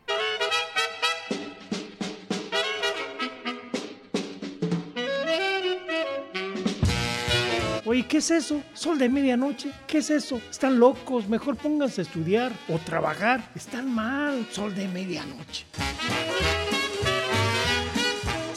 Oye, 7.86 8.08
¿qué 8.08 8.18
es 8.18 8.32
eso? 8.32 8.64
Sol 8.74 8.98
de 8.98 9.10
medianoche. 9.10 9.72
¿Qué 9.88 9.98
es 9.98 10.10
eso? 10.10 10.42
Están 10.50 10.80
locos. 10.80 11.28
Mejor 11.28 11.58
pónganse 11.58 12.02
a 12.02 12.04
estudiar 12.06 12.52
o 12.70 12.80
trabajar. 12.80 13.52
Están 13.56 13.94
mal. 13.94 14.48
Sol 14.52 14.74
de 14.74 14.88
medianoche. 14.88 15.66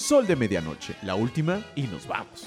Sol 0.07 0.25
de 0.25 0.37
medianoche, 0.37 0.95
la 1.03 1.17
última 1.17 1.61
y 1.75 1.83
nos 1.83 2.07
vamos. 2.07 2.47